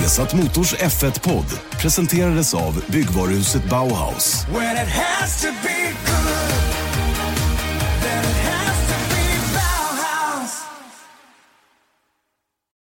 Vesat 0.03 0.33
Motors 0.35 0.75
F1-podd 0.75 1.53
presenterades 1.79 2.55
av 2.55 2.85
byggvaruhuset 2.91 3.65
Bauhaus. 3.71 4.47